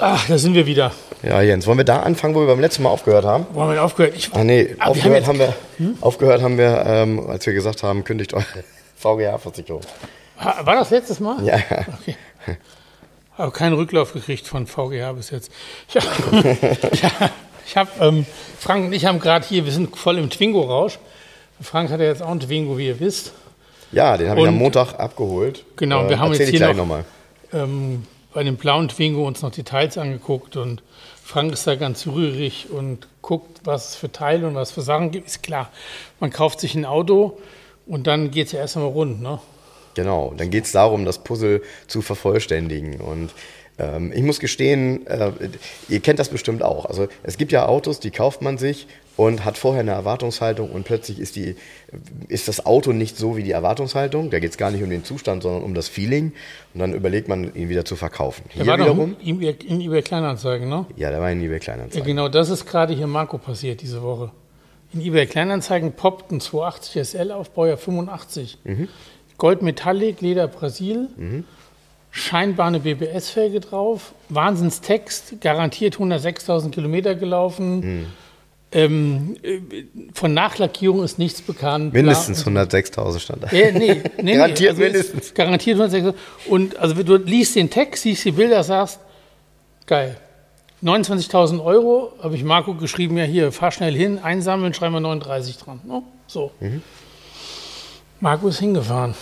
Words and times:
Ach, 0.00 0.26
da 0.28 0.38
sind 0.38 0.54
wir 0.54 0.66
wieder. 0.66 0.92
Ja, 1.22 1.42
Jens, 1.42 1.66
wollen 1.66 1.78
wir 1.78 1.84
da 1.84 2.00
anfangen, 2.00 2.34
wo 2.34 2.40
wir 2.40 2.46
beim 2.46 2.60
letzten 2.60 2.82
Mal 2.82 2.88
aufgehört 2.90 3.24
haben? 3.24 3.46
Wo 3.52 3.60
haben 3.62 3.72
wir 3.72 3.82
aufgehört? 3.84 4.14
Ich, 4.16 4.30
Ah, 4.32 4.42
nee, 4.44 4.74
Ah, 4.78 4.86
wir 4.86 4.90
aufgehört, 4.92 5.26
haben 5.26 5.38
haben 5.40 5.54
wir, 5.78 5.94
aufgehört 6.00 6.42
haben 6.42 6.56
wir, 6.58 6.84
ähm, 6.86 7.28
als 7.28 7.44
wir 7.46 7.52
gesagt 7.52 7.82
haben, 7.82 8.02
kündigt 8.04 8.32
eure 8.32 8.44
VGA-Versicherung. 8.96 9.82
War 10.42 10.74
das 10.74 10.90
letztes 10.90 11.20
Mal? 11.20 11.44
Ja, 11.44 11.58
Okay. 12.00 12.16
Habe 13.36 13.52
keinen 13.52 13.72
Rücklauf 13.74 14.12
gekriegt 14.12 14.46
von 14.46 14.66
VGH 14.66 15.12
bis 15.14 15.30
jetzt. 15.30 15.50
Ich 15.88 15.96
habe, 15.96 16.56
ja, 17.02 17.30
ich 17.66 17.76
hab, 17.76 18.00
ähm, 18.00 18.26
Frank 18.58 18.86
und 18.86 18.92
ich 18.92 19.06
haben 19.06 19.18
gerade 19.18 19.46
hier, 19.46 19.64
wir 19.64 19.72
sind 19.72 19.96
voll 19.96 20.18
im 20.18 20.28
Twingo-Rausch. 20.28 20.98
Frank 21.62 21.90
hat 21.90 22.00
ja 22.00 22.06
jetzt 22.06 22.22
auch 22.22 22.30
einen 22.30 22.40
Twingo, 22.40 22.76
wie 22.76 22.88
ihr 22.88 23.00
wisst. 23.00 23.32
ja 23.92 24.16
den 24.18 24.28
habe 24.30 24.40
ich 24.42 24.46
am 24.48 24.56
Montag 24.56 24.94
abgeholt. 24.98 25.64
Genau, 25.76 26.04
Äh, 26.04 26.10
wir 26.10 26.18
haben 26.18 26.30
erzähl 26.32 26.46
jetzt 26.46 26.50
hier 26.50 26.58
gleich 26.60 26.70
noch- 26.76 26.86
nochmal. 26.86 27.04
ähm, 27.52 28.06
bei 28.32 28.44
dem 28.44 28.56
blauen 28.56 28.88
Twingo 28.88 29.26
uns 29.26 29.42
noch 29.42 29.50
Details 29.50 29.98
angeguckt 29.98 30.56
und 30.56 30.82
Frank 31.22 31.52
ist 31.52 31.66
da 31.66 31.76
ganz 31.76 32.06
rührig 32.06 32.68
und 32.70 33.06
guckt, 33.22 33.60
was 33.64 33.90
es 33.90 33.96
für 33.96 34.10
Teile 34.10 34.46
und 34.46 34.54
was 34.54 34.72
für 34.72 34.82
Sachen 34.82 35.10
gibt. 35.10 35.28
Ist 35.28 35.42
klar, 35.42 35.70
man 36.18 36.30
kauft 36.30 36.60
sich 36.60 36.74
ein 36.74 36.84
Auto 36.84 37.38
und 37.86 38.06
dann 38.06 38.30
geht 38.30 38.46
es 38.46 38.52
ja 38.52 38.60
erst 38.60 38.76
einmal 38.76 38.92
rund. 38.92 39.20
Ne? 39.22 39.38
Genau, 39.94 40.32
dann 40.36 40.50
geht 40.50 40.64
es 40.64 40.72
darum, 40.72 41.04
das 41.04 41.22
Puzzle 41.22 41.62
zu 41.86 42.02
vervollständigen. 42.02 43.00
Und 43.00 43.30
ähm, 43.78 44.12
ich 44.12 44.22
muss 44.22 44.40
gestehen, 44.40 45.06
äh, 45.06 45.32
ihr 45.88 46.00
kennt 46.00 46.18
das 46.18 46.28
bestimmt 46.28 46.62
auch. 46.62 46.86
Also 46.86 47.08
es 47.22 47.36
gibt 47.36 47.52
ja 47.52 47.66
Autos, 47.66 48.00
die 48.00 48.10
kauft 48.10 48.42
man 48.42 48.58
sich 48.58 48.86
und 49.20 49.44
hat 49.44 49.58
vorher 49.58 49.80
eine 49.82 49.90
Erwartungshaltung 49.90 50.70
und 50.70 50.84
plötzlich 50.84 51.18
ist, 51.20 51.36
die, 51.36 51.54
ist 52.28 52.48
das 52.48 52.64
Auto 52.64 52.92
nicht 52.92 53.18
so 53.18 53.36
wie 53.36 53.42
die 53.42 53.50
Erwartungshaltung. 53.50 54.30
Da 54.30 54.38
geht 54.38 54.52
es 54.52 54.56
gar 54.56 54.70
nicht 54.70 54.82
um 54.82 54.88
den 54.88 55.04
Zustand, 55.04 55.42
sondern 55.42 55.62
um 55.62 55.74
das 55.74 55.88
Feeling. 55.88 56.32
Und 56.72 56.80
dann 56.80 56.94
überlegt 56.94 57.28
man, 57.28 57.54
ihn 57.54 57.68
wieder 57.68 57.84
zu 57.84 57.96
verkaufen. 57.96 58.44
Der 58.54 58.62
Hier 58.62 58.66
war 58.70 58.78
doch 58.78 58.84
wiederum, 58.86 59.16
in 59.22 59.42
eBay, 59.42 59.56
in 59.66 59.82
eBay 59.82 60.00
Kleinanzeigen, 60.00 60.70
ne? 60.70 60.86
ja, 60.96 61.10
da 61.10 61.18
war 61.20 61.26
ein 61.26 61.38
eBay 61.38 61.52
Ja, 61.52 61.58
Kleinanzeigen. 61.58 62.06
genau, 62.06 62.30
das 62.30 62.48
ist 62.48 62.64
gerade 62.64 62.94
hier 62.94 63.06
Marco 63.06 63.36
passiert 63.36 63.82
diese 63.82 64.00
Woche. 64.02 64.30
In 64.94 65.02
eBay 65.02 65.26
Kleinanzeigen 65.26 65.92
poppt 65.92 66.32
ein 66.32 66.40
280 66.40 67.06
SL 67.08 67.30
auf 67.32 67.50
Baujahr 67.50 67.76
85. 67.76 68.56
Gold 69.36 69.60
Metallic, 69.60 70.22
Leder 70.22 70.48
Brasil, 70.48 71.08
scheinbar 72.10 72.68
eine 72.68 72.80
BBS-Felge 72.80 73.60
drauf, 73.60 74.14
Wahnsinnstext, 74.30 75.42
garantiert 75.42 75.96
106.000 75.96 76.70
Kilometer 76.70 77.14
gelaufen. 77.16 78.06
Ähm, 78.72 79.36
äh, 79.42 79.58
von 80.14 80.32
Nachlackierung 80.32 81.02
ist 81.02 81.18
nichts 81.18 81.42
bekannt. 81.42 81.92
Mindestens 81.92 82.44
Bla- 82.44 82.62
106.000 82.62 83.18
stand 83.18 83.42
da. 83.42 83.48
Ja, 83.50 83.72
nee, 83.72 84.00
nee, 84.22 84.34
Garantiert 84.36 84.60
nee, 84.60 84.68
also 84.68 84.80
mindestens. 84.82 85.34
Garantiert 85.34 85.80
106. 85.80 86.16
Und 86.46 86.76
also 86.76 87.02
du 87.02 87.16
liest 87.16 87.56
den 87.56 87.68
Text, 87.68 88.04
siehst 88.04 88.24
die 88.24 88.30
Bilder, 88.32 88.62
sagst, 88.62 89.00
geil. 89.86 90.16
29.000 90.84 91.62
Euro, 91.62 92.12
habe 92.22 92.36
ich 92.36 92.44
Marco 92.44 92.74
geschrieben, 92.74 93.18
ja 93.18 93.24
hier, 93.24 93.50
fahr 93.52 93.70
schnell 93.72 93.94
hin, 93.94 94.18
einsammeln, 94.22 94.72
schreiben 94.72 94.94
wir 94.94 95.00
39 95.00 95.58
dran. 95.58 95.80
Ne? 95.84 96.02
So. 96.26 96.52
Mhm. 96.60 96.82
Marco 98.20 98.48
ist 98.48 98.60
hingefahren. 98.60 99.14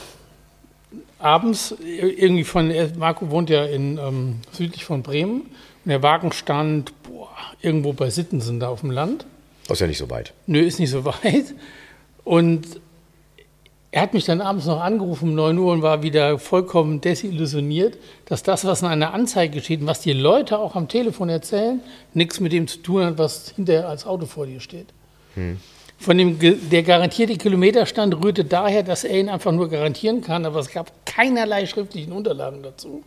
Abends 1.19 1.75
irgendwie 1.81 2.45
von, 2.45 2.73
Marco 2.97 3.31
wohnt 3.31 3.51
ja 3.51 3.65
in, 3.65 3.99
ähm, 3.99 4.37
südlich 4.53 4.85
von 4.85 5.03
Bremen 5.03 5.41
und 5.85 5.89
der 5.91 6.03
Wagen 6.03 6.33
stand 6.33 6.93
boah, 7.03 7.29
irgendwo 7.61 7.93
bei 7.93 8.11
Sittensen 8.11 8.61
da 8.61 8.69
auf 8.69 8.81
dem 8.83 8.91
Land. 8.93 9.27
Ist 9.69 9.81
ja 9.81 9.87
nicht 9.87 9.99
so 9.99 10.11
weit. 10.11 10.33
Nö, 10.47 10.61
ist 10.61 10.79
nicht 10.79 10.91
so 10.91 11.05
weit. 11.05 11.55
Und 12.25 12.81
er 13.91 14.03
hat 14.03 14.15
mich 14.15 14.25
dann 14.25 14.41
abends 14.41 14.67
noch 14.67 14.81
angerufen 14.81 15.31
um 15.31 15.35
9 15.35 15.59
Uhr 15.59 15.73
und 15.73 15.83
war 15.83 16.03
wieder 16.03 16.39
vollkommen 16.39 17.01
desillusioniert, 17.01 17.97
dass 18.27 18.43
das, 18.43 18.65
was 18.65 18.83
in 18.83 18.89
einer 18.89 19.15
Anzeige 19.15 19.61
steht 19.63 19.81
und 19.81 19.87
was 19.87 20.01
die 20.01 20.13
Leute 20.13 20.59
auch 20.59 20.77
am 20.77 20.89
Telefon 20.89 21.31
erzählen, 21.31 21.81
nichts 22.13 22.39
mit 22.41 22.53
dem 22.53 22.67
zu 22.67 22.79
tun 22.79 23.05
hat, 23.05 23.19
was 23.19 23.51
hinterher 23.57 23.89
als 23.89 24.07
Auto 24.07 24.27
vor 24.27 24.47
dir 24.47 24.61
steht. 24.61 24.89
Von 25.99 26.19
dem, 26.19 26.39
der 26.71 26.83
garantierte 26.83 27.37
Kilometerstand 27.37 28.23
rührte 28.23 28.45
daher, 28.45 28.83
dass 28.83 29.05
er 29.05 29.19
ihn 29.19 29.29
einfach 29.29 29.53
nur 29.53 29.69
garantieren 29.69 30.21
kann, 30.21 30.45
aber 30.45 30.61
es 30.61 30.71
gab 30.71 30.93
keinerlei 31.07 31.67
schriftlichen 31.67 32.13
Unterlagen 32.13 32.63
dazu. 32.63 33.03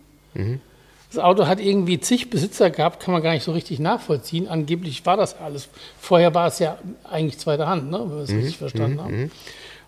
Das 1.13 1.21
Auto 1.23 1.45
hat 1.47 1.59
irgendwie 1.59 1.99
zig 1.99 2.29
Besitzer 2.29 2.69
gehabt, 2.69 3.01
kann 3.01 3.13
man 3.13 3.21
gar 3.21 3.33
nicht 3.33 3.43
so 3.43 3.51
richtig 3.51 3.79
nachvollziehen. 3.79 4.47
Angeblich 4.47 5.05
war 5.05 5.17
das 5.17 5.37
alles. 5.39 5.67
Vorher 5.99 6.33
war 6.33 6.47
es 6.47 6.59
ja 6.59 6.77
eigentlich 7.09 7.37
zweiter 7.37 7.67
Hand, 7.67 7.91
ne, 7.91 7.99
wenn 7.99 8.15
wir 8.15 8.23
es 8.23 8.29
richtig 8.31 8.57
verstanden 8.57 9.01
haben. 9.01 9.31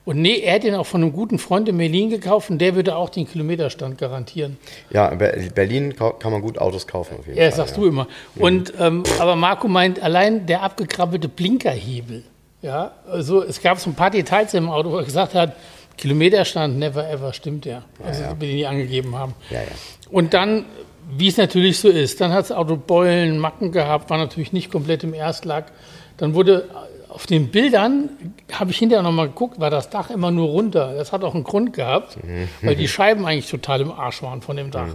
Und 0.06 0.18
nee, 0.22 0.40
er 0.40 0.56
hat 0.56 0.64
den 0.64 0.76
auch 0.76 0.86
von 0.86 1.02
einem 1.02 1.14
guten 1.14 1.40
Freund 1.40 1.70
in 1.70 1.78
Berlin 1.78 2.10
gekauft 2.10 2.50
und 2.50 2.58
der 2.60 2.76
würde 2.76 2.98
auch 2.98 3.10
den 3.10 3.26
Kilometerstand 3.26 3.98
garantieren. 3.98 4.58
Ja, 4.90 5.08
in 5.08 5.18
Ber- 5.18 5.32
Berlin 5.56 5.96
kann 5.96 6.30
man 6.34 6.42
gut 6.42 6.58
Autos 6.58 6.86
kaufen 6.88 7.20
auf 7.20 7.26
jeden 7.26 7.38
Ja, 7.38 7.44
Fall. 7.44 7.50
das 7.52 7.56
sagst 7.58 7.78
ja. 7.78 7.84
du 7.84 7.88
immer. 7.88 8.08
Und, 8.36 8.74
ähm, 8.82 9.04
aber 9.20 9.38
Marco 9.38 9.70
meint, 9.70 10.04
allein 10.04 10.46
der 10.46 10.62
abgekrabbelte 10.62 11.30
Blinkerhebel. 11.30 12.24
Ja, 12.62 12.92
also 13.10 13.42
es 13.44 13.62
gab 13.62 13.80
so 13.80 13.90
ein 13.90 13.94
paar 13.96 14.10
Details 14.10 14.54
im 14.56 14.70
Auto, 14.70 14.92
wo 14.92 14.98
er 14.98 15.06
gesagt 15.06 15.36
hat, 15.36 15.56
Kilometerstand 15.98 16.78
never 16.80 17.10
ever 17.10 17.32
stimmt 17.32 17.66
ja. 17.66 17.84
Also, 18.06 18.24
ja. 18.24 18.36
wie 18.42 18.48
die 18.48 18.56
die 18.58 18.66
angegeben 18.66 19.16
haben. 19.18 19.34
Ja, 19.52 19.60
ja. 19.62 19.68
Und 20.10 20.34
dann, 20.34 20.66
wie 21.10 21.28
es 21.28 21.38
natürlich 21.38 21.80
so 21.80 21.90
ist, 21.90 22.22
dann 22.22 22.32
hat 22.32 22.46
das 22.46 22.52
Auto 22.52 22.76
Beulen, 22.76 23.40
Macken 23.40 23.72
gehabt, 23.72 24.10
war 24.10 24.18
natürlich 24.18 24.54
nicht 24.54 24.72
komplett 24.72 25.04
im 25.04 25.14
Erstlack. 25.14 25.72
Dann 26.18 26.34
wurde 26.34 26.70
auf 27.10 27.28
den 27.28 27.50
Bildern, 27.50 28.10
habe 28.52 28.72
ich 28.72 28.78
hinterher 28.78 29.04
nochmal 29.04 29.28
geguckt, 29.28 29.60
war 29.60 29.70
das 29.70 29.90
Dach 29.90 30.10
immer 30.10 30.32
nur 30.32 30.48
runter. 30.48 30.94
Das 30.96 31.12
hat 31.12 31.24
auch 31.24 31.36
einen 31.36 31.44
Grund 31.44 31.74
gehabt, 31.74 32.18
weil 32.62 32.76
die 32.76 32.88
Scheiben 32.88 33.26
eigentlich 33.26 33.50
total 33.50 33.82
im 33.82 33.92
Arsch 33.92 34.24
waren 34.24 34.42
von 34.42 34.58
dem 34.58 34.72
Dach. 34.72 34.88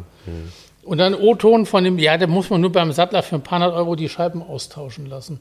Und 0.82 0.98
dann 0.98 1.14
O-Ton 1.14 1.66
von 1.66 1.84
dem, 1.84 1.98
ja, 1.98 2.16
da 2.16 2.26
muss 2.26 2.50
man 2.50 2.60
nur 2.60 2.72
beim 2.72 2.92
Sattler 2.92 3.22
für 3.22 3.36
ein 3.36 3.42
paar 3.42 3.58
hundert 3.60 3.74
Euro 3.74 3.94
die 3.94 4.08
Scheiben 4.08 4.42
austauschen 4.42 5.06
lassen. 5.06 5.40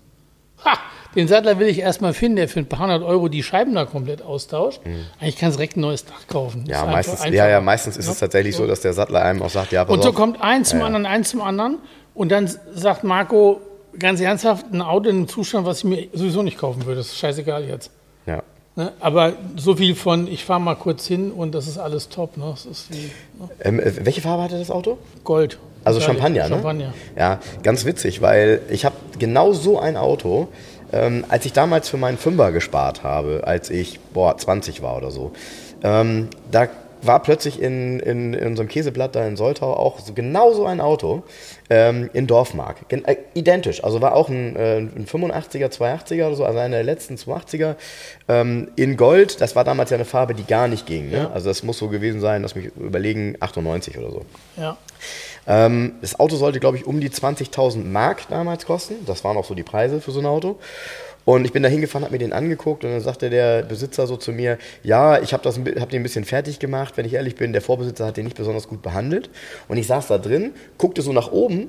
Ha, 0.65 0.77
den 1.15 1.27
Sattler 1.27 1.59
will 1.59 1.67
ich 1.67 1.79
erstmal 1.79 2.13
finden, 2.13 2.35
der 2.37 2.47
für 2.49 2.59
ein 2.59 2.65
paar 2.67 2.79
hundert 2.79 3.03
Euro 3.03 3.27
die 3.27 3.43
Scheiben 3.43 3.73
da 3.75 3.85
komplett 3.85 4.21
austauscht. 4.21 4.81
Eigentlich 5.19 5.37
kannst 5.37 5.55
du 5.55 5.59
direkt 5.59 5.77
ein 5.77 5.81
neues 5.81 6.05
Dach 6.05 6.27
kaufen. 6.27 6.65
Ja, 6.67 6.81
einfach- 6.81 6.91
meistens, 6.93 7.21
einfacher. 7.21 7.33
ja, 7.35 7.47
ja, 7.49 7.61
meistens 7.61 7.97
ist 7.97 8.05
Ja. 8.05 8.11
es 8.11 8.19
tatsächlich 8.19 8.55
so, 8.55 8.67
dass 8.67 8.81
der 8.81 8.93
Sattler 8.93 9.21
einem 9.23 9.41
auch 9.41 9.49
sagt, 9.49 9.71
ja, 9.71 9.85
pass 9.85 9.93
Und 9.95 10.03
so 10.03 10.09
auf. 10.09 10.15
kommt 10.15 10.41
eins 10.41 10.69
zum 10.69 10.81
anderen, 10.81 11.05
eins 11.05 11.29
zum 11.29 11.41
anderen. 11.41 11.79
Und 12.13 12.29
dann 12.31 12.49
sagt 12.73 13.03
Marco 13.03 13.61
ganz 13.99 14.19
ernsthaft, 14.21 14.65
ein 14.73 14.81
Auto 14.81 15.09
in 15.09 15.15
einem 15.17 15.27
Zustand, 15.27 15.65
was 15.65 15.79
ich 15.79 15.83
mir 15.85 16.07
sowieso 16.13 16.43
nicht 16.43 16.57
kaufen 16.57 16.85
würde. 16.85 16.97
Das 16.97 17.07
ist 17.07 17.17
scheißegal 17.17 17.65
jetzt. 17.65 17.89
Ja. 18.25 18.43
Ne? 18.75 18.91
Aber 18.99 19.33
so 19.55 19.75
viel 19.75 19.95
von, 19.95 20.27
ich 20.27 20.45
fahre 20.45 20.61
mal 20.61 20.75
kurz 20.75 21.07
hin 21.07 21.31
und 21.31 21.55
das 21.55 21.67
ist 21.67 21.79
alles 21.79 22.09
top. 22.09 22.37
Ne? 22.37 22.53
Ist 22.69 22.91
wie 22.91 23.05
ne? 23.39 23.49
Ähm, 23.61 23.79
äh, 23.79 24.05
welche 24.05 24.21
Farbe 24.21 24.43
hatte 24.43 24.59
das 24.59 24.69
Auto? 24.69 24.97
Gold. 25.23 25.57
Also. 25.87 26.01
Champagner, 26.01 26.43
ne? 26.43 26.49
Champagner. 26.49 26.93
Ja, 27.17 27.39
ganz 27.63 27.85
witzig, 27.85 28.21
weil 28.21 28.61
ich 28.69 28.85
habe 28.85 28.95
genau 29.19 29.53
so 29.53 29.79
ein 29.79 29.97
Auto, 29.97 30.47
ähm, 30.93 31.25
als 31.29 31.45
ich 31.45 31.53
damals 31.53 31.89
für 31.89 31.97
meinen 31.97 32.17
Fünfer 32.17 32.51
gespart 32.51 33.03
habe, 33.03 33.41
als 33.45 33.69
ich, 33.69 33.99
boah, 34.13 34.37
20 34.37 34.81
war 34.81 34.97
oder 34.97 35.11
so. 35.11 35.31
Ähm, 35.83 36.29
da 36.51 36.67
war 37.01 37.21
plötzlich 37.21 37.61
in, 37.61 37.99
in, 37.99 38.33
in 38.33 38.47
unserem 38.47 38.67
Käseblatt 38.67 39.15
da 39.15 39.25
in 39.27 39.37
Soltau 39.37 39.73
auch 39.73 39.99
so, 39.99 40.13
genau 40.13 40.53
so 40.53 40.65
ein 40.65 40.81
Auto 40.81 41.23
ähm, 41.69 42.09
in 42.13 42.27
Dorfmark. 42.27 42.89
Gen 42.89 43.05
äh, 43.05 43.17
identisch. 43.33 43.83
Also 43.83 44.01
war 44.01 44.15
auch 44.15 44.29
ein, 44.29 44.55
äh, 44.55 44.77
ein 44.77 45.05
85er, 45.05 45.67
280er 45.67 46.27
oder 46.27 46.35
so, 46.35 46.45
also 46.45 46.59
einer 46.59 46.77
der 46.77 46.83
letzten 46.83 47.15
280er 47.15 47.75
ähm, 48.27 48.69
in 48.75 48.97
Gold. 48.97 49.41
Das 49.41 49.55
war 49.55 49.63
damals 49.63 49.89
ja 49.89 49.95
eine 49.95 50.05
Farbe, 50.05 50.33
die 50.33 50.45
gar 50.45 50.67
nicht 50.67 50.85
ging. 50.85 51.09
Ne? 51.09 51.17
Ja. 51.17 51.31
Also 51.31 51.49
das 51.49 51.63
muss 51.63 51.77
so 51.77 51.89
gewesen 51.89 52.19
sein, 52.19 52.41
lass 52.41 52.55
mich 52.55 52.71
überlegen, 52.75 53.37
98 53.39 53.97
oder 53.97 54.11
so. 54.11 54.25
Ja. 54.55 54.77
Ähm, 55.47 55.95
das 56.01 56.19
Auto 56.19 56.35
sollte, 56.35 56.59
glaube 56.59 56.77
ich, 56.77 56.85
um 56.85 56.99
die 56.99 57.09
20.000 57.09 57.85
Mark 57.85 58.27
damals 58.29 58.65
kosten. 58.65 58.95
Das 59.05 59.23
waren 59.23 59.37
auch 59.37 59.45
so 59.45 59.55
die 59.55 59.63
Preise 59.63 60.01
für 60.01 60.11
so 60.11 60.19
ein 60.19 60.25
Auto. 60.25 60.57
Und 61.27 61.43
ich 61.43 61.51
bin 61.51 61.61
da 61.61 61.67
hingefahren, 61.67 62.05
habe 62.05 62.13
mir 62.13 62.19
den 62.19 62.31
angeguckt 62.31 62.85
und 62.85 62.91
dann 62.91 63.01
sagte 63.01 63.29
der 63.29 63.63
Besitzer 63.63 64.07
so 64.07 64.15
zu 64.15 64.31
mir, 64.31 64.57
ja, 64.83 65.19
ich 65.21 65.33
habe 65.33 65.49
hab 65.49 65.89
den 65.89 65.99
ein 65.99 66.03
bisschen 66.03 66.23
fertig 66.23 66.59
gemacht, 66.59 66.93
wenn 66.95 67.05
ich 67.05 67.15
ehrlich 67.15 67.35
bin, 67.35 67.51
der 67.51 67.61
Vorbesitzer 67.61 68.05
hat 68.05 68.15
den 68.15 68.23
nicht 68.23 68.37
besonders 68.37 68.69
gut 68.69 68.81
behandelt. 68.81 69.29
Und 69.67 69.75
ich 69.75 69.87
saß 69.87 70.07
da 70.07 70.19
drin, 70.19 70.53
guckte 70.77 71.01
so 71.01 71.11
nach 71.11 71.31
oben 71.33 71.67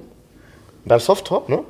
beim 0.84 1.00
Softtop, 1.00 1.48
ne? 1.48 1.64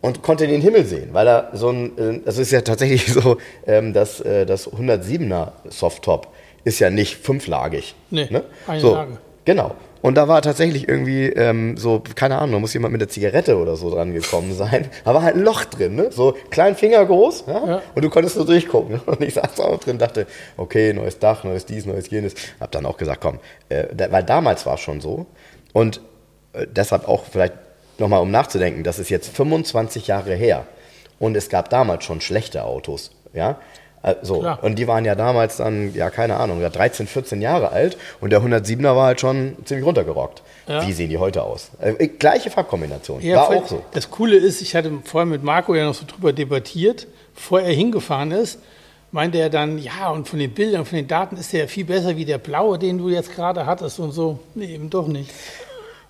Und 0.00 0.22
konnte 0.22 0.48
den 0.48 0.60
Himmel 0.60 0.84
sehen, 0.84 1.10
weil 1.12 1.28
er 1.28 1.50
so 1.52 1.68
ein, 1.68 1.98
äh, 1.98 2.20
das 2.24 2.38
ist 2.38 2.52
ja 2.52 2.60
tatsächlich 2.60 3.06
so, 3.12 3.38
ähm, 3.66 3.92
dass 3.92 4.20
äh, 4.20 4.46
das 4.46 4.70
107er 4.70 5.52
Softtop 5.68 6.28
ist 6.62 6.78
ja 6.78 6.90
nicht 6.90 7.16
fünflagig. 7.16 7.96
Nee, 8.10 8.28
ne? 8.30 8.44
eine 8.68 8.80
so. 8.80 8.94
Lage. 8.94 9.18
Genau. 9.44 9.74
Und 10.02 10.16
da 10.16 10.26
war 10.26 10.42
tatsächlich 10.42 10.88
irgendwie 10.88 11.26
ähm, 11.28 11.76
so, 11.76 12.02
keine 12.14 12.38
Ahnung, 12.38 12.52
da 12.52 12.58
muss 12.58 12.74
jemand 12.74 12.92
mit 12.92 13.00
der 13.00 13.08
Zigarette 13.08 13.56
oder 13.56 13.76
so 13.76 13.88
dran 13.88 14.12
gekommen 14.12 14.52
sein. 14.56 14.88
Da 15.04 15.14
war 15.14 15.22
halt 15.22 15.36
ein 15.36 15.42
Loch 15.42 15.64
drin, 15.64 15.94
ne? 15.94 16.10
so 16.10 16.36
kleinen 16.50 16.76
Finger 16.76 17.04
groß. 17.06 17.44
Ja? 17.46 17.66
Ja. 17.66 17.82
Und 17.94 18.04
du 18.04 18.10
konntest 18.10 18.34
so 18.34 18.44
durchgucken. 18.44 19.00
Und 19.06 19.22
ich 19.22 19.34
saß 19.34 19.60
auch 19.60 19.78
drin, 19.78 19.98
dachte, 19.98 20.26
okay, 20.56 20.92
neues 20.92 21.18
Dach, 21.18 21.44
neues 21.44 21.64
dies, 21.64 21.86
neues 21.86 22.10
jenes. 22.10 22.34
Hab 22.60 22.72
dann 22.72 22.84
auch 22.84 22.96
gesagt, 22.96 23.20
komm, 23.20 23.38
äh, 23.68 23.84
weil 24.10 24.24
damals 24.24 24.66
war 24.66 24.74
es 24.74 24.80
schon 24.80 25.00
so. 25.00 25.26
Und 25.72 26.00
äh, 26.52 26.66
deshalb 26.68 27.08
auch 27.08 27.24
vielleicht 27.24 27.54
nochmal, 27.98 28.20
um 28.20 28.30
nachzudenken, 28.30 28.82
das 28.82 28.98
ist 28.98 29.08
jetzt 29.08 29.34
25 29.34 30.08
Jahre 30.08 30.34
her. 30.34 30.66
Und 31.20 31.36
es 31.36 31.48
gab 31.48 31.70
damals 31.70 32.04
schon 32.04 32.20
schlechte 32.20 32.64
Autos. 32.64 33.12
Ja? 33.32 33.60
Also, 34.02 34.40
Klar. 34.40 34.58
und 34.62 34.78
die 34.78 34.88
waren 34.88 35.04
ja 35.04 35.14
damals 35.14 35.58
dann, 35.58 35.94
ja, 35.94 36.10
keine 36.10 36.36
Ahnung, 36.36 36.60
ja, 36.60 36.70
13, 36.70 37.06
14 37.06 37.40
Jahre 37.40 37.70
alt 37.70 37.96
und 38.20 38.30
der 38.30 38.42
107er 38.42 38.96
war 38.96 39.06
halt 39.06 39.20
schon 39.20 39.56
ziemlich 39.64 39.86
runtergerockt. 39.86 40.42
Ja. 40.66 40.86
Wie 40.86 40.92
sehen 40.92 41.08
die 41.08 41.18
heute 41.18 41.42
aus? 41.42 41.70
Äh, 41.80 42.08
gleiche 42.08 42.50
Farbkombination. 42.50 43.20
Ja, 43.20 43.36
war 43.36 43.50
auch 43.50 43.66
so. 43.66 43.82
Das 43.92 44.10
Coole 44.10 44.36
ist, 44.36 44.60
ich 44.60 44.74
hatte 44.74 44.90
vorher 45.04 45.26
mit 45.26 45.44
Marco 45.44 45.74
ja 45.74 45.84
noch 45.84 45.94
so 45.94 46.04
drüber 46.06 46.32
debattiert, 46.32 47.06
bevor 47.34 47.60
er 47.60 47.72
hingefahren 47.72 48.32
ist, 48.32 48.58
meinte 49.12 49.38
er 49.38 49.50
dann, 49.50 49.78
ja, 49.78 50.10
und 50.10 50.28
von 50.28 50.38
den 50.38 50.52
Bildern, 50.52 50.84
von 50.84 50.96
den 50.96 51.06
Daten 51.06 51.36
ist 51.36 51.52
der 51.52 51.60
ja 51.60 51.66
viel 51.66 51.84
besser 51.84 52.16
wie 52.16 52.24
der 52.24 52.38
blaue, 52.38 52.78
den 52.78 52.98
du 52.98 53.08
jetzt 53.08 53.34
gerade 53.34 53.66
hattest 53.66 54.00
und 54.00 54.12
so. 54.12 54.40
Nee, 54.54 54.74
eben 54.74 54.90
doch 54.90 55.06
nicht. 55.06 55.30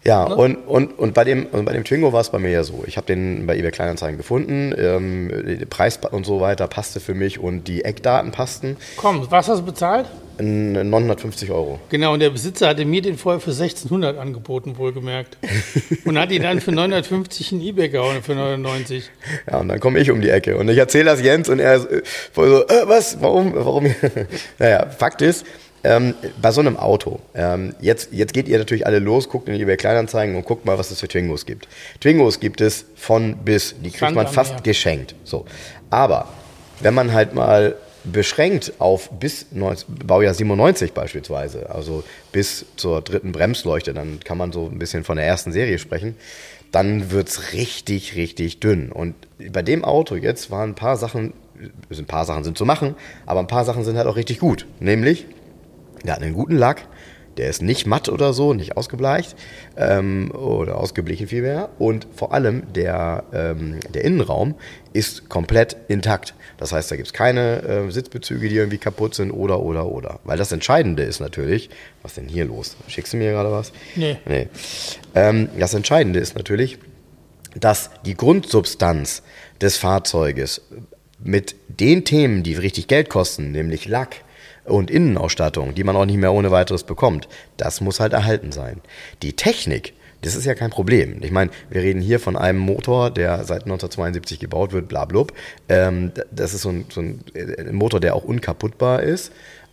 Ja, 0.05 0.25
und, 0.25 0.57
und, 0.57 0.99
und, 0.99 1.15
bei 1.15 1.23
dem, 1.23 1.47
und 1.47 1.65
bei 1.65 1.73
dem 1.73 1.85
Twingo 1.85 2.13
war 2.13 2.21
es 2.21 2.31
bei 2.31 2.39
mir 2.41 2.51
ja 2.51 2.65
so. 2.65 2.83
Ich 2.87 2.97
habe 2.97 3.07
den 3.07 3.47
bei 3.47 3.57
eBay 3.57 3.71
Kleinanzeigen 3.71 4.17
gefunden. 4.17 4.75
Ähm, 4.77 5.59
der 5.61 5.67
Preis 5.67 6.01
und 6.11 6.27
so 6.27 6.41
weiter 6.41 6.67
passte 6.67 6.99
für 6.99 7.15
mich 7.15 7.39
und 7.39 7.69
die 7.69 7.85
Eckdaten 7.85 8.33
passten. 8.33 8.77
Komm, 8.97 9.25
was 9.31 9.49
hast 9.49 9.61
du 9.61 9.65
bezahlt? 9.65 10.07
N- 10.39 10.91
950 10.91 11.51
Euro. 11.53 11.79
Genau, 11.91 12.15
und 12.15 12.21
der 12.21 12.31
Besitzer 12.31 12.69
hatte 12.69 12.85
mir 12.85 13.01
den 13.01 13.17
vorher 13.17 13.39
für 13.39 13.51
1600 13.53 14.19
angeboten, 14.19 14.77
wohlgemerkt. 14.77 15.37
Und 16.05 16.19
hat 16.19 16.33
ihn 16.33 16.43
dann 16.43 16.61
für 16.61 16.73
950 16.73 17.53
in 17.53 17.61
Ebay 17.61 17.89
gehauen, 17.91 18.23
für 18.23 18.35
99. 18.35 19.09
Ja, 19.49 19.59
und 19.59 19.69
dann 19.69 19.79
komme 19.79 20.01
ich 20.01 20.11
um 20.11 20.21
die 20.21 20.31
Ecke 20.31 20.57
und 20.57 20.69
ich 20.69 20.79
erzähle 20.79 21.05
das 21.05 21.23
Jens 21.23 21.49
und 21.49 21.61
er 21.61 21.77
ist 21.77 21.87
äh, 21.91 22.03
voll 22.33 22.49
so, 22.49 22.67
äh, 22.67 22.89
was, 22.89 23.21
warum, 23.23 23.53
warum? 23.55 23.95
naja, 24.59 24.87
Fakt 24.91 25.23
ist, 25.23 25.47
ähm, 25.85 26.15
bei 26.41 26.51
so 26.53 26.61
einem 26.61 26.77
Auto, 26.77 27.21
ähm, 27.35 27.75
jetzt, 27.81 28.13
jetzt 28.13 28.33
geht 28.33 28.49
ihr 28.49 28.59
natürlich 28.59 28.87
alle 28.87 28.99
los, 28.99 29.29
guckt 29.29 29.49
in 29.49 29.55
die 29.55 29.63
eBay 29.63 29.77
Kleinanzeigen 29.77 30.37
und 30.37 30.45
guckt 30.45 30.65
mal, 30.65 30.79
was 30.79 30.91
es 30.91 31.01
für 31.01 31.09
Twingos 31.09 31.47
gibt. 31.47 31.69
Twingos 32.01 32.41
gibt 32.41 32.61
es 32.61 32.85
von 32.95 33.37
bis, 33.39 33.75
die 33.83 33.91
kriegt 33.91 34.15
man 34.15 34.29
fast 34.29 34.53
Meer. 34.53 34.63
geschenkt. 34.63 35.15
So. 35.25 35.45
Aber 35.91 36.29
wenn 36.81 36.95
man 36.95 37.13
halt 37.13 37.35
mal 37.35 37.77
beschränkt 38.05 38.75
auf 38.79 39.11
bis 39.11 39.47
19, 39.53 39.95
Baujahr 40.07 40.35
97 40.35 40.93
beispielsweise, 40.93 41.71
also 41.71 42.03
bis 42.33 42.65
zur 42.77 43.01
dritten 43.01 43.33
Bremsleuchte, 43.33 43.95
dann 43.95 44.21
kann 44.21 44.39
man 44.39 44.53
so 44.53 44.67
ein 44.67 44.79
bisschen 44.79 45.05
von 45.05 45.17
der 45.17 45.27
ersten 45.27 45.53
Serie 45.53 45.79
sprechen, 45.79 46.17
dann 46.73 47.11
wird's 47.11 47.53
richtig, 47.53 48.17
richtig 48.17 48.61
dünn. 48.61 48.91
Und 48.91 49.15
bei 49.53 49.63
dem 49.63 49.85
Auto 49.85 50.17
jetzt 50.17 50.51
waren 50.51 50.71
ein 50.71 50.75
paar 50.75 50.97
Sachen, 50.97 51.35
also 51.89 52.03
ein 52.03 52.07
paar 52.07 52.25
Sachen 52.25 52.45
sind 52.45 52.59
zu 52.59 52.65
machen, 52.65 52.97
aber 53.27 53.41
ein 53.41 53.47
paar 53.47 53.65
Sachen 53.65 53.85
sind 53.85 53.97
halt 53.97 54.07
auch 54.07 54.17
richtig 54.17 54.41
gut. 54.41 54.67
Nämlich, 54.81 55.27
der 56.05 56.15
hat 56.15 56.23
einen 56.23 56.35
guten 56.35 56.57
Lack, 56.57 56.87
der 57.37 57.49
ist 57.49 57.63
nicht 57.63 57.87
matt 57.87 58.09
oder 58.09 58.33
so, 58.33 58.53
nicht 58.53 58.77
ausgebleicht 58.77 59.37
ähm, 59.77 60.31
oder 60.33 60.79
ausgeblichen 60.79 61.29
vielmehr. 61.29 61.71
Und 61.79 62.07
vor 62.15 62.33
allem 62.33 62.73
der, 62.75 63.25
ähm, 63.33 63.81
der 63.93 64.05
Innenraum 64.05 64.55
ist 64.93 65.29
komplett 65.29 65.77
intakt. 65.89 66.35
Das 66.59 66.73
heißt, 66.73 66.91
da 66.91 66.97
gibt 66.97 67.09
es 67.09 67.13
keine 67.13 67.63
äh, 67.63 67.91
Sitzbezüge, 67.91 68.49
die 68.49 68.57
irgendwie 68.57 68.79
kaputt 68.79 69.15
sind 69.15 69.31
oder, 69.31 69.61
oder, 69.61 69.87
oder. 69.87 70.21
Weil 70.25 70.37
das 70.37 70.53
Entscheidende 70.53 71.03
ist 71.05 71.21
natürlich, 71.21 71.71
was 72.03 72.15
denn 72.15 72.29
hier 72.29 72.45
los? 72.45 72.77
Schickst 72.89 73.13
du 73.15 73.17
mir 73.17 73.33
gerade 73.33 73.51
was? 73.51 73.73
Nee. 73.97 74.19
Nee. 74.27 74.49
Ähm, 75.15 75.49
das 75.59 75.75
Entscheidende 75.75 76.21
ist 76.21 76.37
natürlich, 76.37 76.79
dass 77.59 77.91
die 78.05 78.15
Grundsubstanz 78.15 79.23
des 79.61 79.77
Fahrzeuges 79.77 80.63
mit 81.19 81.55
den 81.69 82.05
Themen, 82.05 82.43
die 82.43 82.55
richtig 82.55 82.89
Geld 82.89 83.09
kosten, 83.09 83.53
nämlich 83.53 83.87
Lack 83.87 84.17
und 84.65 84.91
Innenausstattung, 84.91 85.75
die 85.75 85.85
man 85.85 85.97
auch 85.97 86.07
nicht 86.07 86.19
mehr 86.19 86.33
ohne 86.33 86.51
weiteres 86.51 86.85
bekommt, 86.85 87.29
das 87.57 87.81
muss 87.81 88.01
halt 88.01 88.13
erhalten 88.13 88.53
sein. 88.53 88.81
Die 89.23 89.35
Technik, 89.35 89.95
das 90.23 90.37
ist 90.37 90.45
ja 90.45 90.55
kein 90.55 90.71
Problem. 90.71 91.19
Ich 91.23 91.33
meine, 91.33 91.51
wir 91.69 91.83
reden 91.83 92.01
hier 92.01 92.21
von 92.21 92.37
einem 92.37 92.61
Motor, 92.61 93.11
der 93.11 93.39
seit 93.45 93.63
1972 93.63 94.39
gebaut 94.39 94.73
wird, 94.73 94.89
blablub. 94.89 95.33
Ähm, 95.69 96.13
das 96.31 96.55
ist 96.55 96.63
so 96.63 96.69
ein, 96.69 96.85
so 96.89 97.01
ein 97.01 97.25
äh, 97.35 97.73
Motor, 97.73 97.99
der 97.99 98.15
auch 98.15 98.25
unkaputtbar 98.25 99.03
ist. 99.03 99.33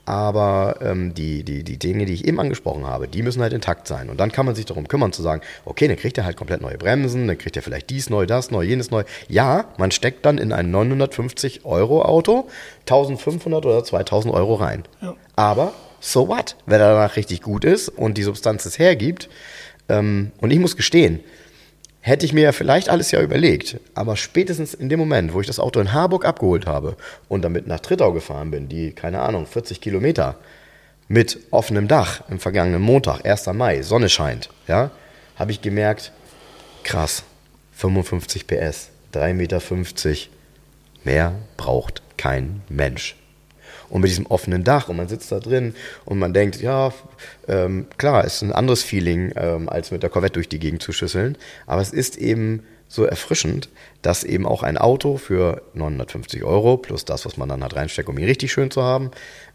Aber 0.09 0.77
ähm, 0.81 1.13
die, 1.13 1.43
die, 1.43 1.63
die 1.63 1.77
Dinge, 1.77 2.05
die 2.05 2.15
ich 2.15 2.27
eben 2.27 2.39
angesprochen 2.39 2.87
habe, 2.87 3.07
die 3.07 3.21
müssen 3.21 3.43
halt 3.43 3.53
intakt 3.53 3.87
sein. 3.87 4.09
Und 4.09 4.19
dann 4.19 4.31
kann 4.31 4.43
man 4.43 4.55
sich 4.55 4.65
darum 4.65 4.87
kümmern 4.87 5.11
zu 5.13 5.21
sagen, 5.21 5.43
okay, 5.65 5.87
dann 5.87 5.97
kriegt 5.97 6.17
er 6.17 6.25
halt 6.25 6.35
komplett 6.35 6.61
neue 6.61 6.79
Bremsen, 6.79 7.27
dann 7.27 7.37
kriegt 7.37 7.55
er 7.55 7.61
vielleicht 7.61 7.91
dies 7.91 8.09
neu, 8.09 8.25
das 8.25 8.49
neu, 8.49 8.63
jenes 8.63 8.89
neu. 8.89 9.03
Ja, 9.27 9.65
man 9.77 9.91
steckt 9.91 10.25
dann 10.25 10.39
in 10.39 10.51
ein 10.51 10.71
950 10.71 11.63
Euro 11.63 12.01
Auto 12.01 12.47
1500 12.87 13.63
oder 13.67 13.83
2000 13.83 14.33
Euro 14.33 14.55
rein. 14.55 14.83
Ja. 14.99 15.13
Aber 15.35 15.73
so 15.99 16.27
what? 16.27 16.55
Wenn 16.65 16.81
er 16.81 16.95
danach 16.95 17.15
richtig 17.15 17.43
gut 17.43 17.63
ist 17.63 17.89
und 17.89 18.17
die 18.17 18.23
Substanz 18.23 18.65
es 18.65 18.79
hergibt, 18.79 19.29
ähm, 19.89 20.31
und 20.41 20.49
ich 20.49 20.57
muss 20.57 20.75
gestehen, 20.75 21.19
hätte 22.01 22.25
ich 22.25 22.33
mir 22.33 22.41
ja 22.43 22.51
vielleicht 22.51 22.89
alles 22.89 23.11
ja 23.11 23.21
überlegt, 23.21 23.79
aber 23.93 24.15
spätestens 24.15 24.73
in 24.73 24.89
dem 24.89 24.99
Moment, 24.99 25.33
wo 25.33 25.41
ich 25.41 25.47
das 25.47 25.59
Auto 25.59 25.79
in 25.79 25.93
Harburg 25.93 26.25
abgeholt 26.25 26.65
habe 26.65 26.95
und 27.27 27.43
damit 27.43 27.67
nach 27.67 27.79
Trittau 27.79 28.13
gefahren 28.13 28.51
bin, 28.51 28.69
die, 28.69 28.91
keine 28.91 29.21
Ahnung, 29.21 29.45
40 29.45 29.81
Kilometer 29.81 30.37
mit 31.07 31.39
offenem 31.51 31.87
Dach 31.87 32.21
im 32.29 32.39
vergangenen 32.39 32.81
Montag, 32.81 33.25
1. 33.25 33.47
Mai, 33.47 33.81
Sonne 33.81 34.09
scheint, 34.09 34.49
ja, 34.67 34.91
habe 35.35 35.51
ich 35.51 35.61
gemerkt, 35.61 36.11
krass, 36.83 37.23
55 37.73 38.47
PS, 38.47 38.89
3,50 39.13 39.33
Meter, 39.33 39.61
mehr 41.03 41.35
braucht 41.57 42.01
kein 42.17 42.61
Mensch. 42.69 43.15
Und 43.89 44.01
mit 44.01 44.09
diesem 44.09 44.25
offenen 44.27 44.63
Dach 44.63 44.89
und 44.89 44.97
man 44.97 45.07
sitzt 45.07 45.31
da 45.31 45.39
drin 45.39 45.75
und 46.05 46.19
man 46.19 46.33
denkt, 46.33 46.61
ja, 46.61 46.93
ähm, 47.47 47.87
klar, 47.97 48.23
ist 48.23 48.41
ein 48.41 48.53
anderes 48.53 48.83
Feeling, 48.83 49.33
ähm, 49.35 49.67
als 49.69 49.91
mit 49.91 50.03
der 50.03 50.09
Corvette 50.09 50.33
durch 50.33 50.49
die 50.49 50.59
Gegend 50.59 50.83
zu 50.83 50.91
schüsseln. 50.91 51.37
Aber 51.65 51.81
es 51.81 51.91
ist 51.91 52.17
eben 52.17 52.63
so 52.87 53.05
erfrischend, 53.05 53.69
dass 54.01 54.23
eben 54.23 54.45
auch 54.45 54.63
ein 54.63 54.77
Auto 54.77 55.17
für 55.17 55.61
950 55.75 56.43
Euro 56.43 56.77
plus 56.77 57.05
das, 57.05 57.25
was 57.25 57.37
man 57.37 57.47
dann 57.47 57.61
halt 57.61 57.75
reinsteckt, 57.75 58.09
um 58.09 58.17
ihn 58.17 58.25
richtig 58.25 58.51
schön 58.51 58.71
zu 58.71 58.81
haben, 58.81 59.11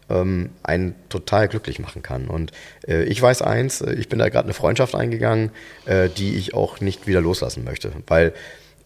ähm, 0.09 0.51
einen 0.63 0.95
total 1.09 1.47
glücklich 1.47 1.79
machen 1.79 2.01
kann. 2.01 2.27
Und 2.27 2.51
äh, 2.87 3.03
ich 3.03 3.21
weiß 3.21 3.41
eins, 3.41 3.81
äh, 3.81 3.93
ich 3.93 4.07
bin 4.07 4.19
da 4.19 4.29
gerade 4.29 4.45
eine 4.45 4.53
Freundschaft 4.53 4.95
eingegangen, 4.95 5.51
äh, 5.85 6.09
die 6.09 6.37
ich 6.37 6.53
auch 6.53 6.79
nicht 6.79 7.07
wieder 7.07 7.21
loslassen 7.21 7.63
möchte, 7.63 7.91
weil 8.07 8.33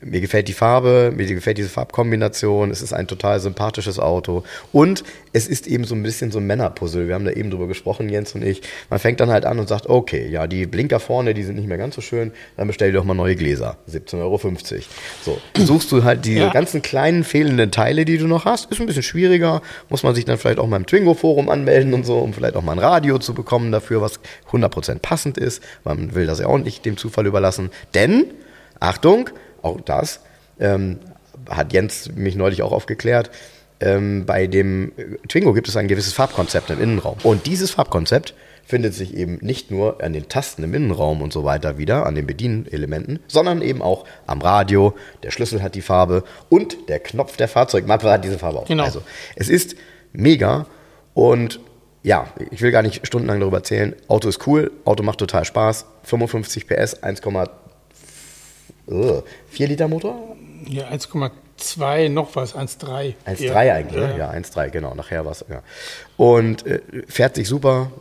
mir 0.02 0.22
gefällt 0.22 0.48
die 0.48 0.54
Farbe, 0.54 1.12
mir 1.16 1.26
gefällt 1.26 1.58
diese 1.58 1.68
Farbkombination, 1.70 2.72
es 2.72 2.82
ist 2.82 2.94
ein 2.94 3.08
total 3.08 3.40
sympathisches 3.40 4.00
Auto 4.00 4.44
und 4.72 5.04
es 5.34 5.48
ist 5.48 5.68
eben 5.68 5.84
so 5.84 5.94
ein 5.94 6.04
bisschen 6.04 6.32
so 6.32 6.40
ein 6.40 6.48
Männerpuzzle. 6.48 7.08
Wir 7.08 7.16
haben 7.16 7.26
da 7.26 7.32
eben 7.32 7.52
drüber 7.52 7.68
gesprochen, 7.68 8.08
Jens 8.10 8.34
und 8.34 8.44
ich. 8.44 8.62
Man 8.90 9.00
fängt 9.00 9.20
dann 9.20 9.30
halt 9.30 9.46
an 9.46 9.60
und 9.60 9.68
sagt, 9.68 9.88
okay, 9.88 10.28
ja, 10.30 10.48
die 10.48 10.66
Blinker 10.66 11.00
vorne, 11.00 11.34
die 11.34 11.44
sind 11.44 11.58
nicht 11.58 11.68
mehr 11.68 11.78
ganz 11.78 11.96
so 11.96 12.02
schön, 12.02 12.32
dann 12.56 12.68
bestell 12.68 12.92
dir 12.92 12.98
doch 13.00 13.04
mal 13.04 13.14
neue 13.14 13.36
Gläser, 13.36 13.78
17,50 13.92 14.20
Euro. 14.22 14.40
So, 15.22 15.38
suchst 15.58 15.92
du 15.92 16.04
halt 16.04 16.24
diese 16.26 16.40
Ja. 16.40 16.50
ganzen 16.50 16.82
kleinen 16.82 17.24
fehlenden 17.26 17.72
Teile, 17.72 18.06
die 18.06 18.18
du 18.18 18.28
noch 18.28 18.46
hast, 18.46 18.72
ist 18.72 18.80
ein 18.80 18.88
bisschen 18.88 19.04
schwieriger, 19.04 19.62
muss 19.90 20.04
man 20.04 20.16
sich 20.16 20.24
dann 20.26 20.38
vielleicht 20.38 20.60
auch 20.60 20.68
mal 20.68 20.78
im 20.78 20.86
Twingo-Forum 20.86 21.50
anmelden 21.50 21.94
und 21.94 22.06
so, 22.06 22.20
um 22.20 22.34
vielleicht 22.34 22.56
auch 22.56 22.64
mal 22.64 22.72
ein 22.74 22.80
Radio 22.80 23.20
zu 23.20 23.34
bekommen 23.34 23.72
dafür, 23.74 24.02
was 24.02 24.20
100% 24.52 25.00
passend 25.00 25.38
ist. 25.38 25.62
Man 25.84 26.16
will 26.16 26.26
das 26.26 26.40
ja 26.40 26.48
auch 26.48 26.58
nicht 26.58 26.86
dem 26.86 26.96
Zufall 26.98 27.28
überlassen, 27.28 27.70
denn, 27.94 28.26
Achtung, 28.80 29.30
auch 29.64 29.82
das 29.82 30.22
ähm, 30.60 31.00
hat 31.50 31.74
Jens 31.74 32.12
mich 32.16 32.36
neulich 32.36 32.62
auch 32.62 32.72
aufgeklärt. 32.72 33.32
Ähm, 33.82 34.26
bei 34.26 34.48
dem 34.48 34.92
äh, 34.98 35.28
Twingo 35.28 35.54
gibt 35.54 35.70
es 35.70 35.78
ein 35.78 35.88
gewisses 35.88 36.14
Farbkonzept 36.14 36.70
im 36.70 36.82
Innenraum. 36.82 37.18
Und 37.24 37.46
dieses 37.46 37.72
Farbkonzept 37.72 38.34
findet 38.66 38.94
sich 38.94 39.16
eben 39.16 39.40
nicht 39.42 39.72
nur 39.72 40.04
an 40.04 40.14
den 40.14 40.28
Tasten 40.28 40.64
im 40.64 40.74
Innenraum 40.74 41.22
und 41.22 41.34
so 41.34 41.44
weiter 41.44 41.78
wieder, 41.78 42.06
an 42.06 42.14
den 42.14 42.28
Bedienelementen, 42.28 43.20
sondern 43.28 43.62
eben 43.62 43.82
auch 43.82 44.06
am 44.28 44.42
Radio. 44.42 44.96
Der 45.24 45.32
Schlüssel 45.32 45.64
hat 45.64 45.76
die 45.76 45.82
Farbe 45.82 46.24
und 46.50 46.90
der 46.90 47.00
Knopf 47.00 47.38
der 47.38 47.48
Fahrzeugmappe 47.48 48.12
hat 48.12 48.24
diese 48.24 48.38
Farbe 48.38 48.60
auch. 48.60 48.68
Genau. 48.68 48.84
Also 48.84 49.02
es 49.36 49.50
ist 49.50 49.76
mega 50.12 50.68
und 51.14 51.60
ja, 52.04 52.28
ich 52.52 52.62
will 52.62 52.72
gar 52.72 52.82
nicht 52.82 53.08
stundenlang 53.08 53.40
darüber 53.40 53.58
erzählen. 53.58 53.96
Auto 54.08 54.30
ist 54.30 54.46
cool, 54.46 54.72
Auto 54.86 55.04
macht 55.04 55.20
total 55.20 55.46
Spaß. 55.46 55.86
55 56.04 56.68
PS, 56.68 57.04
1,4 58.90 59.68
Liter 59.68 59.88
Motor? 59.88 60.36
Ja, 60.68 60.88
1,2 60.90 62.10
noch 62.10 62.36
was, 62.36 62.56
1,3. 62.56 63.14
1,3 63.26 63.42
Ja. 63.44 63.56
eigentlich, 63.74 64.02
ne? 64.02 64.16
Ja, 64.18 64.30
1,3, 64.32 64.70
genau. 64.70 64.94
Nachher 64.96 65.26
war 65.26 65.32
es, 65.32 65.46
ja. 65.50 65.62
Und 66.18 66.66
äh, 66.66 66.80
fährt 67.08 67.36
sich 67.36 67.48
super. 67.48 67.92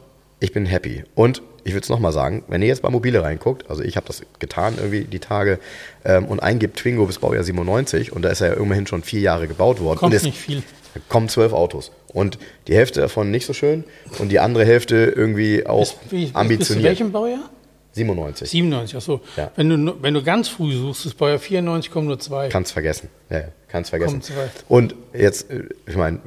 Ich 0.41 0.53
bin 0.53 0.67
happy. 0.67 1.05
Und 1.15 1.43
ich 1.65 1.75
will 1.75 1.81
es 1.81 1.89
nochmal 1.89 2.13
sagen, 2.13 2.45
wenn 2.49 2.63
ihr 2.63 2.69
jetzt 2.69 2.83
bei 2.83 2.91
Mobile 2.91 3.23
reinguckt, 3.23 3.69
also 3.69 3.83
ich 3.83 3.97
habe 3.97 4.07
das 4.07 4.23
getan 4.39 4.75
irgendwie 4.77 5.05
die 5.05 5.19
Tage 5.19 5.59
ähm, 6.05 6.25
und 6.27 6.41
eingibt 6.41 6.79
Twingo 6.79 7.05
bis 7.07 7.19
Baujahr 7.19 7.43
97 7.45 8.13
und 8.13 8.23
da 8.23 8.31
ist 8.31 8.41
er 8.41 8.49
ja 8.49 8.55
immerhin 8.55 8.87
schon 8.87 9.03
vier 9.03 9.21
Jahre 9.21 9.49
gebaut 9.49 9.81
worden. 9.81 9.99
Kommt 9.99 10.15
und 10.15 10.23
nicht 10.23 10.39
viel. 10.39 10.63
kommen 11.09 11.29
zwölf 11.29 11.53
Autos. 11.53 11.91
Und 12.13 12.39
die 12.69 12.75
Hälfte 12.75 13.01
davon 13.01 13.31
nicht 13.31 13.45
so 13.47 13.53
schön 13.53 13.85
und 14.19 14.31
die 14.31 14.39
andere 14.39 14.65
Hälfte 14.65 15.13
irgendwie 15.15 15.67
auch 15.67 15.81
Bist, 15.81 15.97
wie, 16.11 16.21
bist 16.23 16.35
du 16.35 16.39
ambitioniert. 16.39 16.85
welchem 16.89 17.13
Baujahr? 17.13 17.51
97. 17.99 18.51
97, 18.51 18.97
achso. 18.97 19.21
Ja. 19.37 19.51
Wenn, 19.57 19.87
du, 19.87 20.03
wenn 20.03 20.15
du 20.15 20.23
ganz 20.23 20.49
früh 20.49 20.73
suchst, 20.73 21.07
ist 21.07 21.15
Baujahr 21.15 21.39
94, 21.39 21.91
kommen 21.91 22.07
nur 22.07 22.19
zwei. 22.19 22.49
Kannst 22.49 22.73
vergessen. 22.73 23.09
Ja, 23.31 23.39
ja, 23.39 23.49
kannst 23.69 23.91
vergessen. 23.91 24.23
Und 24.69 24.95
jetzt, 25.13 25.51
äh, 25.51 25.65
ich 25.87 25.97
meine, 25.97 26.21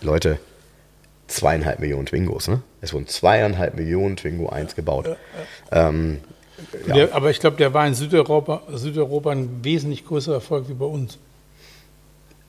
Leute, 0.00 0.38
zweieinhalb 1.26 1.78
Millionen 1.80 2.06
Twingos, 2.06 2.48
ne? 2.48 2.62
Es 2.80 2.92
wurden 2.92 3.06
zweieinhalb 3.06 3.76
Millionen 3.76 4.16
Twingo 4.16 4.48
1 4.48 4.74
gebaut. 4.74 5.16
Ähm, 5.70 6.20
ja. 6.86 6.94
Der, 6.94 7.14
aber 7.14 7.30
ich 7.30 7.40
glaube, 7.40 7.56
der 7.56 7.74
war 7.74 7.86
in 7.86 7.94
Südeuropa, 7.94 8.62
Südeuropa 8.72 9.30
ein 9.30 9.62
wesentlich 9.62 10.06
größerer 10.06 10.36
Erfolg 10.36 10.68
wie 10.68 10.74
bei 10.74 10.86
uns. 10.86 11.18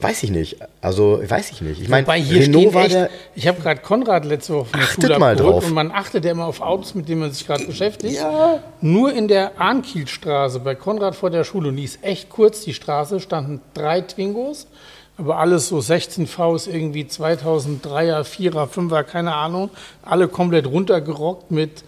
Weiß 0.01 0.23
ich 0.23 0.31
nicht. 0.31 0.57
Also, 0.81 1.21
weiß 1.25 1.51
ich 1.51 1.61
nicht. 1.61 1.81
Ich 1.81 1.89
meine, 1.89 2.07
Renault 2.07 2.73
war 2.73 2.85
echt, 2.85 2.93
der. 2.93 3.09
ich 3.35 3.47
habe 3.47 3.61
gerade 3.61 3.81
Konrad 3.81 4.25
letzte 4.25 4.53
Woche 4.53 4.65
von 4.65 4.79
der 4.79 4.89
Achtet 4.89 5.03
Schule 5.03 5.19
mal 5.19 5.35
drauf. 5.35 5.65
und 5.65 5.73
man 5.73 5.91
achtet 5.91 6.25
ja 6.25 6.31
immer 6.31 6.45
auf 6.45 6.61
Autos, 6.61 6.95
mit 6.95 7.09
denen 7.09 7.21
man 7.21 7.31
sich 7.31 7.45
gerade 7.45 7.65
beschäftigt. 7.65 8.15
Ja. 8.15 8.59
Nur 8.81 9.13
in 9.13 9.27
der 9.27 9.59
Arnkielstraße 9.59 10.59
bei 10.59 10.75
Konrad 10.75 11.15
vor 11.15 11.29
der 11.29 11.43
Schule, 11.43 11.69
und 11.69 11.75
die 11.75 11.83
ist 11.83 12.03
echt 12.03 12.29
kurz, 12.29 12.61
die 12.61 12.73
Straße, 12.73 13.19
standen 13.19 13.61
drei 13.73 14.01
Twingos, 14.01 14.67
aber 15.17 15.37
alles 15.37 15.67
so 15.67 15.81
16 15.81 16.27
Vs, 16.27 16.67
irgendwie 16.67 17.03
2003er, 17.03 18.23
4er, 18.23 18.69
5er, 18.69 19.03
keine 19.03 19.35
Ahnung, 19.35 19.69
alle 20.01 20.27
komplett 20.27 20.67
runtergerockt 20.67 21.51
mit 21.51 21.83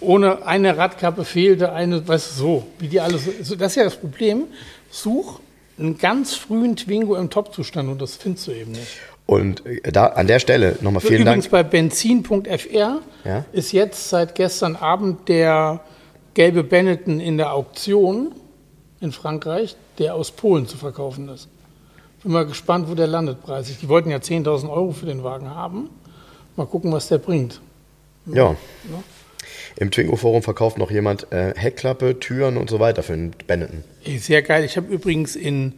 ohne 0.00 0.44
eine 0.46 0.76
Radkappe 0.76 1.24
fehlte 1.24 1.72
eine, 1.72 2.06
weißt 2.06 2.32
du, 2.32 2.34
so, 2.38 2.66
wie 2.78 2.88
die 2.88 3.00
alle 3.00 3.18
so. 3.18 3.54
Das 3.56 3.72
ist 3.72 3.76
ja 3.76 3.84
das 3.84 3.96
Problem. 3.96 4.44
Such 4.90 5.40
einen 5.78 5.98
ganz 5.98 6.34
frühen 6.34 6.76
Twingo 6.76 7.16
im 7.16 7.30
Top-Zustand 7.30 7.88
und 7.88 8.00
das 8.00 8.16
findest 8.16 8.46
du 8.46 8.52
eben 8.52 8.72
nicht. 8.72 8.98
Und 9.26 9.66
äh, 9.66 9.92
da 9.92 10.06
an 10.06 10.26
der 10.26 10.38
Stelle 10.38 10.76
nochmal 10.80 11.00
vielen 11.00 11.22
Übrigens 11.22 11.44
Dank. 11.48 11.52
bei 11.52 11.62
benzin.fr 11.62 13.00
Ja. 13.24 13.44
ist 13.52 13.72
jetzt 13.72 14.08
seit 14.08 14.34
gestern 14.34 14.76
Abend 14.76 15.28
der 15.28 15.80
gelbe 16.34 16.62
Benetton 16.62 17.20
in 17.20 17.36
der 17.36 17.52
Auktion 17.52 18.32
in 19.00 19.12
Frankreich, 19.12 19.76
der 19.98 20.14
aus 20.14 20.30
Polen 20.30 20.66
zu 20.66 20.76
verkaufen 20.76 21.28
ist. 21.28 21.48
Bin 22.22 22.32
mal 22.32 22.46
gespannt, 22.46 22.88
wo 22.88 22.94
der 22.94 23.06
landet 23.06 23.42
preislich. 23.42 23.78
Die 23.78 23.88
wollten 23.88 24.10
ja 24.10 24.18
10.000 24.18 24.70
Euro 24.70 24.92
für 24.92 25.06
den 25.06 25.22
Wagen 25.22 25.54
haben. 25.54 25.90
Mal 26.56 26.66
gucken, 26.66 26.92
was 26.92 27.08
der 27.08 27.18
bringt. 27.18 27.60
Ja. 28.26 28.56
Im 29.78 29.90
Twingo-Forum 29.90 30.42
verkauft 30.42 30.78
noch 30.78 30.90
jemand 30.90 31.30
äh, 31.32 31.52
Heckklappe, 31.56 32.18
Türen 32.18 32.56
und 32.56 32.70
so 32.70 32.80
weiter 32.80 33.02
für 33.02 33.12
einen 33.12 33.32
Benetton. 33.46 33.84
Sehr 34.18 34.42
geil. 34.42 34.64
Ich 34.64 34.76
habe 34.76 34.92
übrigens 34.92 35.36
in, 35.36 35.74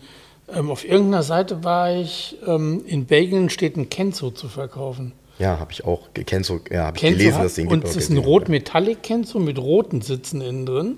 ähm, 0.53 0.71
auf 0.71 0.85
irgendeiner 0.85 1.25
Seite 1.25 1.65
war 1.65 1.93
ich, 1.93 2.37
ähm, 2.47 2.85
in 2.87 3.07
Belgien 3.07 3.51
steht 3.51 3.77
ein 3.77 3.89
Kenzo 3.89 4.31
zu 4.31 4.49
verkaufen. 4.49 5.13
Ja, 5.39 5.59
habe 5.59 5.73
ich 5.73 5.85
auch 5.85 6.09
so, 6.43 6.61
ja, 6.71 6.87
habe 6.87 6.97
ich 6.97 7.03
Kenzo 7.03 7.19
gelesen, 7.19 7.39
hat, 7.39 7.45
das 7.45 7.55
Ding 7.55 7.69
und 7.69 7.85
es 7.85 7.97
ist 7.97 8.11
ein 8.11 8.19
rot-metallic 8.19 9.03
Kenzo 9.03 9.39
mit 9.39 9.59
roten 9.59 10.01
Sitzen 10.01 10.41
innen 10.41 10.67
drin. 10.67 10.97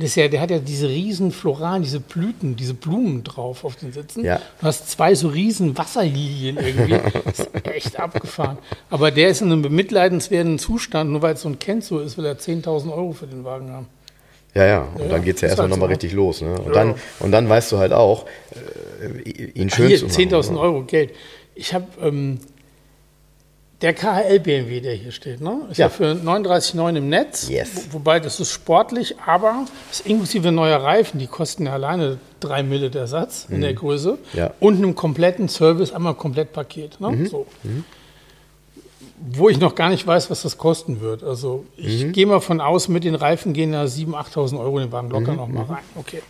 Das 0.00 0.14
ja, 0.14 0.28
der 0.28 0.40
hat 0.40 0.50
ja 0.50 0.58
diese 0.58 0.88
riesen 0.88 1.30
Floralen, 1.30 1.82
diese 1.82 2.00
Blüten, 2.00 2.56
diese 2.56 2.72
Blumen 2.74 3.22
drauf 3.22 3.64
auf 3.64 3.76
den 3.76 3.92
Sitzen. 3.92 4.24
Ja. 4.24 4.40
Du 4.60 4.66
hast 4.66 4.90
zwei 4.90 5.14
so 5.14 5.28
riesen 5.28 5.76
Wasserlilien 5.76 6.56
irgendwie. 6.56 6.96
Das 7.24 7.38
ist 7.40 7.66
echt 7.66 8.00
abgefahren. 8.00 8.58
Aber 8.88 9.10
der 9.10 9.28
ist 9.28 9.42
in 9.42 9.52
einem 9.52 9.62
bemitleidenswerten 9.62 10.58
Zustand, 10.58 11.10
nur 11.10 11.22
weil 11.22 11.34
es 11.34 11.42
so 11.42 11.48
ein 11.48 11.58
Kenzo 11.58 11.98
ist, 11.98 12.16
will 12.16 12.24
er 12.24 12.38
10.000 12.38 12.90
Euro 12.92 13.12
für 13.12 13.26
den 13.26 13.44
Wagen 13.44 13.70
haben. 13.70 13.86
Ja, 14.54 14.64
ja, 14.64 14.88
und 14.94 15.02
Ja, 15.02 15.08
dann 15.08 15.22
geht 15.22 15.36
es 15.36 15.42
ja 15.42 15.48
erstmal 15.48 15.68
nochmal 15.68 15.88
so. 15.88 15.92
richtig 15.92 16.12
los. 16.12 16.40
Ne? 16.40 16.54
Und, 16.58 16.66
Ja. 16.68 16.72
dann, 16.72 16.94
und 17.20 17.30
dann 17.30 17.48
weißt 17.48 17.70
du 17.72 17.78
halt 17.78 17.92
auch, 17.92 18.26
äh, 19.04 19.30
ihn 19.30 19.70
schön 19.70 19.88
Hier, 19.88 19.98
zu 19.98 20.06
machen. 20.06 20.16
10.000 20.16 20.52
ne? 20.52 20.58
Euro 20.60 20.82
Geld. 20.82 21.10
Ich 21.54 21.74
habe 21.74 21.86
ähm, 22.02 22.40
der 23.82 23.94
KHL 23.94 24.40
BMW, 24.40 24.80
der 24.80 24.94
hier 24.94 25.10
steht, 25.10 25.40
ne? 25.40 25.62
ist 25.70 25.78
ja, 25.78 25.86
Ja. 25.86 25.90
für 25.90 26.12
39,9 26.14 26.96
im 26.96 27.08
Netz. 27.08 27.48
Yes. 27.48 27.70
Wo, 27.90 27.94
wobei 27.94 28.20
das 28.20 28.38
ist 28.38 28.50
sportlich, 28.52 29.14
aber 29.24 29.64
ist 29.90 30.06
inklusive 30.06 30.52
neuer 30.52 30.82
Reifen, 30.82 31.18
die 31.18 31.26
kosten 31.26 31.66
ja 31.66 31.72
alleine 31.72 32.18
3 32.40 32.62
Mille 32.62 32.90
der 32.90 33.06
Satz 33.06 33.46
in 33.48 33.60
der 33.62 33.72
Größe. 33.74 34.12
Mhm. 34.12 34.38
Ja. 34.38 34.46
Mhm. 34.48 34.52
Und 34.60 34.76
einem 34.76 34.94
kompletten 34.94 35.48
Service, 35.48 35.92
einmal 35.92 36.14
Komplettpaket. 36.14 37.00
Ne? 37.00 37.26
So. 37.26 37.46
Wo 39.32 39.48
ich 39.50 39.58
noch 39.58 39.74
gar 39.74 39.90
nicht 39.90 40.06
weiß, 40.06 40.30
was 40.30 40.42
das 40.42 40.56
kosten 40.56 41.00
wird. 41.00 41.22
Also 41.22 41.64
ich 41.76 42.04
Mhm. 42.04 42.12
gehe 42.12 42.26
mal 42.26 42.40
von 42.40 42.60
aus, 42.60 42.88
mit 42.88 43.04
den 43.04 43.14
Reifen 43.14 43.52
gehen 43.52 43.72
da 43.72 43.84
7.000, 43.86 44.14
8.000 44.14 44.58
Euro 44.60 44.78
in 44.78 44.86
den 44.86 44.92
Wagen 44.92 45.08
Mhm. 45.08 45.12
locker 45.12 45.32
noch 45.34 45.48
mal 45.48 45.64
rein. 45.64 45.82
Okay. 45.96 46.22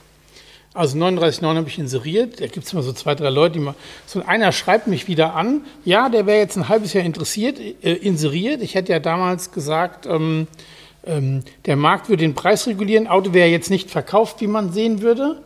Also 0.73 0.97
39,9 0.99 1.57
habe 1.57 1.69
ich 1.69 1.79
inseriert. 1.79 2.41
Da 2.41 2.47
gibt 2.47 2.65
es 2.65 2.73
immer 2.73 2.83
so 2.83 2.93
zwei, 2.93 3.17
drei 3.17 3.31
Leute, 3.31 3.55
die 3.55 3.61
mal. 3.61 3.75
So 4.07 4.23
einer 4.25 4.53
schreibt 4.53 4.87
mich 4.87 5.09
wieder 5.09 5.35
an. 5.35 5.63
Ja, 5.85 6.09
der 6.09 6.27
wäre 6.27 6.39
jetzt 6.39 6.57
ein 6.57 6.69
halbes 6.69 6.93
Jahr 6.93 7.05
interessiert, 7.05 7.59
äh, 7.59 7.95
inseriert. 7.95 8.63
Ich 8.63 8.77
hätte 8.77 8.93
ja 8.93 9.01
damals 9.01 9.51
gesagt, 9.51 10.07
ähm, 10.07 10.47
ähm, 11.05 11.43
der 11.67 11.77
Markt 11.77 12.09
würde 12.09 12.23
den 12.23 12.35
Preis 12.35 12.69
regulieren. 12.69 13.09
Auto 13.09 13.33
wäre 13.35 13.49
jetzt 13.49 13.71
nicht 13.71 13.91
verkauft, 13.91 14.41
wie 14.41 14.47
man 14.47 14.73
sehen 14.73 15.03
würde. 15.03 15.43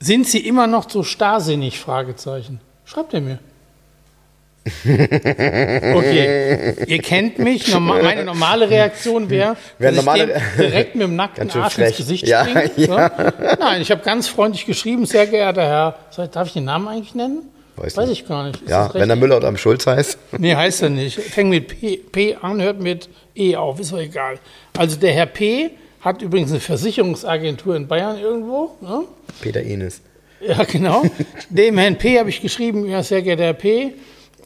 Sind 0.00 0.26
Sie 0.26 0.46
immer 0.46 0.66
noch 0.66 0.90
so 0.90 1.04
starrsinnig? 1.04 1.78
Fragezeichen. 1.78 2.60
Schreibt 2.84 3.14
er 3.14 3.20
mir. 3.20 3.38
Okay, 5.96 6.74
ihr 6.86 6.98
kennt 7.02 7.38
mich. 7.38 7.68
Norma 7.72 8.02
meine 8.02 8.24
normale 8.24 8.68
Reaktion 8.68 9.28
wäre, 9.30 9.56
Wär 9.78 9.90
dass 9.92 9.96
normale- 10.04 10.36
ich 10.36 10.56
direkt 10.60 10.94
mit 10.94 11.04
dem 11.04 11.16
nackten 11.16 11.50
Arsch 11.50 11.78
ins 11.78 11.86
frech. 11.88 11.96
Gesicht 11.96 12.26
Ja, 12.28 12.44
springe. 12.46 12.70
ja. 12.76 13.10
So. 13.16 13.56
Nein, 13.60 13.82
ich 13.82 13.90
habe 13.90 14.02
ganz 14.02 14.28
freundlich 14.28 14.66
geschrieben, 14.66 15.06
sehr 15.06 15.26
geehrter 15.26 15.62
Herr. 15.62 16.26
Darf 16.32 16.48
ich 16.48 16.54
den 16.54 16.64
Namen 16.64 16.88
eigentlich 16.88 17.14
nennen? 17.14 17.42
Weiß 17.76 17.96
Weiß 17.96 18.08
ich 18.10 18.26
gar 18.26 18.44
nicht. 18.46 18.62
Ist 18.62 18.70
Ja, 18.70 18.88
wenn 18.94 19.02
er 19.02 19.10
recht? 19.10 19.20
Müller 19.20 19.36
oder 19.36 19.48
am 19.48 19.56
Schulz 19.58 19.86
heißt. 19.86 20.18
Nee, 20.38 20.54
heißt 20.54 20.82
er 20.82 20.88
nicht. 20.90 21.18
Fängt 21.20 21.50
mit 21.50 21.68
P, 21.68 21.98
P 21.98 22.36
an, 22.40 22.60
hört 22.62 22.80
mit 22.80 23.08
E 23.34 23.54
auf, 23.56 23.78
ist 23.80 23.92
doch 23.92 23.98
egal. 23.98 24.38
Also 24.78 24.96
der 24.96 25.12
Herr 25.12 25.26
P. 25.26 25.70
hat 26.00 26.22
übrigens 26.22 26.50
eine 26.52 26.60
Versicherungsagentur 26.60 27.76
in 27.76 27.86
Bayern 27.86 28.18
irgendwo. 28.18 28.70
Ne? 28.80 29.02
Peter 29.42 29.60
Enes. 29.62 30.00
Ja, 30.40 30.64
genau. 30.64 31.02
Dem 31.50 31.76
Herrn 31.78 31.96
P. 31.96 32.18
habe 32.18 32.30
ich 32.30 32.40
geschrieben, 32.40 32.86
ja, 32.88 33.02
sehr 33.02 33.20
geehrter 33.22 33.44
Herr 33.44 33.52
P., 33.54 33.92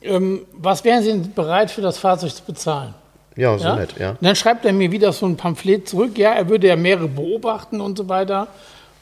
ähm, 0.02 0.40
was 0.52 0.84
wären 0.84 1.02
Sie 1.02 1.10
denn 1.10 1.32
bereit 1.34 1.70
für 1.70 1.82
das 1.82 1.98
Fahrzeug 1.98 2.34
zu 2.34 2.42
bezahlen? 2.44 2.94
Ja, 3.36 3.56
so 3.58 3.64
Ja? 3.64 3.76
nett, 3.76 3.94
ja. 3.98 4.10
Und 4.10 4.22
dann 4.22 4.34
schreibt 4.36 4.64
er 4.64 4.72
mir 4.72 4.90
wieder 4.90 5.12
so 5.12 5.26
ein 5.26 5.36
Pamphlet 5.36 5.88
zurück, 5.88 6.18
ja, 6.18 6.32
er 6.32 6.48
würde 6.48 6.66
ja 6.68 6.76
mehrere 6.76 7.08
beobachten 7.08 7.80
und 7.80 7.96
so 7.96 8.08
weiter. 8.08 8.48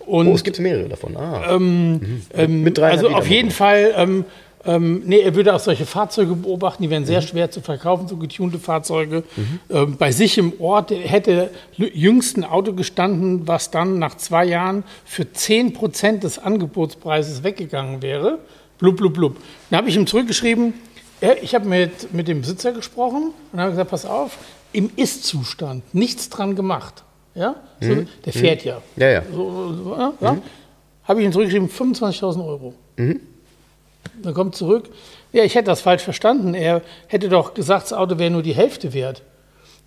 Und 0.01 0.29
Oh, 0.29 0.35
es 0.35 0.45
gibt 0.45 0.59
mehrere 0.59 0.89
davon. 0.89 1.17
Ah. 1.17 1.43
ähm, 1.51 2.01
mit 2.63 2.79
drei 2.79 2.91
also 2.91 3.09
auf 3.11 3.27
jeden. 3.29 3.51
Fall, 3.51 3.93
ähm, 3.97 4.25
ähm, 4.65 5.03
nee, 5.07 5.21
er 5.21 5.35
würde 5.35 5.55
auch 5.55 5.61
solche 5.61 5.87
Fahrzeuge 5.87 6.35
beobachten, 6.35 6.83
die 6.83 6.91
wären 6.91 7.03
Mhm. 7.03 7.07
sehr 7.07 7.23
schwer 7.23 7.51
zu 7.51 7.61
verkaufen, 7.61 8.09
so 8.09 8.17
getunte 8.17 8.59
Fahrzeuge. 8.59 9.23
Ähm, 9.71 9.97
bei 9.99 10.11
sich 10.13 10.37
im 10.39 10.53
Ort 10.61 10.91
hätte 10.91 11.51
jüngst 11.77 12.37
ein 12.37 12.45
Auto 12.45 12.73
gestanden, 12.73 13.47
was 13.47 13.71
dann 13.71 13.99
nach 13.99 14.17
zwei 14.17 14.45
Jahren 14.47 14.83
für 15.05 15.31
10 15.33 15.73
Prozent 15.75 16.25
des 16.25 16.39
Angebotspreises 16.39 17.45
weggegangen 17.45 18.03
wäre. 18.03 18.39
Blub, 18.79 18.97
blub, 18.97 19.15
blub. 19.15 19.37
Dann 19.71 19.79
habe 19.79 19.89
ich 19.89 19.97
ihm 19.97 20.07
zurückgeschrieben, 20.07 20.73
ja, 21.21 21.35
ich 21.41 21.55
habe 21.55 21.69
mit, 21.69 22.13
mit 22.13 22.29
dem 22.29 22.41
Besitzer 22.41 22.73
gesprochen 22.73 23.33
und 23.53 23.61
habe 23.61 23.71
gesagt, 23.71 23.91
pass 23.91 24.05
auf, 24.05 24.39
im 24.73 24.91
Ist-Zustand, 24.97 25.95
nichts 25.95 26.29
dran 26.29 26.55
gemacht. 26.57 27.05
Ja? 27.35 27.57
So, 27.81 28.05
Der 28.25 28.33
fährt 28.33 28.65
ja. 28.65 28.83
Mhm. 28.97 29.03
Ja, 29.03 29.09
ja. 29.09 29.23
So, 29.33 29.73
so, 29.73 29.97
ja, 29.97 30.13
ja. 30.21 30.39
Habe 31.05 31.21
ich 31.21 31.27
ihm 31.27 31.33
zurückgeschrieben, 31.33 31.69
25.000 31.69 32.47
Euro. 32.47 32.75
Dann 32.97 34.35
kommt 34.35 34.57
zurück, 34.57 34.91
ja, 35.33 35.45
ich 35.45 35.55
hätte 35.55 35.67
das 35.67 35.81
falsch 35.81 36.03
verstanden. 36.03 36.55
Er 36.55 36.83
hätte 37.07 37.29
doch 37.29 37.55
gesagt, 37.55 37.85
das 37.85 37.93
Auto 37.93 38.19
wäre 38.19 38.31
nur 38.31 38.43
die 38.43 38.55
Hälfte 38.55 38.93
wert. 38.93 39.23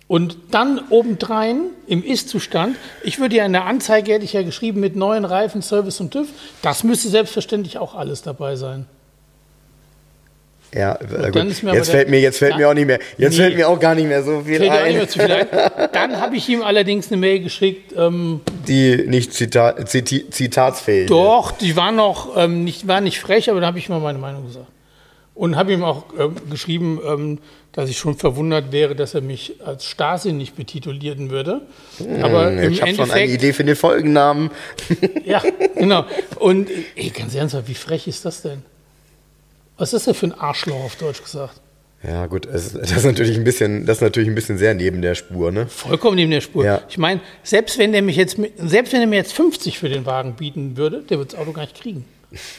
Und 0.08 0.36
dann 0.50 0.80
obendrein 0.90 1.70
im 1.86 2.02
Ist-Zustand, 2.04 2.76
ich 3.02 3.18
würde 3.18 3.36
ja 3.36 3.46
in 3.46 3.52
der 3.52 3.64
Anzeige, 3.64 4.12
hätte 4.12 4.24
ich 4.24 4.32
ja 4.32 4.42
geschrieben, 4.42 4.80
mit 4.80 4.96
neuen 4.96 5.24
Reifen, 5.24 5.62
Service 5.62 6.00
und 6.00 6.10
TÜV, 6.10 6.28
das 6.60 6.84
müsste 6.84 7.08
selbstverständlich 7.08 7.78
auch 7.78 7.94
alles 7.94 8.22
dabei 8.22 8.56
sein. 8.56 8.86
Ja, 10.74 10.94
äh, 10.94 10.98
dann 11.32 11.32
gut. 11.32 11.64
aber 11.64 11.74
jetzt 11.74 11.88
der- 11.88 11.94
fällt 11.96 12.08
mir, 12.08 12.20
jetzt 12.20 12.38
fällt 12.38 12.52
Ja. 12.52 12.56
mir 12.58 12.68
auch 12.70 12.74
nicht 12.74 12.86
mehr, 12.86 12.98
jetzt 13.18 13.32
Nee. 13.32 13.36
fällt 13.44 13.56
mir 13.56 13.68
auch 13.68 13.78
gar 13.78 13.94
nicht 13.94 14.08
mehr 14.08 14.22
so 14.22 14.40
viel 14.40 14.56
Fällt 14.58 14.72
dir 14.72 14.74
auch 14.80 14.84
nicht 14.84 14.88
ein, 14.88 14.96
mehr 14.96 15.08
zu 15.08 15.18
viel 15.18 15.30
ein. 15.32 15.46
Dann 15.92 16.20
habe 16.20 16.36
ich 16.36 16.48
ihm 16.48 16.62
allerdings 16.62 17.08
eine 17.12 17.18
Mail 17.18 17.40
geschickt, 17.40 17.92
ähm, 17.96 18.40
die 18.66 18.96
nicht 19.06 19.34
Zita 19.34 19.84
Ziti 19.84 20.30
zitatsfähig 20.30 21.08
Doch, 21.08 21.52
die 21.52 21.76
war 21.76 21.92
noch 21.92 22.36
ähm, 22.36 22.64
nicht, 22.64 22.88
war 22.88 23.00
nicht 23.02 23.20
frech, 23.20 23.50
aber 23.50 23.60
da 23.60 23.66
habe 23.66 23.78
ich 23.78 23.88
mal 23.90 24.00
meine 24.00 24.18
Meinung 24.18 24.46
gesagt. 24.46 24.66
Und 25.34 25.56
habe 25.56 25.72
ihm 25.72 25.82
auch 25.82 26.04
ähm, 26.18 26.36
geschrieben, 26.50 27.00
ähm, 27.06 27.38
dass 27.72 27.88
ich 27.88 27.96
schon 27.98 28.16
verwundert 28.16 28.70
wäre, 28.70 28.94
dass 28.94 29.14
er 29.14 29.22
mich 29.22 29.54
als 29.64 29.86
starrsinnig 29.86 30.52
betitulieren 30.52 31.30
würde. 31.30 31.62
Aber 32.22 32.50
Hm, 32.50 32.70
Ich 32.72 32.82
habe 32.82 32.94
schon 32.94 33.10
eine 33.10 33.26
Idee 33.32 33.54
für 33.54 33.64
den 33.64 33.76
Folgennamen. 33.76 34.50
ja, 35.24 35.42
genau. 35.74 36.04
Und 36.38 36.68
äh, 36.70 36.74
ey, 36.96 37.08
ganz 37.10 37.34
ernsthaft, 37.34 37.68
wie 37.68 37.74
frech 37.74 38.06
ist 38.08 38.24
das 38.26 38.42
denn? 38.42 38.62
Was 39.82 39.92
ist 39.92 40.06
das 40.06 40.16
für 40.16 40.26
ein 40.26 40.38
Arschloch 40.38 40.76
auf 40.84 40.94
Deutsch 40.94 41.24
gesagt? 41.24 41.60
Ja, 42.04 42.26
gut, 42.26 42.46
das 42.46 42.72
ist 42.72 43.04
natürlich 43.04 43.36
ein 43.36 43.42
bisschen, 43.42 43.84
das 43.84 43.96
ist 43.96 44.02
natürlich 44.02 44.28
ein 44.28 44.34
bisschen 44.36 44.56
sehr 44.56 44.74
neben 44.74 45.02
der 45.02 45.16
Spur, 45.16 45.50
ne? 45.50 45.66
Vollkommen 45.66 46.14
neben 46.14 46.30
der 46.30 46.40
Spur. 46.40 46.64
Ja. 46.64 46.82
Ich 46.88 46.98
meine, 46.98 47.20
selbst 47.42 47.78
wenn 47.78 47.90
der 47.90 48.00
mich 48.00 48.14
jetzt, 48.14 48.38
selbst 48.58 48.92
wenn 48.92 49.00
er 49.00 49.08
mir 49.08 49.16
jetzt 49.16 49.32
50 49.32 49.80
für 49.80 49.88
den 49.88 50.06
Wagen 50.06 50.34
bieten 50.34 50.76
würde, 50.76 51.02
der 51.02 51.18
wird 51.18 51.32
das 51.32 51.40
Auto 51.40 51.50
gar 51.50 51.62
nicht 51.62 51.74
kriegen. 51.74 52.04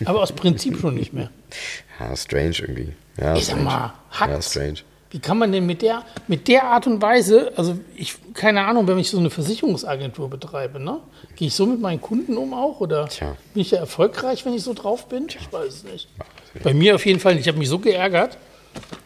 Aber 0.03 0.21
aus 0.21 0.33
Prinzip 0.33 0.77
schon 0.81 0.95
nicht 0.95 1.13
mehr. 1.13 1.29
Ja, 1.99 2.13
strange 2.17 2.55
irgendwie. 2.59 2.91
Ja, 3.17 3.37
ich 3.37 3.45
sag 3.45 3.53
strange. 3.53 3.63
mal, 3.63 3.93
hackt. 4.11 4.31
Ja, 4.33 4.41
strange. 4.41 4.79
Wie 5.11 5.19
kann 5.19 5.37
man 5.37 5.53
denn 5.53 5.65
mit 5.65 5.81
der, 5.81 6.03
mit 6.27 6.49
der 6.49 6.65
Art 6.65 6.87
und 6.87 7.01
Weise, 7.01 7.53
also 7.55 7.79
ich, 7.95 8.15
keine 8.33 8.65
Ahnung, 8.65 8.85
wenn 8.87 8.97
ich 8.99 9.09
so 9.09 9.19
eine 9.19 9.29
Versicherungsagentur 9.29 10.29
betreibe, 10.29 10.77
ne? 10.77 10.99
Gehe 11.37 11.47
ich 11.47 11.53
so 11.53 11.67
mit 11.67 11.79
meinen 11.79 12.01
Kunden 12.01 12.35
um 12.35 12.53
auch? 12.53 12.81
Oder 12.81 13.07
Tja. 13.07 13.37
bin 13.53 13.61
ich 13.61 13.71
ja 13.71 13.77
erfolgreich, 13.77 14.45
wenn 14.45 14.53
ich 14.55 14.63
so 14.63 14.73
drauf 14.73 15.07
bin? 15.07 15.27
Ich 15.29 15.53
weiß 15.53 15.73
es 15.73 15.83
nicht. 15.85 16.09
Bei 16.61 16.73
mir 16.73 16.95
auf 16.95 17.05
jeden 17.05 17.19
Fall 17.19 17.33
nicht. 17.33 17.41
Ich 17.41 17.47
habe 17.47 17.59
mich 17.59 17.69
so 17.69 17.79
geärgert. 17.79 18.37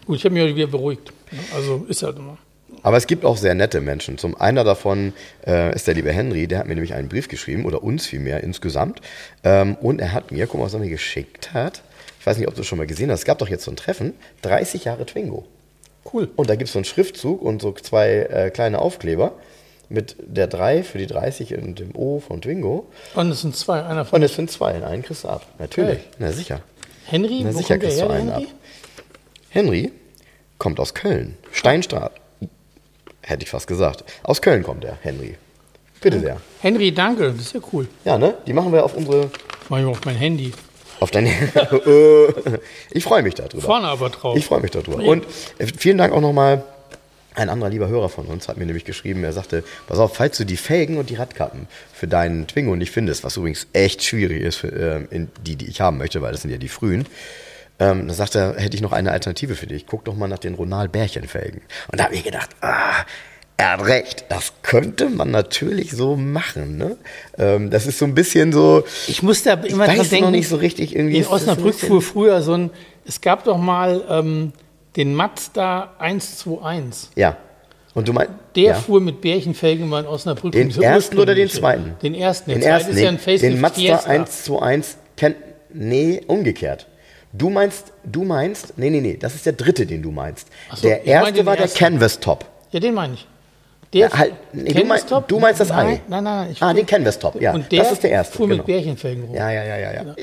Gut, 0.06 0.18
ich 0.18 0.26
habe 0.26 0.34
mich 0.34 0.44
auch 0.44 0.56
wieder 0.56 0.68
beruhigt. 0.68 1.12
Also 1.56 1.86
ist 1.88 2.04
halt 2.04 2.18
immer. 2.18 2.38
Aber 2.84 2.98
es 2.98 3.08
gibt 3.08 3.26
auch 3.26 3.38
sehr 3.38 3.54
nette 3.54 3.82
Menschen. 3.82 4.18
Zum 4.18 4.40
einer 4.40 4.64
davon 4.64 5.14
äh, 5.46 5.76
ist 5.76 5.88
der 5.88 5.94
liebe 5.96 6.12
Henry, 6.12 6.48
der 6.48 6.60
hat 6.60 6.68
mir 6.68 6.76
nämlich 6.76 6.94
einen 6.94 7.10
Brief 7.10 7.28
geschrieben, 7.28 7.66
oder 7.66 7.84
uns 7.84 8.06
vielmehr 8.06 8.44
insgesamt. 8.44 9.02
Ähm, 9.44 9.76
und 9.82 10.00
er 10.00 10.14
hat 10.14 10.32
mir, 10.32 10.48
guck 10.48 10.60
mal, 10.60 10.66
was 10.66 10.74
er 10.74 10.80
mir 10.80 10.90
geschickt 10.90 11.54
hat. 11.54 11.82
Ich 12.20 12.26
weiß 12.26 12.38
nicht, 12.38 12.48
ob 12.48 12.56
du 12.56 12.62
es 12.62 12.68
schon 12.68 12.78
mal 12.78 12.88
gesehen 12.88 13.12
hast. 13.12 13.20
Es 13.20 13.26
gab 13.26 13.40
doch 13.40 13.50
jetzt 13.50 13.64
so 13.64 13.72
ein 13.72 13.78
Treffen, 13.78 14.14
30 14.44 14.86
Jahre 14.86 15.06
Twingo. 15.06 15.46
Cool. 16.12 16.30
Und 16.36 16.50
da 16.50 16.56
gibt 16.56 16.68
es 16.68 16.74
so 16.74 16.80
einen 16.80 16.86
Schriftzug 16.86 17.42
und 17.42 17.62
so 17.62 17.74
zwei 17.74 18.28
äh, 18.30 18.50
kleine 18.52 18.80
Aufkleber 18.80 19.34
mit 19.90 20.16
der 20.20 20.48
3 20.48 20.84
für 20.84 20.98
die 20.98 21.08
30 21.08 21.56
und 21.56 21.80
dem 21.80 21.96
O 21.96 22.20
von 22.20 22.42
Twingo. 22.42 22.88
Und 23.16 23.32
es 23.32 23.42
sind 23.42 23.56
zwei. 23.56 23.84
Einer 23.84 24.06
von 24.06 24.18
Und 24.18 24.24
es 24.24 24.36
sind 24.36 24.52
zwei, 24.52 24.84
einen 24.84 25.04
kriegst 25.04 25.24
du 25.24 25.30
ab. 25.30 25.46
Natürlich. 25.60 25.98
Geil. 25.98 26.06
Na 26.20 26.32
sicher. 26.32 26.62
Henry. 27.10 27.42
Na 27.44 27.54
Wo 27.54 27.58
sicher 27.58 27.78
kriegst 27.78 27.98
her, 28.00 28.08
du 28.08 28.14
einen 28.14 28.30
ab. 28.30 28.44
Henry? 29.50 29.78
Henry 29.80 29.92
kommt 30.58 30.80
aus 30.80 30.94
Köln. 30.94 31.38
Steinstraat. 31.52 32.12
Hätte 33.22 33.44
ich 33.44 33.50
fast 33.50 33.68
gesagt. 33.68 34.04
Aus 34.24 34.42
Köln 34.42 34.64
kommt 34.64 34.84
er, 34.86 34.98
Henry. 35.02 35.36
Bitte 36.02 36.20
sehr. 36.20 36.38
Henry, 36.62 36.92
danke. 36.92 37.32
Das 37.32 37.42
ist 37.42 37.54
ja 37.54 37.60
cool. 37.74 37.88
Ja, 38.06 38.18
ne? 38.18 38.36
Die 38.46 38.54
machen 38.54 38.72
wir 38.72 38.84
auf 38.84 38.96
unsere. 38.96 39.32
Mach 39.70 39.80
ich 39.80 39.84
mal 39.84 39.92
auf 39.92 40.06
mein 40.06 40.16
Handy. 40.16 40.54
Auf 41.00 41.12
deine. 41.12 41.32
ich 42.92 43.04
freue 43.04 43.24
mich 43.24 43.36
darüber. 43.36 43.62
Vorne 43.62 43.88
aber 43.88 44.10
drauf. 44.10 44.38
Ich 44.38 44.46
freue 44.46 44.62
mich 44.62 44.72
darüber. 44.72 45.04
Und 45.04 45.26
äh, 45.60 45.68
vielen 45.78 45.98
Dank 45.98 46.14
auch 46.14 46.22
nochmal. 46.22 46.64
Ein 47.38 47.50
anderer 47.50 47.70
lieber 47.70 47.88
Hörer 47.88 48.10
von 48.10 48.26
uns 48.26 48.48
hat 48.48 48.58
mir 48.58 48.66
nämlich 48.66 48.84
geschrieben, 48.84 49.24
er 49.24 49.32
sagte, 49.32 49.64
pass 49.86 50.00
auf, 50.00 50.16
falls 50.16 50.38
du 50.38 50.44
die 50.44 50.58
Felgen 50.58 50.98
und 50.98 51.12
die 51.12 51.16
Radkappen 51.16 51.68
für 51.94 52.08
deinen 52.08 52.48
Twingo 52.48 52.76
nicht 52.76 52.92
findest, 52.92 53.24
was 53.24 53.38
übrigens 53.38 53.68
echt 53.74 54.04
schwierig 54.04 54.42
ist 54.42 54.56
für 54.56 54.70
ähm, 54.70 55.08
in 55.12 55.28
die, 55.46 55.56
die 55.56 55.68
ich 55.68 55.80
haben 55.80 56.00
möchte, 56.00 56.20
weil 56.24 56.32
das 56.32 56.42
sind 56.42 56.50
ja 56.50 56.58
die 56.58 56.68
frühen, 56.68 57.06
ähm, 57.78 58.08
dann 58.08 58.16
sagt 58.16 58.34
er, 58.34 58.56
hätte 58.56 58.76
ich 58.76 58.82
noch 58.82 58.92
eine 58.92 59.12
Alternative 59.12 59.54
für 59.54 59.68
dich. 59.68 59.86
Guck 59.86 60.04
doch 60.06 60.16
mal 60.16 60.28
nach 60.28 60.40
den 60.40 60.56
Ronald-Bärchen-Felgen. 60.56 61.62
Und 61.92 62.00
da 62.00 62.06
habe 62.06 62.16
ich 62.16 62.24
gedacht, 62.24 62.50
ah, 62.62 63.06
er 63.58 63.74
hat 63.74 63.86
recht, 63.86 64.26
das 64.30 64.54
könnte 64.64 65.08
man 65.08 65.30
natürlich 65.30 65.92
so 65.92 66.16
machen. 66.16 66.78
Ne? 66.78 66.98
Ähm, 67.38 67.70
das 67.70 67.86
ist 67.86 68.00
so 68.00 68.06
ein 68.06 68.16
bisschen 68.16 68.52
so, 68.52 68.84
Ich 69.06 69.22
aber 69.22 69.68
ich 69.68 69.74
immer 69.74 69.86
dran 69.86 70.00
weiß 70.00 70.10
denken, 70.10 70.26
noch 70.26 70.32
nicht 70.32 70.50
so 70.50 70.56
richtig 70.56 70.96
irgendwie. 70.96 71.18
in 71.18 71.28
Osnabrück 71.28 71.76
fuhr 71.76 72.02
früher 72.02 72.42
so 72.42 72.54
ein, 72.54 72.72
es 73.06 73.22
gab 73.22 73.44
doch 73.44 73.60
mal 73.60 74.04
ähm, 74.10 74.54
den 74.98 75.14
Mazda 75.14 75.94
121. 76.00 77.12
Ja. 77.16 77.38
Und 77.94 78.08
du 78.08 78.14
meinst, 78.14 78.34
Der 78.56 78.64
ja. 78.64 78.74
fuhr 78.74 79.00
mit 79.00 79.22
Bärchenfelgen 79.22 79.88
mal 79.88 80.02
in 80.04 80.08
Osnabrück. 80.08 80.52
Den 80.52 80.70
ersten 80.70 81.18
oder 81.18 81.34
den 81.34 81.50
zweiten? 81.50 81.96
Den 82.02 82.14
ersten. 82.14 82.52
Den 82.52 82.62
zweite 82.62 82.74
ersten, 82.74 82.92
ist 82.92 83.00
ja 83.00 83.08
ein 83.08 83.16
den, 83.16 83.20
Facelift 83.20 83.44
den 83.44 83.62
Mazda 83.62 83.80
Fiesta. 83.80 84.10
121 84.10 84.96
kennt. 85.16 85.36
Nee, 85.74 86.22
umgekehrt. 86.28 86.88
Du 87.34 87.50
meinst, 87.50 87.94
du 88.04 88.24
meinst, 88.24 88.78
nee, 88.78 88.90
nee, 88.90 89.02
nee, 89.02 89.18
das 89.18 89.36
ist 89.36 89.46
der 89.46 89.54
dritte, 89.54 89.86
den 89.86 90.02
du 90.02 90.12
meinst. 90.12 90.48
So, 90.74 90.88
der 90.88 91.06
erste 91.06 91.34
den 91.34 91.46
war 91.46 91.56
der 91.56 91.64
ersten. 91.64 91.78
Canvas 91.80 92.20
Top. 92.20 92.46
Ja, 92.72 92.80
den 92.80 92.94
meine 92.94 93.14
ich. 93.16 93.28
Der 93.94 94.10
Ja, 94.10 94.18
halt, 94.18 94.34
nee, 94.54 94.74
du 94.74 94.96
Top? 95.08 95.28
du 95.28 95.40
meinst 95.40 95.60
das 95.60 95.70
nein, 95.70 95.88
Ei. 95.88 96.02
Nein, 96.08 96.24
nein, 96.24 96.48
nein. 96.48 96.56
Ah, 96.60 96.74
den 96.74 96.86
Canvas 96.86 97.20
Top, 97.20 97.40
ja. 97.42 97.54
Und 97.54 97.72
der 97.72 97.84
das 97.84 97.94
ist 97.94 98.04
der 98.04 98.12
erste. 98.12 98.38
fuhr 98.38 98.48
genau. 98.48 98.58
mit 98.58 98.66
Bärchenfelgen 98.66 99.26
rum. 99.26 99.36
Ja, 99.36 99.52
ja, 99.52 99.64
ja, 99.64 99.78
ja, 99.78 99.94
ja. 99.94 100.04
Ja. 100.04 100.16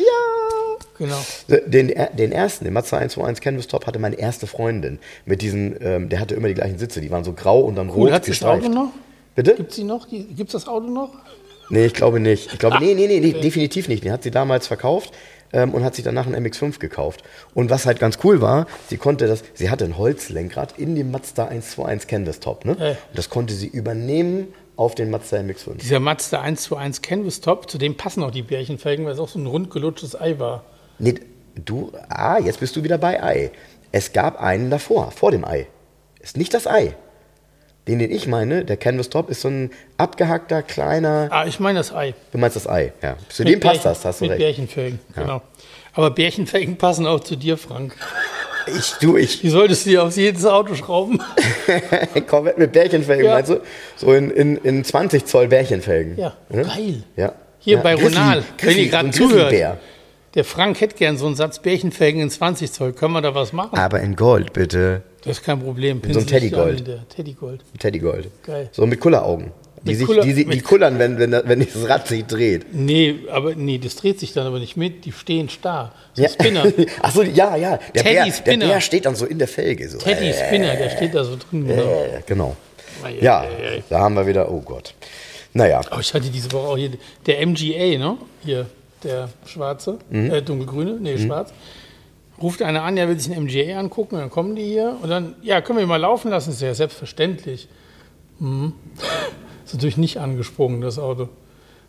Genau. 0.98 1.18
Den, 1.48 1.92
den 2.16 2.32
ersten, 2.32 2.64
den 2.64 2.72
Mazda 2.72 2.98
121 2.98 3.42
Canvas 3.42 3.66
Top, 3.66 3.86
hatte 3.86 3.98
meine 3.98 4.16
erste 4.16 4.46
Freundin. 4.46 4.98
Mit 5.26 5.42
diesen, 5.42 5.76
ähm, 5.80 6.08
der 6.08 6.20
hatte 6.20 6.34
immer 6.34 6.48
die 6.48 6.54
gleichen 6.54 6.78
Sitze. 6.78 7.00
Die 7.00 7.10
waren 7.10 7.24
so 7.24 7.32
grau 7.32 7.60
und 7.60 7.74
dann 7.74 7.88
Cool, 7.90 8.08
rot 8.08 8.12
hat 8.12 8.24
sie 8.24 8.30
das 8.30 8.42
Auto 8.44 8.58
gestreift. 8.58 8.74
noch? 8.74 8.92
Bitte? 9.34 9.54
Gibt 9.56 9.72
es 9.72 9.78
noch? 9.78 10.08
Gibt 10.08 10.40
es 10.40 10.52
das 10.52 10.68
Auto 10.68 10.86
noch? 10.86 11.10
Nee, 11.70 11.86
ich 11.86 11.94
glaube 11.94 12.20
nicht. 12.20 12.52
Ich 12.52 12.58
glaube, 12.58 12.78
nee, 12.78 12.94
nee, 12.94 13.06
nee, 13.06 13.20
nee, 13.20 13.32
definitiv 13.32 13.88
nicht. 13.88 14.04
Den 14.04 14.12
hat 14.12 14.22
sie 14.22 14.30
damals 14.30 14.66
verkauft 14.66 15.12
ähm, 15.52 15.72
und 15.74 15.82
hat 15.82 15.94
sich 15.94 16.04
danach 16.04 16.26
einen 16.26 16.46
MX5 16.46 16.78
gekauft. 16.78 17.24
Und 17.54 17.70
was 17.70 17.86
halt 17.86 17.98
ganz 17.98 18.18
cool 18.22 18.40
war, 18.40 18.66
sie 18.88 18.96
konnte 18.96 19.26
das, 19.26 19.42
sie 19.54 19.70
hatte 19.70 19.84
ein 19.84 19.96
Holzlenkrad 19.96 20.78
in 20.78 20.94
dem 20.94 21.10
Mazda 21.10 21.44
121 21.46 22.08
Canvas 22.08 22.40
Top, 22.40 22.64
ne? 22.64 22.76
Äh. 22.78 22.90
Und 22.90 22.96
das 23.14 23.30
konnte 23.30 23.54
sie 23.54 23.66
übernehmen 23.66 24.52
auf 24.76 24.94
den 24.94 25.10
Mazda 25.10 25.38
MX5. 25.38 25.78
Dieser 25.78 26.00
Mazda 26.00 26.40
1 26.40 26.62
zu 26.62 26.76
1 26.76 27.02
Canvas 27.02 27.40
Top, 27.40 27.70
zu 27.70 27.78
dem 27.78 27.96
passen 27.96 28.22
auch 28.22 28.30
die 28.30 28.42
Bärchenfelgen, 28.42 29.06
weil 29.06 29.12
es 29.12 29.18
auch 29.18 29.28
so 29.28 29.38
ein 29.38 29.46
rund 29.46 29.70
gelutschtes 29.70 30.20
Ei 30.20 30.38
war. 30.38 30.64
Nee, 30.98 31.14
du, 31.56 31.92
ah, 32.08 32.38
jetzt 32.38 32.60
bist 32.60 32.76
du 32.76 32.82
wieder 32.84 32.98
bei 32.98 33.22
Ei. 33.22 33.50
Es 33.92 34.12
gab 34.12 34.40
einen 34.40 34.70
davor, 34.70 35.10
vor 35.10 35.30
dem 35.30 35.44
Ei. 35.44 35.66
Ist 36.20 36.36
nicht 36.36 36.54
das 36.54 36.66
Ei. 36.66 36.94
Den, 37.86 37.98
den 37.98 38.10
ich 38.10 38.26
meine, 38.26 38.64
der 38.64 38.78
Canvas 38.78 39.10
Top, 39.10 39.28
ist 39.28 39.42
so 39.42 39.48
ein 39.48 39.70
abgehackter, 39.98 40.62
kleiner, 40.62 41.28
Ah, 41.30 41.44
ich 41.46 41.60
meine 41.60 41.78
das 41.78 41.92
Ei. 41.94 42.14
du 42.32 42.38
meinst 42.38 42.56
das 42.56 42.66
Ei, 42.66 42.92
ja. 43.02 43.16
Zu 43.28 43.42
Mit 43.44 43.52
dem 43.52 43.60
passt 43.60 43.82
Bärchen- 43.82 43.84
das, 43.90 44.04
hast 44.06 44.20
du 44.20 44.24
Mit 44.24 44.30
recht. 44.32 44.40
Bärchenfelgen, 44.40 44.98
genau. 45.14 45.42
Aber 45.92 46.10
Bärchenfelgen 46.10 46.76
passen 46.76 47.06
auch 47.06 47.20
zu 47.20 47.36
dir, 47.36 47.58
Frank. 47.58 47.94
Ich, 48.66 48.94
du, 49.02 49.18
ich, 49.18 49.42
Die 49.42 49.50
solltest 49.50 49.84
du 49.84 49.90
dir 49.90 50.02
auf 50.04 50.16
jedes 50.16 50.46
Auto 50.46 50.74
schrauben. 50.74 51.20
Corvette 52.26 52.58
mit 52.58 52.72
Bärchenfelgen, 52.72 53.26
Ja. 53.26 53.34
meinst 53.34 53.50
du? 53.50 53.60
So 53.96 54.12
in, 54.14 54.30
in, 54.30 54.56
in 54.56 54.82
20 54.84 55.26
Zoll 55.26 55.48
Bärchenfelgen. 55.48 56.16
Ja, 56.18 56.34
Ne? 56.48 56.62
geil. 56.62 57.02
Ja. 57.16 57.32
Hier 57.58 57.76
ja. 57.76 57.82
bei 57.82 57.94
Grizzly- 57.94 58.04
Ronald, 58.18 58.44
wenn 58.58 58.68
Grizzly- 58.68 58.82
ihr 58.84 58.90
gerade 58.90 59.12
so 59.12 59.28
zuhört. 59.28 59.52
Der 60.34 60.44
Frank 60.44 60.80
hätte 60.80 60.96
gern 60.96 61.16
so 61.16 61.26
einen 61.26 61.36
Satz 61.36 61.60
Bärchenfelgen 61.60 62.20
in 62.20 62.30
20 62.30 62.72
Zoll. 62.72 62.92
Können 62.92 63.12
wir 63.12 63.22
da 63.22 63.34
was 63.34 63.52
machen? 63.52 63.78
Aber 63.78 64.00
in 64.00 64.16
Gold, 64.16 64.52
bitte. 64.52 65.02
Das 65.24 65.38
ist 65.38 65.44
kein 65.44 65.60
Problem. 65.60 65.98
so 66.02 66.08
ein 66.08 66.12
Pinsel 66.12 66.26
Teddygold. 66.26 66.86
der 66.86 67.08
Teddygold. 67.08 67.60
Teddygold. 67.78 68.28
Geil. 68.44 68.68
So 68.72 68.84
mit 68.86 69.00
Kulleraugen. 69.00 69.52
Die, 69.82 69.90
Mit 69.90 69.98
sich, 69.98 70.06
Kuller- 70.06 70.22
die, 70.22 70.44
die 70.46 70.60
kullern, 70.60 70.98
wenn, 70.98 71.18
wenn, 71.18 71.32
wenn 71.32 71.60
dieses 71.60 71.86
Rad 71.88 72.08
sich 72.08 72.24
dreht. 72.24 72.74
Nee, 72.74 73.16
aber 73.30 73.54
nee, 73.54 73.76
das 73.76 73.96
dreht 73.96 74.18
sich 74.18 74.32
dann 74.32 74.46
aber 74.46 74.58
nicht 74.58 74.78
mit. 74.78 75.04
Die 75.04 75.12
stehen 75.12 75.50
starr. 75.50 75.92
So 76.14 76.26
Spinner. 76.26 76.64
Achso, 77.02 77.22
ja, 77.22 77.54
ja. 77.56 77.78
Der 77.94 78.02
Teddy 78.02 78.14
Bär, 78.14 78.24
der 78.24 78.32
Spinner. 78.32 78.66
Bär 78.66 78.80
steht 78.80 79.04
dann 79.04 79.14
so 79.14 79.26
in 79.26 79.38
der 79.38 79.48
Felge. 79.48 79.86
So. 79.88 79.98
Teddy 79.98 80.32
Spinner, 80.32 80.74
der 80.74 80.88
steht 80.88 81.14
da 81.14 81.22
so 81.24 81.36
drin. 81.36 81.66
Genau. 81.68 81.82
Äh, 81.82 82.22
genau. 82.26 82.56
Ja, 83.20 83.42
ei. 83.42 83.82
da 83.90 84.00
haben 84.00 84.14
wir 84.14 84.26
wieder, 84.26 84.50
oh 84.50 84.60
Gott. 84.60 84.94
Naja, 85.52 85.82
Aber 85.90 86.00
ich 86.00 86.14
hatte 86.14 86.30
diese 86.30 86.50
Woche 86.52 86.66
auch 86.68 86.76
hier 86.78 86.90
der 87.26 87.46
MGA, 87.46 87.98
ne? 87.98 88.16
Hier, 88.42 88.66
der 89.04 89.28
schwarze, 89.46 89.98
Mhm. 90.10 90.30
äh, 90.30 90.42
dunkelgrüne, 90.42 90.98
nee, 91.00 91.18
schwarz. 91.18 91.52
Ruft 92.42 92.62
einer 92.62 92.82
an, 92.82 92.96
der 92.96 93.08
will 93.08 93.18
sich 93.18 93.32
einen 93.32 93.44
MGA 93.46 93.78
angucken, 93.78 94.16
dann 94.16 94.30
kommen 94.30 94.56
die 94.56 94.64
hier 94.64 94.96
und 95.02 95.08
dann, 95.08 95.34
ja, 95.42 95.60
können 95.60 95.78
wir 95.78 95.84
ihn 95.84 95.88
mal 95.88 95.96
laufen 96.00 96.30
lassen, 96.30 96.50
ist 96.50 96.60
ja 96.62 96.74
selbstverständlich. 96.74 97.68
Mhm. 98.40 98.72
Ist 99.64 99.72
natürlich 99.74 99.96
nicht 99.96 100.18
angesprungen, 100.18 100.82
das 100.82 100.98
Auto. 100.98 101.28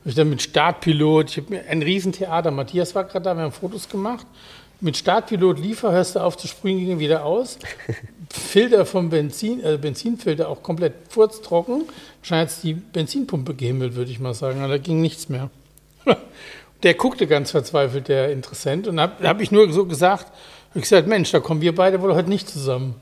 Ich 0.05 0.15
dann 0.15 0.29
mit 0.29 0.41
Startpilot, 0.41 1.29
ich 1.31 1.37
habe 1.37 1.49
mir 1.55 1.63
ein 1.67 1.81
Riesentheater, 1.81 2.51
Matthias 2.51 2.95
war 2.95 3.03
gerade 3.03 3.23
da, 3.25 3.35
wir 3.35 3.43
haben 3.43 3.51
Fotos 3.51 3.89
gemacht. 3.89 4.25
Mit 4.79 4.95
Startpilot 4.95 5.59
liefer, 5.59 5.91
hörst 5.91 6.15
du 6.15 6.19
auf 6.19 6.37
zu 6.37 6.47
sprühen, 6.47 6.77
ging 6.77 6.89
er 6.91 6.99
wieder 6.99 7.25
aus. 7.25 7.57
Filter 8.31 8.85
vom 8.85 9.09
Benzin, 9.09 9.63
äh, 9.63 9.77
Benzinfilter 9.81 10.47
auch 10.47 10.61
komplett 10.63 10.93
furztrocken. 11.09 11.83
Wahrscheinlich 12.21 12.55
hat 12.55 12.63
die 12.63 12.73
Benzinpumpe 12.75 13.55
gehimmelt, 13.55 13.95
würde 13.95 14.11
ich 14.11 14.19
mal 14.19 14.33
sagen. 14.33 14.59
Aber 14.59 14.69
da 14.69 14.77
ging 14.77 15.01
nichts 15.01 15.27
mehr. 15.27 15.49
Der 16.83 16.93
guckte 16.93 17.25
ganz 17.27 17.51
verzweifelt, 17.51 18.07
der 18.07 18.31
Interessent. 18.31 18.87
Und 18.87 18.99
hab- 18.99 19.21
da 19.21 19.29
habe 19.29 19.41
ich 19.43 19.51
nur 19.51 19.71
so 19.71 19.85
gesagt, 19.85 20.25
hab 20.27 20.75
ich 20.75 20.83
gesagt, 20.83 21.07
Mensch, 21.07 21.31
da 21.31 21.39
kommen 21.39 21.61
wir 21.61 21.73
beide 21.73 22.01
wohl 22.01 22.13
heute 22.13 22.29
nicht 22.29 22.47
zusammen. 22.49 22.95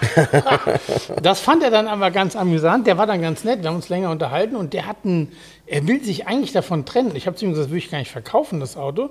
das 1.22 1.40
fand 1.40 1.62
er 1.62 1.70
dann 1.70 1.88
aber 1.88 2.10
ganz 2.10 2.36
amüsant. 2.36 2.86
Der 2.86 2.98
war 2.98 3.06
dann 3.06 3.20
ganz 3.20 3.44
nett. 3.44 3.62
Wir 3.62 3.68
haben 3.68 3.76
uns 3.76 3.88
länger 3.88 4.10
unterhalten 4.10 4.56
und 4.56 4.72
der 4.72 4.86
hat 4.86 4.98
einen, 5.04 5.32
er 5.66 5.86
will 5.86 6.02
sich 6.02 6.26
eigentlich 6.28 6.52
davon 6.52 6.84
trennen. 6.84 7.12
Ich 7.16 7.26
habe 7.26 7.36
zu 7.36 7.44
ihm 7.44 7.50
gesagt, 7.50 7.66
das 7.66 7.70
will 7.72 7.78
ich 7.78 7.90
gar 7.90 7.98
nicht 7.98 8.10
verkaufen, 8.10 8.60
das 8.60 8.76
Auto. 8.76 9.10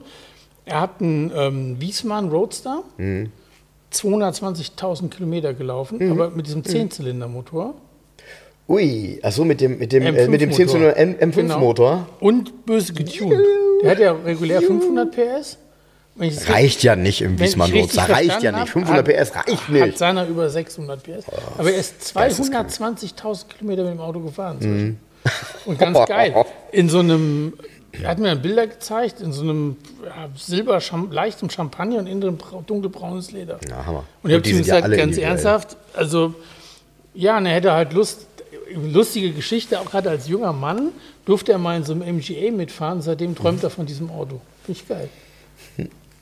Er 0.65 0.81
hat 0.81 1.01
einen 1.01 1.31
ähm, 1.35 1.81
Wiesmann 1.81 2.29
Roadster, 2.29 2.83
220.000 3.93 5.09
Kilometer 5.09 5.53
gelaufen, 5.53 5.97
Mhm. 5.99 6.11
aber 6.11 6.29
mit 6.31 6.47
diesem 6.47 6.63
Zehnzylindermotor. 6.63 7.73
Ui, 8.67 9.19
achso, 9.23 9.45
mit 9.45 9.61
dem, 9.61 9.77
mit 9.77 9.91
dem, 9.91 10.03
äh, 10.03 10.27
mit 10.27 10.41
dem 10.41 10.51
M5-Motor. 10.51 10.93
10 10.95 11.17
M5-Motor. 11.19 12.07
Und 12.19 12.65
böse 12.65 12.93
getuned. 12.93 13.41
Der 13.83 13.91
hat 13.91 13.99
ja 13.99 14.11
regulär 14.13 14.61
500 14.61 15.11
PS. 15.11 15.57
Reicht 16.47 16.81
ja 16.81 16.95
nicht 16.95 17.21
im 17.21 17.39
Wiesmann 17.39 17.71
Roadster, 17.71 18.09
reicht 18.09 18.41
ja 18.41 18.51
nicht. 18.51 18.61
hab, 18.61 18.69
500 18.69 19.07
hat- 19.07 19.15
PS 19.15 19.35
reicht 19.35 19.47
Hat 19.47 19.69
nicht. 19.69 19.97
seiner 19.99 20.27
über 20.27 20.49
600 20.49 21.03
PS. 21.03 21.25
Aber 21.57 21.71
er 21.71 21.77
ist 21.77 22.13
geisteskrank. 22.15 22.69
220.000 22.69 23.47
Kilometer 23.49 23.83
mit 23.83 23.93
dem 23.93 23.99
Auto 24.01 24.19
gefahren. 24.21 24.57
Mhm. 24.59 24.97
Und 25.65 25.77
ganz 25.77 25.97
geil. 26.07 26.33
In 26.71 26.89
so 26.89 26.99
einem, 26.99 27.53
er 27.91 28.09
hat 28.09 28.19
mir 28.19 28.29
dann 28.29 28.41
Bilder 28.41 28.67
gezeigt, 28.67 29.21
in 29.21 29.31
so 29.31 29.41
einem 29.41 29.77
ja, 30.03 30.29
silber, 30.35 30.79
leichtem 31.11 31.49
Champagner 31.49 31.99
und 31.99 32.07
innen 32.07 32.37
dunkelbraunes 32.65 33.31
Leder. 33.31 33.59
Ja, 33.69 33.85
Hammer. 33.85 34.03
Und 34.23 34.29
ich 34.29 34.35
habe 34.35 34.43
zu 34.43 34.51
ihm 34.51 34.57
gesagt, 34.59 34.91
ganz 34.91 35.17
ernsthaft, 35.17 35.77
also 35.93 36.33
ja, 37.13 37.37
und 37.37 37.45
er 37.45 37.53
hätte 37.53 37.71
halt 37.71 37.93
Lust, 37.93 38.26
lustige 38.73 39.31
Geschichte, 39.31 39.79
auch 39.79 39.85
gerade 39.85 40.09
als 40.09 40.27
junger 40.27 40.53
Mann, 40.53 40.89
durfte 41.25 41.51
er 41.51 41.57
mal 41.57 41.77
in 41.77 41.83
so 41.83 41.93
einem 41.93 42.17
MGA 42.17 42.51
mitfahren, 42.51 43.01
seitdem 43.01 43.35
träumt 43.35 43.63
er 43.63 43.69
von 43.69 43.85
diesem 43.85 44.09
Auto. 44.09 44.41
Finde 44.65 44.81
ich 44.81 44.87
geil. 44.87 45.09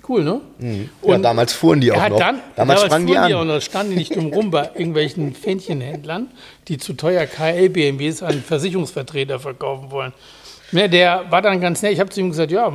Cool, 0.08 0.24
ne? 0.24 0.42
Mhm. 0.60 0.90
Ja, 1.04 1.18
damals 1.18 1.54
fuhren 1.54 1.82
die 1.82 1.92
auch 1.92 2.10
noch. 2.10 2.20
Dann, 2.20 2.36
damals, 2.36 2.56
damals 2.56 2.82
sprangen 2.82 3.08
die 3.08 3.18
an. 3.18 3.28
Die 3.28 3.34
auch 3.34 3.46
noch, 3.46 3.62
standen 3.62 3.92
die 3.94 3.98
nicht 3.98 4.16
dumm 4.16 4.32
rum 4.32 4.52
bei 4.52 4.70
irgendwelchen 4.76 5.34
Fähnchenhändlern, 5.34 6.28
die 6.68 6.78
zu 6.78 6.94
teuer 6.94 7.26
KL 7.26 7.70
BMWs 7.70 8.22
an 8.22 8.42
Versicherungsvertreter 8.42 9.40
verkaufen 9.40 9.90
wollen. 9.90 10.14
Ne, 10.72 10.90
der 10.90 11.26
war 11.32 11.42
dann 11.42 11.60
ganz 11.60 11.82
nett. 11.82 11.94
Ich 11.94 12.00
habe 12.00 12.10
zu 12.10 12.20
ihm 12.20 12.30
gesagt, 12.30 12.52
ja, 12.52 12.72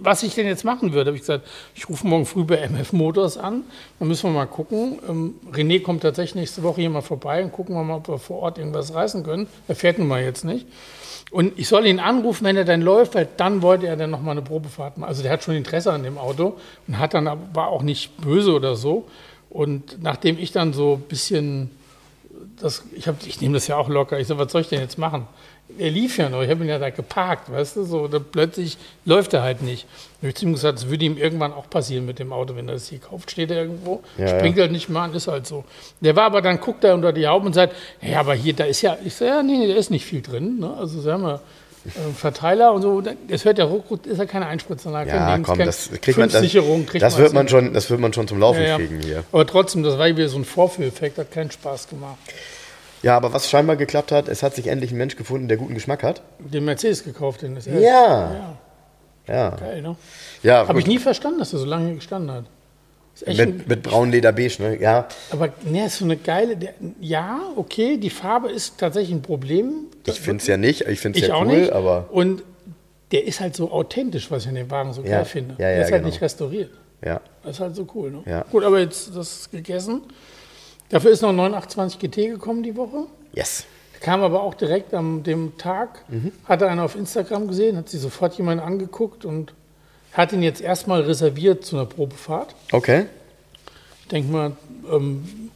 was 0.00 0.22
ich 0.22 0.34
denn 0.34 0.46
jetzt 0.46 0.64
machen 0.64 0.92
würde, 0.92 1.08
habe 1.08 1.16
ich 1.16 1.22
gesagt, 1.22 1.46
ich 1.74 1.88
rufe 1.88 2.06
morgen 2.06 2.26
früh 2.26 2.44
bei 2.44 2.56
MF 2.56 2.92
Motors 2.92 3.36
an, 3.38 3.64
dann 3.98 4.08
müssen 4.08 4.30
wir 4.30 4.34
mal 4.34 4.46
gucken. 4.46 4.98
Ähm, 5.08 5.34
René 5.52 5.82
kommt 5.82 6.02
tatsächlich 6.02 6.34
nächste 6.34 6.62
Woche 6.62 6.80
hier 6.80 6.90
mal 6.90 7.02
vorbei 7.02 7.42
und 7.44 7.52
gucken 7.52 7.74
wir 7.74 7.82
mal, 7.82 7.96
ob 7.96 8.08
wir 8.08 8.18
vor 8.18 8.40
Ort 8.40 8.58
irgendwas 8.58 8.94
reißen 8.94 9.22
können. 9.24 9.46
Er 9.68 9.76
fährt 9.76 9.98
nun 9.98 10.08
mal 10.08 10.22
jetzt 10.22 10.44
nicht. 10.44 10.66
Und 11.30 11.58
ich 11.58 11.68
soll 11.68 11.86
ihn 11.86 11.98
anrufen, 11.98 12.44
wenn 12.44 12.56
er 12.56 12.64
dann 12.64 12.82
läuft, 12.82 13.14
weil 13.14 13.28
dann 13.36 13.60
wollte 13.62 13.86
er 13.86 13.96
dann 13.96 14.10
nochmal 14.10 14.32
eine 14.32 14.42
Probefahrt 14.42 14.96
machen. 14.96 15.08
Also 15.08 15.22
der 15.22 15.32
hat 15.32 15.42
schon 15.42 15.56
Interesse 15.56 15.92
an 15.92 16.02
dem 16.02 16.18
Auto 16.18 16.56
und 16.86 16.98
hat 16.98 17.14
dann, 17.14 17.28
war 17.52 17.68
auch 17.68 17.82
nicht 17.82 18.16
böse 18.18 18.52
oder 18.52 18.76
so. 18.76 19.06
Und 19.50 20.02
nachdem 20.02 20.38
ich 20.38 20.52
dann 20.52 20.72
so 20.72 20.94
ein 20.94 21.08
bisschen, 21.08 21.70
das, 22.60 22.84
ich, 22.92 23.06
ich 23.26 23.40
nehme 23.40 23.54
das 23.54 23.66
ja 23.66 23.76
auch 23.76 23.88
locker, 23.88 24.18
ich 24.18 24.26
so, 24.26 24.38
was 24.38 24.52
soll 24.52 24.62
ich 24.62 24.68
denn 24.68 24.80
jetzt 24.80 24.98
machen? 24.98 25.26
er 25.78 25.90
lief 25.90 26.18
ja 26.18 26.28
noch, 26.28 26.42
ich 26.42 26.50
habe 26.50 26.62
ihn 26.62 26.70
ja 26.70 26.78
da 26.78 26.90
geparkt, 26.90 27.50
weißt 27.50 27.76
du, 27.76 27.84
so, 27.84 28.08
dann 28.08 28.24
plötzlich 28.30 28.78
läuft 29.04 29.34
er 29.34 29.42
halt 29.42 29.62
nicht. 29.62 29.84
Da 29.84 30.18
habe 30.22 30.28
ich 30.28 30.34
zu 30.36 30.46
ihm 30.46 30.52
gesagt, 30.52 30.78
das 30.78 30.88
würde 30.88 31.04
ihm 31.04 31.18
irgendwann 31.18 31.52
auch 31.52 31.68
passieren 31.68 32.06
mit 32.06 32.18
dem 32.18 32.32
Auto, 32.32 32.54
wenn 32.56 32.68
er 32.68 32.74
das 32.74 32.88
hier 32.88 33.00
kauft, 33.00 33.30
steht 33.30 33.50
er 33.50 33.62
irgendwo, 33.62 34.02
ja, 34.16 34.28
springt 34.28 34.56
ja. 34.56 34.62
halt 34.62 34.72
nicht 34.72 34.88
mehr 34.88 35.02
an, 35.02 35.14
ist 35.14 35.26
halt 35.26 35.46
so. 35.46 35.64
Der 36.00 36.14
war 36.14 36.24
aber 36.24 36.40
dann, 36.40 36.60
guckt 36.60 36.84
er 36.84 36.94
unter 36.94 37.12
die 37.12 37.26
Haube 37.26 37.46
und 37.46 37.54
sagt, 37.54 37.74
ja, 38.00 38.20
aber 38.20 38.34
hier, 38.34 38.54
da 38.54 38.64
ist 38.64 38.82
ja, 38.82 38.96
ich 39.04 39.14
sage, 39.14 39.30
ja, 39.30 39.42
nee, 39.42 39.66
da 39.66 39.74
ist 39.74 39.90
nicht 39.90 40.04
viel 40.04 40.22
drin, 40.22 40.60
ne? 40.60 40.72
also 40.78 41.00
sagen 41.00 41.22
wir, 41.22 41.40
Verteiler 42.14 42.72
und 42.72 42.82
so, 42.82 43.02
das 43.28 43.44
hört 43.44 43.58
ja 43.58 43.64
ruckruck, 43.64 44.06
ist 44.06 44.18
ja 44.18 44.26
keine 44.26 44.46
Einspritzanlage. 44.46 45.10
Ja, 45.10 45.38
komm, 45.38 45.58
das 45.58 45.90
kriegt 46.00 46.18
man, 46.18 46.28
das, 46.28 46.42
kriegt 46.42 47.02
das 47.02 47.18
wird 47.18 47.32
man 47.32 47.48
schon, 47.48 47.72
das 47.72 47.90
wird 47.90 48.00
man 48.00 48.12
schon 48.12 48.28
zum 48.28 48.38
Laufen 48.38 48.62
ja, 48.62 48.68
ja. 48.68 48.76
kriegen 48.76 49.00
hier. 49.00 49.24
Aber 49.32 49.46
trotzdem, 49.46 49.82
das 49.82 49.98
war 49.98 50.06
wieder 50.06 50.28
so 50.28 50.38
ein 50.38 50.44
Vorführeffekt, 50.44 51.18
hat 51.18 51.30
keinen 51.30 51.50
Spaß 51.50 51.88
gemacht. 51.88 52.16
Ja, 53.02 53.16
aber 53.16 53.32
was 53.32 53.48
scheinbar 53.50 53.76
geklappt 53.76 54.12
hat, 54.12 54.28
es 54.28 54.42
hat 54.42 54.54
sich 54.54 54.66
endlich 54.66 54.90
ein 54.90 54.96
Mensch 54.96 55.16
gefunden, 55.16 55.48
der 55.48 55.56
guten 55.58 55.74
Geschmack 55.74 56.02
hat. 56.02 56.22
Den 56.38 56.64
Mercedes 56.64 57.04
gekauft, 57.04 57.42
den 57.42 57.56
ist 57.56 57.66
Ja. 57.66 57.80
ja. 57.80 58.56
Ja. 59.28 59.50
Geil, 59.50 59.82
ne? 59.82 59.96
Ja, 60.42 60.68
Habe 60.68 60.78
ich 60.78 60.86
nie 60.86 60.98
verstanden, 60.98 61.40
dass 61.40 61.52
er 61.52 61.58
so 61.58 61.64
lange 61.64 61.94
gestanden 61.96 62.30
hat. 62.30 62.44
Mit, 63.24 63.66
mit 63.66 63.82
braun 63.82 64.10
Leder 64.10 64.32
beige, 64.32 64.62
ne? 64.62 64.78
Ja. 64.78 65.08
Aber 65.30 65.48
ne, 65.64 65.86
ist 65.86 65.98
so 65.98 66.04
eine 66.04 66.16
geile. 66.16 66.56
Ja, 67.00 67.40
okay, 67.56 67.96
die 67.96 68.10
Farbe 68.10 68.50
ist 68.50 68.78
tatsächlich 68.78 69.14
ein 69.14 69.22
Problem. 69.22 69.86
ich 70.04 70.20
finde 70.20 70.42
es 70.42 70.46
ja 70.46 70.56
nicht. 70.56 70.82
Ich 70.82 71.00
finde 71.00 71.20
es 71.20 71.26
ja 71.26 71.40
cool, 71.40 71.46
nicht. 71.46 71.72
aber. 71.72 72.08
Und 72.10 72.42
der 73.12 73.24
ist 73.24 73.40
halt 73.40 73.56
so 73.56 73.70
authentisch, 73.70 74.30
was 74.30 74.42
ich 74.42 74.48
an 74.48 74.56
dem 74.56 74.70
Wagen 74.70 74.92
so 74.92 75.02
ja. 75.02 75.08
geil 75.08 75.24
finde. 75.24 75.54
Ja, 75.58 75.68
ja, 75.68 75.76
der 75.76 75.84
ist 75.84 75.92
halt 75.92 76.02
genau. 76.02 76.12
nicht 76.12 76.20
restauriert. 76.20 76.70
Ja. 77.04 77.20
Das 77.42 77.52
ist 77.52 77.60
halt 77.60 77.76
so 77.76 77.86
cool, 77.94 78.10
ne? 78.10 78.22
Ja. 78.26 78.44
Gut, 78.50 78.64
aber 78.64 78.80
jetzt 78.80 79.14
das 79.14 79.50
gegessen. 79.50 80.02
Dafür 80.88 81.10
ist 81.10 81.22
noch 81.22 81.32
928 81.32 81.98
GT 81.98 82.16
gekommen 82.32 82.62
die 82.62 82.76
Woche. 82.76 83.06
Yes. 83.32 83.64
Kam 84.00 84.22
aber 84.22 84.42
auch 84.42 84.54
direkt 84.54 84.92
am 84.94 85.22
dem 85.22 85.56
Tag, 85.56 86.04
mhm. 86.08 86.32
hatte 86.44 86.68
einer 86.68 86.84
auf 86.84 86.96
Instagram 86.96 87.48
gesehen, 87.48 87.76
hat 87.76 87.88
sich 87.88 88.00
sofort 88.00 88.34
jemand 88.34 88.60
angeguckt 88.60 89.24
und 89.24 89.54
hat 90.16 90.32
ihn 90.32 90.42
jetzt 90.42 90.62
erstmal 90.62 91.02
reserviert 91.02 91.64
zu 91.64 91.76
einer 91.76 91.84
Probefahrt. 91.84 92.54
Okay. 92.72 93.06
Ich 94.02 94.08
denke 94.08 94.32
mal, 94.32 94.52
ähm, 94.90 95.50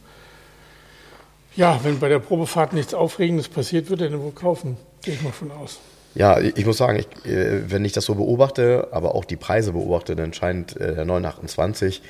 ja, 1.55 1.79
wenn 1.83 1.99
bei 1.99 2.09
der 2.09 2.19
Probefahrt 2.19 2.73
nichts 2.73 2.93
Aufregendes 2.93 3.49
passiert, 3.49 3.89
wird 3.89 4.01
er 4.01 4.09
den 4.09 4.21
wohl 4.21 4.31
kaufen. 4.31 4.77
Gehe 5.01 5.15
ich 5.15 5.21
mal 5.23 5.31
von 5.31 5.51
aus. 5.51 5.79
Ja, 6.13 6.39
ich 6.39 6.65
muss 6.65 6.77
sagen, 6.77 6.99
ich, 6.99 7.25
äh, 7.25 7.71
wenn 7.71 7.83
ich 7.85 7.93
das 7.93 8.05
so 8.05 8.15
beobachte, 8.15 8.89
aber 8.91 9.15
auch 9.15 9.25
die 9.25 9.35
Preise 9.35 9.71
beobachte, 9.71 10.15
dann 10.15 10.33
scheint 10.33 10.77
äh, 10.77 10.93
der 10.93 11.05
928 11.05 12.01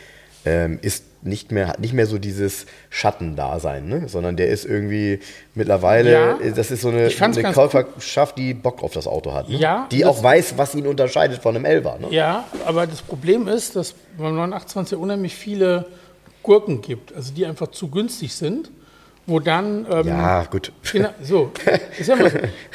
ähm, 0.45 0.79
ist 0.81 1.05
nicht 1.23 1.51
mehr, 1.51 1.67
hat 1.67 1.79
nicht 1.79 1.93
mehr 1.93 2.07
so 2.07 2.17
dieses 2.17 2.65
Schattendasein, 2.89 3.87
ne? 3.87 4.07
sondern 4.07 4.37
der 4.37 4.49
ist 4.49 4.65
irgendwie 4.65 5.19
mittlerweile, 5.53 6.11
ja, 6.11 6.37
das 6.55 6.71
ist 6.71 6.81
so 6.81 6.89
eine, 6.89 7.11
eine 7.19 7.53
Käuferschaft, 7.53 8.37
die 8.37 8.53
Bock 8.53 8.81
auf 8.81 8.93
das 8.93 9.07
Auto 9.07 9.33
hat. 9.33 9.49
Ne? 9.49 9.57
Ja, 9.57 9.87
die 9.91 10.05
auch 10.05 10.23
weiß, 10.23 10.57
was 10.57 10.73
ihn 10.73 10.87
unterscheidet 10.87 11.41
von 11.41 11.55
einem 11.55 11.65
Elva. 11.65 11.97
Ne? 11.99 12.07
Ja, 12.09 12.45
aber 12.65 12.87
das 12.87 13.01
Problem 13.03 13.47
ist, 13.47 13.75
dass 13.75 13.93
beim 14.17 14.35
928 14.35 14.97
unheimlich 14.97 15.35
viele 15.35 15.85
Gurken 16.41 16.81
gibt, 16.81 17.13
also 17.13 17.33
die 17.33 17.45
einfach 17.45 17.67
zu 17.67 17.89
günstig 17.89 18.33
sind 18.33 18.71
wo 19.27 19.39
dann. 19.39 19.85
Ähm, 19.89 20.07
ja, 20.07 20.43
gut. 20.43 20.71
Genau, 20.91 21.09
so. 21.21 21.51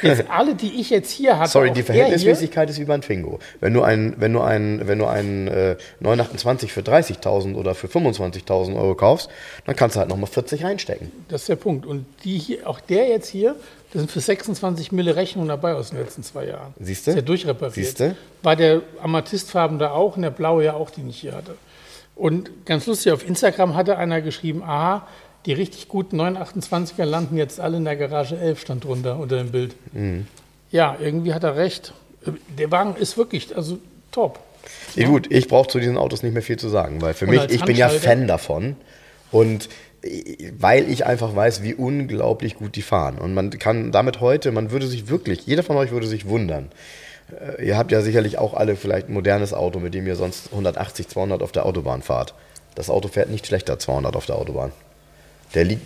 jetzt 0.01 0.29
alle, 0.29 0.55
die 0.55 0.79
ich 0.79 0.89
jetzt 0.89 1.11
hier 1.11 1.37
hatte. 1.37 1.51
Sorry, 1.51 1.71
die 1.71 1.83
Verhältnismäßigkeit 1.83 2.69
ist 2.69 2.79
wie 2.79 2.85
beim 2.85 3.01
Twingo. 3.01 3.39
Wenn 3.59 3.73
du 3.73 3.83
einen, 3.83 4.15
wenn 4.19 4.33
du 4.33 4.41
einen, 4.41 4.87
wenn 4.87 4.99
du 4.99 5.05
einen 5.05 5.47
äh, 5.47 5.75
928 5.99 6.71
für 6.71 6.81
30.000 6.81 7.55
oder 7.55 7.75
für 7.75 7.87
25.000 7.87 8.75
Euro 8.75 8.95
kaufst, 8.95 9.29
dann 9.65 9.75
kannst 9.75 9.95
du 9.95 9.99
halt 9.99 10.09
nochmal 10.09 10.27
40 10.27 10.63
reinstecken. 10.63 11.11
Das 11.27 11.41
ist 11.41 11.49
der 11.49 11.57
Punkt. 11.57 11.85
Und 11.85 12.05
die 12.23 12.37
hier, 12.37 12.67
auch 12.67 12.79
der 12.79 13.07
jetzt 13.07 13.27
hier, 13.27 13.55
da 13.93 13.99
sind 13.99 14.11
für 14.11 14.19
26 14.19 14.91
Mille 14.91 15.15
Rechnungen 15.15 15.49
dabei 15.49 15.73
aus 15.73 15.89
den 15.89 15.99
letzten 15.99 16.23
zwei 16.23 16.45
Jahren. 16.45 16.73
Siehst 16.79 17.07
du? 17.07 17.11
Ist 17.11 17.15
ja 17.15 17.21
durchrepariert. 17.21 17.75
Siehst 17.75 17.99
du? 17.99 18.15
War 18.43 18.55
der 18.55 18.81
Amethystfarben 19.01 19.79
da 19.79 19.91
auch 19.91 20.15
und 20.15 20.23
der 20.23 20.31
blaue 20.31 20.63
ja 20.63 20.73
auch, 20.73 20.89
den 20.89 21.09
ich 21.09 21.19
hier 21.19 21.33
hatte. 21.33 21.55
Und 22.15 22.65
ganz 22.65 22.87
lustig, 22.87 23.11
auf 23.11 23.27
Instagram 23.27 23.75
hatte 23.75 23.97
einer 23.97 24.21
geschrieben, 24.21 24.63
aha, 24.63 25.07
die 25.47 25.53
richtig 25.53 25.87
guten 25.87 26.19
928er 26.19 27.05
landen 27.05 27.37
jetzt 27.37 27.59
alle 27.59 27.77
in 27.77 27.85
der 27.85 27.95
Garage 27.95 28.37
11, 28.37 28.59
stand 28.59 28.83
drunter 28.83 29.17
unter 29.17 29.37
dem 29.37 29.51
Bild. 29.51 29.75
Mhm. 29.93 30.27
Ja, 30.71 30.97
irgendwie 30.99 31.33
hat 31.33 31.43
er 31.43 31.55
recht. 31.55 31.93
Der 32.57 32.69
Wagen 32.69 32.95
ist 32.97 33.17
wirklich, 33.17 33.55
also 33.55 33.79
top. 34.11 34.39
Ja, 34.95 35.07
gut, 35.07 35.31
ich 35.31 35.47
brauche 35.47 35.69
zu 35.69 35.79
diesen 35.79 35.97
Autos 35.97 36.21
nicht 36.21 36.33
mehr 36.33 36.41
viel 36.41 36.59
zu 36.59 36.67
sagen, 36.67 37.01
weil 37.01 37.13
für 37.13 37.25
und 37.25 37.31
mich, 37.31 37.49
ich 37.49 37.63
bin 37.63 37.77
ja 37.77 37.87
Fan 37.87 38.27
davon. 38.27 38.75
Und 39.31 39.69
weil 40.59 40.89
ich 40.89 41.05
einfach 41.05 41.33
weiß, 41.33 41.63
wie 41.63 41.73
unglaublich 41.73 42.55
gut 42.55 42.75
die 42.75 42.81
fahren. 42.81 43.17
Und 43.17 43.33
man 43.33 43.49
kann 43.51 43.93
damit 43.93 44.19
heute, 44.19 44.51
man 44.51 44.71
würde 44.71 44.87
sich 44.87 45.07
wirklich, 45.07 45.45
jeder 45.45 45.63
von 45.63 45.77
euch 45.77 45.91
würde 45.91 46.07
sich 46.07 46.27
wundern. 46.27 46.69
Äh, 47.57 47.65
ihr 47.67 47.77
habt 47.77 47.93
ja 47.93 48.01
sicherlich 48.01 48.37
auch 48.37 48.53
alle 48.53 48.75
vielleicht 48.75 49.07
ein 49.07 49.13
modernes 49.13 49.53
Auto, 49.53 49.79
mit 49.79 49.93
dem 49.93 50.05
ihr 50.05 50.17
sonst 50.17 50.49
180, 50.51 51.07
200 51.07 51.41
auf 51.41 51.53
der 51.53 51.65
Autobahn 51.65 52.01
fahrt. 52.01 52.33
Das 52.75 52.89
Auto 52.89 53.07
fährt 53.07 53.29
nicht 53.29 53.47
schlechter 53.47 53.79
200 53.79 54.15
auf 54.15 54.25
der 54.25 54.35
Autobahn. 54.35 54.71
Der 55.53 55.65
liegt 55.65 55.81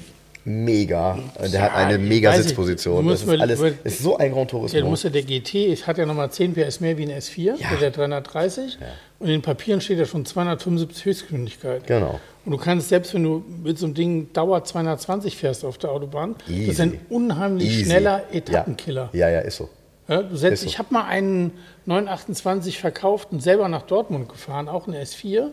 mega. 0.45 1.19
Der 1.39 1.49
ja, 1.49 1.61
hat 1.61 1.75
eine 1.75 1.97
mega 1.97 2.33
Sitzposition. 2.33 3.07
Das 3.07 3.23
ist 3.23 3.29
alles 3.29 3.59
ist 3.83 3.99
so 3.99 4.17
ein 4.17 4.31
Grand 4.31 4.49
Turismo. 4.49 4.79
Ja, 4.79 4.85
muss 4.85 5.03
ja 5.03 5.09
der 5.09 5.23
GT 5.23 5.85
hat 5.85 5.97
ja 5.97 6.05
nochmal 6.05 6.31
10 6.31 6.53
PS 6.53 6.79
mehr 6.79 6.97
wie 6.97 7.03
ein 7.03 7.11
S4, 7.11 7.59
ja. 7.59 7.75
der 7.79 7.91
330. 7.91 8.77
Ja. 8.79 8.87
Und 9.19 9.27
in 9.27 9.33
den 9.33 9.41
Papieren 9.41 9.81
steht 9.81 9.99
ja 9.99 10.05
schon 10.05 10.25
275 10.25 11.05
Höchstgeschwindigkeit. 11.05 11.85
Genau. 11.85 12.19
Und 12.43 12.51
du 12.51 12.57
kannst 12.57 12.89
selbst, 12.89 13.13
wenn 13.13 13.23
du 13.23 13.43
mit 13.63 13.77
so 13.77 13.85
einem 13.85 13.93
Ding 13.93 14.33
Dauer 14.33 14.63
220 14.63 15.37
fährst 15.37 15.63
auf 15.63 15.77
der 15.77 15.91
Autobahn, 15.91 16.35
Easy. 16.49 16.65
das 16.65 16.73
ist 16.73 16.81
ein 16.81 16.99
unheimlich 17.09 17.69
Easy. 17.69 17.85
schneller 17.85 18.23
Etappenkiller. 18.31 19.09
Ja, 19.13 19.29
ja, 19.29 19.41
ist 19.41 19.57
so. 19.57 19.69
Ja, 20.07 20.23
du 20.23 20.35
setzt, 20.35 20.63
so. 20.63 20.67
Ich 20.67 20.79
habe 20.79 20.91
mal 20.91 21.05
einen 21.05 21.51
928 21.85 22.79
verkauft 22.79 23.29
und 23.31 23.43
selber 23.43 23.67
nach 23.67 23.83
Dortmund 23.83 24.27
gefahren, 24.27 24.67
auch 24.67 24.87
ein 24.87 24.95
S4. 24.95 25.49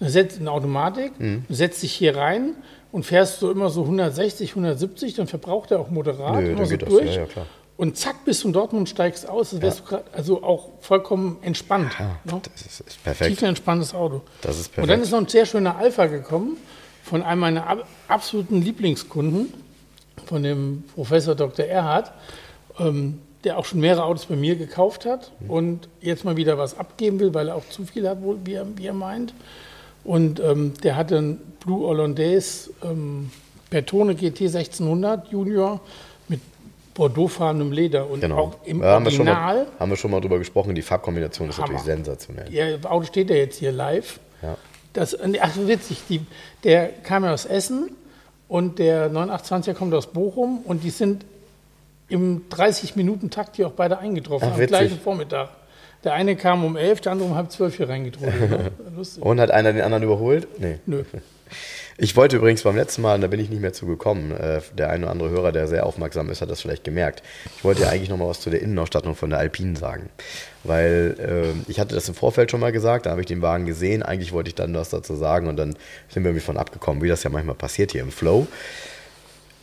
Du 0.00 0.08
setzt 0.08 0.40
in 0.40 0.48
Automatik, 0.48 1.12
mhm. 1.20 1.44
setzt 1.48 1.84
dich 1.84 1.92
hier 1.92 2.16
rein 2.16 2.56
und 2.92 3.04
fährst 3.04 3.42
du 3.42 3.50
immer 3.50 3.70
so 3.70 3.82
160, 3.82 4.50
170, 4.50 5.14
dann 5.14 5.26
verbraucht 5.26 5.70
er 5.70 5.80
auch 5.80 5.90
moderat 5.90 6.42
Nö, 6.42 6.52
immer 6.52 6.66
so 6.66 6.76
durch. 6.76 7.16
Ja, 7.16 7.22
ja, 7.22 7.46
und 7.78 7.96
zack, 7.96 8.24
bist 8.24 8.44
du 8.44 8.48
in 8.48 8.52
Dortmund 8.52 8.88
steigst 8.88 9.28
aus, 9.28 9.50
das 9.50 9.62
wärst 9.62 9.78
ja. 9.78 9.84
du 9.84 9.90
grad, 9.90 10.04
also 10.14 10.42
auch 10.42 10.68
vollkommen 10.80 11.38
entspannt. 11.42 11.90
Ja, 11.98 12.18
ne? 12.24 12.40
Das 12.52 12.80
ist, 12.80 13.02
perfekt. 13.02 13.30
Tief 13.30 13.42
entspanntes 13.42 13.94
Auto. 13.94 14.20
Das 14.42 14.58
ist 14.58 14.68
perfekt. 14.68 14.82
Und 14.82 14.88
dann 14.88 15.00
ist 15.00 15.10
noch 15.10 15.18
ein 15.18 15.26
sehr 15.26 15.46
schöner 15.46 15.76
Alpha 15.76 16.06
gekommen 16.06 16.58
von 17.02 17.22
einem 17.22 17.40
meiner 17.40 17.66
ab, 17.66 17.88
absoluten 18.08 18.62
Lieblingskunden, 18.62 19.52
von 20.26 20.42
dem 20.42 20.84
Professor 20.94 21.34
Dr. 21.34 21.64
Erhard, 21.64 22.12
ähm, 22.78 23.20
der 23.42 23.58
auch 23.58 23.64
schon 23.64 23.80
mehrere 23.80 24.04
Autos 24.04 24.26
bei 24.26 24.36
mir 24.36 24.54
gekauft 24.54 25.04
hat 25.04 25.32
mhm. 25.40 25.50
und 25.50 25.88
jetzt 26.00 26.24
mal 26.24 26.36
wieder 26.36 26.58
was 26.58 26.78
abgeben 26.78 27.18
will, 27.18 27.34
weil 27.34 27.48
er 27.48 27.56
auch 27.56 27.68
zu 27.68 27.84
viel 27.84 28.08
hat, 28.08 28.18
wie, 28.44 28.52
er, 28.52 28.66
wie 28.76 28.86
er 28.86 28.92
meint. 28.92 29.34
Und 30.04 30.40
ähm, 30.40 30.74
der 30.82 30.96
hatte 30.96 31.18
einen 31.18 31.38
Blue 31.60 31.86
Hollandaise 31.86 32.70
ähm, 32.82 33.30
Bertone 33.70 34.14
GT 34.14 34.42
1600 34.42 35.28
Junior 35.28 35.80
mit 36.28 36.40
Bordeauxfarbenem 36.94 37.72
Leder 37.72 38.08
und 38.08 38.20
genau. 38.20 38.38
auch 38.38 38.56
im 38.64 38.82
haben 38.82 39.06
Original. 39.06 39.56
Wir 39.56 39.64
mal, 39.64 39.66
haben 39.78 39.90
wir 39.90 39.96
schon 39.96 40.10
mal 40.10 40.20
drüber 40.20 40.38
gesprochen, 40.38 40.74
die 40.74 40.82
Farbkombination 40.82 41.48
ist 41.48 41.56
Hammer. 41.56 41.68
natürlich 41.68 41.84
sensationell. 41.84 42.52
Ja, 42.52 42.90
Auto 42.90 43.06
steht 43.06 43.30
ja 43.30 43.36
jetzt 43.36 43.58
hier 43.58 43.72
live. 43.72 44.20
Ja. 44.42 44.56
Das, 44.92 45.16
ach, 45.40 45.56
witzig, 45.56 46.02
die, 46.08 46.20
der 46.64 46.88
kam 46.88 47.24
ja 47.24 47.32
aus 47.32 47.46
Essen 47.46 47.90
und 48.48 48.78
der 48.78 49.10
928er 49.10 49.72
kommt 49.72 49.94
aus 49.94 50.08
Bochum 50.08 50.58
und 50.64 50.84
die 50.84 50.90
sind 50.90 51.24
im 52.08 52.42
30-Minuten-Takt 52.50 53.56
hier 53.56 53.68
auch 53.68 53.72
beide 53.72 53.98
eingetroffen 53.98 54.50
ach, 54.52 54.58
am 54.58 54.66
gleichen 54.66 55.00
Vormittag. 55.00 55.48
Der 56.04 56.14
eine 56.14 56.36
kam 56.36 56.64
um 56.64 56.76
elf, 56.76 57.00
der 57.00 57.12
andere 57.12 57.28
um 57.28 57.34
halb 57.36 57.50
zwölf 57.50 57.76
hier 57.76 57.88
reingetrudelt. 57.88 58.72
Ne? 58.92 59.04
Und 59.20 59.40
hat 59.40 59.50
einer 59.50 59.72
den 59.72 59.82
anderen 59.82 60.02
überholt? 60.04 60.46
Nee. 60.60 60.78
Nö. 60.86 61.04
Ich 61.98 62.16
wollte 62.16 62.36
übrigens 62.36 62.62
beim 62.62 62.74
letzten 62.74 63.02
Mal, 63.02 63.16
und 63.16 63.20
da 63.20 63.26
bin 63.26 63.38
ich 63.38 63.50
nicht 63.50 63.60
mehr 63.60 63.74
zu 63.74 63.86
gekommen, 63.86 64.32
äh, 64.32 64.60
der 64.76 64.88
eine 64.88 65.04
oder 65.04 65.12
andere 65.12 65.30
Hörer, 65.30 65.52
der 65.52 65.68
sehr 65.68 65.84
aufmerksam 65.84 66.30
ist, 66.30 66.40
hat 66.40 66.50
das 66.50 66.62
vielleicht 66.62 66.84
gemerkt. 66.84 67.22
Ich 67.58 67.64
wollte 67.64 67.82
ja 67.82 67.90
eigentlich 67.90 68.08
noch 68.08 68.16
mal 68.16 68.26
was 68.26 68.40
zu 68.40 68.48
der 68.48 68.62
Innenausstattung 68.62 69.14
von 69.14 69.28
der 69.28 69.38
Alpine 69.38 69.76
sagen. 69.76 70.08
Weil 70.64 71.16
äh, 71.20 71.70
ich 71.70 71.78
hatte 71.78 71.94
das 71.94 72.08
im 72.08 72.14
Vorfeld 72.14 72.50
schon 72.50 72.60
mal 72.60 72.72
gesagt, 72.72 73.04
da 73.04 73.10
habe 73.10 73.20
ich 73.20 73.26
den 73.26 73.42
Wagen 73.42 73.66
gesehen. 73.66 74.02
Eigentlich 74.02 74.32
wollte 74.32 74.48
ich 74.48 74.54
dann 74.54 74.74
was 74.74 74.88
dazu 74.88 75.14
sagen 75.14 75.48
und 75.48 75.56
dann 75.56 75.76
sind 76.08 76.24
wir 76.24 76.30
irgendwie 76.30 76.44
von 76.44 76.56
abgekommen, 76.56 77.02
wie 77.02 77.08
das 77.08 77.22
ja 77.24 77.30
manchmal 77.30 77.56
passiert 77.56 77.92
hier 77.92 78.00
im 78.00 78.10
Flow. 78.10 78.46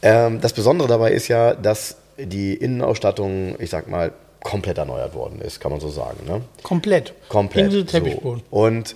Ähm, 0.04 0.40
das 0.40 0.54
Besondere 0.54 0.88
dabei 0.88 1.12
ist 1.12 1.28
ja, 1.30 1.56
dass 1.56 1.98
die 2.18 2.54
Innenausstattung, 2.54 3.56
ich 3.60 3.72
sag 3.72 3.90
mal, 3.90 4.12
komplett 4.42 4.78
erneuert 4.78 5.14
worden 5.14 5.42
ist, 5.42 5.60
kann 5.60 5.72
man 5.72 5.80
so 5.80 5.90
sagen. 5.90 6.26
Ne? 6.26 6.42
Komplett. 6.64 7.14
Komplett. 7.28 7.72
So. 7.72 7.84
Teppichboden. 7.84 8.44
Und 8.50 8.96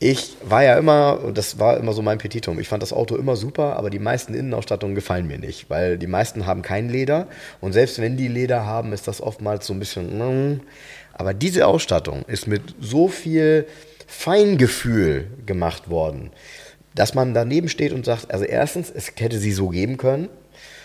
ich 0.00 0.36
war 0.42 0.62
ja 0.64 0.76
immer, 0.76 1.30
das 1.32 1.58
war 1.58 1.78
immer 1.78 1.92
so 1.92 2.02
mein 2.02 2.18
Petitum, 2.18 2.58
ich 2.58 2.68
fand 2.68 2.82
das 2.82 2.92
Auto 2.92 3.16
immer 3.16 3.36
super, 3.36 3.76
aber 3.76 3.90
die 3.90 3.98
meisten 3.98 4.34
Innenausstattungen 4.34 4.94
gefallen 4.94 5.26
mir 5.26 5.38
nicht, 5.38 5.70
weil 5.70 5.96
die 5.98 6.06
meisten 6.06 6.46
haben 6.46 6.62
kein 6.62 6.88
Leder 6.88 7.28
und 7.60 7.72
selbst 7.72 8.00
wenn 8.00 8.16
die 8.16 8.28
Leder 8.28 8.66
haben, 8.66 8.92
ist 8.92 9.08
das 9.08 9.20
oftmals 9.20 9.66
so 9.66 9.72
ein 9.72 9.78
bisschen. 9.78 10.18
mm. 10.18 10.60
Aber 11.14 11.32
diese 11.32 11.66
Ausstattung 11.66 12.24
ist 12.26 12.48
mit 12.48 12.74
so 12.80 13.08
viel 13.08 13.66
Feingefühl 14.06 15.28
gemacht 15.46 15.88
worden, 15.88 16.30
dass 16.94 17.14
man 17.14 17.34
daneben 17.34 17.68
steht 17.68 17.92
und 17.92 18.04
sagt, 18.04 18.32
also 18.32 18.44
erstens, 18.44 18.90
es 18.90 19.12
hätte 19.16 19.38
sie 19.38 19.52
so 19.52 19.68
geben 19.68 19.96
können. 19.96 20.28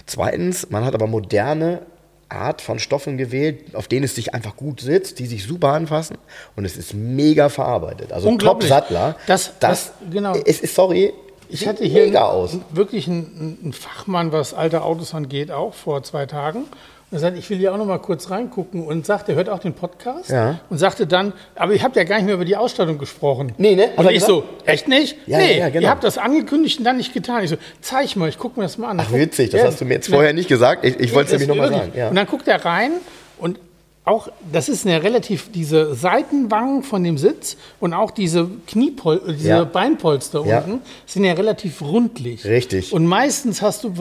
Zweitens, 0.06 0.70
man 0.70 0.86
hat 0.86 0.94
aber 0.94 1.08
moderne 1.08 1.82
Art 2.30 2.62
von 2.62 2.80
Stoffen 2.80 3.18
gewählt, 3.18 3.76
auf 3.76 3.88
denen 3.88 4.04
es 4.06 4.16
sich 4.16 4.34
einfach 4.34 4.56
gut 4.56 4.82
sitzt, 4.82 5.20
die 5.20 5.26
sich 5.26 5.44
super 5.46 5.70
anfassen 5.70 6.18
und 6.56 6.64
es 6.66 6.78
ist 6.78 6.94
mega 6.94 7.50
verarbeitet. 7.50 8.14
Also 8.14 8.28
Unglaublich. 8.30 8.70
Top-Sattler. 8.70 9.16
Das- 9.28 9.54
das, 9.60 9.88
das- 9.88 9.92
genau. 10.12 10.34
Es 10.46 10.60
ist, 10.62 10.76
sorry, 10.76 11.14
Ich 11.50 11.68
hatte 11.68 11.84
hier 11.84 12.06
mega 12.06 12.26
aus. 12.26 12.58
wirklich 12.72 13.08
einen, 13.08 13.58
einen 13.64 13.74
Fachmann, 13.74 14.32
was 14.32 14.54
alte 14.54 14.84
Autos 14.84 15.14
angeht, 15.16 15.50
auch 15.52 15.74
vor 15.74 16.04
zwei 16.04 16.26
Tagen. 16.28 16.66
Und 17.12 17.18
sagte, 17.18 17.40
ich 17.40 17.50
will 17.50 17.58
hier 17.58 17.74
auch 17.74 17.78
noch 17.78 17.88
mal 17.88 17.98
kurz 17.98 18.30
reingucken 18.30 18.86
und 18.86 19.04
sagt, 19.04 19.30
er 19.30 19.36
hört 19.36 19.50
auch 19.50 19.58
den 19.58 19.74
Podcast 19.74 20.30
Ja. 20.30 20.60
und 20.70 20.78
sagte 20.78 21.08
dann, 21.08 21.34
aber 21.56 21.74
ihr 21.74 21.82
habt 21.82 21.96
ja 21.96 22.04
gar 22.04 22.18
nicht 22.18 22.26
mehr 22.26 22.36
über 22.36 22.46
die 22.46 22.56
Ausstattung 22.56 23.00
gesprochen. 23.00 23.52
Nee, 23.58 23.76
ne? 23.76 23.90
Und 23.96 24.12
ich 24.12 24.24
so, 24.24 24.44
echt 24.66 24.88
nicht? 24.88 25.16
Ja, 25.26 25.40
nee, 25.40 25.54
ja, 25.54 25.58
ja, 25.58 25.70
genau. 25.70 25.86
ihr 25.88 25.90
habt 25.90 26.04
das 26.04 26.20
angekündigt 26.20 26.78
und 26.78 26.86
dann 26.86 26.98
nicht 26.98 27.12
getan. 27.14 27.44
Ich 27.44 27.50
so, 27.50 27.56
zeig 27.82 28.16
mal, 28.16 28.30
ich 28.30 28.38
gucke 28.38 28.60
mir 28.60 28.66
das 28.68 28.78
mal 28.78 28.90
an. 28.90 29.00
Ach, 29.00 29.12
witzig, 29.12 29.50
das 29.50 29.64
hast 29.64 29.82
du 29.82 29.86
mir 29.86 29.96
jetzt 29.96 30.08
vorher 30.10 30.34
nicht 30.34 30.48
gesagt. 30.50 30.86
Ich, 30.86 31.00
ich 31.00 31.14
wollte 31.16 31.28
es 31.28 31.40
nämlich 31.40 31.48
nochmal 31.48 31.72
wirklich. 31.72 31.96
sagen. 31.96 32.10
Und 32.10 32.16
dann 32.16 32.28
guckt 32.28 32.48
er 32.48 32.64
rein 32.64 32.92
und 33.40 33.60
auch, 34.06 34.28
das 34.52 34.70
ist 34.70 34.86
eine 34.86 35.02
relativ, 35.04 35.52
diese 35.52 35.94
Seitenwangen 35.96 36.84
von 36.84 37.04
dem 37.04 37.18
Sitz 37.18 37.58
und 37.80 37.94
auch 37.94 38.12
diese 38.12 38.50
Kniepol 38.68 39.22
diese 39.36 39.50
Ja. 39.50 39.64
Beinpolster 39.64 40.44
Ja. 40.46 40.60
unten 40.60 40.82
sind 41.08 41.24
ja 41.26 41.34
relativ 41.34 41.82
rundlich. 41.82 42.46
Richtig. 42.46 42.94
Und 42.94 43.06
meistens 43.08 43.62
hast 43.64 43.84
du 43.84 43.94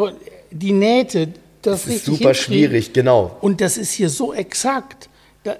die 0.51 0.73
Nähte, 0.73 1.29
das, 1.71 1.85
Das 1.85 1.95
ist 1.95 2.05
super 2.05 2.35
schwierig, 2.35 2.93
genau. 2.93 3.37
Und 3.41 3.61
das 3.61 3.77
ist 3.77 3.93
hier 3.93 4.11
so 4.11 4.33
exakt. 4.33 5.09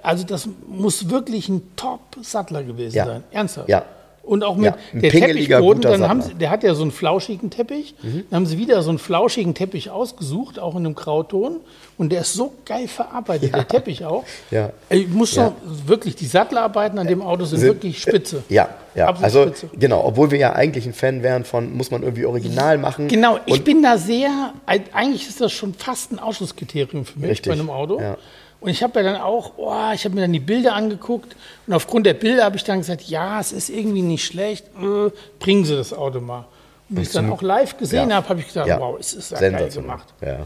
Also 0.03 0.23
das 0.23 0.47
muss 0.67 1.09
wirklich 1.09 1.49
ein 1.49 1.61
Top-Sattler 1.75 2.63
gewesen 2.63 2.95
Ja. 2.95 3.05
sein. 3.05 3.23
Ernsthaft. 3.31 3.69
Ja. 3.69 3.85
Und 4.29 4.43
auch 4.43 4.57
mit 4.57 4.65
Ja, 4.65 4.77
der 4.93 5.09
Teppichboden, 5.09 5.81
dann 5.81 6.07
haben. 6.07 6.17
Mhm. 6.19 6.21
sie, 6.21 6.33
der 6.35 6.51
hat 6.51 6.61
ja 6.63 6.75
so 6.75 6.83
einen 6.83 6.91
flauschigen 6.91 7.49
Teppich. 7.49 7.95
Dann 8.03 8.23
haben 8.31 8.45
sie 8.45 8.59
wieder 8.59 8.81
so 8.83 8.89
einen 8.89 8.99
flauschigen 8.99 9.55
Teppich 9.55 9.89
ausgesucht, 9.89 10.59
auch 10.59 10.75
in 10.75 10.85
einem 10.85 10.93
Grauton. 10.93 11.61
Und 11.97 12.11
der 12.11 12.21
ist 12.21 12.33
so 12.33 12.53
geil 12.63 12.87
verarbeitet, 12.87 13.55
der 13.55 13.67
Teppich 13.67 14.05
auch. 14.05 14.23
Ja. 14.51 14.69
Ich 14.89 15.07
muss 15.07 15.33
Ja. 15.35 15.45
sagen, 15.45 15.55
wirklich, 15.87 16.15
die 16.15 16.27
Sattlerarbeiten 16.27 16.99
an 16.99 17.07
dem 17.07 17.23
Auto 17.23 17.45
sind, 17.45 17.57
Sind- 17.59 17.69
wirklich 17.69 17.99
spitze. 17.99 18.43
Ja, 18.49 18.69
ja. 18.93 19.07
Absolut 19.07 19.23
Also 19.25 19.41
spitze. 19.47 19.69
genau, 19.79 20.05
obwohl 20.05 20.29
wir 20.29 20.37
ja 20.37 20.53
eigentlich 20.53 20.85
ein 20.85 20.93
Fan 20.93 21.23
wären 21.23 21.43
von, 21.43 21.75
muss 21.75 21.89
man 21.89 22.03
irgendwie 22.03 22.25
original 22.25 22.77
machen. 22.77 23.07
Genau, 23.07 23.39
ich 23.47 23.63
bin 23.63 23.81
da 23.81 23.97
sehr, 23.97 24.53
eigentlich 24.67 25.27
ist 25.27 25.41
das 25.41 25.51
schon 25.51 25.73
fast 25.73 26.11
ein 26.11 26.19
Ausschlusskriterium 26.19 27.03
für 27.03 27.17
mich 27.19 27.31
Richtig, 27.31 27.51
bei 27.51 27.59
einem 27.59 27.71
Auto. 27.71 27.99
ja. 27.99 28.15
Und 28.61 28.69
ich 28.69 28.83
habe 28.83 28.99
ja 28.99 29.13
dann 29.13 29.21
auch, 29.21 29.53
oh, 29.57 29.91
ich 29.93 30.03
habe 30.03 30.15
mir 30.15 30.21
dann 30.21 30.33
die 30.33 30.39
Bilder 30.41 30.73
angeguckt 30.75 31.35
und 31.65 31.73
aufgrund 31.73 32.05
der 32.05 32.13
Bilder 32.13 32.43
habe 32.43 32.57
ich 32.57 32.63
dann 32.65 32.79
gesagt, 32.79 33.03
ja, 33.03 33.39
es 33.39 33.53
ist 33.53 33.69
irgendwie 33.69 34.01
nicht 34.01 34.25
schlecht, 34.25 34.65
äh, 34.81 35.11
bringen 35.39 35.63
Sie 35.63 35.75
das 35.77 35.93
Auto 35.93 36.19
mal. 36.19 36.45
Und 36.89 36.97
wie 36.97 37.01
ich 37.01 37.07
es 37.07 37.13
dann 37.13 37.31
auch 37.31 37.41
live 37.41 37.77
gesehen 37.77 38.09
Ja. 38.09 38.15
habe, 38.17 38.29
habe 38.29 38.39
ich 38.41 38.47
gedacht, 38.47 38.67
Ja. 38.67 38.79
wow, 38.79 38.97
es 38.99 39.13
ist 39.13 39.31
ja 39.31 39.39
geil 39.49 39.69
gemacht. 39.69 40.07
Ja. 40.21 40.45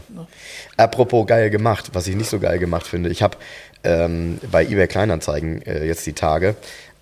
Apropos 0.76 1.26
geil 1.26 1.50
gemacht, 1.50 1.90
was 1.92 2.06
ich 2.06 2.14
nicht 2.14 2.28
so 2.30 2.38
geil 2.38 2.58
gemacht 2.58 2.86
finde. 2.86 3.08
Ich 3.10 3.22
habe 3.22 3.36
ähm, 3.82 4.38
bei 4.50 4.64
eBay 4.64 4.86
Kleinanzeigen 4.86 5.62
äh, 5.62 5.84
jetzt 5.84 6.06
die 6.06 6.12
Tage 6.12 6.54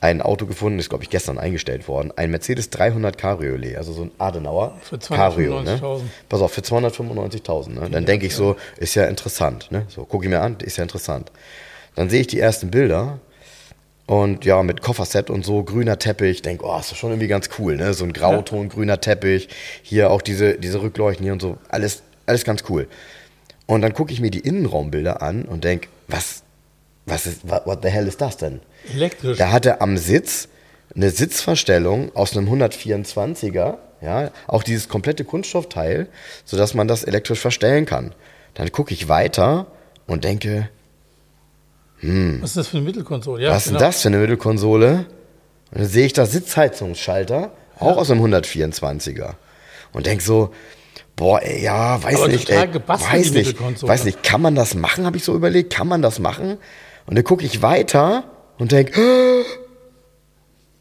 ein 0.03 0.21
Auto 0.21 0.47
gefunden, 0.47 0.81
ist 0.81 0.89
glaube 0.89 1.05
ich 1.05 1.11
gestern 1.11 1.39
eingestellt 1.39 1.87
worden. 1.87 2.13
Ein 2.17 2.33
Mercedes 2.33 2.71
300 2.71 3.17
Cabriolet, 3.17 3.77
also 3.77 3.93
so 3.93 4.03
ein 4.03 4.11
Adenauer 4.19 4.77
Für 4.83 4.99
Cabrio. 4.99 5.63
Ne? 5.63 5.77
295.000. 5.77 6.01
Pass 6.29 6.41
auf, 6.41 6.53
für 6.53 6.61
295.000. 6.61 7.69
Ne? 7.71 7.89
Dann 7.89 8.05
denke 8.05 8.27
ich 8.27 8.35
so, 8.35 8.57
ist 8.79 8.97
ja 8.97 9.05
interessant. 9.05 9.71
Ne? 9.71 9.87
So, 9.89 10.05
gucke 10.05 10.25
ich 10.25 10.31
mir 10.31 10.41
an, 10.41 10.57
ist 10.61 10.77
ja 10.77 10.83
interessant. 10.83 11.31
Dann 11.95 12.11
sehe 12.11 12.21
ich 12.21 12.27
die 12.27 12.41
ersten 12.41 12.71
Bilder 12.73 13.21
und 14.07 14.45
ja, 14.45 14.61
mit 14.65 14.83
Kofferset 14.83 15.31
und 15.31 15.45
so, 15.45 15.63
grüner 15.63 16.01
Teppich, 16.01 16.43
denke, 16.43 16.65
oh, 16.67 16.77
ist 16.81 16.91
doch 16.91 16.97
schon 16.97 17.11
irgendwie 17.11 17.29
ganz 17.29 17.49
cool, 17.61 17.77
ne? 17.77 17.95
So 17.95 18.05
ein 18.05 18.13
Grauton, 18.13 18.69
grüner 18.71 19.01
Teppich, 19.01 19.49
hier 19.83 20.11
auch 20.11 20.21
diese, 20.21 20.59
diese 20.59 20.83
Rückleuchten 20.83 21.23
hier 21.23 21.33
und 21.33 21.41
so, 21.41 21.59
alles, 21.69 22.03
alles 22.27 22.45
ganz 22.45 22.65
cool. 22.69 22.89
Und 23.67 23.83
dann 23.83 23.95
gucke 23.95 24.13
ich 24.13 24.21
mir 24.21 24.33
die 24.33 24.41
Innenraumbilder 24.41 25.23
an 25.23 25.45
und 25.45 25.63
denke, 25.63 25.87
was, 26.09 26.42
was 27.07 27.27
ist, 27.27 27.49
what, 27.49 27.81
the 27.83 27.89
hell 27.89 28.07
ist 28.07 28.21
das 28.21 28.37
denn? 28.37 28.61
Elektrisch. 28.93 29.39
Da 29.39 29.51
hatte 29.51 29.81
am 29.81 29.97
Sitz 29.97 30.49
eine 30.95 31.11
Sitzverstellung 31.11 32.15
aus 32.15 32.37
einem 32.37 32.49
124er, 32.49 33.79
ja, 34.01 34.31
auch 34.47 34.63
dieses 34.63 34.89
komplette 34.89 35.25
Kunststoffteil, 35.25 36.09
sodass 36.45 36.75
man 36.75 36.89
das 36.89 37.05
elektrisch 37.05 37.41
verstellen 37.41 37.87
kann. 37.87 38.15
Dann 38.55 38.71
gucke 38.73 38.93
ich 38.93 39.09
weiter 39.09 39.67
und 40.07 40.25
denke, 40.25 40.69
Was 42.03 42.51
ist 42.51 42.57
das 42.57 42.69
für 42.69 42.79
eine 42.79 42.87
Mittelkonsole? 42.87 43.43
Ja, 43.43 43.51
was 43.51 43.59
ist 43.59 43.67
denn 43.67 43.75
genau. 43.75 43.87
das 43.87 44.03
für 44.03 44.09
eine 44.09 44.19
Mittelkonsole? 44.19 45.07
Und 45.71 45.81
dann 45.81 45.87
sehe 45.87 46.05
ich 46.05 46.13
da 46.13 46.27
Sitzheizungsschalter, 46.27 47.53
auch 47.79 47.97
aus 47.97 48.11
einem 48.11 48.25
124er. 48.25 49.35
Und 49.93 50.07
denk 50.07 50.21
so, 50.21 50.53
boah, 51.17 51.41
ey, 51.43 51.63
ja, 51.63 52.03
weiß 52.03 52.17
Aber 52.17 52.29
nicht, 52.29 52.51
ey, 52.51 52.69
weiß 52.87 53.33
nicht, 53.33 53.83
weiß 53.83 54.05
nicht, 54.05 54.23
kann 54.23 54.43
man 54.43 54.55
das 54.55 54.75
machen, 54.75 55.07
habe 55.07 55.17
ich 55.17 55.25
so 55.25 55.35
überlegt, 55.35 55.73
kann 55.73 55.87
man 55.87 56.03
das 56.03 56.19
machen? 56.19 56.59
Und 57.07 57.17
dann 57.17 57.25
gucke 57.25 57.45
ich 57.45 57.63
weiter 57.63 58.25
und 58.59 58.73
denk, 58.73 58.97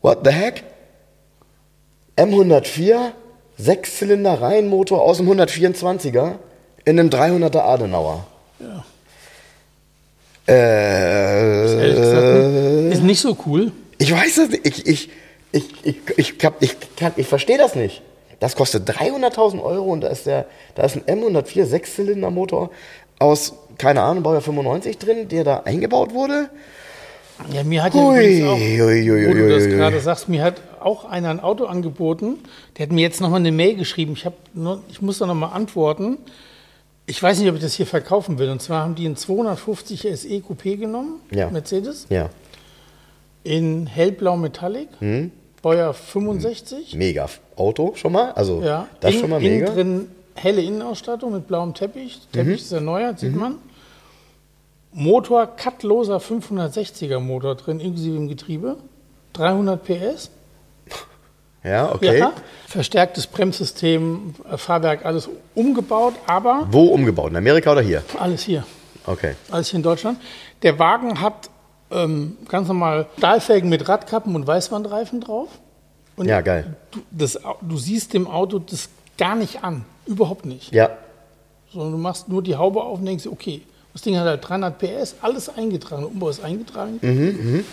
what 0.02 0.20
the 0.24 0.32
heck? 0.32 0.64
M104, 2.18 3.12
Sechszylinder 3.58 4.42
Reihenmotor 4.42 5.02
aus 5.02 5.18
dem 5.18 5.30
124er 5.30 6.34
in 6.86 7.00
einem 7.00 7.10
300er 7.10 7.60
Adenauer. 7.60 8.26
Ja. 8.60 8.84
Äh, 10.48 11.94
gesagt, 11.96 12.94
ist 12.94 13.04
nicht 13.04 13.22
so 13.22 13.38
cool. 13.46 13.72
Ich 13.98 14.12
weiß 14.12 14.36
das 14.36 14.50
nicht. 14.50 14.66
Ich, 14.66 14.88
ich, 14.88 15.10
ich, 15.52 15.66
ich, 15.86 15.98
ich, 16.18 16.46
hab- 16.46 16.62
ich, 16.62 16.76
kann- 16.98 17.14
ich 17.16 17.28
verstehe 17.28 17.58
das 17.58 17.76
nicht. 17.76 18.02
Das 18.40 18.56
kostet 18.56 18.90
300.000 18.90 19.62
Euro 19.62 19.92
und 19.92 20.02
da 20.02 20.08
ist, 20.08 20.26
der, 20.26 20.46
da 20.76 20.84
ist 20.84 20.96
ein 20.96 21.04
M104 21.22 21.66
Sechszylindermotor 21.66 22.72
aus, 23.20 23.54
keine 23.82 24.02
Ahnung, 24.04 24.24
Baujahr 24.24 24.42
95 24.42 24.98
drin, 25.00 25.28
der 25.28 25.44
da 25.44 25.62
eingebaut 25.66 26.14
wurde. 26.14 26.50
Ja, 27.52 27.64
mir 27.64 27.82
hat 27.84 27.96
ja 27.96 28.02
übrigens 28.12 28.48
auch, 28.48 28.60
wo 28.60 29.34
du 29.34 29.50
das 29.50 29.66
gerade 29.66 30.00
sagst, 30.00 30.30
mir 30.30 30.44
hat 30.44 30.62
auch 30.80 31.06
einer 31.06 31.30
ein 31.30 31.40
Auto 31.40 31.66
angeboten, 31.66 32.38
der 32.78 32.86
hat 32.86 32.92
mir 32.94 33.02
jetzt 33.02 33.20
nochmal 33.20 33.40
eine 33.40 33.52
Mail 33.52 33.76
geschrieben. 33.76 34.14
Ich, 34.14 34.26
hab 34.28 34.34
nur, 34.54 34.84
ich 34.90 35.02
muss 35.02 35.18
da 35.18 35.26
nochmal 35.26 35.52
antworten. 35.54 36.18
Ich 37.08 37.22
weiß 37.22 37.40
nicht, 37.40 37.50
ob 37.50 37.56
ich 37.56 37.62
das 37.62 37.74
hier 37.74 37.88
verkaufen 37.88 38.38
will. 38.38 38.50
Und 38.52 38.62
zwar 38.62 38.84
haben 38.84 38.94
die 38.94 39.06
einen 39.08 39.16
250 39.18 40.02
SE 40.02 40.28
Coupé 40.28 40.78
genommen, 40.78 41.20
Ja. 41.32 41.50
Mercedes, 41.50 42.06
Ja, 42.10 42.30
in 43.44 43.88
hellblau 43.88 44.38
Metallic, 44.38 44.90
Hm? 45.00 45.32
Baujahr 45.64 45.94
65. 45.96 46.96
mega 46.96 47.28
Auto 47.56 47.94
schon 47.96 48.12
mal. 48.14 48.32
Also 48.34 48.62
Ja, 48.64 48.88
das 49.00 49.16
in, 49.16 49.20
schon 49.20 49.30
mal 49.32 49.42
innen 49.44 49.60
mega. 49.62 49.72
Mhm. 49.72 49.76
drin 49.76 50.08
helle 50.36 50.62
Innenausstattung 50.62 51.34
mit 51.34 51.48
blauem 51.48 51.74
Teppich. 51.74 52.20
Teppich 52.32 52.62
ist 52.62 52.72
erneuert, 52.72 53.20
sieht 53.20 53.36
man. 53.36 53.56
Motor, 54.94 55.48
cutloser 55.48 56.18
560er 56.18 57.20
Motor 57.20 57.56
drin, 57.56 57.80
inklusive 57.80 58.16
dem 58.16 58.28
Getriebe. 58.28 58.78
300 59.34 59.84
PS. 59.84 60.30
Ja, 61.64 61.94
okay. 61.94 62.18
Ja. 62.20 62.34
Verstärktes 62.68 63.28
Bremssystem, 63.28 64.34
äh, 64.52 64.58
Fahrwerk, 64.58 65.06
alles 65.06 65.30
umgebaut, 65.54 66.16
aber 66.26 66.68
Wo 66.72 66.86
umgebaut? 66.86 67.30
In 67.32 67.38
Amerika 67.38 67.72
oder 67.72 67.82
hier? 67.82 68.04
alles 68.20 68.42
hier. 68.44 68.66
Okay. 69.06 69.36
Alles 69.52 69.70
hier 69.70 69.78
in 69.78 69.84
Deutschland. 69.84 70.20
Der 70.64 70.80
Wagen 70.80 71.22
hat 71.22 71.50
ähm, 71.92 72.38
ganz 72.48 72.68
normal 72.68 73.08
Stahlfelgen 73.18 73.70
mit 73.70 73.88
Radkappen 73.88 74.36
und 74.36 74.48
Weißwandreifen 74.48 75.22
drauf. 75.22 75.50
Und 76.16 76.28
Ja, 76.28 76.42
geil. 76.42 76.76
Du, 76.92 77.00
das, 77.12 77.40
du 77.62 77.78
siehst 77.78 78.14
dem 78.14 78.28
Auto 78.28 78.60
das 78.60 78.90
gar 79.18 79.36
nicht 79.36 79.64
an. 79.64 79.86
Überhaupt 80.06 80.46
nicht. 80.46 80.74
Ja, 80.74 80.90
Sondern 81.72 81.92
du 81.92 81.98
machst 82.00 82.28
nur 82.28 82.42
die 82.42 82.56
Haube 82.56 82.82
auf 82.84 83.00
und 83.00 83.06
denkst, 83.06 83.28
okay, 83.28 83.62
das 83.94 84.02
Ding 84.02 84.18
hat 84.18 84.26
halt 84.26 84.48
300 84.48 84.78
PS, 84.80 85.16
alles 85.22 85.50
eingetragen, 85.50 86.02
der 86.04 86.12
Umbau 86.12 86.30
ist 86.30 86.44
eingetragen. 86.44 87.00
Mhm, 87.02 87.66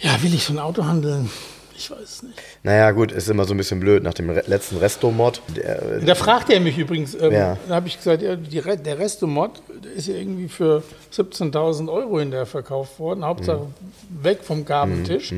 Ja, 0.00 0.22
will 0.22 0.32
ich 0.34 0.44
so 0.44 0.52
ein 0.54 0.58
Auto 0.58 0.84
handeln? 0.84 1.30
Ich 1.76 1.90
weiß 1.90 1.98
es 2.02 2.22
nicht. 2.22 2.34
Naja, 2.62 2.90
gut, 2.90 3.10
ist 3.10 3.28
immer 3.30 3.44
so 3.46 3.54
ein 3.54 3.56
bisschen 3.56 3.80
blöd. 3.80 4.02
Nach 4.02 4.12
dem 4.12 4.28
Re 4.28 4.42
letzten 4.46 4.76
Resto-Mod. 4.76 5.40
der- 5.56 6.00
Da 6.00 6.14
fragt 6.14 6.50
er 6.50 6.60
mich 6.60 6.76
übrigens, 6.76 7.14
ähm, 7.14 7.32
Ja. 7.32 7.56
da 7.68 7.74
habe 7.76 7.88
ich 7.88 7.96
gesagt, 7.96 8.20
ja, 8.22 8.36
die, 8.36 8.60
der 8.60 8.98
Restomod 8.98 9.62
ist 9.96 10.08
ja 10.08 10.14
irgendwie 10.14 10.48
für 10.48 10.82
17.000 11.10 11.88
Euro 11.90 12.18
hinterher 12.20 12.44
verkauft 12.44 12.98
worden, 12.98 13.24
Hauptsache 13.24 13.60
Mhm. 13.60 14.24
weg 14.24 14.40
vom 14.42 14.66
Gabentisch. 14.66 15.32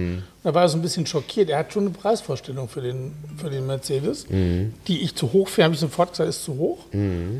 Da 0.44 0.52
war 0.54 0.62
er 0.62 0.68
so 0.68 0.76
ein 0.76 0.82
bisschen 0.82 1.06
schockiert. 1.06 1.50
Er 1.50 1.58
hat 1.58 1.72
schon 1.72 1.84
eine 1.86 1.94
Preisvorstellung 1.94 2.68
für 2.68 2.80
den, 2.80 3.12
für 3.36 3.48
den 3.48 3.64
Mercedes, 3.66 4.28
Mhm. 4.28 4.74
die 4.88 5.02
ich 5.02 5.14
zu 5.14 5.32
hoch 5.32 5.46
finde, 5.48 5.66
habe 5.66 5.74
ich 5.74 5.80
sofort 5.80 6.10
gesagt, 6.10 6.28
ist 6.30 6.42
zu 6.42 6.56
hoch. 6.58 6.78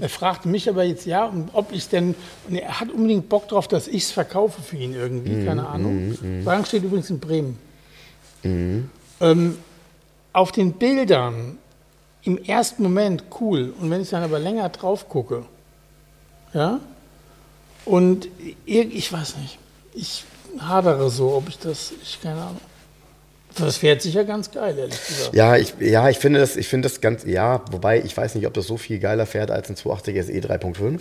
Er 0.00 0.08
fragte 0.08 0.48
mich 0.48 0.68
aber 0.68 0.84
jetzt, 0.84 1.04
ja, 1.06 1.32
ob 1.52 1.72
ich 1.72 1.88
denn, 1.88 2.14
und 2.48 2.54
er 2.54 2.78
hat 2.78 2.90
unbedingt 2.92 3.28
Bock 3.28 3.48
drauf, 3.48 3.66
dass 3.66 3.88
ich 3.88 4.04
es 4.04 4.10
verkaufe 4.12 4.62
für 4.62 4.76
ihn 4.76 4.94
irgendwie, 4.94 5.32
Mhm. 5.32 5.46
keine 5.46 5.66
Ahnung. 5.66 6.16
Wagen 6.44 6.64
steht 6.64 6.84
übrigens 6.84 7.10
in 7.10 7.18
Bremen. 7.18 7.58
Ähm, 8.44 9.58
auf 10.32 10.52
den 10.52 10.72
Bildern 10.74 11.58
im 12.22 12.38
ersten 12.38 12.82
Moment 12.84 13.24
cool 13.40 13.74
und 13.80 13.90
wenn 13.90 14.00
ich 14.00 14.10
dann 14.10 14.22
aber 14.22 14.38
länger 14.38 14.68
drauf 14.68 15.08
gucke, 15.08 15.44
ja, 16.54 16.78
und 17.84 18.28
ir- 18.66 18.90
ich 18.92 19.12
weiß 19.12 19.36
nicht, 19.38 19.58
ich 19.92 20.24
hadere 20.60 21.10
so, 21.10 21.34
ob 21.34 21.48
ich 21.48 21.58
das, 21.58 21.92
ich 22.02 22.20
keine 22.22 22.40
Ahnung. 22.42 22.60
Das 23.58 23.76
fährt 23.78 24.02
sicher 24.02 24.24
ganz 24.24 24.50
geil, 24.50 24.76
ehrlich 24.78 25.06
gesagt. 25.06 25.34
Ja, 25.34 25.56
ich, 25.56 25.74
ja, 25.80 26.08
ich 26.08 26.18
finde 26.18 26.40
das, 26.40 26.56
ich 26.56 26.68
finde 26.68 26.88
das 26.88 27.00
ganz, 27.00 27.24
ja, 27.24 27.62
wobei 27.70 28.00
ich 28.02 28.16
weiß 28.16 28.34
nicht, 28.34 28.46
ob 28.46 28.54
das 28.54 28.66
so 28.66 28.76
viel 28.76 28.98
geiler 28.98 29.26
fährt 29.26 29.50
als 29.50 29.68
ein 29.68 29.76
280 29.76 30.26
SE 30.26 30.32
3.5. 30.32 31.00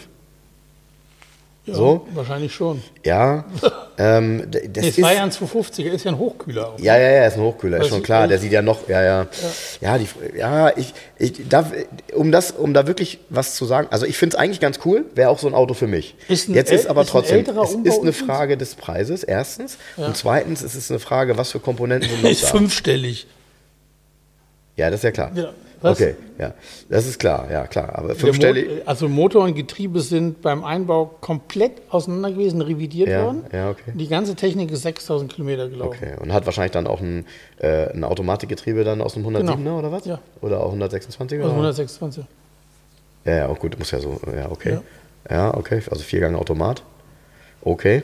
Ja, 1.65 1.73
so? 1.75 2.07
Wahrscheinlich 2.13 2.53
schon. 2.53 2.81
Ja, 3.05 3.45
ähm, 3.97 4.47
das 4.49 4.61
Nee, 4.83 4.89
ist, 4.89 5.01
war 5.01 5.13
ja 5.13 5.23
ein 5.23 5.31
250er, 5.31 5.89
ist 5.91 6.05
ja 6.05 6.11
ein 6.11 6.17
Hochkühler 6.17 6.69
auch. 6.69 6.79
ja, 6.79 6.97
ja, 6.97 7.09
ja, 7.11 7.27
ist 7.27 7.35
ein 7.37 7.41
Hochkühler, 7.43 7.81
ist 7.81 7.89
schon 7.89 8.01
klar. 8.03 8.27
Der 8.27 8.39
sieht 8.39 8.51
ja 8.51 8.61
noch, 8.61 8.87
ja, 8.87 9.01
ja, 9.03 9.27
ja, 9.81 9.97
die, 9.97 10.07
ja, 10.37 10.75
ich, 10.77 10.93
ich 11.17 11.47
darf, 11.49 11.71
um 12.13 12.31
das, 12.31 12.51
um 12.51 12.73
da 12.73 12.87
wirklich 12.87 13.19
was 13.29 13.55
zu 13.55 13.65
sagen. 13.65 13.87
Also 13.91 14.05
ich 14.05 14.17
finde 14.17 14.35
es 14.35 14.39
eigentlich 14.39 14.59
ganz 14.59 14.79
cool, 14.85 15.05
wäre 15.15 15.29
auch 15.29 15.39
so 15.39 15.47
ein 15.47 15.53
Auto 15.53 15.73
für 15.73 15.87
mich. 15.87 16.15
Ist 16.27 16.49
ein 16.49 16.53
Jetzt 16.55 16.71
ist 16.71 16.87
aber 16.87 17.01
ist 17.01 17.09
trotzdem, 17.09 17.45
es 17.45 17.71
ist 17.95 18.01
eine? 18.01 18.13
Frage 18.13 18.57
des 18.57 18.75
Preises 18.75 19.23
erstens 19.23 19.77
und 19.97 20.15
zweitens 20.17 20.61
ist 20.61 20.75
es 20.75 20.89
eine 20.89 20.99
Frage, 20.99 21.37
was 21.37 21.51
für 21.51 21.59
Komponenten 21.59 22.09
sind 22.09 22.23
noch 22.23 22.29
Ist 22.29 22.45
fünfstellig. 22.45 23.27
Ja, 24.77 24.89
das 24.89 24.99
ist 24.99 25.03
ja 25.03 25.11
klar. 25.11 25.31
Ja, 25.35 25.53
was? 25.81 25.99
Okay, 25.99 26.15
ja, 26.39 26.53
das 26.89 27.07
ist 27.07 27.19
klar, 27.19 27.49
ja 27.51 27.65
klar. 27.67 27.95
Aber 27.97 28.13
fünfstellig. 28.15 28.67
Mo- 28.67 28.81
also 28.85 29.09
Motor 29.09 29.43
und 29.45 29.55
Getriebe 29.55 29.99
sind 30.01 30.41
beim 30.41 30.63
Einbau 30.63 31.05
komplett 31.21 31.73
auseinander 31.89 32.31
gewesen, 32.31 32.61
revidiert 32.61 33.09
Ja, 33.09 33.25
worden. 33.25 33.45
ja, 33.51 33.69
okay. 33.69 33.91
Die 33.93 34.07
ganze 34.07 34.35
Technik 34.35 34.71
ist 34.71 34.83
6000 34.83 35.31
Kilometer 35.33 35.67
gelaufen. 35.69 35.97
Okay, 35.97 36.13
und 36.21 36.31
hat 36.33 36.45
wahrscheinlich 36.45 36.71
dann 36.71 36.87
auch 36.87 37.01
ein, 37.01 37.25
äh, 37.59 37.91
ein 37.93 38.03
Automatikgetriebe 38.03 38.83
dann 38.83 39.01
aus 39.01 39.13
dem 39.15 39.25
107er 39.25 39.55
Genau. 39.57 39.79
oder 39.79 39.91
was? 39.91 40.05
Ja. 40.05 40.19
Oder 40.41 40.63
auch 40.63 40.73
126er? 40.75 41.41
Also 41.41 41.49
126. 41.51 42.25
Ja, 43.25 43.35
ja, 43.35 43.47
auch 43.47 43.59
gut, 43.59 43.77
muss 43.77 43.91
ja 43.91 43.99
so, 43.99 44.19
ja, 44.35 44.49
okay. 44.51 44.79
Ja, 45.29 45.53
okay, 45.55 45.81
also 45.91 46.03
Viergang 46.03 46.35
Automat. 46.35 46.83
Okay. 47.61 48.03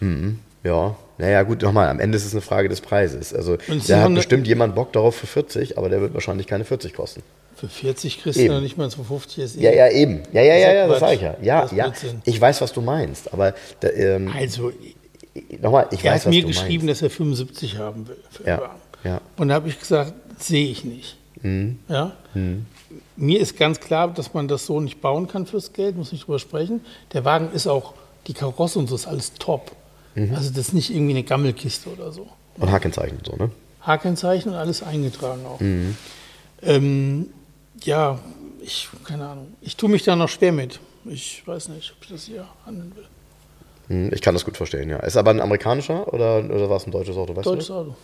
Mhm. 0.00 0.38
Ja, 0.64 0.94
naja, 1.18 1.42
gut, 1.42 1.62
nochmal, 1.62 1.88
am 1.88 2.00
Ende 2.00 2.16
ist 2.16 2.24
es 2.24 2.32
eine 2.32 2.40
Frage 2.40 2.68
des 2.68 2.80
Preises. 2.80 3.32
Also, 3.34 3.56
da 3.56 3.74
ist 3.74 3.90
hat 3.92 4.14
bestimmt 4.14 4.46
jemand 4.46 4.74
Bock 4.74 4.92
darauf 4.92 5.14
für 5.16 5.26
40, 5.26 5.78
aber 5.78 5.88
der 5.88 6.00
wird 6.00 6.14
wahrscheinlich 6.14 6.46
keine 6.46 6.64
40 6.64 6.94
kosten. 6.94 7.22
Für 7.54 7.68
40 7.68 8.22
kriegst 8.22 8.38
du 8.38 8.44
Eben. 8.44 8.54
noch 8.54 8.60
nicht 8.60 8.76
mal 8.76 8.84
ein 8.84 8.90
250 8.90 9.50
SE. 9.52 9.60
Ja, 9.60 9.70
ja, 9.72 9.88
eben. 9.90 10.22
Ja, 10.32 10.42
ja, 10.42 10.54
ist 10.56 10.62
ja, 10.62 10.72
ja 10.74 10.88
das 10.88 11.00
sage 11.00 11.14
ich 11.14 11.20
ja. 11.20 11.36
Ja, 11.42 11.60
ist 11.62 11.72
ja, 11.72 11.92
ich 12.24 12.40
weiß, 12.40 12.60
was 12.60 12.72
du 12.72 12.80
meinst, 12.80 13.32
aber 13.32 13.54
da, 13.80 13.88
ähm, 13.90 14.32
Also, 14.36 14.72
nochmal, 15.60 15.86
ich 15.92 16.04
er 16.04 16.12
weiß, 16.14 16.24
hat 16.26 16.30
mir 16.32 16.40
du 16.42 16.48
geschrieben, 16.48 16.86
meinst. 16.86 17.02
dass 17.02 17.10
er 17.10 17.14
75 17.14 17.78
haben 17.78 18.08
will. 18.08 18.16
Für 18.30 18.42
den 18.42 18.48
Ja, 18.48 18.60
Wagen. 18.60 18.80
ja. 19.04 19.20
Und 19.36 19.48
da 19.48 19.54
habe 19.54 19.68
ich 19.68 19.78
gesagt, 19.78 20.12
sehe 20.38 20.66
ich 20.70 20.84
nicht. 20.84 21.16
Mhm. 21.42 21.78
Ja? 21.88 22.12
Mir 23.16 23.40
ist 23.40 23.56
ganz 23.58 23.78
klar, 23.80 24.12
dass 24.12 24.32
man 24.34 24.48
das 24.48 24.66
so 24.66 24.80
nicht 24.80 25.00
bauen 25.00 25.28
kann 25.28 25.46
fürs 25.46 25.72
Geld, 25.72 25.96
muss 25.96 26.10
nicht 26.12 26.26
drüber 26.26 26.38
sprechen. 26.38 26.80
Der 27.12 27.24
Wagen 27.24 27.50
ist 27.52 27.66
auch, 27.66 27.94
die 28.26 28.32
Karosse 28.34 28.78
und 28.78 28.88
so 28.88 28.94
ist 28.94 29.06
alles 29.06 29.34
top. 29.34 29.72
Mhm. 30.14 30.34
Also 30.34 30.50
das 30.50 30.68
ist 30.68 30.72
nicht 30.74 30.90
irgendwie 30.90 31.12
eine 31.12 31.22
Gammelkiste 31.22 31.90
oder 31.90 32.12
so. 32.12 32.28
Und 32.58 32.70
Hakenzeichen 32.70 33.18
und 33.18 33.26
so, 33.26 33.36
ne? 33.36 33.50
Hakenzeichen 33.80 34.50
und 34.52 34.56
alles 34.56 34.82
eingetragen 34.82 35.44
auch. 35.46 35.60
Mhm. 35.60 35.96
Ähm, 36.62 37.30
ja, 37.82 38.18
ich, 38.60 38.88
keine 39.04 39.26
Ahnung. 39.26 39.54
Ich 39.60 39.76
tue 39.76 39.88
mich 39.88 40.04
da 40.04 40.14
noch 40.14 40.28
schwer 40.28 40.52
mit. 40.52 40.78
Ich 41.04 41.42
weiß 41.46 41.68
nicht, 41.70 41.92
ob 41.96 42.04
ich 42.04 42.10
das 42.10 42.24
hier 42.24 42.46
handeln 42.64 42.92
will. 42.94 43.04
Hm, 43.88 44.10
Ich 44.12 44.20
kann 44.20 44.34
das 44.34 44.44
gut 44.44 44.56
verstehen, 44.56 44.88
ja. 44.88 44.98
Ist 44.98 45.16
aber 45.16 45.30
ein 45.30 45.40
amerikanischer 45.40 46.12
oder, 46.12 46.38
oder 46.44 46.70
war 46.70 46.76
es 46.76 46.86
ein 46.86 46.92
deutsches 46.92 47.16
Auto? 47.16 47.34
Weißt 47.34 47.46
Deutsches 47.46 47.66
du 47.68 47.74
Auto. 47.74 47.96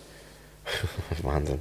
Wahnsinn. 1.22 1.60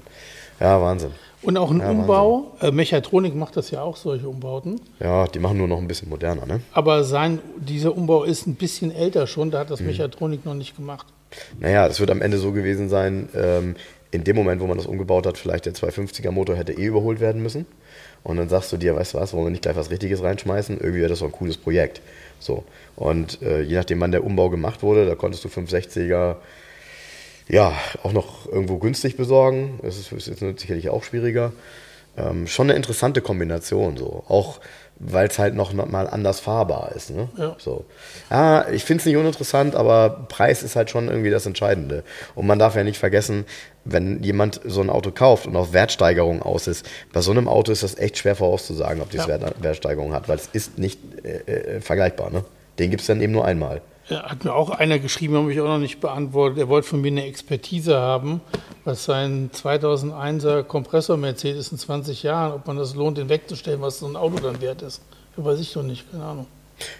Ja, 0.59 0.81
Wahnsinn. 0.81 1.11
Und 1.43 1.55
auch 1.57 1.69
ein 1.71 1.79
Ja, 1.79 1.91
Umbau. 1.91 2.55
Äh, 2.61 2.71
Mechatronik 2.71 3.35
macht 3.35 3.55
das 3.57 3.69
ja 3.71 3.81
auch, 3.83 3.95
solche 3.95 4.27
Umbauten. 4.27 4.81
Ja, 4.99 5.27
die 5.27 5.39
machen 5.39 5.57
nur 5.57 5.67
noch 5.67 5.77
ein 5.77 5.87
bisschen 5.87 6.09
moderner, 6.09 6.45
ne? 6.45 6.61
Aber 6.73 7.03
sein, 7.03 7.39
dieser 7.57 7.95
Umbau 7.95 8.23
ist 8.23 8.47
ein 8.47 8.55
bisschen 8.55 8.91
älter 8.93 9.27
schon, 9.27 9.51
da 9.51 9.59
hat 9.59 9.67
Mhm. 9.67 9.71
das 9.71 9.81
Mechatronik 9.81 10.45
noch 10.45 10.55
nicht 10.55 10.75
gemacht. 10.75 11.05
Naja, 11.59 11.85
es 11.87 11.99
wird 11.99 12.09
am 12.09 12.21
Ende 12.21 12.37
so 12.37 12.51
gewesen 12.53 12.89
sein, 12.89 13.29
ähm, 13.35 13.75
in 14.11 14.23
dem 14.23 14.35
Moment, 14.35 14.61
wo 14.61 14.67
man 14.67 14.77
das 14.77 14.87
umgebaut 14.87 15.27
hat, 15.27 15.37
vielleicht 15.37 15.65
der 15.65 15.73
250er 15.73 16.31
Motor 16.31 16.55
hätte 16.55 16.71
eh 16.73 16.85
überholt 16.85 17.19
werden 17.19 17.43
müssen. 17.43 17.65
Und 18.23 18.37
dann 18.37 18.49
sagst 18.49 18.71
du 18.71 18.77
dir, 18.77 18.95
weißt 18.95 19.13
du 19.13 19.19
was, 19.19 19.33
wollen 19.33 19.45
wir 19.45 19.51
nicht 19.51 19.61
gleich 19.63 19.75
was 19.75 19.91
Richtiges 19.91 20.23
reinschmeißen? 20.23 20.77
Irgendwie 20.79 20.99
wäre 20.99 21.09
das 21.09 21.19
doch 21.19 21.27
ein 21.27 21.31
cooles 21.33 21.57
Projekt. 21.57 22.01
So. 22.39 22.63
Und 22.95 23.41
äh, 23.41 23.61
je 23.61 23.75
nachdem, 23.75 23.99
wann 24.01 24.11
der 24.11 24.23
Umbau 24.23 24.49
gemacht 24.49 24.81
wurde, 24.81 25.05
da 25.05 25.15
konntest 25.15 25.43
du 25.43 25.49
560er 25.49 26.35
ja 27.47 27.73
auch 28.03 28.13
noch 28.13 28.45
irgendwo 28.51 28.77
günstig 28.77 29.17
besorgen. 29.17 29.79
Das 29.83 29.97
ist, 29.97 30.11
ist 30.11 30.27
jetzt 30.27 30.59
sicherlich 30.59 30.89
auch 30.89 31.03
schwieriger. 31.03 31.53
Ähm, 32.17 32.47
schon 32.47 32.69
eine 32.69 32.77
interessante 32.77 33.21
Kombination, 33.21 33.95
so. 33.97 34.23
Auch 34.27 34.59
weil 34.99 35.27
es 35.27 35.37
halt 35.37 35.53
noch 35.53 35.73
mal 35.73 36.07
anders 36.07 36.39
fahrbar 36.39 36.91
ist. 36.95 37.11
Ne? 37.11 37.29
Ja. 37.37 37.55
So. 37.59 37.85
Ja, 38.31 38.67
ich 38.69 38.83
finde 38.83 39.01
es 39.01 39.05
nicht 39.05 39.15
uninteressant, 39.17 39.75
aber 39.75 40.25
Preis 40.27 40.63
ist 40.63 40.75
halt 40.75 40.89
schon 40.89 41.07
irgendwie 41.07 41.29
das 41.29 41.45
Entscheidende. 41.45 42.03
Und 42.33 42.47
man 42.47 42.57
darf 42.57 42.75
ja 42.75 42.83
nicht 42.83 42.97
vergessen, 42.97 43.45
wenn 43.85 44.23
jemand 44.23 44.59
so 44.65 44.81
ein 44.81 44.89
Auto 44.89 45.11
kauft 45.11 45.45
und 45.45 45.55
auf 45.55 45.71
Wertsteigerung 45.71 46.41
aus 46.41 46.67
ist, 46.67 46.85
bei 47.13 47.21
so 47.21 47.29
einem 47.29 47.47
Auto 47.47 47.71
ist 47.71 47.83
das 47.83 47.97
echt 47.97 48.17
schwer 48.17 48.35
vorauszusagen, 48.35 49.01
ob 49.01 49.11
das 49.11 49.27
Ja. 49.27 49.39
Wert, 49.39 49.61
Wertsteigerung 49.61 50.13
hat, 50.13 50.27
weil 50.27 50.37
es 50.37 50.49
ist 50.51 50.79
nicht 50.79 50.99
äh, 51.23 51.75
äh, 51.75 51.81
vergleichbar. 51.81 52.31
Ne? 52.31 52.43
Den 52.79 52.89
gibt 52.89 53.01
es 53.01 53.07
dann 53.07 53.21
eben 53.21 53.33
nur 53.33 53.45
einmal. 53.45 53.81
Ja, 54.09 54.23
hat 54.23 54.45
mir 54.45 54.53
auch 54.53 54.69
einer 54.69 54.99
geschrieben, 54.99 55.35
habe 55.35 55.51
ich 55.51 55.59
auch 55.59 55.65
noch 55.67 55.79
nicht 55.79 55.99
beantwortet. 55.99 56.59
Er 56.59 56.69
wollte 56.69 56.87
von 56.87 57.01
mir 57.01 57.09
eine 57.09 57.25
Expertise 57.25 57.97
haben, 57.97 58.39
was 58.85 59.03
sein 59.03 59.49
2001er 59.53 60.63
Kompressor 60.63 61.17
Mercedes 61.17 61.71
in 61.73 61.77
20 61.77 62.23
Jahren, 62.23 62.53
ob 62.53 62.67
man 62.67 62.77
das 62.77 62.95
lohnt, 62.95 63.17
den 63.17 63.27
wegzustellen, 63.27 63.81
was 63.81 63.99
so 63.99 64.07
ein 64.07 64.15
Auto 64.15 64.37
dann 64.39 64.61
wert 64.61 64.81
ist. 64.81 65.01
Ja, 65.35 65.43
weiß 65.43 65.59
ich 65.59 65.73
doch 65.73 65.83
nicht, 65.83 66.09
keine 66.09 66.23
Ahnung. 66.23 66.47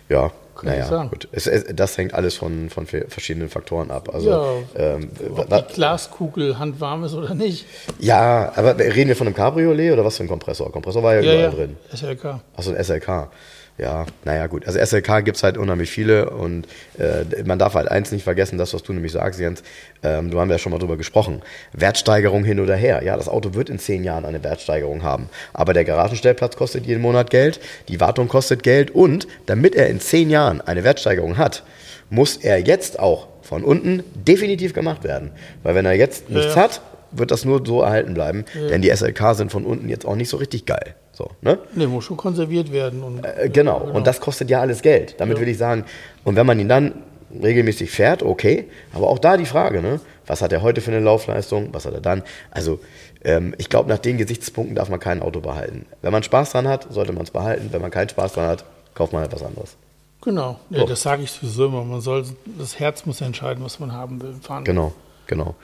Ja, 0.10 0.32
Kann 0.56 0.70
ich 0.70 0.80
naja, 0.80 0.86
sagen. 0.88 1.10
gut. 1.10 1.28
Es, 1.32 1.46
es, 1.46 1.66
das 1.74 1.98
hängt 1.98 2.14
alles 2.16 2.36
von, 2.36 2.70
von 2.72 2.88
verschiedenen 2.88 3.48
Faktoren 3.48 3.92
ab. 3.92 4.10
Also, 4.14 4.30
Ja, 4.30 4.52
ähm, 4.76 5.10
Ob 5.36 5.48
die 5.50 5.74
Glaskugel 5.76 6.58
handwarm 6.60 7.04
ist 7.04 7.14
oder 7.14 7.36
nicht. 7.36 7.66
ja, 8.00 8.52
aber 8.56 8.78
reden 8.78 9.08
wir 9.10 9.16
von 9.16 9.28
einem 9.28 9.36
Cabriolet 9.36 9.94
oder 9.94 10.04
was 10.04 10.18
für 10.18 10.24
ein 10.24 10.28
Kompressor? 10.30 10.72
Kompressor 10.72 11.04
war 11.04 11.14
ja, 11.16 11.22
Ja, 11.22 11.32
überall 11.32 11.44
ja, 11.44 11.50
drin. 11.52 11.78
SLK. 11.94 12.40
Achso, 12.58 12.72
ein 12.74 12.84
SLK. 12.84 13.30
Ja, 13.78 14.08
naja, 14.26 14.48
gut. 14.48 14.66
Also 14.66 14.84
SLK 14.84 15.24
gibt 15.24 15.38
es 15.38 15.44
halt 15.44 15.56
unheimlich 15.56 15.92
viele 15.92 16.32
und 16.32 16.68
äh, 16.98 17.44
man 17.46 17.60
darf 17.60 17.76
halt 17.76 17.88
eins 17.88 18.12
nicht 18.12 18.24
vergessen, 18.24 18.58
das, 18.58 18.74
was 18.74 18.82
du 18.82 18.92
nämlich 18.92 19.12
sagst, 19.12 19.40
Jens, 19.40 19.62
ähm, 20.02 20.32
du 20.32 20.40
haben 20.40 20.50
ja 20.50 20.58
schon 20.58 20.72
mal 20.72 20.80
drüber 20.80 20.98
gesprochen. 20.98 21.44
Wertsteigerung 21.74 22.44
hin 22.44 22.60
oder 22.60 22.76
her. 22.76 23.04
Ja, 23.04 23.16
das 23.16 23.30
Auto 23.30 23.54
wird 23.54 23.70
in 23.70 23.78
zehn 23.78 24.04
Jahren 24.04 24.26
eine 24.26 24.44
Wertsteigerung 24.44 25.04
haben. 25.04 25.30
Aber 25.54 25.74
der 25.74 25.86
Garagenstellplatz 25.86 26.56
kostet 26.56 26.88
jeden 26.88 27.04
Monat 27.04 27.30
Geld, 27.30 27.60
die 27.88 28.00
Wartung 28.00 28.28
kostet 28.28 28.64
Geld 28.64 28.90
und 28.90 29.28
damit 29.46 29.76
er 29.76 29.88
in 29.90 30.00
zehn 30.00 30.32
Jahren 30.32 30.60
eine 30.62 30.84
Wertsteigerung 30.84 31.38
hat, 31.38 31.64
muss 32.10 32.38
er 32.38 32.58
jetzt 32.58 32.98
auch 32.98 33.28
von 33.44 33.64
unten 33.64 34.04
definitiv 34.16 34.74
gemacht 34.74 35.04
werden. 35.04 35.32
Weil 35.62 35.76
wenn 35.76 35.86
er 35.86 35.94
jetzt 35.94 36.32
nichts 36.32 36.56
ja. 36.56 36.64
hat, 36.64 36.82
wird 37.12 37.30
das 37.30 37.46
nur 37.46 37.64
so 37.66 37.82
erhalten 37.82 38.14
bleiben. 38.16 38.46
Denn 38.70 38.82
die 38.82 38.90
SLK 38.90 39.36
sind 39.36 39.52
von 39.52 39.66
unten 39.66 39.88
jetzt 39.88 40.06
auch 40.06 40.16
nicht 40.16 40.30
so 40.30 40.38
richtig 40.38 40.66
geil. 40.66 40.96
So, 41.18 41.32
ne? 41.42 41.58
Ne, 41.74 41.88
muss 41.88 42.06
schon 42.06 42.16
konserviert 42.18 42.72
werden. 42.72 43.02
Und, 43.02 43.26
Äh, 43.26 43.50
genau. 43.52 43.80
und 43.80 44.06
das 44.06 44.20
kostet 44.22 44.52
ja 44.52 44.62
alles 44.62 44.84
Geld. 44.84 45.16
Damit 45.20 45.38
Ja. 45.38 45.42
will 45.42 45.48
ich 45.50 45.58
sagen, 45.58 45.84
und 46.24 46.36
wenn 46.36 46.46
man 46.46 46.60
ihn 46.60 46.70
dann 46.70 46.94
regelmäßig 47.42 47.90
fährt, 47.90 48.22
okay, 48.22 48.66
aber 48.94 49.08
auch 49.10 49.18
da 49.18 49.36
die 49.36 49.48
Frage, 49.48 49.82
ne? 49.82 50.00
was 50.28 50.44
hat 50.44 50.54
er 50.54 50.62
heute 50.62 50.80
für 50.80 50.92
eine 50.92 51.00
Laufleistung, 51.00 51.70
was 51.72 51.86
hat 51.88 51.94
er 51.96 52.02
dann? 52.02 52.22
Also 52.52 52.80
ähm, 53.26 53.56
ich 53.58 53.68
glaube, 53.70 53.90
nach 53.90 53.98
den 53.98 54.18
Gesichtspunkten 54.20 54.76
darf 54.76 54.90
man 54.90 55.00
kein 55.00 55.24
Auto 55.24 55.40
behalten. 55.40 55.88
Wenn 56.04 56.12
man 56.12 56.22
Spaß 56.22 56.52
dran 56.52 56.68
hat, 56.68 56.86
sollte 56.94 57.14
man 57.14 57.24
es 57.24 57.32
behalten. 57.32 57.70
Wenn 57.72 57.82
man 57.82 57.90
keinen 57.90 58.10
Spaß 58.10 58.34
dran 58.34 58.46
hat, 58.48 58.64
kauft 58.94 59.12
man 59.12 59.24
etwas 59.24 59.42
anderes. 59.42 59.76
Genau, 60.22 60.60
ja, 60.70 60.82
So. 60.82 60.86
das 60.86 61.02
sage 61.02 61.24
ich 61.24 61.32
sowieso 61.32 61.66
immer. 61.66 61.84
Man 61.84 62.02
soll, 62.02 62.26
das 62.60 62.78
Herz 62.80 63.08
muss 63.08 63.22
entscheiden, 63.22 63.64
was 63.64 63.80
man 63.80 63.92
haben 63.92 64.22
will. 64.22 64.36
Fahren. 64.42 64.64
Genau. 64.66 64.94
Genau. 65.28 65.56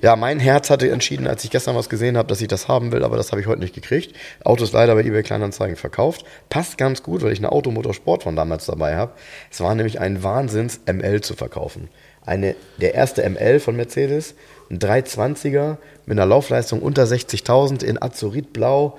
Ja, 0.00 0.16
mein 0.16 0.40
Herz 0.40 0.70
hatte 0.70 0.90
entschieden, 0.90 1.26
als 1.26 1.44
ich 1.44 1.50
gestern 1.50 1.76
was 1.76 1.90
gesehen 1.90 2.16
habe, 2.16 2.28
dass 2.28 2.40
ich 2.40 2.48
das 2.48 2.68
haben 2.68 2.90
will, 2.90 3.04
aber 3.04 3.18
das 3.18 3.30
habe 3.30 3.40
ich 3.40 3.46
heute 3.46 3.60
nicht 3.60 3.74
gekriegt. 3.74 4.16
Auto 4.44 4.64
ist 4.64 4.72
leider 4.72 4.94
bei 4.94 5.02
eBay 5.02 5.22
Kleinanzeigen 5.22 5.76
verkauft. 5.76 6.24
Passt 6.48 6.78
ganz 6.78 7.02
gut, 7.02 7.22
weil 7.22 7.32
ich 7.32 7.38
eine 7.38 7.52
Automotorsport 7.52 8.22
von 8.22 8.34
damals 8.34 8.64
dabei 8.64 8.96
habe. 8.96 9.12
Es 9.50 9.60
war 9.60 9.74
nämlich 9.74 10.00
ein 10.00 10.22
Wahnsinns, 10.22 10.80
ML 10.90 11.20
zu 11.20 11.34
verkaufen. 11.34 11.90
Eine, 12.24 12.56
der 12.78 12.94
erste 12.94 13.28
ML 13.28 13.60
von 13.60 13.76
Mercedes, 13.76 14.34
ein 14.70 14.78
320er 14.78 15.76
mit 16.06 16.18
einer 16.18 16.26
Laufleistung 16.26 16.80
unter 16.80 17.04
60.000 17.04 17.84
in 17.84 18.00
Azuritblau, 18.00 18.98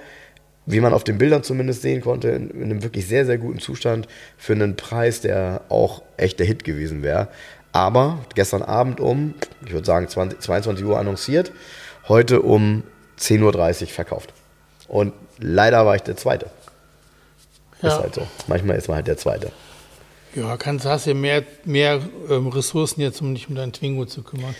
wie 0.67 0.79
man 0.79 0.93
auf 0.93 1.03
den 1.03 1.17
Bildern 1.17 1.43
zumindest 1.43 1.81
sehen 1.81 2.01
konnte, 2.01 2.29
in, 2.29 2.51
in 2.51 2.63
einem 2.63 2.83
wirklich 2.83 3.07
sehr, 3.07 3.25
sehr 3.25 3.39
guten 3.39 3.59
Zustand 3.59 4.07
für 4.37 4.53
einen 4.53 4.75
Preis, 4.75 5.21
der 5.21 5.61
auch 5.69 6.03
echt 6.17 6.39
der 6.39 6.45
Hit 6.45 6.63
gewesen 6.63 7.01
wäre. 7.01 7.29
Aber 7.71 8.19
gestern 8.35 8.63
Abend 8.63 8.99
um, 8.99 9.33
ich 9.65 9.71
würde 9.71 9.85
sagen 9.85 10.07
20, 10.07 10.41
22 10.41 10.85
Uhr 10.85 10.99
annonciert, 10.99 11.51
heute 12.07 12.41
um 12.41 12.83
10.30 13.19 13.81
Uhr 13.83 13.87
verkauft. 13.87 14.33
Und 14.87 15.13
leider 15.37 15.85
war 15.85 15.95
ich 15.95 16.03
der 16.03 16.17
Zweite. 16.17 16.47
Ja. 17.81 17.89
Ist 17.89 17.99
halt 18.01 18.15
so. 18.15 18.27
Manchmal 18.47 18.77
ist 18.77 18.87
man 18.87 18.97
halt 18.97 19.07
der 19.07 19.17
Zweite. 19.17 19.51
Ja, 20.33 20.55
kannst, 20.55 20.85
hast 20.85 21.07
ja 21.07 21.13
mehr, 21.13 21.43
mehr 21.65 22.01
ähm, 22.29 22.47
Ressourcen 22.47 23.01
jetzt, 23.01 23.21
um 23.21 23.33
dich 23.35 23.49
um 23.49 23.55
deinen 23.55 23.73
Twingo 23.73 24.05
zu 24.05 24.23
kümmern. 24.23 24.55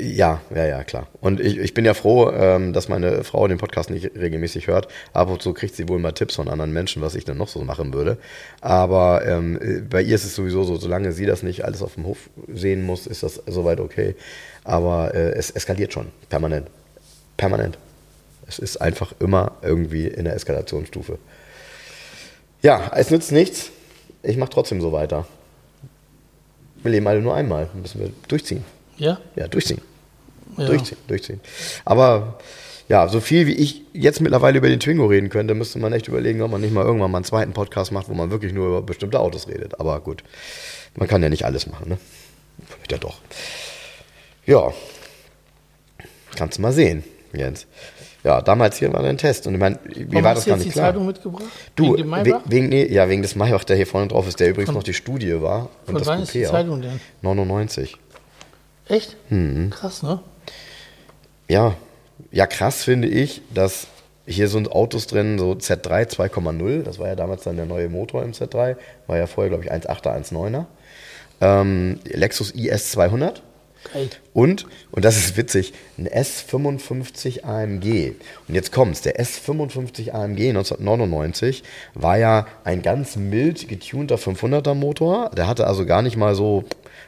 Ja, 0.00 0.40
ja, 0.52 0.66
ja, 0.66 0.82
klar. 0.82 1.06
Und 1.20 1.38
ich, 1.38 1.58
ich 1.58 1.74
bin 1.74 1.84
ja 1.84 1.94
froh, 1.94 2.30
ähm, 2.30 2.72
dass 2.72 2.88
meine 2.88 3.22
Frau 3.22 3.46
den 3.46 3.58
Podcast 3.58 3.90
nicht 3.90 4.16
regelmäßig 4.16 4.66
hört. 4.66 4.88
Ab 5.12 5.30
und 5.30 5.40
zu 5.40 5.52
kriegt 5.54 5.76
sie 5.76 5.88
wohl 5.88 6.00
mal 6.00 6.10
Tipps 6.10 6.34
von 6.34 6.48
anderen 6.48 6.72
Menschen, 6.72 7.02
was 7.02 7.14
ich 7.14 7.24
dann 7.24 7.36
noch 7.38 7.46
so 7.46 7.62
machen 7.62 7.94
würde. 7.94 8.18
Aber 8.60 9.24
ähm, 9.24 9.86
bei 9.88 10.02
ihr 10.02 10.16
ist 10.16 10.24
es 10.24 10.34
sowieso 10.34 10.64
so, 10.64 10.76
solange 10.76 11.12
sie 11.12 11.26
das 11.26 11.44
nicht 11.44 11.64
alles 11.64 11.82
auf 11.82 11.94
dem 11.94 12.06
Hof 12.06 12.28
sehen 12.52 12.82
muss, 12.82 13.06
ist 13.06 13.22
das 13.22 13.40
soweit 13.46 13.78
okay. 13.78 14.16
Aber 14.64 15.14
äh, 15.14 15.34
es 15.34 15.52
eskaliert 15.52 15.92
schon, 15.92 16.08
permanent. 16.30 16.66
Permanent. 17.36 17.78
Es 18.48 18.58
ist 18.58 18.78
einfach 18.78 19.14
immer 19.20 19.52
irgendwie 19.62 20.08
in 20.08 20.24
der 20.24 20.34
Eskalationsstufe. 20.34 21.18
Ja, 22.60 22.90
es 22.94 23.10
nützt 23.10 23.30
nichts 23.30 23.70
ich 24.22 24.36
mache 24.36 24.50
trotzdem 24.50 24.80
so 24.80 24.92
weiter. 24.92 25.26
Wir 26.82 26.90
leben 26.90 27.06
alle 27.06 27.20
nur 27.20 27.34
einmal. 27.34 27.68
Müssen 27.74 28.00
wir 28.00 28.10
durchziehen. 28.28 28.64
Ja? 28.96 29.18
Ja, 29.36 29.48
durchziehen. 29.48 29.80
Ja. 30.56 30.66
Durchziehen, 30.66 30.98
durchziehen. 31.06 31.40
Aber 31.84 32.38
ja, 32.88 33.08
so 33.08 33.20
viel 33.20 33.46
wie 33.46 33.54
ich 33.54 33.82
jetzt 33.92 34.20
mittlerweile 34.20 34.58
über 34.58 34.68
den 34.68 34.80
Twingo 34.80 35.06
reden 35.06 35.30
könnte, 35.30 35.54
müsste 35.54 35.78
man 35.78 35.92
echt 35.92 36.08
überlegen, 36.08 36.42
ob 36.42 36.50
man 36.50 36.60
nicht 36.60 36.74
mal 36.74 36.84
irgendwann 36.84 37.10
mal 37.10 37.18
einen 37.18 37.24
zweiten 37.24 37.52
Podcast 37.52 37.92
macht, 37.92 38.08
wo 38.08 38.14
man 38.14 38.30
wirklich 38.30 38.52
nur 38.52 38.68
über 38.68 38.82
bestimmte 38.82 39.20
Autos 39.20 39.48
redet. 39.48 39.80
Aber 39.80 40.00
gut, 40.00 40.22
man 40.94 41.08
kann 41.08 41.22
ja 41.22 41.28
nicht 41.28 41.44
alles 41.44 41.66
machen, 41.66 41.88
ne? 41.88 41.98
Vielleicht 42.66 42.92
ja 42.92 42.98
doch. 42.98 43.20
Ja, 44.44 44.72
kannst 46.36 46.58
du 46.58 46.62
mal 46.62 46.72
sehen, 46.72 47.04
Jens. 47.32 47.66
Ja, 48.24 48.40
damals 48.40 48.76
hier 48.76 48.92
war 48.92 49.02
ein 49.02 49.18
Test. 49.18 49.46
Und 49.46 49.54
ich 49.54 49.60
meine, 49.60 49.78
wie 49.84 50.22
war 50.22 50.34
das 50.34 50.44
gar 50.44 50.56
nicht 50.56 50.70
klar? 50.72 50.86
Hast 50.88 50.96
du 50.96 51.00
die 51.00 51.04
Zeitung 51.04 51.06
mitgebracht? 51.06 51.44
Du, 51.74 51.84
wegen 51.84 51.96
dem 51.96 52.08
Maybach? 52.08 52.40
Wegen, 52.44 52.68
nee, 52.68 52.86
ja, 52.86 53.08
wegen 53.08 53.22
des 53.22 53.34
Maybach, 53.34 53.64
der 53.64 53.76
hier 53.76 53.86
vorne 53.86 54.08
drauf 54.08 54.28
ist, 54.28 54.38
der 54.38 54.50
übrigens 54.50 54.68
Von, 54.68 54.76
noch 54.76 54.84
die 54.84 54.94
Studie 54.94 55.40
war. 55.42 55.70
Und 55.86 55.98
von 55.98 56.06
wann 56.06 56.20
Coupé 56.20 56.22
ist 56.22 56.34
die 56.34 56.44
Zeitung 56.44 56.82
denn? 56.82 57.00
99. 57.22 57.96
Echt? 58.88 59.16
Mhm. 59.30 59.70
Krass, 59.70 60.02
ne? 60.02 60.20
Ja, 61.48 61.74
ja, 62.30 62.46
krass 62.46 62.84
finde 62.84 63.08
ich, 63.08 63.42
dass 63.52 63.88
hier 64.24 64.48
sind 64.48 64.70
Autos 64.70 65.08
drin, 65.08 65.38
so 65.38 65.52
Z3 65.52 66.08
2,0, 66.08 66.82
das 66.84 66.98
war 66.98 67.08
ja 67.08 67.16
damals 67.16 67.42
dann 67.42 67.56
der 67.56 67.66
neue 67.66 67.88
Motor 67.88 68.22
im 68.22 68.32
Z3, 68.32 68.76
war 69.08 69.16
ja 69.16 69.26
vorher, 69.26 69.50
glaube 69.50 69.64
ich, 69.64 69.72
1,8er, 69.72 70.16
1,9er. 70.16 70.66
Ähm, 71.40 71.98
Lexus 72.04 72.52
IS 72.52 72.92
200 72.92 73.42
Und, 74.32 74.66
und 74.90 75.04
das 75.04 75.16
ist 75.16 75.36
witzig, 75.36 75.72
ein 75.98 76.08
S55 76.08 77.44
AMG. 77.44 78.14
Und 78.48 78.54
jetzt 78.54 78.72
kommt's, 78.72 79.02
der 79.02 79.20
S55 79.20 80.12
AMG 80.12 80.48
1999 80.50 81.62
war 81.94 82.18
ja 82.18 82.46
ein 82.64 82.82
ganz 82.82 83.16
mild 83.16 83.68
getunter 83.68 84.16
500er 84.16 84.74
Motor. 84.74 85.30
Der 85.36 85.46
hatte 85.46 85.66
also 85.66 85.84
gar 85.84 86.02
nicht 86.02 86.16
mal 86.16 86.34
so 86.34 86.64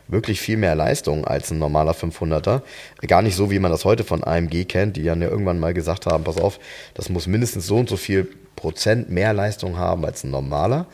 wirklich 0.09 0.41
viel 0.41 0.57
mehr 0.57 0.75
Leistung 0.75 1.25
als 1.25 1.51
ein 1.51 1.59
normaler 1.59 1.93
500er. 1.93 2.63
Gar 3.07 3.23
nicht 3.23 3.37
so, 3.37 3.51
wie 3.51 3.59
man 3.59 3.71
das 3.71 3.85
heute 3.85 4.05
von 4.05 4.23
AMG 4.23 4.67
kennt, 4.67 4.97
die 4.97 5.05
dann 5.05 5.23
ja 5.23 5.29
irgendwann 5.29 5.59
mal 5.59 5.75
gesagt 5.75 6.07
haben, 6.07 6.25
pass 6.25 6.37
auf, 6.37 6.59
das 6.95 7.09
muss 7.09 7.27
mindestens 7.27 7.67
so 7.67 7.77
und 7.77 7.89
so 7.89 7.97
viel 7.97 8.29
Prozent 8.57 9.11
mehr 9.11 9.33
Leistung 9.33 9.79
haben 9.79 10.05
als 10.05 10.25
ein 10.25 10.31
normaler 10.31 10.87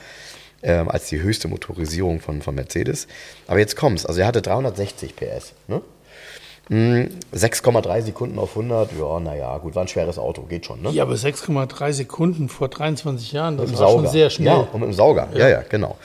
ähm, 0.63 0.89
als 0.89 1.09
die 1.09 1.21
höchste 1.21 1.49
Motorisierung 1.49 2.21
von, 2.21 2.43
von 2.43 2.55
Mercedes. 2.55 3.07
Aber 3.47 3.59
jetzt 3.59 3.77
kommt's. 3.77 4.07
Also 4.07 4.21
er 4.21 4.27
hatte 4.27 4.43
360 4.43 5.17
PS. 5.17 5.53
Ne? 5.69 5.83
6,3 6.71 7.97
hm, 7.97 8.03
Sekunden 8.05 8.39
auf 8.39 8.51
100, 8.51 8.93
ja, 8.97 9.19
naja, 9.19 9.59
gut, 9.59 9.75
war 9.75 9.83
ein 9.83 9.89
schweres 9.89 10.19
Auto, 10.19 10.43
geht 10.43 10.67
schon, 10.67 10.81
ne? 10.83 10.91
Ja, 10.91 11.03
aber 11.03 11.15
6,3 11.15 11.93
Sekunden 11.93 12.49
vor 12.49 12.69
23 12.69 13.33
Jahren, 13.33 13.57
das 13.57 13.73
war 13.73 13.79
Sauger. 13.79 14.05
schon 14.05 14.13
sehr 14.13 14.31
schnell. 14.31 14.53
Ja, 14.53 14.69
und 14.73 14.79
mit 14.81 14.91
dem 14.91 14.93
Sauger, 14.93 15.29
ja, 15.33 15.41
ja, 15.41 15.49
ja 15.49 15.65
genau. 15.69 15.97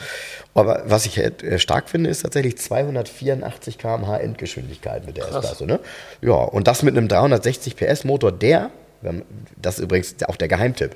Aber 0.55 0.81
was 0.87 1.05
ich 1.05 1.19
äh, 1.19 1.59
stark 1.59 1.87
finde, 1.87 2.09
ist 2.09 2.23
tatsächlich 2.23 2.57
284 2.57 3.77
km/h 3.77 4.17
Endgeschwindigkeit 4.17 5.05
mit 5.05 5.17
der 5.17 5.25
S-Klasse, 5.25 5.67
ne? 5.67 5.79
Ja, 6.21 6.33
und 6.33 6.67
das 6.67 6.81
mit 6.81 6.97
einem 6.97 7.09
360 7.09 7.75
PS 7.75 8.03
Motor, 8.03 8.31
der, 8.31 8.71
das 9.61 9.77
ist 9.77 9.83
übrigens 9.83 10.15
auch 10.23 10.35
der 10.35 10.47
Geheimtipp, 10.47 10.95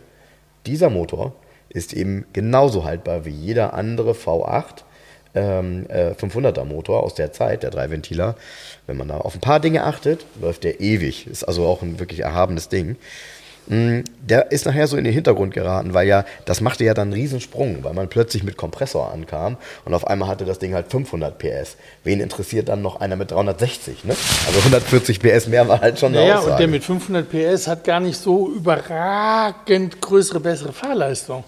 dieser 0.66 0.89
Motor 0.89 1.36
ist 1.70 1.94
eben 1.94 2.26
genauso 2.34 2.84
haltbar 2.84 3.26
wie 3.26 3.32
jeder 3.32 3.74
andere 3.74 4.12
V8 4.12 4.84
ähm, 5.36 5.86
äh, 5.90 6.12
500er 6.12 6.66
Motor 6.66 7.04
aus 7.04 7.14
der 7.14 7.32
Zeit, 7.32 7.64
der 7.64 7.70
Dreiventiler. 7.70 8.36
Wenn 8.88 8.98
man 8.98 9.08
da 9.08 9.18
auf 9.18 9.36
ein 9.36 9.42
paar 9.42 9.60
Dinge 9.60 9.84
achtet, 9.84 10.26
läuft 10.42 10.64
der 10.64 10.82
ewig. 10.82 11.28
Ist 11.28 11.44
also 11.44 11.66
auch 11.66 11.82
ein 11.82 12.00
wirklich 12.00 12.22
erhabenes 12.22 12.70
Ding. 12.70 12.98
Mm, 13.68 14.00
der 14.22 14.52
ist 14.52 14.66
nachher 14.66 14.88
so 14.88 14.98
in 14.98 15.04
den 15.04 15.14
Hintergrund 15.14 15.54
geraten, 15.54 15.94
weil 15.94 16.08
ja, 16.08 16.26
das 16.46 16.60
machte 16.60 16.84
ja 16.84 16.96
dann 16.96 17.10
einen 17.10 17.14
Riesensprung, 17.14 17.84
weil 17.84 17.94
man 17.94 18.08
plötzlich 18.08 18.44
mit 18.44 18.58
Kompressor 18.58 19.14
ankam 19.14 19.58
und 19.86 19.94
auf 19.94 20.08
einmal 20.08 20.28
hatte 20.28 20.44
das 20.44 20.58
Ding 20.58 20.74
halt 20.74 20.90
500 20.90 21.38
PS. 21.38 21.78
Wen 22.04 22.20
interessiert 22.20 22.70
dann 22.70 22.82
noch 22.82 23.00
einer 23.00 23.16
mit 23.16 23.30
360, 23.30 24.06
ne? 24.06 24.16
Also 24.48 24.58
140 24.60 25.20
PS 25.20 25.48
mehr 25.48 25.68
war 25.68 25.82
halt 25.82 26.00
schon 26.00 26.14
eine 26.14 26.22
naja, 26.22 26.38
Aussage. 26.38 26.52
und 26.54 26.60
der 26.60 26.68
mit 26.68 26.84
500 26.84 27.30
PS 27.30 27.68
hat 27.68 27.84
gar 27.84 28.00
nicht 28.00 28.18
so 28.18 28.50
überragend 28.50 30.02
größere, 30.02 30.40
bessere 30.40 30.74
Fahrleistung. 30.74 31.44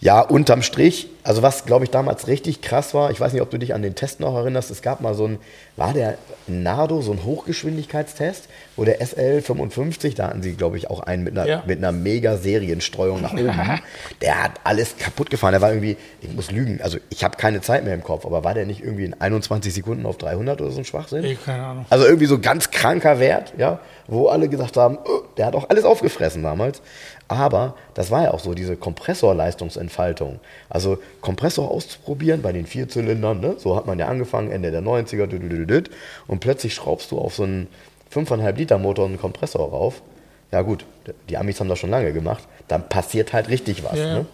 Ja, 0.00 0.20
unterm 0.20 0.62
Strich, 0.62 1.08
also 1.22 1.42
was 1.42 1.66
glaube 1.66 1.84
ich 1.84 1.90
damals 1.90 2.26
richtig 2.26 2.62
krass 2.62 2.94
war, 2.94 3.10
ich 3.10 3.20
weiß 3.20 3.32
nicht, 3.32 3.42
ob 3.42 3.50
du 3.50 3.58
dich 3.58 3.74
an 3.74 3.82
den 3.82 3.94
Test 3.94 4.20
noch 4.20 4.34
erinnerst, 4.34 4.70
es 4.70 4.82
gab 4.82 5.00
mal 5.00 5.14
so 5.14 5.26
ein, 5.26 5.38
war 5.76 5.92
der 5.92 6.16
Nardo, 6.46 7.02
so 7.02 7.12
ein 7.12 7.24
Hochgeschwindigkeitstest, 7.24 8.48
wo 8.76 8.84
der 8.84 9.00
SL55, 9.00 10.16
da 10.16 10.28
hatten 10.28 10.42
sie 10.42 10.54
glaube 10.54 10.78
ich 10.78 10.88
auch 10.88 11.00
einen 11.00 11.22
mit 11.24 11.38
einer, 11.38 11.46
ja. 11.46 11.62
mit 11.66 11.78
einer 11.78 11.92
Mega-Serienstreuung 11.92 13.20
nach 13.20 13.34
oben, 13.34 13.80
der 14.22 14.42
hat 14.42 14.52
alles 14.64 14.96
kaputt 14.96 15.30
gefahren, 15.30 15.52
der 15.52 15.60
war 15.60 15.70
irgendwie, 15.70 15.96
ich 16.22 16.32
muss 16.32 16.50
lügen, 16.50 16.80
also 16.82 16.98
ich 17.10 17.22
habe 17.22 17.36
keine 17.36 17.60
Zeit 17.60 17.84
mehr 17.84 17.94
im 17.94 18.02
Kopf, 18.02 18.24
aber 18.24 18.42
war 18.44 18.54
der 18.54 18.64
nicht 18.64 18.82
irgendwie 18.82 19.04
in 19.04 19.20
21 19.20 19.74
Sekunden 19.74 20.06
auf 20.06 20.16
300 20.16 20.60
oder 20.60 20.70
so 20.70 20.78
ein 20.78 20.84
Schwachsinn? 20.84 21.24
Ich 21.24 21.44
keine 21.44 21.64
Ahnung. 21.64 21.86
Also 21.90 22.06
irgendwie 22.06 22.26
so 22.26 22.38
ganz 22.38 22.70
kranker 22.70 23.20
Wert, 23.20 23.52
ja, 23.58 23.80
wo 24.06 24.28
alle 24.28 24.48
gesagt 24.48 24.76
haben, 24.76 24.98
oh, 25.04 25.22
der 25.36 25.46
hat 25.46 25.54
auch 25.54 25.68
alles 25.68 25.84
aufgefressen 25.84 26.42
damals. 26.42 26.82
Aber 27.30 27.74
das 27.94 28.10
war 28.10 28.24
ja 28.24 28.32
auch 28.32 28.40
so, 28.40 28.54
diese 28.54 28.76
Kompressorleistungsentfaltung. 28.76 30.40
Also 30.68 30.98
Kompressor 31.20 31.70
auszuprobieren 31.70 32.42
bei 32.42 32.50
den 32.50 32.66
Vierzylindern, 32.66 33.38
ne? 33.38 33.54
so 33.56 33.76
hat 33.76 33.86
man 33.86 34.00
ja 34.00 34.08
angefangen, 34.08 34.50
Ende 34.50 34.72
der 34.72 34.82
90er, 34.82 35.88
und 36.26 36.40
plötzlich 36.40 36.74
schraubst 36.74 37.12
du 37.12 37.20
auf 37.20 37.36
so 37.36 37.44
einen 37.44 37.68
5,5 38.12 38.56
Liter 38.56 38.78
Motor 38.78 39.06
einen 39.06 39.20
Kompressor 39.20 39.70
rauf. 39.70 40.02
Ja 40.50 40.62
gut, 40.62 40.84
die 41.28 41.36
Amis 41.36 41.60
haben 41.60 41.68
das 41.68 41.78
schon 41.78 41.90
lange 41.90 42.12
gemacht. 42.12 42.42
Dann 42.66 42.88
passiert 42.88 43.32
halt 43.32 43.48
richtig 43.48 43.84
was. 43.84 43.96
Ja. 43.96 44.14
Ne? 44.14 44.26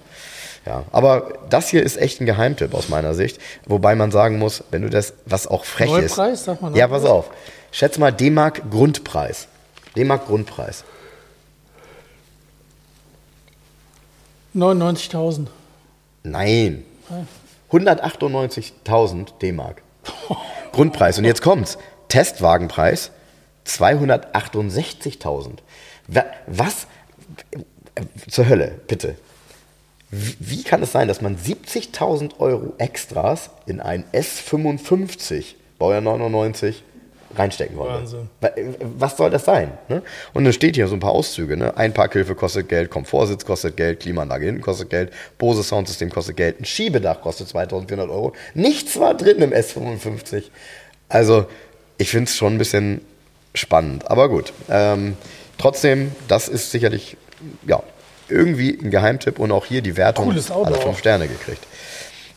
Ja, 0.65 0.85
aber 0.91 1.35
das 1.51 1.69
hier 1.69 1.83
ist 1.83 1.99
echt 1.99 2.23
ein 2.23 2.27
Geheimtipp 2.27 2.73
aus 2.73 2.89
meiner 2.89 3.13
Sicht. 3.13 3.39
Wobei 3.67 3.95
man 3.95 4.11
sagen 4.11 4.39
muss, 4.39 4.65
wenn 4.71 4.81
du 4.81 4.89
das, 4.89 5.13
was 5.27 5.47
auch 5.47 5.67
frech 5.67 5.91
Neupreis, 5.91 6.33
ist. 6.33 6.45
Sagt 6.47 6.63
man 6.63 6.75
ja, 6.75 6.89
pass 6.89 7.05
auf. 7.05 7.31
Schätz 7.73 7.99
mal 7.99 8.11
D-Mark 8.11 8.71
Grundpreis. 8.71 9.49
D-Mark 9.97 10.29
Grundpreis. 10.29 10.85
99.000. 14.57 15.47
Nein. 16.23 16.85
198.000 17.71 19.39
D-Mark. 19.41 19.83
Grundpreis. 20.73 21.19
Und 21.19 21.25
jetzt 21.25 21.43
kommt's. 21.43 21.79
Testwagenpreis 22.09 23.11
268.000. 23.67 25.59
Was 26.47 26.87
zur 28.29 28.49
Hölle, 28.49 28.81
bitte. 28.87 29.17
Wie 30.11 30.63
kann 30.63 30.83
es 30.83 30.93
sein, 30.93 31.09
dass 31.09 31.21
man 31.21 31.37
70.000 31.37 32.39
Euro 32.39 32.75
Extras 32.79 33.51
in 33.67 33.81
ein 33.81 34.05
S55, 34.13 35.57
Baujahr 35.79 36.01
99, 36.01 36.85
reinstecken 37.39 37.77
wollte. 37.77 37.95
Wahnsinn. 37.95 38.29
Was 38.99 39.17
soll 39.17 39.31
das 39.31 39.45
sein? 39.45 39.73
Ne? 39.89 40.03
Und 40.33 40.45
dann 40.45 40.53
steht 40.53 40.77
hier 40.77 40.89
so 40.89 40.95
ein 40.95 41.01
paar 41.01 41.13
Auszüge. 41.13 41.57
Ne? 41.57 41.77
Einparkhilfe 41.77 42.35
kostet 42.35 42.69
Geld, 42.69 42.91
Komfortsitz 42.91 43.45
kostet 43.45 43.77
Geld, 43.77 44.01
Klimaanlage 44.01 44.47
hinten 44.47 44.63
kostet 44.63 44.91
Geld, 44.91 45.13
Bose 45.39 45.63
Soundsystem 45.63 46.11
kostet 46.11 46.37
Geld, 46.37 46.61
ein 46.61 46.65
Schiebedach 46.65 47.21
kostet 47.21 47.49
2400 47.49 48.09
Euro. 48.11 48.33
Nichts 48.55 48.99
war 48.99 49.15
drin 49.15 49.39
im 49.39 49.53
S55. 49.53 50.45
Also 51.09 51.47
ich 51.99 52.11
finde 52.11 52.31
es 52.31 52.37
schon 52.37 52.55
ein 52.55 52.59
bisschen 52.59 53.01
spannend. 53.55 54.11
Aber 54.11 54.29
gut. 54.29 54.53
Ähm, 54.69 55.17
trotzdem, 55.59 56.13
das 56.29 56.49
ist 56.49 56.71
sicherlich, 56.71 57.17
ja, 57.67 57.83
irgendwie 58.29 58.79
ein 58.83 58.91
Geheimtipp 58.91 59.39
und 59.39 59.53
auch 59.53 59.67
hier 59.67 59.83
die 59.83 59.97
Wertung 59.97 60.27
Cooles 60.27 60.51
Auto 60.51 60.67
alle 60.67 60.77
fünf. 60.81 60.99
Sterne 60.99 61.29
gekriegt. 61.29 61.65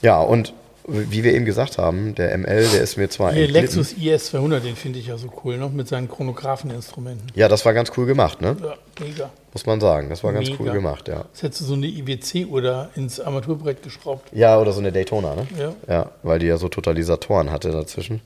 Ja, 0.01 0.21
und 0.21 0.53
wie 0.91 1.23
wir 1.23 1.33
eben 1.33 1.45
gesagt 1.45 1.77
haben, 1.77 2.15
der 2.15 2.37
ML, 2.37 2.67
der 2.73 2.81
ist 2.81 2.97
mir 2.97 3.09
zwar 3.09 3.29
entglitten. 3.29 3.53
Lexus 3.53 3.93
IS 3.93 4.25
200, 4.27 4.63
den 4.63 4.75
finde 4.75 4.99
ich 4.99 5.07
ja 5.07 5.17
so 5.17 5.31
cool, 5.43 5.57
noch 5.57 5.71
mit 5.71 5.87
seinen 5.87 6.09
Chronographeninstrumenten. 6.09 7.27
Ja, 7.35 7.47
das 7.47 7.65
war 7.65 7.73
ganz 7.73 7.91
cool 7.97 8.05
gemacht, 8.05 8.41
ne? 8.41 8.57
Ja, 8.61 8.75
mega. 8.99 9.29
Muss 9.53 9.65
man 9.65 9.79
sagen. 9.79 10.09
Das 10.09 10.23
war 10.23 10.31
ganz 10.31 10.49
Mega. 10.49 10.63
cool 10.63 10.71
gemacht, 10.71 11.07
ja. 11.07 11.25
Jetzt 11.31 11.43
hättest 11.43 11.61
du 11.61 11.65
so 11.65 11.73
eine 11.73 11.87
IWC-Uhr 11.87 12.61
da 12.61 12.89
ins 12.95 13.19
Armaturbrett 13.19 13.81
geschraubt. 13.81 14.29
Ja, 14.31 14.59
oder 14.59 14.71
so 14.71 14.79
eine 14.79 14.91
Daytona, 14.91 15.35
ne? 15.35 15.47
Ja. 15.57 15.73
Ja, 15.87 16.11
weil 16.23 16.39
die 16.39 16.45
ja 16.47 16.57
so 16.57 16.69
Totalisatoren 16.69 17.51
hatte 17.51 17.71
dazwischen. 17.71 18.21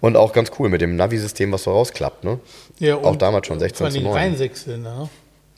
Und 0.00 0.16
auch 0.16 0.32
ganz 0.32 0.50
cool 0.58 0.68
mit 0.68 0.80
dem 0.80 0.96
Navi-System, 0.96 1.50
was 1.50 1.64
so 1.64 1.72
rausklappt, 1.72 2.24
ne? 2.24 2.38
Ja, 2.78 2.96
Auch 2.96 3.16
damals 3.16 3.46
schon 3.46 3.58
16 3.58 3.76
Vor 3.78 3.86
allem 3.86 3.94
zu 3.94 4.00
den 4.00 4.08
9. 4.08 4.16
Reinsechszylinder, 4.16 4.96
ne? 4.96 5.08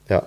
Ja. 0.08 0.22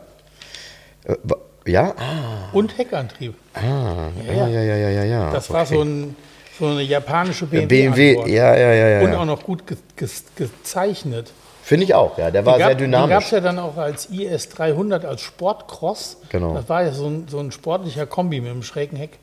Ja? 1.70 1.93
Ah, 1.97 2.49
Und 2.53 2.78
Heckantrieb. 2.78 3.36
ah, 3.53 4.09
Ja, 4.28 4.47
ja, 4.47 4.61
ja. 4.61 4.76
ja, 4.76 4.89
ja, 4.89 5.03
ja. 5.03 5.32
Das 5.32 5.49
war 5.51 5.63
okay. 5.63 5.76
so, 5.76 5.82
ein, 5.82 6.15
so 6.59 6.65
eine 6.67 6.82
japanische 6.82 7.45
BMW. 7.45 7.65
BMW, 7.89 8.32
ja, 8.34 8.55
ja, 8.55 8.74
ja, 8.74 8.88
ja. 8.89 9.01
Und 9.01 9.13
auch 9.15 9.26
noch 9.26 9.43
gut 9.43 9.65
ge 9.67 9.78
ge 9.95 10.07
gezeichnet. 10.36 11.32
Finde 11.63 11.86
ich 11.86 11.93
auch, 11.93 12.17
ja. 12.17 12.32
Der 12.32 12.45
war 12.45 12.53
Den 12.53 12.59
sehr 12.59 12.70
gab- 12.70 12.78
Den 12.80 12.91
gab 12.91 13.01
dynamisch. 13.07 13.26
es 13.26 13.32
ja 13.32 13.39
dann 13.41 13.59
auch 13.59 13.78
als 13.78 14.07
IS 14.07 14.49
300 14.49 15.05
als 15.05 15.22
Sportcross. 15.22 16.17
Genau. 16.30 16.55
Das 16.55 16.67
war 16.67 16.84
ja 16.84 16.91
so 16.91 17.05
ein, 17.07 17.28
so 17.30 17.39
ein 17.39 17.51
sportlicher 17.51 18.05
Kombi 18.07 18.41
mit 18.41 18.49
einem 18.51 18.63
schrägen 18.63 18.97
Heck. 18.97 19.20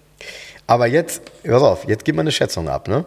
Aber 0.68 0.86
jetzt, 0.86 1.22
pass 1.44 1.62
auf, 1.62 1.86
jetzt 1.88 2.04
gib 2.04 2.14
mal 2.16 2.22
eine 2.22 2.32
Schätzung 2.32 2.68
ab, 2.68 2.88
ne? 2.88 3.04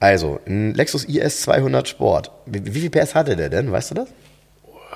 Also, 0.00 0.38
ein 0.46 0.74
Lexus 0.74 1.04
IS 1.04 1.42
200 1.42 1.88
Sport. 1.88 2.30
Wie, 2.46 2.74
wie 2.74 2.80
viel 2.80 2.90
PS 2.90 3.14
hatte 3.14 3.36
der 3.36 3.48
denn? 3.48 3.72
Weißt 3.72 3.90
du 3.92 3.94
das? 3.94 4.08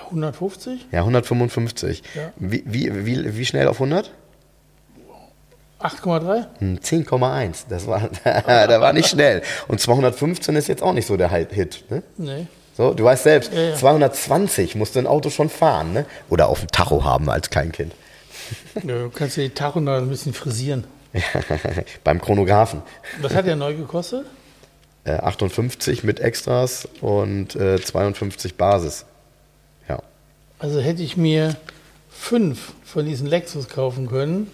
150? 0.08 0.86
Ja, 0.92 1.00
155. 1.00 2.02
Ja. 2.14 2.32
Wie, 2.36 2.62
wie, 2.66 3.06
wie, 3.06 3.36
wie 3.36 3.46
schnell 3.46 3.68
auf 3.68 3.76
100? 3.76 4.10
8,3? 5.80 6.46
Hm, 6.58 6.76
10,1. 6.78 7.64
Das 7.68 7.86
war, 7.86 8.08
der 8.24 8.80
war 8.80 8.92
nicht 8.92 9.08
schnell. 9.08 9.42
Und 9.68 9.80
215 9.80 10.56
ist 10.56 10.66
jetzt 10.68 10.82
auch 10.82 10.92
nicht 10.92 11.06
so 11.06 11.16
der 11.16 11.30
Hit. 11.30 11.84
Ne? 11.90 12.02
Nee. 12.16 12.46
So, 12.76 12.94
du 12.94 13.04
weißt 13.04 13.24
selbst, 13.24 13.52
Ja, 13.52 13.60
ja. 13.70 13.74
220 13.74 14.74
musst 14.76 14.94
du 14.94 15.00
ein 15.00 15.06
Auto 15.06 15.30
schon 15.30 15.48
fahren, 15.48 15.92
ne? 15.92 16.06
Oder 16.28 16.48
auf 16.48 16.60
dem 16.60 16.68
Tacho 16.68 17.04
haben 17.04 17.28
als 17.28 17.50
Kleinkind. 17.50 17.92
Ja, 18.74 18.80
Du 18.82 19.10
kannst 19.10 19.36
dir 19.36 19.42
die 19.42 19.54
Tacho 19.54 19.80
noch 19.80 19.96
ein 19.96 20.08
bisschen 20.08 20.32
frisieren. 20.32 20.84
Beim 22.04 22.20
Chronographen. 22.20 22.82
Was 23.20 23.34
hat 23.34 23.46
der 23.46 23.56
neu 23.56 23.74
gekostet? 23.74 24.26
Äh, 25.04 25.12
58 25.12 26.04
mit 26.04 26.20
Extras 26.20 26.88
und 27.00 27.56
äh, 27.56 27.80
52 27.80 28.56
Basis. 28.56 29.06
Ja. 30.58 30.64
Also 30.64 30.80
hätte 30.80 31.02
ich 31.02 31.16
mir 31.16 31.56
fünf 32.10 32.72
von 32.84 33.06
diesen 33.06 33.26
Lexus 33.26 33.68
kaufen 33.68 34.08
können 34.08 34.50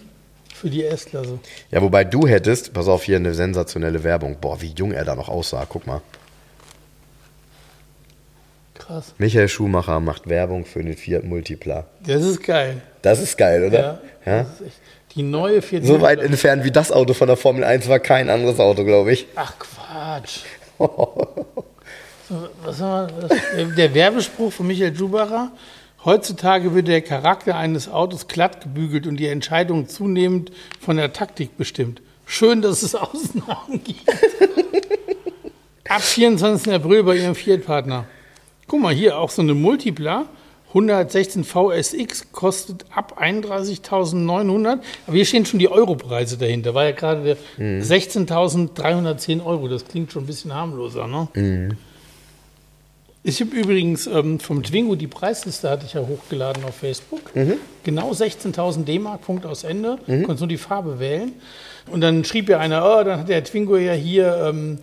für 0.53 0.69
die 0.69 0.83
S-Klasse. 0.85 1.39
Ja, 1.71 1.81
wobei 1.81 2.03
du 2.03 2.27
hättest, 2.27 2.73
pass 2.73 2.87
auf, 2.87 3.03
hier 3.03 3.17
eine 3.17 3.33
sensationelle 3.33 4.03
Werbung. 4.03 4.37
Boah, 4.39 4.61
wie 4.61 4.73
jung 4.75 4.91
er 4.91 5.03
da 5.03 5.15
noch 5.15 5.29
aussah. 5.29 5.65
Guck 5.67 5.85
mal. 5.87 6.01
Krass. 8.75 9.13
Michael 9.17 9.49
Schumacher 9.49 9.99
macht 9.99 10.29
Werbung 10.29 10.65
für 10.65 10.83
den 10.83 10.95
Fiat 10.95 11.23
Multipla. 11.23 11.85
Das 12.05 12.23
ist 12.23 12.43
geil. 12.43 12.81
Das 13.01 13.19
ist 13.19 13.37
geil, 13.37 13.63
oder? 13.65 13.99
Ja. 14.25 14.41
Echt 14.41 14.79
die 15.15 15.23
neue 15.23 15.61
4 15.61 15.83
So 15.83 16.01
weit 16.01 16.19
entfernt 16.19 16.65
wie 16.65 16.71
das 16.71 16.91
Auto 16.91 17.13
von 17.13 17.27
der 17.27 17.37
Formel 17.37 17.63
1 17.63 17.87
war 17.87 17.99
kein 17.99 18.29
anderes 18.29 18.59
Auto, 18.59 18.83
glaube 18.83 19.13
ich. 19.13 19.27
Ach 19.35 19.53
Quatsch. 19.57 20.41
was 22.63 22.79
wir, 22.79 23.07
das, 23.21 23.75
der 23.77 23.93
Werbespruch 23.93 24.51
von 24.51 24.67
Michael 24.67 24.95
Schumacher. 24.95 25.51
Heutzutage 26.05 26.75
wird 26.75 26.87
der 26.87 27.01
Charakter 27.01 27.55
eines 27.55 27.89
Autos 27.89 28.27
glatt 28.27 28.61
gebügelt 28.61 29.07
und 29.07 29.17
die 29.17 29.25
Entscheidung 29.25 29.89
zunehmend 29.89 30.51
von 30.79 30.97
der 30.97 31.13
Taktik 31.13 31.57
bestimmt. 31.57 32.03
Schön, 32.27 32.61
dass 32.61 32.83
es 32.83 32.93
Ausnahmen 32.95 33.83
gibt. 33.83 34.07
Ab 35.89 36.01
24. 36.01 36.71
April 36.73 37.03
bei 37.03 37.17
Ihrem 37.17 37.33
Fiat-Partner. 37.33 38.05
Guck 38.67 38.81
mal, 38.81 38.93
hier 38.93 39.17
auch 39.17 39.31
so 39.31 39.41
eine 39.41 39.55
Multipla. 39.55 40.25
116 40.69 41.43
VSX 41.43 42.31
kostet 42.33 42.85
ab 42.93 43.19
31.900. 43.19 44.79
Aber 45.07 45.15
hier 45.15 45.25
stehen 45.25 45.45
schon 45.45 45.59
die 45.59 45.69
Europreise 45.69 46.37
dahinter. 46.37 46.75
War 46.75 46.85
ja 46.85 46.91
gerade 46.91 47.23
der 47.23 47.37
16.310 47.81 49.43
Euro. 49.43 49.69
Das 49.69 49.85
klingt 49.85 50.11
schon 50.11 50.23
ein 50.23 50.27
bisschen 50.27 50.53
harmloser, 50.53 51.07
ne? 51.07 51.29
Ich 53.27 53.41
habe 53.41 53.55
übrigens 53.55 54.05
ähm, 54.05 54.39
vom 54.39 54.61
Twingo 54.61 54.93
die 54.93 55.07
Preisliste 55.07 55.67
hatte 55.67 55.87
ich 55.87 55.93
ja 55.93 56.01
hochgeladen 56.01 56.63
auf 56.63 56.75
Facebook. 56.75 57.21
Genau 57.83 58.11
16.000 58.11 58.83
D-Mark, 58.83 59.21
Punkt 59.21 59.47
aus 59.47 59.63
Ende. 59.63 59.97
Du 60.05 60.17
konntest 60.21 60.41
nur 60.41 60.47
die 60.47 60.59
Farbe 60.59 60.99
wählen. 60.99 61.33
Und 61.89 62.01
dann 62.01 62.23
schrieb 62.23 62.49
ja 62.49 62.59
einer, 62.59 62.85
oh, 62.85 63.03
dann 63.03 63.21
hat 63.21 63.29
der 63.29 63.43
Twingo 63.43 63.77
ja 63.77 63.93
hier 63.93 64.45
ähm, 64.47 64.77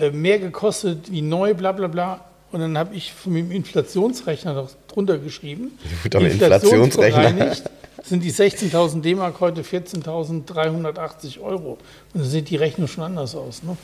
äh, 0.00 0.10
mehr 0.10 0.38
gekostet 0.38 1.10
wie 1.10 1.22
neu, 1.22 1.54
bla 1.54 1.72
bla 1.72 1.88
bla. 1.88 2.24
Und 2.52 2.60
dann 2.60 2.78
habe 2.78 2.94
ich 2.94 3.12
von 3.12 3.34
dem 3.34 3.50
Inflationsrechner 3.50 4.54
noch 4.54 4.70
drunter 4.86 5.18
geschrieben. 5.18 5.72
Gut, 6.04 6.14
am 6.14 6.24
Inflationsrechner. 6.24 7.56
sind 8.04 8.22
die 8.22 8.32
16.000 8.32 9.00
D-Mark 9.00 9.40
heute 9.40 9.62
14.380 9.62 11.40
Euro. 11.40 11.78
Und 12.14 12.22
dann 12.22 12.24
sieht 12.30 12.48
die 12.48 12.56
Rechnung 12.56 12.86
schon 12.86 13.02
anders 13.02 13.34
aus. 13.34 13.64
Ne? 13.64 13.76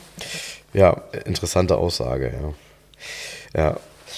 Ja, 0.73 1.01
interessante 1.25 1.75
Aussage, 1.75 2.31
ja. 2.41 2.53
Ja. 3.55 3.77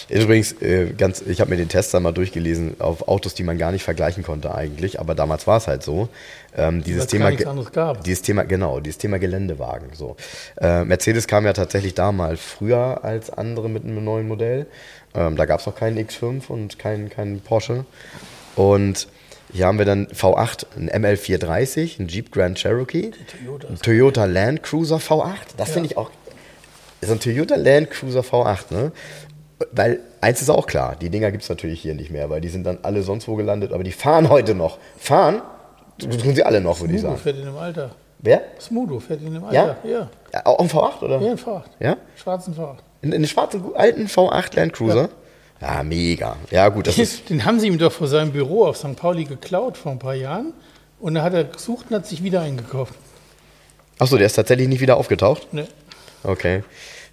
Übrigens, 0.09 0.53
äh, 0.61 0.87
ganz, 0.97 1.21
ich 1.21 1.41
habe 1.41 1.49
mir 1.49 1.57
den 1.57 1.69
Test 1.69 1.93
dann 1.93 2.03
mal 2.03 2.11
durchgelesen 2.11 2.79
auf 2.79 3.07
Autos, 3.07 3.33
die 3.33 3.43
man 3.43 3.57
gar 3.57 3.71
nicht 3.71 3.83
vergleichen 3.83 4.23
konnte 4.23 4.53
eigentlich, 4.53 4.99
aber 4.99 5.15
damals 5.15 5.47
war 5.47 5.57
es 5.57 5.67
halt 5.67 5.83
so. 5.83 6.09
Ähm, 6.55 6.83
dieses 6.83 7.07
Thema, 7.07 7.31
dieses 7.31 8.21
Thema, 8.21 8.43
genau, 8.43 8.79
dieses 8.79 8.97
Thema 8.97 9.19
Geländewagen. 9.19 9.89
So. 9.93 10.15
Äh, 10.59 10.83
Mercedes 10.85 11.27
kam 11.27 11.45
ja 11.45 11.53
tatsächlich 11.53 11.93
damals 11.93 12.39
früher 12.41 13.03
als 13.03 13.29
andere 13.29 13.69
mit 13.69 13.83
einem 13.83 14.03
neuen 14.03 14.27
Modell. 14.27 14.65
Ähm, 15.13 15.35
da 15.35 15.45
gab 15.45 15.59
es 15.59 15.65
noch 15.65 15.75
keinen 15.75 15.97
X5 15.97 16.47
und 16.47 16.79
keinen 16.79 17.09
keinen 17.09 17.41
Porsche. 17.41 17.85
Und 18.55 19.07
hier 19.53 19.65
haben 19.65 19.77
wir 19.77 19.85
dann 19.85 20.07
V8, 20.07 20.65
ein 20.77 20.89
ML430, 20.89 21.99
ein 21.99 22.07
Jeep 22.07 22.31
Grand 22.31 22.57
Cherokee, 22.57 23.11
Toyota. 23.11 23.67
ein 23.67 23.79
Toyota 23.81 24.25
Land 24.25 24.63
Cruiser 24.63 24.97
V8. 24.97 25.55
Das 25.57 25.71
finde 25.71 25.87
ich 25.87 25.97
auch 25.97 26.09
so 27.01 27.13
ein 27.13 27.19
Toyota 27.19 27.55
Land 27.55 27.89
Cruiser 27.91 28.21
V8, 28.21 28.65
ne? 28.73 28.91
Weil 29.71 29.99
eins 30.21 30.41
ist 30.41 30.49
auch 30.49 30.65
klar, 30.65 30.95
die 30.99 31.09
Dinger 31.09 31.31
gibt 31.31 31.43
es 31.43 31.49
natürlich 31.49 31.81
hier 31.81 31.93
nicht 31.93 32.09
mehr, 32.11 32.29
weil 32.29 32.41
die 32.41 32.49
sind 32.49 32.63
dann 32.65 32.79
alle 32.81 33.03
sonst 33.03 33.27
wo 33.27 33.35
gelandet, 33.35 33.73
aber 33.73 33.83
die 33.83 33.91
fahren 33.91 34.29
heute 34.29 34.55
noch. 34.55 34.79
Fahren 34.97 35.41
tun 35.99 36.35
sie 36.35 36.43
alle 36.43 36.61
noch, 36.61 36.79
würde 36.79 36.93
ich 36.95 36.99
Smudo 37.01 37.13
sagen. 37.13 37.23
fährt 37.23 37.37
in 37.37 37.45
dem 37.45 37.57
Alter. 37.57 37.91
Wer? 38.19 38.41
Smudo 38.59 38.99
fährt 38.99 39.21
in 39.21 39.33
dem 39.33 39.43
Ja? 39.51 39.63
Alter. 39.63 39.77
Ja. 39.83 40.09
ja 40.33 40.45
auch 40.45 40.59
ein 40.59 40.67
V8, 40.67 41.01
oder? 41.03 41.21
Ja, 41.21 41.31
ein 41.31 41.37
Fahrrad. 41.37 41.69
Ja? 41.79 41.97
Schwarzen 42.15 42.55
Fahrrad. 42.55 42.79
In, 43.01 43.09
in 43.09 43.15
einem 43.15 43.27
schwarzen, 43.27 43.63
alten 43.75 44.07
V8 44.07 44.55
Land 44.55 44.73
Cruiser? 44.73 45.09
Ja, 45.59 45.83
mega. 45.83 46.37
Ja, 46.49 46.69
gut, 46.69 46.87
das 46.87 46.97
ist. 46.97 47.29
Den 47.29 47.45
haben 47.45 47.59
sie 47.59 47.67
ihm 47.67 47.77
doch 47.77 47.91
vor 47.91 48.07
seinem 48.07 48.31
Büro 48.31 48.65
auf 48.65 48.77
St. 48.77 48.95
Pauli 48.95 49.25
geklaut 49.25 49.77
vor 49.77 49.91
ein 49.91 49.99
paar 49.99 50.15
Jahren. 50.15 50.53
Und 50.99 51.15
da 51.15 51.23
hat 51.23 51.33
er 51.33 51.43
gesucht 51.43 51.87
und 51.89 51.95
hat 51.95 52.05
sich 52.07 52.23
wieder 52.23 52.41
eingekauft. 52.41 52.93
Achso, 53.99 54.17
der 54.17 54.25
ist 54.25 54.33
tatsächlich 54.33 54.67
nicht 54.67 54.81
wieder 54.81 54.97
aufgetaucht? 54.97 55.53
Ne? 55.53 55.67
Okay. 56.23 56.63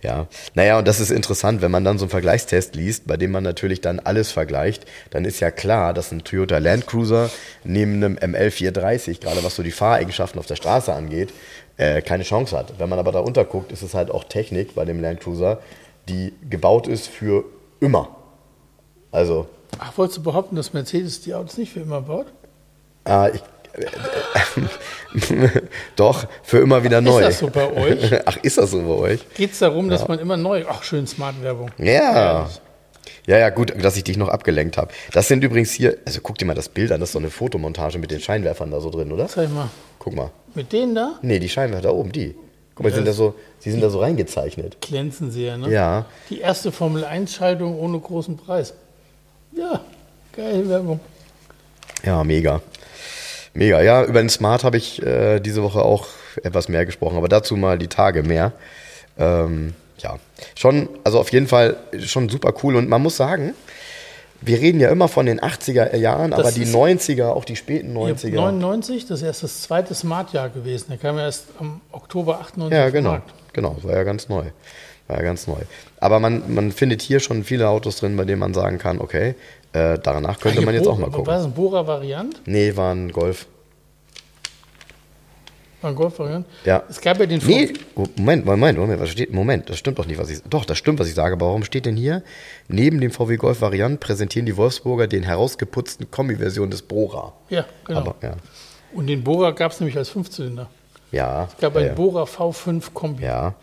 Ja, 0.01 0.29
naja, 0.55 0.79
und 0.79 0.87
das 0.87 1.01
ist 1.01 1.11
interessant, 1.11 1.61
wenn 1.61 1.73
man 1.73 1.85
dann 1.85 1.99
so 1.99 2.05
einen 2.05 2.11
Vergleichstest 2.11 2.77
liest, 2.77 3.09
bei 3.09 3.17
dem 3.17 3.33
man 3.33 3.43
natürlich 3.43 3.81
dann 3.81 3.99
alles 3.99 4.31
vergleicht, 4.31 4.87
dann 5.11 5.25
ist 5.25 5.41
ja 5.41 5.51
klar, 5.51 5.93
dass 5.93 6.13
ein 6.13 6.23
Toyota 6.23 6.59
Land 6.59 6.87
Cruiser 6.87 7.31
neben 7.65 7.95
einem 7.95 8.17
ML430, 8.17 9.21
gerade 9.21 9.43
was 9.43 9.57
so 9.57 9.65
die 9.65 9.73
Fahreigenschaften 9.73 10.39
auf 10.39 10.47
der 10.47 10.55
Straße 10.55 10.93
angeht, 10.93 11.31
äh, 11.79 12.01
keine 12.01 12.23
Chance 12.23 12.57
hat. 12.57 12.79
Wenn 12.79 12.89
man 12.89 13.01
aber 13.01 13.11
da 13.11 13.43
guckt, 13.43 13.73
ist 13.73 13.83
es 13.83 13.95
halt 13.95 14.13
auch 14.13 14.23
Technik 14.25 14.77
bei 14.77 14.85
dem 14.85 15.01
Land 15.03 15.21
Cruiser, 15.21 15.59
die 16.09 16.33
gebaut 16.49 16.87
ist 16.87 17.09
für 17.09 17.45
immer. 17.81 18.17
Also, 19.11 19.49
Ach, 19.81 19.97
wolltest 19.97 20.19
du 20.19 20.23
behaupten, 20.23 20.55
dass 20.55 20.73
Mercedes 20.73 21.23
die 21.23 21.35
Autos 21.35 21.59
nicht 21.59 21.73
für 21.73 21.81
immer 21.81 22.03
baut? 22.03 22.27
äh, 23.07 23.35
ich, 23.37 23.43
doch, 25.97 26.27
für 26.43 26.59
immer 26.59 26.83
wieder 26.85 27.01
neu. 27.01 27.21
das 27.21 27.39
so 27.39 27.49
bei 27.49 27.71
euch? 27.73 28.13
Ach, 28.27 28.37
ist 28.43 28.59
das 28.59 28.71
so 28.71 28.83
bei 28.83 28.95
euch? 28.95 29.21
Geht 29.35 29.53
es 29.53 29.59
darum, 29.59 29.89
dass 29.89 30.07
man 30.09 30.19
immer 30.19 30.37
neu. 30.37 30.65
Ach, 30.69 30.83
schön 30.83 31.07
Smart-Werbung. 31.07 31.71
Ja. 31.79 32.49
Ja, 33.27 33.39
ja, 33.39 33.51
gut, 33.51 33.73
dass 33.83 33.97
ich 33.97 34.05
dich 34.05 34.17
noch 34.17 34.29
abgelenkt 34.29 34.79
habe. 34.79 34.91
Das 35.13 35.29
sind 35.29 35.45
übrigens 35.45 35.73
hier, 35.73 35.99
also 36.07 36.21
guck 36.23 36.39
dir 36.39 36.47
mal 36.47 36.55
das 36.55 36.71
Bild 36.71 36.93
an, 36.93 37.01
das 37.01 37.11
ist 37.11 37.13
so 37.13 37.19
eine 37.19 37.31
Fotomontage 37.31 37.99
mit 37.99 38.11
den 38.11 38.21
Scheinwerfern 38.21 38.71
da 38.71 38.81
so 38.81 38.91
drin, 38.91 39.13
oder? 39.13 39.29
Zeig 39.29 39.53
mal. 39.53 39.69
Guck 39.99 40.15
mal. 40.15 40.31
Mit 40.55 40.73
denen 40.73 40.95
da 40.95 41.19
Nee, 41.21 41.39
die 41.39 41.49
Scheinwerfer 41.49 41.83
da 41.83 41.91
oben, 41.91 42.11
die. 42.11 42.35
Guck 42.75 42.85
mal, 42.85 42.91
die 42.91 42.97
sind 42.97 43.07
da 43.07 43.13
so, 43.13 43.35
die 43.65 43.71
sind 43.71 43.83
da 43.83 43.91
so 43.91 44.01
reingezeichnet. 44.01 44.81
glänzen 44.81 45.31
sie 45.31 45.45
ja, 45.45 45.59
ne? 45.59 45.71
Ja. 45.71 46.07
Die 46.31 46.41
erste 46.41 46.73
Formel-1-Schaltung 46.73 47.79
ohne 47.79 47.99
großen 47.99 48.39
Preis. 48.39 48.73
Ja, 49.53 49.81
geile 50.33 50.67
Werbung. 50.69 51.01
Ja, 52.05 52.25
mega. 52.25 52.63
Mega. 53.59 53.83
Ja, 53.83 54.05
über 54.05 54.21
den 54.21 54.29
Smart 54.29 54.63
habe 54.63 54.77
ich 54.77 55.03
äh, 55.05 55.41
diese 55.41 55.65
Woche 55.65 55.83
auch 55.83 56.07
etwas 56.45 56.69
mehr 56.69 56.87
gesprochen, 56.87 57.17
aber 57.17 57.29
dazu 57.29 57.57
mal 57.57 57.77
die 57.77 57.89
Tage 57.89 58.23
mehr. 58.23 58.53
Ähm, 59.19 59.75
ja, 59.99 60.17
schon, 60.55 60.89
also 61.03 61.19
auf 61.19 61.33
jeden 61.33 61.49
Fall 61.49 61.77
schon 61.99 62.29
super 62.29 62.55
cool. 62.63 62.77
Und 62.77 62.89
man 62.89 63.03
muss 63.03 63.17
sagen, 63.17 63.55
wir 64.41 64.61
reden 64.61 64.79
ja 64.79 64.91
immer 64.91 65.09
von 65.09 65.27
den 65.27 65.41
80er 65.41 65.97
Jahren, 65.97 66.31
Das 66.31 66.39
aber 66.39 66.53
die 66.53 66.63
ist- 66.63 66.73
90er, 66.73 67.31
auch 67.31 67.45
die 67.45 67.57
späten 67.57 67.97
Ja, 67.97 68.03
90er. 68.15 68.37
99, 68.37 69.07
das 69.07 69.23
ist 69.23 69.27
erst 69.27 69.43
das 69.43 69.63
zweite 69.63 69.93
Smart-Jahr 69.93 70.51
gewesen. 70.51 70.87
Der 70.91 70.99
kam 70.99 71.17
ja 71.17 71.25
erst 71.25 71.47
am 71.59 71.81
Oktober 71.91 72.39
98 72.41 72.79
Ja, 72.79 72.91
genau. 72.91 73.19
Genau, 73.53 73.77
war 73.83 73.97
ja 73.97 74.05
ganz 74.05 74.29
neu. 74.29 74.45
War 75.09 75.17
ja 75.17 75.23
ganz 75.25 75.49
neu. 75.49 75.57
Aber 75.99 76.21
man, 76.21 76.55
man 76.55 76.71
findet 76.71 77.03
hier 77.03 77.19
schon 77.19 77.43
viele 77.43 77.69
Autos 77.69 77.97
drin, 77.97 78.17
bei 78.17 78.25
denen 78.25 78.39
man 78.39 78.55
sagen 78.55 78.79
kann, 78.79 79.01
okay, 79.01 79.35
äh, 79.73 79.99
danach 80.03 80.41
könnte 80.41 80.63
man 80.63 80.75
jetzt 80.75 80.87
auch 80.87 80.99
mal 80.99 81.11
gucken. 81.11 81.27
War 81.27 81.37
das 81.37 81.45
ein 81.45 81.53
Bora-Variant? 81.53 82.43
Nee, 82.47 82.77
war 82.77 82.95
ein 82.95 83.13
Golf. 83.13 83.47
War 85.81 85.91
ein 85.91 85.97
Golf-Variant? 85.97 86.45
Ja. 86.65 86.83
Es 86.89 87.01
gab 87.01 87.21
ja 87.21 87.27
den 87.27 87.41
Nee, 87.47 87.73
oh, 87.95 88.05
Moment, 88.17 88.45
Moment, 88.45 88.79
Moment, 88.79 89.01
was 89.01 89.11
steht? 89.11 89.33
Moment, 89.33 89.71
das 89.71 89.79
stimmt 89.79 89.99
doch 89.99 90.07
nicht, 90.07 90.19
was 90.19 90.29
ich. 90.29 90.43
Doch, 90.43 90.65
das 90.65 90.77
stimmt, 90.77 90.99
was 90.99 91.07
ich 91.07 91.15
sage, 91.15 91.35
aber 91.35 91.47
warum 91.47 91.63
steht 91.63 91.87
denn 91.87 91.97
hier? 91.97 92.25
Neben 92.67 93.01
dem 93.01 93.13
VW 93.13 93.37
Golf 93.37 93.61
Variant 93.61 94.01
präsentieren 94.01 94.45
die 94.45 94.57
Wolfsburger 94.57 95.07
den 95.07 95.23
herausgeputzten 95.23 96.11
Kombi-Version 96.11 96.71
des 96.71 96.83
Bora. 96.83 97.33
Ja, 97.49 97.65
genau. 97.85 98.01
Aber, 98.01 98.17
ja. 98.23 98.33
Und 98.93 99.07
den 99.07 99.23
Bora 99.23 99.53
gab 99.53 99.71
es 99.71 99.79
nämlich 99.79 99.97
als 99.97 100.09
Fünfzylinder. 100.09 100.69
Ja. 101.13 101.45
Es 101.45 101.61
gab 101.61 101.77
einen 101.77 101.87
ja. 101.87 101.95
Bora 101.95 102.25
V5 102.25 102.93
Kombi. 102.93 103.23
ja. 103.23 103.55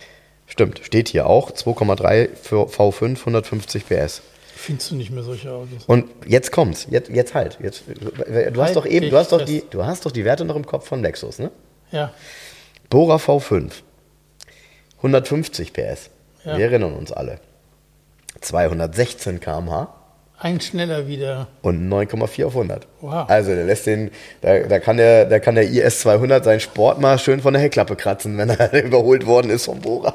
Stimmt, 0.48 0.82
steht 0.84 1.10
hier 1.10 1.26
auch. 1.26 1.52
2,3 1.52 2.30
für 2.36 2.68
V5, 2.68 3.20
150 3.20 3.88
PS. 3.88 4.22
Findest 4.56 4.92
du 4.92 4.96
nicht 4.96 5.12
mehr 5.12 5.24
solche 5.24 5.52
Autos? 5.52 5.86
Und 5.86 6.10
jetzt 6.26 6.52
kommt's. 6.52 6.88
Jetzt, 6.90 7.10
jetzt 7.10 7.34
halt. 7.36 7.58
Jetzt, 7.62 7.84
du 7.88 8.62
hast 8.62 8.68
Halt 8.68 8.76
doch 8.78 8.86
eben, 8.86 9.10
du 9.10 9.18
hast 9.18 9.32
doch 9.32 9.44
die, 9.44 9.64
du 9.70 9.86
hast 9.86 10.06
doch 10.06 10.12
die 10.12 10.24
Werte 10.24 10.46
noch 10.46 10.56
im 10.56 10.66
Kopf 10.66 10.88
von 10.88 11.02
Lexus, 11.02 11.40
ne? 11.40 11.52
Ja, 11.92 12.14
Bora 12.90 13.18
V5. 13.18 13.72
150 14.98 15.74
PS. 15.74 16.10
Ja. 16.46 16.58
Wir 16.58 16.66
erinnern 16.66 16.94
uns 16.94 17.12
alle. 17.12 17.40
216 18.42 19.40
km/h 19.40 19.94
ein 20.38 20.60
schneller 20.60 21.08
wieder. 21.08 21.48
und 21.62 21.90
9,4 21.90 22.46
auf 22.46 22.56
100. 22.56 22.88
Wow. 23.02 23.30
Also 23.30 23.56
der 23.56 23.64
lässt 23.64 23.86
den, 23.86 24.12
da, 24.42 24.60
da, 24.60 24.80
kann 24.80 24.98
der, 24.98 25.26
da 25.26 25.40
kann 25.40 25.56
der 25.56 25.64
IS 25.70 26.02
200 26.02 26.44
seinen 26.44 26.60
Sport 26.60 27.00
mal 27.00 27.18
schön 27.18 27.40
von 27.40 27.54
der 27.54 27.62
Heckklappe 27.62 27.96
kratzen, 27.96 28.38
wenn 28.38 28.50
er 28.50 28.74
überholt 28.84 29.26
worden 29.26 29.50
ist 29.50 29.66
vom 29.66 29.80
Bora. 29.80 30.14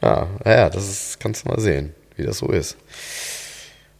Ja, 0.00 0.28
ja, 0.44 0.50
ja, 0.56 0.70
das 0.70 0.88
ist, 0.88 1.20
kannst 1.20 1.44
du 1.44 1.48
mal 1.50 1.60
sehen, 1.60 1.94
wie 2.18 2.24
das 2.24 2.38
so 2.38 2.48
ist. 2.48 2.76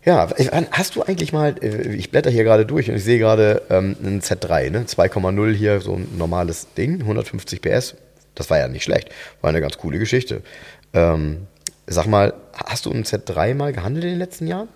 Ja, 0.05 0.29
ich- 0.37 0.51
hast 0.71 0.97
du 0.97 1.03
eigentlich 1.03 1.33
mal, 1.33 1.55
äh, 1.63 1.95
ich 1.95 2.11
blätter 2.11 2.31
hier 2.31 2.45
gerade 2.45 2.65
durch 2.65 2.89
und 2.91 2.97
ich 2.97 3.05
sehe 3.05 3.19
gerade 3.19 3.63
ähm, 3.71 3.97
einen 4.03 4.21
Z3, 4.21 4.71
ne? 4.71 4.85
2,0 4.87 5.53
hier, 5.55 5.81
so 5.81 5.95
ein 5.95 6.09
normales 6.17 6.69
Ding, 6.77 7.01
150 7.01 7.61
PS. 7.61 7.95
Das 8.35 8.49
war 8.51 8.59
ja 8.59 8.69
nicht 8.69 8.85
schlecht, 8.85 9.11
war 9.41 9.51
eine 9.51 9.61
ganz 9.61 9.77
coole 9.79 9.99
Geschichte. 9.99 10.43
Ähm, 10.95 11.47
sag 11.87 12.07
mal, 12.07 12.33
hast 12.53 12.87
du 12.87 12.91
einen 12.93 13.05
Z3 13.05 13.55
mal 13.55 13.73
gehandelt 13.73 14.05
in 14.05 14.11
den 14.11 14.19
letzten 14.19 14.47
Jahren? 14.47 14.69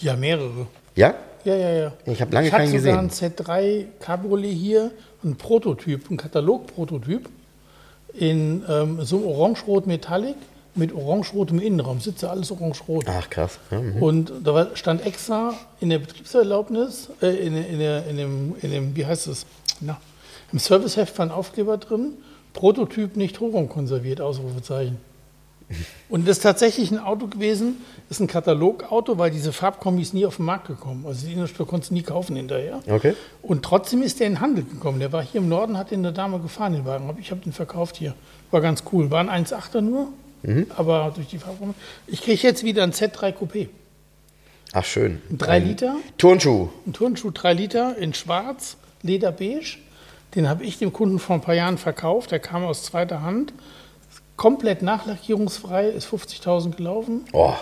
Ja, 0.00 0.14
mehrere. 0.16 0.66
Ja? 0.94 1.14
Ja, 1.44 1.56
ja, 1.56 1.70
ja. 1.72 1.92
Ich 2.06 2.20
habe 2.20 2.32
lange 2.32 2.46
ich 2.48 2.52
hatte 2.52 2.64
keinen 2.64 2.78
sogar 2.80 3.02
gesehen. 3.02 3.28
ein 3.28 3.32
Z3 3.36 3.84
Cabriolet 4.00 4.52
hier, 4.52 4.90
ein 5.24 5.36
Prototyp, 5.36 6.10
ein 6.10 6.16
Katalogprototyp 6.16 7.28
in 8.14 8.64
ähm, 8.68 8.98
so 9.02 9.16
einem 9.18 9.26
orange-rot 9.26 9.86
Metallic 9.86 10.36
mit 10.78 10.94
orange-rotem 10.94 11.58
Innenraum. 11.58 12.00
Sitze 12.00 12.30
alles 12.30 12.50
orange-rot. 12.50 13.04
Ach, 13.08 13.28
krass. 13.28 13.58
Mhm. 13.70 14.02
Und 14.02 14.32
da 14.44 14.54
war, 14.54 14.76
stand 14.76 15.04
extra 15.04 15.54
in 15.80 15.90
der 15.90 15.98
Betriebserlaubnis, 15.98 17.10
äh, 17.20 17.28
in, 17.28 17.56
in, 17.56 17.78
der, 17.78 18.06
in, 18.06 18.16
dem, 18.16 18.54
in 18.62 18.70
dem, 18.70 18.96
wie 18.96 19.04
heißt 19.04 19.26
es? 19.26 19.46
Na, 19.80 20.00
Im 20.52 20.58
Serviceheft 20.58 21.18
war 21.18 21.26
ein 21.26 21.32
Aufkleber 21.32 21.76
drin, 21.76 22.14
Prototyp 22.52 23.16
nicht 23.16 23.40
hochraumkonserviert, 23.40 24.20
Ausrufezeichen. 24.20 24.98
Und 26.08 26.26
das 26.26 26.38
ist 26.38 26.42
tatsächlich 26.42 26.90
ein 26.90 26.98
Auto 26.98 27.26
gewesen, 27.26 27.76
das 28.08 28.18
ist 28.18 28.20
ein 28.20 28.26
Katalogauto, 28.26 29.18
weil 29.18 29.30
diese 29.30 29.52
Farbkombis 29.52 30.14
nie 30.14 30.24
auf 30.24 30.36
den 30.36 30.46
Markt 30.46 30.66
gekommen. 30.66 31.04
Also 31.06 31.26
die 31.26 31.34
konntest 31.64 31.90
du 31.90 31.94
nie 31.94 32.02
kaufen 32.02 32.36
hinterher. 32.36 32.80
Okay. 32.88 33.14
Und 33.42 33.64
trotzdem 33.64 34.02
ist 34.02 34.20
der 34.20 34.28
in 34.28 34.34
den 34.34 34.40
Handel 34.40 34.64
gekommen. 34.64 34.98
Der 34.98 35.12
war 35.12 35.22
hier 35.22 35.40
im 35.40 35.48
Norden, 35.48 35.76
hat 35.76 35.90
den 35.90 36.00
eine 36.00 36.12
Dame 36.12 36.38
gefahren, 36.38 36.72
den 36.72 36.86
Wagen. 36.86 37.14
Ich 37.20 37.30
habe 37.30 37.42
den 37.42 37.52
verkauft 37.52 37.96
hier. 37.96 38.14
War 38.50 38.62
ganz 38.62 38.82
cool. 38.92 39.10
War 39.10 39.20
ein 39.28 39.44
1,8er 39.44 39.82
nur, 39.82 40.08
aber 40.76 41.12
durch 41.14 41.28
die 41.28 41.38
Farbkombi. 41.38 41.74
Ich 42.06 42.22
kriege 42.22 42.40
jetzt 42.42 42.64
wieder 42.64 42.82
ein 42.82 42.92
Z3 42.92 43.34
Coupé. 43.34 43.68
Ach, 44.72 44.84
schön. 44.84 45.22
Drei 45.30 45.56
Ein 45.56 45.66
Liter? 45.68 45.96
Turnschuh. 46.18 46.68
Ein 46.86 46.92
Turnschuh 46.92 47.30
3 47.30 47.52
Liter 47.54 47.96
in 47.96 48.12
schwarz, 48.14 48.76
lederbeige. 49.02 49.78
Den 50.34 50.48
habe 50.48 50.64
ich 50.64 50.78
dem 50.78 50.92
Kunden 50.92 51.18
vor 51.18 51.36
ein 51.36 51.40
paar 51.40 51.54
Jahren 51.54 51.78
verkauft. 51.78 52.30
Der 52.32 52.38
kam 52.38 52.64
aus 52.64 52.82
zweiter 52.82 53.22
Hand. 53.22 53.52
Komplett 54.36 54.82
nachlackierungsfrei, 54.82 55.88
ist 55.88 56.06
50.000 56.08 56.76
gelaufen. 56.76 57.24
Oh. 57.32 57.54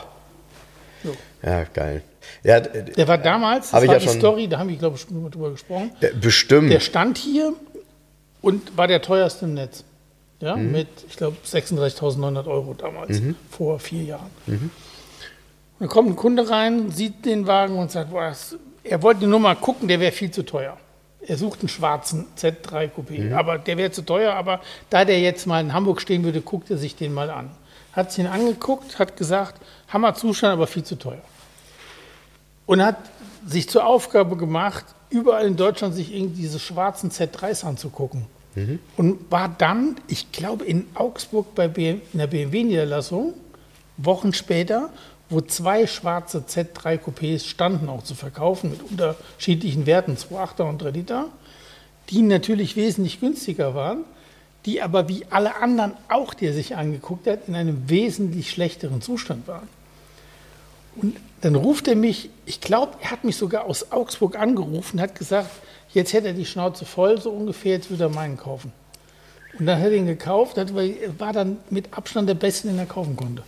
So. 1.04 1.14
Ja, 1.42 1.64
geil. 1.64 2.02
Ja, 2.42 2.58
Der 2.60 3.06
war 3.06 3.18
damals, 3.18 3.66
das 3.66 3.74
Hab 3.74 3.82
ich 3.84 3.88
war 3.88 3.96
ja 3.98 4.00
die 4.00 4.18
Story, 4.18 4.48
da 4.48 4.58
haben 4.58 4.68
wir, 4.68 4.76
glaube 4.76 4.96
ich, 4.96 5.02
schon 5.02 5.22
mal 5.22 5.30
drüber 5.30 5.50
gesprochen. 5.52 5.92
äh, 6.00 6.10
bestimmt. 6.20 6.72
Der 6.72 6.80
stand 6.80 7.18
hier 7.18 7.54
und 8.42 8.76
war 8.76 8.88
der 8.88 9.00
teuerste 9.00 9.44
im 9.44 9.54
Netz. 9.54 9.84
Ja, 10.40 10.54
mit, 10.56 10.88
ich 11.08 11.16
glaube, 11.16 11.36
36.900 11.46 12.46
Euro 12.46 12.74
damals, 12.74 13.20
vor 13.50 13.78
vier 13.78 14.02
Jahren. 14.02 14.30
Und 14.46 14.70
dann 15.80 15.88
kommt 15.88 16.10
ein 16.10 16.16
Kunde 16.16 16.48
rein, 16.50 16.90
sieht 16.90 17.24
den 17.24 17.46
Wagen 17.46 17.78
und 17.78 17.90
sagt, 17.90 18.10
boah, 18.10 18.28
das, 18.28 18.56
er 18.84 19.02
wollte 19.02 19.26
nur 19.26 19.40
mal 19.40 19.54
gucken, 19.56 19.88
der 19.88 19.98
wäre 19.98 20.12
viel 20.12 20.30
zu 20.30 20.42
teuer. 20.44 20.76
Er 21.22 21.36
sucht 21.36 21.60
einen 21.60 21.68
schwarzen 21.68 22.26
Z3 22.38 22.90
Coupé, 22.90 23.34
aber 23.34 23.58
der 23.58 23.76
wäre 23.78 23.90
zu 23.90 24.02
teuer, 24.02 24.34
aber 24.34 24.60
da 24.90 25.04
der 25.04 25.20
jetzt 25.20 25.46
mal 25.46 25.60
in 25.60 25.72
Hamburg 25.72 26.00
stehen 26.00 26.22
würde, 26.22 26.40
guckt 26.40 26.70
er 26.70 26.76
sich 26.76 26.94
den 26.96 27.12
mal 27.14 27.30
an. 27.30 27.50
Hat 27.92 28.12
sich 28.12 28.24
ihn 28.24 28.30
angeguckt, 28.30 28.98
hat 28.98 29.16
gesagt, 29.16 29.60
Hammerzustand, 29.88 30.52
aber 30.52 30.66
viel 30.66 30.84
zu 30.84 30.96
teuer. 30.96 31.22
Und 32.66 32.84
hat 32.84 32.96
sich 33.46 33.68
zur 33.68 33.86
Aufgabe 33.86 34.36
gemacht, 34.36 34.84
überall 35.08 35.46
in 35.46 35.56
Deutschland 35.56 35.94
sich 35.94 36.14
irgendwie 36.14 36.42
diese 36.42 36.58
schwarzen 36.58 37.10
Z3s 37.10 37.64
anzugucken. 37.64 38.26
Und 38.96 39.30
war 39.30 39.48
dann, 39.48 39.96
ich 40.08 40.32
glaube, 40.32 40.64
in 40.64 40.86
Augsburg 40.94 41.54
bei 41.54 41.68
BM, 41.68 42.00
in 42.12 42.18
der 42.18 42.26
BMW-Niederlassung, 42.26 43.34
Wochen 43.98 44.32
später, 44.32 44.90
wo 45.28 45.40
zwei 45.40 45.86
schwarze 45.86 46.44
Z3 46.48 46.98
Coupés 46.98 47.46
standen, 47.46 47.88
auch 47.88 48.04
zu 48.04 48.14
verkaufen, 48.14 48.70
mit 48.70 48.82
unterschiedlichen 48.82 49.86
Werten, 49.86 50.16
2,8er 50.16 50.68
und 50.68 50.82
3 50.82 50.90
Liter, 50.90 51.28
die 52.10 52.22
natürlich 52.22 52.76
wesentlich 52.76 53.20
günstiger 53.20 53.74
waren, 53.74 54.04
die 54.64 54.82
aber 54.82 55.08
wie 55.08 55.26
alle 55.30 55.56
anderen 55.56 55.94
auch, 56.08 56.34
die 56.34 56.46
er 56.46 56.52
sich 56.52 56.76
angeguckt 56.76 57.26
hat, 57.26 57.48
in 57.48 57.54
einem 57.54 57.88
wesentlich 57.88 58.50
schlechteren 58.50 59.02
Zustand 59.02 59.48
waren. 59.48 59.68
Und 60.96 61.16
dann 61.40 61.54
ruft 61.56 61.88
er 61.88 61.96
mich, 61.96 62.30
ich 62.46 62.60
glaube, 62.60 62.94
er 63.02 63.10
hat 63.10 63.24
mich 63.24 63.36
sogar 63.36 63.64
aus 63.66 63.92
Augsburg 63.92 64.38
angerufen, 64.38 65.00
hat 65.00 65.14
gesagt, 65.14 65.50
jetzt 65.96 66.12
hätte 66.12 66.28
er 66.28 66.34
die 66.34 66.44
Schnauze 66.44 66.84
voll, 66.84 67.20
so 67.20 67.30
ungefähr, 67.30 67.72
jetzt 67.72 67.90
würde 67.90 68.04
er 68.04 68.10
meinen 68.10 68.36
kaufen. 68.36 68.72
Und 69.58 69.66
dann 69.66 69.78
hat 69.78 69.86
er 69.86 69.94
ihn 69.94 70.06
gekauft, 70.06 70.58
hat, 70.58 70.74
war 70.74 71.32
dann 71.32 71.56
mit 71.70 71.96
Abstand 71.96 72.28
der 72.28 72.34
Beste, 72.34 72.68
den 72.68 72.78
er 72.78 72.86
kaufen 72.86 73.16
konnte. 73.16 73.42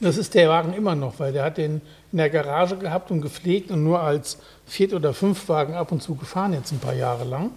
Das 0.00 0.16
ist 0.16 0.34
der 0.34 0.48
Wagen 0.48 0.72
immer 0.72 0.94
noch, 0.94 1.18
weil 1.18 1.32
der 1.32 1.44
hat 1.44 1.58
den 1.58 1.82
in 2.12 2.18
der 2.18 2.30
Garage 2.30 2.76
gehabt 2.76 3.10
und 3.10 3.20
gepflegt 3.20 3.70
und 3.70 3.84
nur 3.84 4.00
als 4.00 4.38
Viert- 4.66 4.94
oder 4.94 5.12
Fünfwagen 5.12 5.74
ab 5.74 5.92
und 5.92 6.02
zu 6.02 6.14
gefahren, 6.14 6.54
jetzt 6.54 6.72
ein 6.72 6.78
paar 6.78 6.94
Jahre 6.94 7.24
lang. 7.24 7.50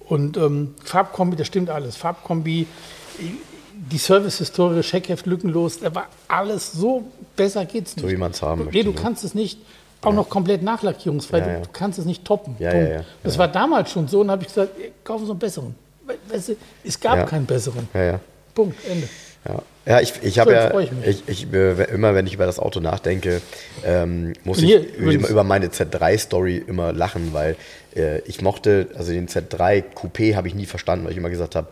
Und 0.00 0.36
ähm, 0.36 0.74
Farbkombi, 0.82 1.36
das 1.36 1.46
stimmt 1.46 1.70
alles. 1.70 1.96
Farbkombi, 1.96 2.66
die 3.74 3.98
Servicehistorie, 3.98 4.82
Scheckheft 4.82 5.26
lückenlos, 5.26 5.80
da 5.80 5.94
war 5.94 6.06
alles 6.28 6.72
so, 6.72 7.04
besser 7.36 7.64
geht's 7.66 7.94
nicht. 7.94 8.04
So 8.04 8.10
wie 8.10 8.16
man's 8.16 8.42
haben 8.42 8.60
Nee, 8.60 8.64
möchte, 8.66 8.84
du 8.84 8.90
ne? 8.90 8.96
kannst 9.00 9.22
es 9.22 9.34
nicht, 9.34 9.60
auch 10.02 10.12
noch 10.12 10.28
komplett 10.28 10.62
nachlackierungsfrei, 10.62 11.38
ja. 11.38 11.60
du 11.60 11.68
kannst 11.72 11.98
es 11.98 12.04
nicht 12.04 12.24
toppen. 12.24 12.56
Das 13.22 13.38
war 13.38 13.48
damals 13.48 13.90
schon 13.90 14.06
so 14.08 14.20
und 14.20 14.30
habe 14.30 14.42
ich 14.42 14.48
gesagt, 14.48 14.70
kaufen 15.04 15.24
Sie 15.26 15.30
einen 15.30 15.38
besseren. 15.38 15.74
We- 16.06 16.14
Weißt 16.32 16.50
du, 16.50 16.56
es 16.84 17.00
gab 17.00 17.26
keinen 17.28 17.46
besseren. 17.46 17.88
Punkt, 18.54 18.76
Ende. 18.88 19.08
Ja, 19.48 19.62
ja 19.86 20.00
ich, 20.00 20.12
ich 20.22 20.38
habe 20.38 20.52
ja, 20.52 20.78
ich 20.80 20.92
mich. 20.92 21.06
ich, 21.28 21.28
ich, 21.28 21.52
äh, 21.52 21.84
immer 21.92 22.14
wenn 22.14 22.26
ich 22.26 22.34
über 22.34 22.46
das 22.46 22.58
Auto 22.58 22.80
nachdenke, 22.80 23.40
ähm, 23.84 24.32
muss 24.44 24.58
ich 24.58 24.64
hier 24.64 24.80
über, 24.80 25.12
übrigens- 25.12 25.28
über 25.30 25.44
meine 25.44 25.68
Z3-Story 25.68 26.56
immer 26.66 26.92
lachen, 26.92 27.32
weil 27.32 27.56
äh, 27.94 28.20
ich 28.20 28.40
mochte, 28.42 28.88
also 28.96 29.12
den 29.12 29.28
Z3 29.28 29.82
Coupé 29.94 30.36
habe 30.36 30.48
ich 30.48 30.54
nie 30.54 30.66
verstanden, 30.66 31.04
weil 31.04 31.12
ich 31.12 31.18
immer 31.18 31.30
gesagt 31.30 31.54
habe, 31.54 31.68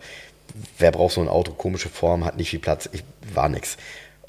wer 0.77 0.91
braucht 0.91 1.13
so 1.15 1.21
ein 1.21 1.27
Auto, 1.27 1.51
komische 1.53 1.89
Form, 1.89 2.23
hat 2.25 2.37
nicht 2.37 2.49
viel 2.49 2.59
Platz, 2.59 2.87
ich 2.91 3.03
war 3.33 3.49
nix. 3.49 3.77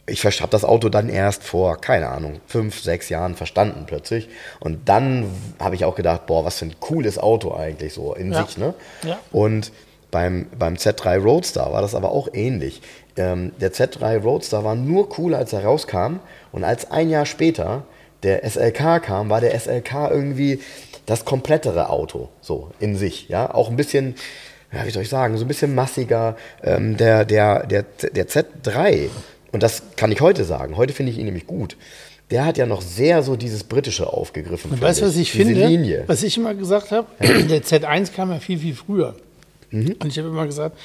Ich 0.08 0.24
habe 0.24 0.50
das 0.50 0.64
Auto 0.64 0.88
dann 0.88 1.08
erst 1.08 1.42
vor, 1.42 1.80
keine 1.80 2.08
Ahnung, 2.08 2.40
fünf, 2.46 2.80
sechs 2.80 3.08
Jahren 3.08 3.34
verstanden 3.34 3.84
plötzlich. 3.86 4.28
Und 4.60 4.88
dann 4.88 5.28
habe 5.58 5.74
ich 5.74 5.84
auch 5.84 5.96
gedacht, 5.96 6.26
boah, 6.26 6.44
was 6.44 6.58
für 6.58 6.66
ein 6.66 6.74
cooles 6.78 7.18
Auto 7.18 7.52
eigentlich 7.54 7.92
so 7.94 8.14
in 8.14 8.32
Ja. 8.32 8.44
sich. 8.44 8.56
Ne? 8.56 8.74
Ja. 9.02 9.18
Und 9.32 9.72
beim, 10.12 10.46
beim 10.56 10.74
Z3 10.74 11.18
Roadster 11.18 11.72
war 11.72 11.82
das 11.82 11.94
aber 11.96 12.12
auch 12.12 12.28
ähnlich. 12.32 12.82
Ähm, 13.16 13.52
der 13.60 13.72
Z3 13.72 14.18
Roadster 14.22 14.62
war 14.62 14.76
nur 14.76 15.18
cool, 15.18 15.34
als 15.34 15.52
er 15.52 15.64
rauskam. 15.64 16.20
Und 16.52 16.62
als 16.62 16.90
ein 16.90 17.10
Jahr 17.10 17.26
später 17.26 17.82
der 18.22 18.44
SLK 18.48 19.02
kam, 19.02 19.28
war 19.28 19.40
der 19.40 19.58
SLK 19.58 20.10
irgendwie 20.10 20.60
das 21.06 21.24
komplettere 21.24 21.90
Auto, 21.90 22.28
so 22.40 22.70
in 22.78 22.96
sich. 22.96 23.28
Ja, 23.28 23.52
auch 23.52 23.70
ein 23.70 23.76
bisschen 23.76 24.14
ja, 24.72 24.84
wie 24.84 24.90
soll 24.90 25.04
ich 25.04 25.08
sagen, 25.08 25.36
so 25.38 25.44
ein 25.44 25.48
bisschen 25.48 25.74
massiger. 25.74 26.36
Ähm, 26.62 26.96
der, 26.96 27.24
der, 27.24 27.66
der, 27.66 27.84
der 28.12 28.26
Z3, 28.28 29.08
und 29.56 29.62
das 29.62 29.82
kann 29.96 30.12
ich 30.12 30.20
heute 30.20 30.44
sagen, 30.44 30.76
heute 30.76 30.92
finde 30.92 31.12
ich 31.12 31.18
ihn 31.18 31.24
nämlich 31.24 31.46
gut. 31.46 31.78
Der 32.30 32.44
hat 32.44 32.58
ja 32.58 32.66
noch 32.66 32.82
sehr 32.82 33.22
so 33.22 33.36
dieses 33.36 33.64
Britische 33.64 34.12
aufgegriffen. 34.12 34.70
Und 34.70 34.82
weißt 34.82 35.00
du, 35.00 35.06
was 35.06 35.16
ich 35.16 35.32
Diese 35.32 35.46
finde? 35.46 35.66
Linie. 35.66 36.04
Was 36.08 36.22
ich 36.22 36.36
immer 36.36 36.52
gesagt 36.52 36.90
habe, 36.90 37.06
der 37.20 37.62
Z1 37.62 38.12
kam 38.12 38.30
ja 38.32 38.38
viel, 38.38 38.58
viel 38.58 38.74
früher. 38.74 39.14
Mhm. 39.70 39.96
Und 39.98 40.08
ich 40.08 40.18
habe 40.18 40.28
immer 40.28 40.44
gesagt, 40.44 40.76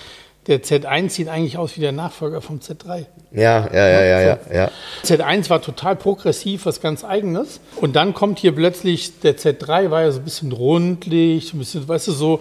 der 0.48 0.64
Z1 0.64 1.10
sieht 1.10 1.28
eigentlich 1.28 1.58
aus 1.58 1.76
wie 1.76 1.82
der 1.82 1.92
Nachfolger 1.92 2.40
vom 2.40 2.60
Z3. 2.60 3.08
Ja, 3.34 3.68
ja, 3.74 3.90
ja, 3.90 4.04
ja, 4.06 4.22
ja, 4.22 4.40
ja. 4.54 4.72
Z1 5.04 5.50
war 5.50 5.62
total 5.62 5.98
progressiv, 5.98 6.66
was 6.66 6.80
ganz 6.80 7.04
Eigenes. 7.04 7.60
Und 7.76 7.98
dann 7.98 8.14
kommt 8.14 8.40
hier 8.40 8.54
plötzlich, 8.54 9.20
der 9.20 9.38
Z3 9.38 9.92
war 9.92 10.04
ja 10.04 10.14
so 10.14 10.20
ein 10.20 10.24
bisschen 10.24 10.54
rundlich, 10.54 11.50
so 11.50 11.58
ein 11.58 11.60
bisschen, 11.60 11.86
weißt 11.86 12.08
du, 12.08 12.14
so, 12.14 12.40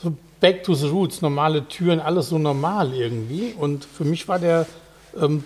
so 0.00 0.12
back 0.38 0.62
to 0.62 0.74
the 0.74 0.86
roots, 0.86 1.22
normale 1.22 1.66
Türen, 1.66 1.98
alles 1.98 2.28
so 2.28 2.38
normal 2.38 2.94
irgendwie. 2.94 3.52
Und 3.58 3.84
für 3.84 4.04
mich 4.04 4.28
war 4.28 4.38
der, 4.38 4.66
ähm, 5.20 5.44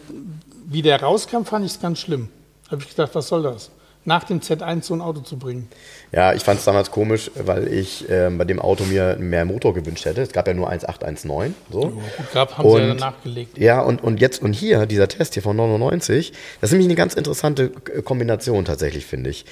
wie 0.68 0.82
der 0.82 1.00
rauskam, 1.02 1.44
fand 1.44 1.64
ich 1.64 1.72
es 1.72 1.80
ganz 1.80 2.00
schlimm. 2.00 2.28
Habe 2.70 2.82
ich 2.82 2.88
gedacht, 2.90 3.10
was 3.14 3.28
soll 3.28 3.42
das? 3.42 3.70
Nach 4.04 4.22
dem 4.22 4.40
Z1 4.40 4.84
so 4.84 4.94
ein 4.94 5.00
Auto 5.00 5.20
zu 5.20 5.36
bringen. 5.36 5.68
Ja, 6.12 6.32
ich 6.32 6.42
fand 6.44 6.60
es 6.60 6.64
damals 6.64 6.92
komisch, 6.92 7.28
weil 7.34 7.66
ich 7.72 8.04
ähm, 8.08 8.38
bei 8.38 8.44
dem 8.44 8.60
Auto 8.60 8.84
mir 8.84 9.16
mehr 9.18 9.44
Motor 9.44 9.74
gewünscht 9.74 10.04
hätte. 10.04 10.22
Es 10.22 10.30
gab 10.30 10.46
ja 10.46 10.54
nur 10.54 10.70
1.819. 10.70 11.52
So. 11.72 11.80
Gut, 11.80 11.92
gab, 12.32 12.56
haben 12.56 12.70
sie 12.70 12.76
ja 12.76 12.82
Und- 12.82 12.88
dann 12.88 12.96
nachgelegt. 12.98 13.58
Ja, 13.58 13.80
und, 13.80 14.02
und 14.04 14.20
jetzt, 14.20 14.42
und 14.42 14.52
hier, 14.52 14.86
dieser 14.86 15.08
Test 15.08 15.34
hier 15.34 15.42
von 15.42 15.56
99, 15.56 16.32
das 16.60 16.68
ist 16.68 16.72
nämlich 16.72 16.86
eine 16.86 16.94
ganz 16.94 17.14
interessante 17.14 17.70
K- 17.70 18.02
Kombination 18.02 18.64
tatsächlich, 18.64 19.06
finde 19.06 19.30
ich. 19.30 19.44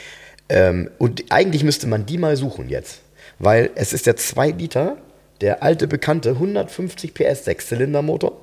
Ähm, 0.48 0.88
und 0.98 1.24
eigentlich 1.30 1.64
müsste 1.64 1.88
man 1.88 2.06
die 2.06 2.18
mal 2.18 2.36
suchen 2.36 2.68
jetzt. 2.68 3.00
Weil 3.40 3.70
es 3.74 3.92
ist 3.92 4.06
der 4.06 4.14
2 4.16 4.50
Liter, 4.52 4.96
der 5.40 5.64
alte 5.64 5.88
bekannte 5.88 6.30
150 6.30 7.12
PS 7.12 7.44
Sechszylindermotor. 7.44 8.40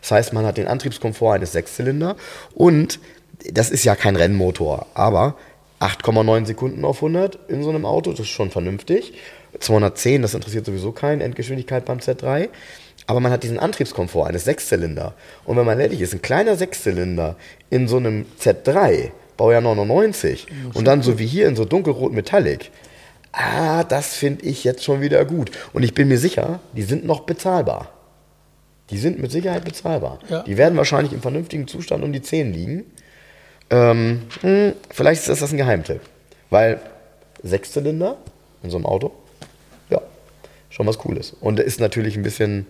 Das 0.00 0.10
heißt, 0.10 0.32
man 0.32 0.46
hat 0.46 0.56
den 0.56 0.68
Antriebskomfort 0.68 1.34
eines 1.34 1.52
Sechszylinder 1.52 2.16
und 2.54 2.98
das 3.52 3.70
ist 3.70 3.84
ja 3.84 3.94
kein 3.94 4.16
Rennmotor, 4.16 4.86
aber 4.94 5.36
8,9 5.80 6.46
Sekunden 6.46 6.84
auf 6.84 6.96
100 6.96 7.38
in 7.48 7.62
so 7.62 7.70
einem 7.70 7.84
Auto, 7.84 8.10
das 8.10 8.20
ist 8.20 8.28
schon 8.28 8.50
vernünftig. 8.50 9.12
210, 9.60 10.22
das 10.22 10.34
interessiert 10.34 10.66
sowieso 10.66 10.92
keinen, 10.92 11.20
Endgeschwindigkeit 11.20 11.84
beim 11.84 11.98
Z3. 11.98 12.48
Aber 13.06 13.20
man 13.20 13.30
hat 13.30 13.42
diesen 13.42 13.58
Antriebskomfort 13.58 14.26
eines 14.26 14.44
Sechszylinder. 14.44 15.14
Und 15.44 15.56
wenn 15.56 15.66
man 15.66 15.78
ehrlich 15.78 16.00
ist, 16.00 16.12
ein 16.12 16.22
kleiner 16.22 16.56
Sechszylinder 16.56 17.36
in 17.70 17.88
so 17.88 17.98
einem 17.98 18.26
Z3, 18.40 19.10
Baujahr 19.36 19.60
99, 19.60 20.46
und 20.74 20.86
dann 20.86 21.02
so 21.02 21.18
wie 21.18 21.26
hier 21.26 21.46
in 21.46 21.56
so 21.56 21.64
dunkelrot 21.64 22.12
Metallic, 22.12 22.70
ah, 23.32 23.84
das 23.84 24.14
finde 24.14 24.46
ich 24.46 24.64
jetzt 24.64 24.82
schon 24.82 25.02
wieder 25.02 25.24
gut. 25.24 25.50
Und 25.72 25.82
ich 25.82 25.94
bin 25.94 26.08
mir 26.08 26.18
sicher, 26.18 26.60
die 26.72 26.82
sind 26.82 27.04
noch 27.04 27.20
bezahlbar. 27.20 27.92
Die 28.90 28.98
sind 28.98 29.18
mit 29.18 29.32
Sicherheit 29.32 29.64
bezahlbar. 29.64 30.18
Ja. 30.28 30.42
Die 30.42 30.56
werden 30.56 30.76
wahrscheinlich 30.76 31.12
im 31.12 31.20
vernünftigen 31.22 31.66
Zustand 31.66 32.04
um 32.04 32.12
die 32.12 32.22
10 32.22 32.52
liegen. 32.52 32.84
Ähm, 33.70 34.22
hm, 34.42 34.74
vielleicht 34.90 35.26
ist 35.28 35.42
das 35.42 35.50
ein 35.52 35.56
Geheimtipp. 35.56 36.00
Weil 36.50 36.80
Sechszylinder 37.42 38.16
in 38.62 38.70
so 38.70 38.76
einem 38.76 38.86
Auto, 38.86 39.12
ja, 39.90 40.00
schon 40.70 40.86
was 40.86 40.98
Cooles. 40.98 41.34
Und 41.40 41.58
ist 41.58 41.80
natürlich 41.80 42.16
ein 42.16 42.22
bisschen, 42.22 42.66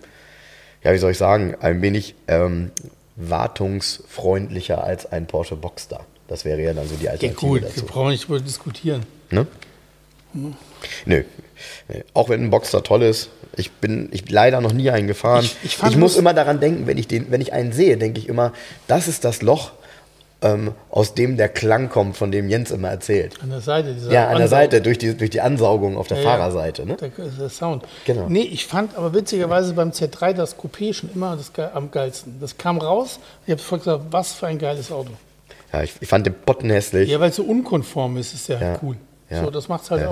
ja, 0.83 0.93
wie 0.93 0.97
soll 0.97 1.11
ich 1.11 1.17
sagen, 1.17 1.55
ein 1.59 1.81
wenig 1.81 2.15
ähm, 2.27 2.71
wartungsfreundlicher 3.15 4.83
als 4.83 5.05
ein 5.11 5.27
Porsche 5.27 5.55
Boxster. 5.55 6.05
Das 6.27 6.45
wäre 6.45 6.61
ja 6.61 6.73
dann 6.73 6.87
so 6.87 6.95
die 6.95 7.05
Ja, 7.05 7.11
Alternative 7.11 7.39
gut, 7.47 7.63
dazu. 7.63 7.75
wir 7.81 7.83
brauchen 7.87 8.09
nicht 8.09 8.27
drüber 8.27 8.39
diskutieren. 8.39 9.03
Ne? 9.29 9.45
Nö. 11.05 11.23
Auch 12.13 12.29
wenn 12.29 12.43
ein 12.43 12.49
Boxster 12.49 12.83
toll 12.83 13.03
ist, 13.03 13.29
ich 13.55 13.71
bin 13.71 14.09
ich 14.11 14.29
leider 14.29 14.61
noch 14.61 14.73
nie 14.73 14.89
einen 14.91 15.07
gefahren. 15.07 15.43
Ich- 15.43 15.55
Ich, 15.63 15.81
ich 15.83 15.97
muss 15.97 16.15
immer 16.15 16.33
daran 16.33 16.59
denken, 16.59 16.87
wenn 16.87 16.97
ich, 16.97 17.07
den, 17.07 17.31
wenn 17.31 17.41
ich 17.41 17.53
einen 17.53 17.71
sehe, 17.71 17.97
denke 17.97 18.19
ich 18.19 18.29
immer, 18.29 18.53
das 18.87 19.07
ist 19.07 19.23
das 19.25 19.41
Loch, 19.41 19.71
ähm, 20.43 20.73
aus 20.91 21.15
dem 21.15 21.35
der 21.35 21.49
Klang 21.49 21.89
kommt, 21.89 22.15
von 22.15 22.31
dem 22.31 22.47
Jens 22.47 22.69
immer 22.69 22.89
erzählt. 22.89 23.33
An 23.41 23.49
der 23.49 23.61
Seite. 23.61 23.93
Dieser 23.95 24.11
Ja, 24.11 24.27
an 24.27 24.37
der 24.37 24.45
Ansau- 24.45 24.49
Seite, 24.51 24.81
durch 24.81 24.99
die, 24.99 25.17
durch 25.17 25.31
die 25.31 25.41
Ansaugung 25.41 25.97
auf 25.97 26.07
der 26.07 26.17
Ja. 26.17 26.23
Fahrerseite. 26.29 26.85
Ne? 26.85 26.95
Der, 26.97 27.09
der 27.09 27.49
Sound. 27.49 27.83
Genau. 28.05 28.27
Nee, 28.29 28.41
ich 28.43 28.67
fand 28.67 28.95
aber 28.95 29.15
witzigerweise 29.15 29.73
beim 29.73 29.89
Z3 29.89 30.33
das 30.33 30.55
Coupé 30.55 30.93
schon 30.93 31.09
immer 31.15 31.35
das, 31.35 31.51
am 31.73 31.89
geilsten. 31.89 32.37
Das 32.39 32.55
kam 32.55 32.77
raus, 32.77 33.19
ich 33.47 33.51
habe 33.51 33.61
sofort 33.61 33.81
gesagt, 33.83 34.03
was 34.11 34.33
für 34.33 34.45
ein 34.45 34.59
geiles 34.59 34.91
Auto. 34.91 35.09
Ja, 35.73 35.81
ich, 35.81 35.93
ich 35.99 36.07
fand 36.07 36.27
den 36.27 36.35
Potten 36.35 36.69
hässlich. 36.69 37.09
Ja, 37.09 37.19
weil 37.19 37.31
es 37.31 37.35
so 37.37 37.43
unkonform 37.43 38.17
ist, 38.17 38.35
ist 38.35 38.47
ja, 38.47 38.59
Ja. 38.61 38.79
cool. 38.83 38.95
Ja. 39.31 39.43
So, 39.43 39.49
das 39.49 39.67
macht 39.67 39.83
es 39.85 39.91
halt 39.91 40.03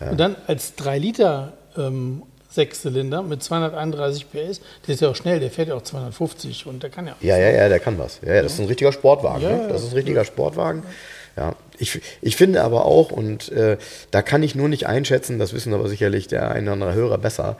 Ja. 0.00 0.10
Und 0.10 0.18
dann 0.18 0.36
als 0.46 0.74
3 0.76 0.98
Liter 0.98 1.52
ähm, 1.76 2.22
Sechszylinder 2.54 3.22
mit 3.22 3.42
231 3.42 4.30
PS, 4.30 4.60
der 4.86 4.94
ist 4.94 5.00
ja 5.00 5.08
auch 5.08 5.16
schnell, 5.16 5.40
der 5.40 5.50
fährt 5.50 5.68
ja 5.68 5.74
auch 5.74 5.82
250 5.82 6.66
und 6.66 6.82
der 6.82 6.90
kann 6.90 7.06
ja. 7.06 7.16
Ja, 7.20 7.36
ja, 7.36 7.50
ja, 7.50 7.68
der 7.68 7.80
kann 7.80 7.98
was. 7.98 8.20
Ja, 8.24 8.34
ja, 8.34 8.42
das 8.42 8.54
ist 8.54 8.60
ein 8.60 8.66
richtiger 8.66 8.92
Sportwagen. 8.92 9.42
Ja, 9.42 9.50
ne? 9.50 9.68
Das 9.68 9.82
ist 9.82 9.90
ein 9.90 9.94
richtiger 9.94 10.24
Sportwagen. 10.24 10.84
Ja, 11.36 11.56
ich, 11.78 12.00
ich 12.22 12.36
finde 12.36 12.62
aber 12.62 12.84
auch, 12.84 13.10
und 13.10 13.50
äh, 13.50 13.76
da 14.12 14.22
kann 14.22 14.44
ich 14.44 14.54
nur 14.54 14.68
nicht 14.68 14.86
einschätzen, 14.86 15.40
das 15.40 15.52
wissen 15.52 15.74
aber 15.74 15.88
sicherlich 15.88 16.28
der 16.28 16.52
eine 16.52 16.66
oder 16.66 16.72
andere 16.74 16.94
Hörer 16.94 17.18
besser. 17.18 17.56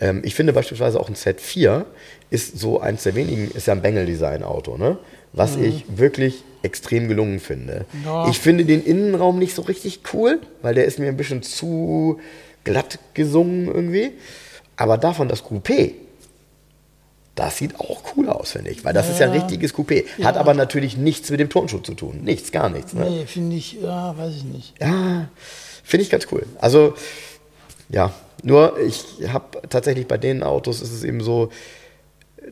Ähm, 0.00 0.22
ich 0.24 0.34
finde 0.34 0.54
beispielsweise 0.54 0.98
auch 0.98 1.10
ein 1.10 1.14
Z4 1.14 1.84
ist 2.30 2.58
so 2.58 2.80
eins 2.80 3.02
der 3.02 3.14
wenigen, 3.14 3.50
ist 3.50 3.66
ja 3.66 3.74
ein 3.74 3.82
Bengel-Design-Auto, 3.82 4.78
ne? 4.78 4.98
Was 5.32 5.56
ich 5.56 5.84
wirklich 5.88 6.42
extrem 6.62 7.06
gelungen 7.08 7.38
finde. 7.38 7.84
Ja. 8.04 8.28
Ich 8.28 8.38
finde 8.38 8.64
den 8.64 8.82
Innenraum 8.84 9.38
nicht 9.38 9.54
so 9.54 9.62
richtig 9.62 10.00
cool, 10.12 10.40
weil 10.62 10.74
der 10.74 10.86
ist 10.86 10.98
mir 10.98 11.08
ein 11.08 11.16
bisschen 11.16 11.42
zu 11.42 12.18
glatt 12.64 12.98
gesungen 13.14 13.66
irgendwie. 13.66 14.12
Aber 14.76 14.96
davon 14.98 15.28
das 15.28 15.44
Coupé, 15.44 15.92
das 17.34 17.58
sieht 17.58 17.78
auch 17.78 18.02
cool 18.16 18.28
aus, 18.28 18.52
finde 18.52 18.70
ich. 18.70 18.84
Weil 18.84 18.94
das 18.94 19.08
ist 19.08 19.20
ja 19.20 19.26
ein 19.26 19.34
Ja. 19.34 19.40
richtiges 19.42 19.74
Coupé. 19.74 20.04
Hat 20.24 20.34
Ja. 20.34 20.40
aber 20.40 20.54
natürlich 20.54 20.96
nichts 20.96 21.30
mit 21.30 21.38
dem 21.38 21.48
Turnschuh 21.50 21.78
zu 21.78 21.94
tun. 21.94 22.20
Nichts, 22.24 22.50
gar 22.50 22.68
nichts. 22.68 22.94
Ne? 22.94 23.08
Nee, 23.08 23.26
finde 23.26 23.56
ich, 23.56 23.74
ja, 23.80 24.16
weiß 24.18 24.34
ich 24.36 24.44
nicht. 24.44 24.74
Ja, 24.80 25.28
finde 25.84 26.02
ich 26.02 26.10
ganz 26.10 26.26
cool. 26.32 26.44
Also, 26.60 26.94
ja, 27.90 28.12
nur 28.42 28.78
ich 28.80 29.04
habe 29.28 29.62
tatsächlich 29.68 30.08
bei 30.08 30.18
den 30.18 30.42
Autos 30.42 30.80
ist 30.80 30.92
es 30.92 31.04
eben 31.04 31.20
so, 31.22 31.50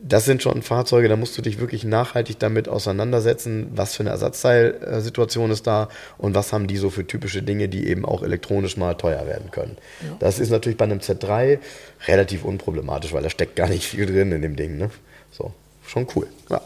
das 0.01 0.25
sind 0.25 0.41
schon 0.41 0.61
Fahrzeuge, 0.61 1.07
da 1.07 1.15
musst 1.15 1.37
du 1.37 1.41
dich 1.41 1.59
wirklich 1.59 1.83
nachhaltig 1.83 2.39
damit 2.39 2.67
auseinandersetzen, 2.67 3.69
was 3.73 3.95
für 3.95 4.03
eine 4.03 4.11
Ersatzteilsituation 4.11 5.51
ist 5.51 5.67
da 5.67 5.89
und 6.17 6.35
was 6.35 6.53
haben 6.53 6.67
die 6.67 6.77
so 6.77 6.89
für 6.89 7.05
typische 7.05 7.43
Dinge, 7.43 7.69
die 7.69 7.87
eben 7.87 8.05
auch 8.05 8.23
elektronisch 8.23 8.77
mal 8.77 8.95
teuer 8.95 9.27
werden 9.27 9.51
können. 9.51 9.77
Das 10.19 10.39
ist 10.39 10.49
natürlich 10.49 10.77
bei 10.77 10.85
einem 10.85 10.99
Z3 10.99 11.59
relativ 12.07 12.43
unproblematisch, 12.43 13.13
weil 13.13 13.23
da 13.23 13.29
steckt 13.29 13.55
gar 13.55 13.69
nicht 13.69 13.85
viel 13.85 14.05
drin 14.05 14.31
in 14.31 14.41
dem 14.41 14.55
Ding. 14.55 14.77
Ne? 14.77 14.89
So, 15.31 15.53
schon 15.85 16.07
cool. 16.15 16.27
Ja. 16.49 16.61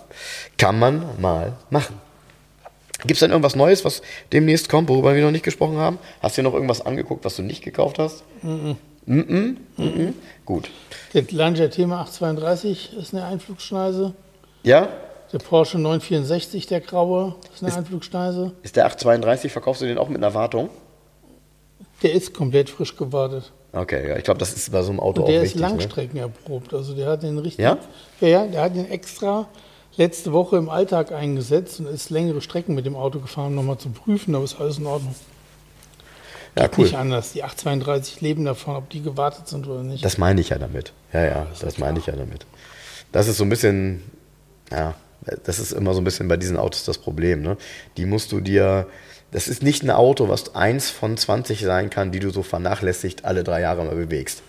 Kann 0.57 0.79
man 0.79 1.03
mal 1.19 1.53
machen. 1.69 1.95
Gibt 3.01 3.13
es 3.13 3.19
denn 3.19 3.31
irgendwas 3.31 3.55
Neues, 3.55 3.83
was 3.83 4.03
demnächst 4.31 4.69
kommt, 4.69 4.87
worüber 4.89 5.15
wir 5.15 5.23
noch 5.23 5.31
nicht 5.31 5.45
gesprochen 5.45 5.77
haben? 5.77 5.97
Hast 6.21 6.37
du 6.37 6.41
dir 6.41 6.47
noch 6.47 6.53
irgendwas 6.53 6.85
angeguckt, 6.85 7.25
was 7.25 7.35
du 7.35 7.41
nicht 7.41 7.63
gekauft 7.63 7.97
hast? 7.97 8.23
Mhm. 9.05 9.57
Mhm. 9.77 9.85
Mhm. 9.85 10.13
Gut. 10.45 10.69
Der 11.13 11.23
Lancia 11.31 11.67
Thema 11.67 12.01
832 12.01 12.97
ist 12.97 13.13
eine 13.13 13.25
Einflugschneise. 13.25 14.13
Ja? 14.63 14.89
Der 15.33 15.39
Porsche 15.39 15.79
964, 15.79 16.67
der 16.67 16.81
graue, 16.81 17.35
ist 17.53 17.63
eine 17.63 17.73
Einflugschneise. 17.73 18.51
Ist 18.63 18.75
der 18.75 18.85
832, 18.85 19.51
verkaufst 19.51 19.81
du 19.81 19.85
den 19.85 19.97
auch 19.97 20.09
mit 20.09 20.17
einer 20.17 20.33
Wartung? 20.33 20.69
Der 22.03 22.13
ist 22.13 22.33
komplett 22.33 22.69
frisch 22.69 22.95
gewartet. 22.97 23.51
Okay, 23.73 24.09
ja, 24.09 24.17
ich 24.17 24.23
glaube, 24.23 24.39
das 24.39 24.53
ist 24.53 24.71
bei 24.71 24.81
so 24.81 24.89
einem 24.89 24.99
Auto 24.99 25.21
Und 25.21 25.27
auch 25.27 25.31
der 25.31 25.43
ist 25.43 25.55
ne? 25.55 25.61
Langstrecken 25.61 26.19
erprobt. 26.19 26.73
Also 26.73 26.93
der 26.93 27.09
hat 27.09 27.23
den 27.23 27.37
richtig. 27.37 27.63
Ja? 27.63 27.77
Ja, 28.19 28.27
ja, 28.27 28.45
der 28.47 28.61
hat 28.63 28.75
den 28.75 28.89
extra 28.89 29.47
letzte 29.95 30.33
Woche 30.33 30.57
im 30.57 30.69
Alltag 30.69 31.11
eingesetzt 31.11 31.79
und 31.79 31.87
ist 31.87 32.09
längere 32.09 32.41
Strecken 32.41 32.75
mit 32.75 32.85
dem 32.85 32.95
Auto 32.95 33.19
gefahren, 33.19 33.47
um 33.49 33.55
nochmal 33.55 33.77
zu 33.77 33.89
prüfen, 33.89 34.35
aber 34.35 34.43
ist 34.43 34.59
alles 34.59 34.77
in 34.77 34.85
Ordnung. 34.85 35.15
Ja, 36.55 36.69
cool. 36.77 36.85
Nicht 36.85 36.95
anders. 36.95 37.31
Die 37.33 37.43
832 37.43 38.21
leben 38.21 38.45
davon, 38.45 38.75
ob 38.75 38.89
die 38.89 39.01
gewartet 39.01 39.47
sind 39.47 39.67
oder 39.67 39.83
nicht. 39.83 40.03
Das 40.03 40.17
meine 40.17 40.41
ich 40.41 40.49
ja 40.49 40.57
damit. 40.57 40.93
Ja, 41.13 41.23
ja, 41.23 41.47
das 41.59 41.77
meine 41.77 41.99
ich 41.99 42.07
ja 42.07 42.15
damit. 42.15 42.45
Das 43.11 43.27
ist 43.27 43.37
so 43.37 43.43
ein 43.43 43.49
bisschen, 43.49 44.03
ja, 44.69 44.95
das 45.43 45.59
ist 45.59 45.71
immer 45.71 45.93
so 45.93 46.01
ein 46.01 46.03
bisschen 46.03 46.27
bei 46.27 46.37
diesen 46.37 46.57
Autos 46.57 46.83
das 46.83 46.97
Problem. 46.97 47.41
Ne? 47.41 47.57
Die 47.97 48.05
musst 48.05 48.31
du 48.31 48.39
dir, 48.39 48.87
das 49.31 49.47
ist 49.47 49.63
nicht 49.63 49.83
ein 49.83 49.91
Auto, 49.91 50.27
was 50.29 50.55
eins 50.55 50.89
von 50.89 51.15
20 51.15 51.61
sein 51.61 51.89
kann, 51.89 52.11
die 52.11 52.19
du 52.19 52.31
so 52.31 52.43
vernachlässigt 52.43 53.25
alle 53.25 53.43
drei 53.43 53.61
Jahre 53.61 53.83
mal 53.83 53.95
bewegst. 53.95 54.43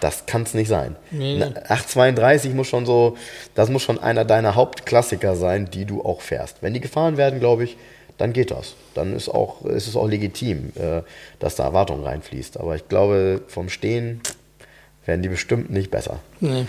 Das 0.00 0.26
kann 0.26 0.42
es 0.42 0.54
nicht 0.54 0.68
sein. 0.68 0.96
Nee. 1.10 1.36
Eine 1.36 1.70
832 1.70 2.54
muss 2.54 2.68
schon 2.68 2.86
so, 2.86 3.16
das 3.54 3.68
muss 3.68 3.82
schon 3.82 3.98
einer 3.98 4.24
deiner 4.24 4.54
Hauptklassiker 4.54 5.34
sein, 5.34 5.70
die 5.70 5.86
du 5.86 6.04
auch 6.04 6.20
fährst. 6.20 6.58
Wenn 6.60 6.74
die 6.74 6.80
gefahren 6.80 7.16
werden, 7.16 7.40
glaube 7.40 7.64
ich, 7.64 7.76
dann 8.18 8.32
geht 8.32 8.50
das. 8.50 8.74
Dann 8.94 9.14
ist, 9.16 9.28
auch, 9.28 9.64
ist 9.64 9.86
es 9.88 9.96
auch 9.96 10.06
legitim, 10.08 10.72
äh, 10.76 11.02
dass 11.38 11.56
da 11.56 11.64
Erwartung 11.64 12.02
reinfließt. 12.04 12.58
Aber 12.60 12.76
ich 12.76 12.88
glaube, 12.88 13.40
vom 13.48 13.68
Stehen 13.68 14.20
werden 15.06 15.22
die 15.22 15.28
bestimmt 15.28 15.70
nicht 15.70 15.90
besser. 15.90 16.20
nee. 16.40 16.66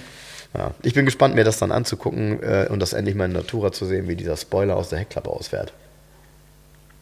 Ja. 0.58 0.72
Ich 0.82 0.96
bin 0.96 1.06
gespannt, 1.06 1.36
mir 1.36 1.44
das 1.44 1.60
dann 1.60 1.72
anzugucken 1.72 2.42
äh, 2.42 2.68
und 2.72 2.80
das 2.80 2.94
endlich 2.94 3.14
mal 3.16 3.26
in 3.26 3.34
Natura 3.34 3.72
zu 3.72 3.86
sehen, 3.86 4.08
wie 4.08 4.16
dieser 4.16 4.36
Spoiler 4.36 4.78
aus 4.78 4.90
der 4.90 4.98
Heckklappe 4.98 5.30
ausfährt. 5.30 5.74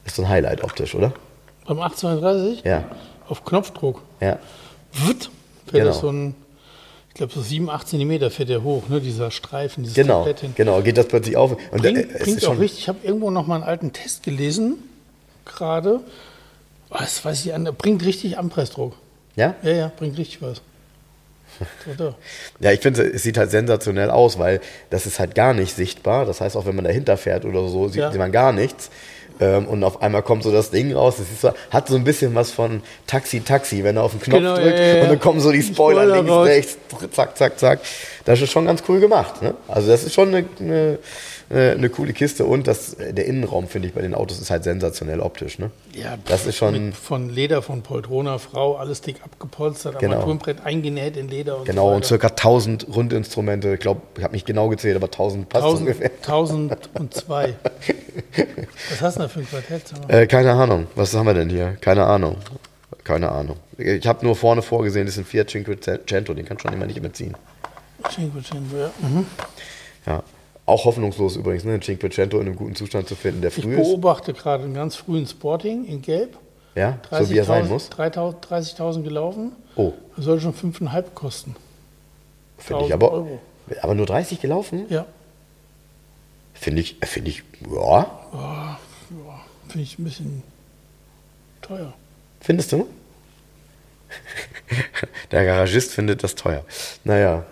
Ist 0.06 0.18
so 0.18 0.24
ein 0.24 0.28
Highlight 0.28 0.66
optisch, 0.66 0.93
oder? 0.95 1.14
Beim 1.66 1.80
832 1.80 2.66
Ja. 2.66 2.84
auf 3.30 3.45
Knopfdruck. 3.45 4.02
Ja. 4.20 4.38
Fährt 4.91 5.30
Genau. 5.72 5.86
das 5.86 6.00
so 6.00 6.10
ein. 6.10 6.36
Ich 7.18 7.20
glaube, 7.20 7.34
so 7.34 7.41
7, 7.41 7.68
8 7.68 7.88
Zentimeter 7.88 8.30
fährt 8.30 8.49
der 8.49 8.61
hoch, 8.61 8.89
ne? 8.89 9.01
dieser 9.01 9.32
Streifen, 9.32 9.82
dieses 9.82 9.95
Genau, 9.95 10.20
Tablett 10.20 10.39
hin. 10.41 10.53
genau, 10.55 10.84
geht 10.84 10.99
das 10.99 11.07
plötzlich 11.07 11.36
auf. 11.36 11.53
Und 11.72 11.82
Bringt, 11.82 11.97
es 12.13 12.20
bringt 12.22 12.45
auch 12.45 12.59
richtig. 12.59 12.82
Ich 12.82 12.88
habe 12.89 12.99
irgendwo 13.01 13.32
noch 13.32 13.47
mal 13.47 13.55
einen 13.55 13.63
alten 13.63 13.91
Test 13.91 14.22
gelesen, 14.22 14.76
gerade. 15.43 16.01
Was 16.89 17.26
weiß 17.26 17.43
ich, 17.47 17.55
an- 17.55 17.68
bringt 17.76 18.05
richtig 18.05 18.38
Anpressdruck. 18.38 18.93
ja? 19.36 19.55
Ja, 19.63 19.72
ja, 19.72 19.91
bringt 19.97 20.15
richtig 20.20 20.43
was. 20.43 20.61
Da, 21.88 21.93
da. 21.97 22.15
Ja, 22.59 22.72
ich 22.72 22.82
finde, 22.82 23.01
es 23.01 23.24
sieht 23.24 23.39
halt 23.39 23.49
sensationell 23.49 24.11
aus, 24.11 24.38
weil 24.38 24.61
das 24.91 25.07
ist 25.07 25.18
halt 25.18 25.34
gar 25.34 25.55
nicht 25.55 25.76
sichtbar. 25.76 26.28
Das 26.28 26.39
heißt, 26.39 26.55
auch 26.55 26.68
wenn 26.68 26.76
man 26.76 26.86
dahinter 26.86 27.18
fährt 27.18 27.45
oder 27.45 27.68
so, 27.68 27.88
sieht 27.88 27.95
Ja. 28.01 28.11
man 28.15 28.32
gar 28.32 28.51
nichts. 28.51 28.91
Ähm, 29.39 29.67
und 29.67 29.83
auf 29.83 30.01
einmal 30.01 30.23
kommt 30.23 30.43
so 30.43 30.51
das 30.51 30.71
Ding 30.71 30.93
raus. 30.93 31.15
Das 31.17 31.27
ist 31.29 31.41
so, 31.41 31.51
hat 31.69 31.88
so 31.88 31.95
ein 31.95 32.03
bisschen 32.03 32.33
was 32.35 32.51
von 32.51 32.81
Taxi, 33.05 33.41
Taxi, 33.41 33.83
wenn 33.83 33.97
er 33.97 34.03
auf 34.03 34.11
den 34.11 34.21
Knopf 34.21 34.38
Genau, 34.39 34.55
drückt 34.55 34.77
ja, 34.79 34.85
ja, 34.85 34.95
ja. 34.95 35.03
und 35.03 35.09
dann 35.09 35.19
kommen 35.19 35.39
so 35.39 35.51
die 35.51 35.61
Spoiler, 35.61 36.01
Spoiler 36.01 36.15
links, 36.15 36.31
raus. 36.31 36.47
rechts, 36.47 36.77
zack, 37.11 37.38
zack, 37.38 37.59
zack. 37.59 37.79
Das 38.28 38.41
ist 38.41 38.51
schon 38.51 38.65
ganz 38.65 38.84
cool 38.89 38.99
gemacht. 38.99 39.41
Ne? 39.41 39.53
Also 39.69 39.88
das 39.88 40.03
ist 40.03 40.13
schon 40.13 40.36
eine, 40.36 40.45
eine, 40.59 40.99
eine 41.49 41.89
coole 41.89 42.11
Kiste 42.11 42.43
und 42.45 42.67
das, 42.67 42.97
der 42.97 43.25
Innenraum, 43.25 43.67
finde 43.69 43.88
ich, 43.88 43.93
bei 43.93 44.01
den 44.01 44.13
Autos 44.13 44.41
ist 44.41 44.51
halt 44.51 44.65
sensationell 44.65 45.21
optisch. 45.21 45.59
Ne? 45.59 45.71
Ja, 45.93 46.17
Das 46.25 46.45
ist 46.45 46.57
schon- 46.57 46.91
von 46.91 47.30
Leder 47.30 47.61
von 47.61 47.84
Poltrona, 47.84 48.38
Frau, 48.38 48.75
alles 48.75 48.99
dick 48.99 49.23
abgepolstert, 49.23 49.99
Genau. 49.99 50.15
Armaturenbrett 50.15 50.57
eingenäht 50.65 51.15
in 51.15 51.30
Leder 51.30 51.59
und 51.59 51.65
Genau, 51.65 51.89
so 51.91 51.95
und 51.95 52.05
circa 52.05 52.28
1000 52.28 52.88
Rundinstrumente. 52.93 53.73
Ich 53.75 53.80
glaube, 53.80 54.01
ich 54.17 54.23
habe 54.25 54.34
nicht 54.34 54.45
genau 54.45 54.67
gezählt, 54.67 54.97
aber 54.97 55.07
1000 55.07 55.47
passt 55.47 55.63
1000, 55.63 55.88
ungefähr. 55.88 56.11
1002. 56.21 57.53
Was 58.89 59.01
hast 59.01 59.15
du 59.15 59.19
denn 59.21 59.28
da 59.28 59.28
für 59.30 59.39
ein 59.39 59.47
Quartett? 59.47 59.84
Äh, 60.09 60.28
keine 60.28 60.51
Ahnung. 60.51 60.88
Was 60.95 61.13
haben 61.15 61.25
wir 61.28 61.34
denn 61.34 61.49
hier? 61.49 61.78
Keine 61.80 62.03
Ahnung. 62.05 62.36
Keine 63.05 63.32
Ahnung. 63.32 63.55
Ich 63.78 64.05
habe 64.05 64.25
nur 64.25 64.36
vorne 64.36 64.61
vorgesehen, 64.61 65.05
das 65.05 65.15
ist 65.15 65.19
ein 65.21 65.25
Fiat 65.25 65.49
Cinquecento, 65.49 66.34
den 66.34 66.43
kann 66.45 66.59
schon 66.59 66.73
immer 66.73 66.86
nicht 66.86 67.01
mitziehen. 67.01 67.36
Cinquecento, 68.10 68.78
ja. 68.78 68.91
Mhm. 69.02 69.26
Ja. 70.06 70.24
Auch 70.66 70.86
hoffnungslos 70.86 71.36
übrigens, 71.38 71.64
ne, 71.64 71.74
einen 71.74 71.82
Cinquecento 71.82 72.39
in 72.39 72.48
einem 72.48 72.56
guten 72.56 72.76
Zustand 72.76 73.08
zu 73.08 73.16
finden, 73.16 73.41
der 73.41 73.52
Ich 73.56 73.64
früh 73.64 73.74
ist. 73.74 73.78
beobachte 73.88 74.34
gerade 74.34 74.64
einen 74.66 74.74
ganz 74.74 74.95
frühen 74.95 75.26
Sporting 75.26 75.86
in 75.86 76.02
Gelb. 76.02 76.38
Ja, 76.76 77.00
so 77.12 77.30
wie 77.30 77.38
er 77.38 77.45
sein 77.45 77.66
30.000 77.66 77.68
muss. 77.70 77.89
30.000 77.91 78.39
30.000 78.76 79.02
gelaufen. 79.04 79.52
Oh, 79.76 79.93
Das 80.16 80.26
soll 80.26 80.39
schon 80.39 80.54
5,5 80.54 81.06
kosten. 81.16 81.56
finde 82.58 82.86
ich 82.86 82.91
1000 82.91 82.93
aber. 82.93 83.12
Euro. 83.12 83.39
Aber 83.82 83.95
nur 83.95 84.06
30 84.06 84.39
gelaufen? 84.39 84.86
Ja, 84.89 85.06
Finde 86.54 86.82
ich, 86.82 86.98
finde 87.04 87.30
ich, 87.30 87.43
ja. 87.72 88.08
ja 88.34 88.80
finde 89.68 89.84
ich 89.84 90.00
ein 90.00 90.04
bisschen 90.06 90.43
teuer. 91.62 91.93
Findest 92.41 92.72
du? 92.72 92.88
Der 95.32 95.45
Garagist 95.45 95.91
findet 95.91 96.24
das 96.24 96.36
teuer. 96.36 96.64
Naja. 97.04 97.45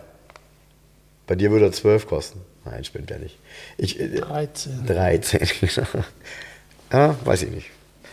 Bei 1.27 1.35
dir 1.35 1.51
würde 1.51 1.65
er 1.65 1.71
12 1.71 2.07
kosten. 2.07 2.41
Nein, 2.65 2.83
spinnt 2.83 3.09
ja 3.09 3.17
nicht. 3.17 3.37
Ich, 3.77 3.99
äh, 3.99 4.09
13. 4.19 4.85
13. 4.85 5.39
ja, 6.91 7.15
weiß 7.23 7.43
ich 7.43 7.51
nicht. 7.51 7.67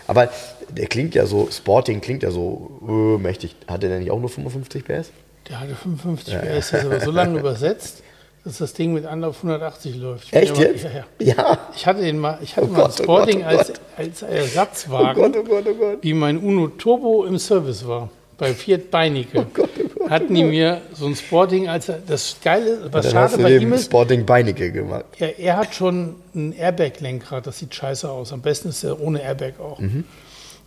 Aber 0.06 0.28
der 0.70 0.86
klingt 0.86 1.14
ja 1.14 1.26
so, 1.26 1.48
Sporting 1.50 2.00
klingt 2.00 2.22
ja 2.22 2.30
so 2.30 2.80
äh, 3.18 3.22
mächtig. 3.22 3.54
Hat 3.68 3.82
der 3.82 3.90
denn 3.90 4.00
nicht 4.00 4.10
auch 4.10 4.18
nur 4.20 4.28
55 4.28 4.84
PS? 4.84 5.10
Der 5.48 5.60
hatte 5.60 5.74
55 5.74 6.34
PS, 6.40 6.72
ist 6.72 6.84
aber 6.84 7.00
so 7.00 7.10
lange 7.10 7.38
übersetzt, 7.38 8.02
dass 8.44 8.58
das 8.58 8.72
Ding 8.74 8.92
mit 8.92 9.06
Anlauf 9.06 9.36
180 9.38 9.96
läuft. 9.96 10.32
Echt 10.32 10.56
immer- 10.56 10.66
jetzt? 10.66 10.84
Ja, 10.84 10.90
ja. 10.90 11.34
Ja. 11.36 11.58
Ich 11.76 11.86
hatte 11.86 12.00
den 12.02 12.18
mal, 12.18 12.38
ich 12.42 12.56
hatte 12.56 12.66
Oh 12.68 12.72
mal 12.72 12.82
Gott, 12.82 13.00
ein 13.00 13.04
oh 13.04 13.06
Gott, 13.06 13.22
Sporting 13.24 13.42
oh 13.42 13.46
als, 13.46 13.68
Gott. 13.68 13.80
als 13.96 14.22
Oh 14.22 14.26
Ersatzwagen, 14.26 15.22
Gott, 15.22 15.36
oh 15.36 15.44
Gott, 15.44 15.64
oh 15.68 15.74
Gott. 15.74 15.98
wie 16.02 16.14
mein 16.14 16.38
Uno 16.38 16.68
Turbo 16.68 17.24
im 17.24 17.38
Service 17.38 17.86
war. 17.86 18.10
Bei 18.38 18.54
Fiat 18.54 18.90
Beinecke. 18.90 19.40
Oh 19.40 19.46
Gott, 19.52 19.70
oh 19.78 19.88
Gott. 19.98 20.10
Hatten 20.10 20.34
die 20.34 20.44
mir 20.44 20.80
so 20.94 21.06
ein 21.06 21.14
Sporting 21.14 21.68
als 21.68 21.90
das 22.06 22.36
Geile, 22.42 22.88
was 22.90 23.06
hast 23.06 23.12
schade 23.12 23.42
bei 23.42 23.56
ihm 23.56 23.72
ist, 23.72 23.84
Sporting 23.84 24.26
Beinecke 24.26 24.72
gemacht. 24.72 25.04
Ja, 25.18 25.28
er 25.28 25.56
hat 25.56 25.74
schon 25.74 26.16
ein 26.34 26.52
Airbag-Lenkrad, 26.52 27.46
das 27.46 27.58
sieht 27.58 27.74
scheiße 27.74 28.10
aus. 28.10 28.32
Am 28.32 28.40
besten 28.40 28.68
ist 28.70 28.84
er 28.84 29.00
ohne 29.00 29.22
Airbag 29.22 29.60
auch. 29.60 29.78
Mhm. 29.78 30.04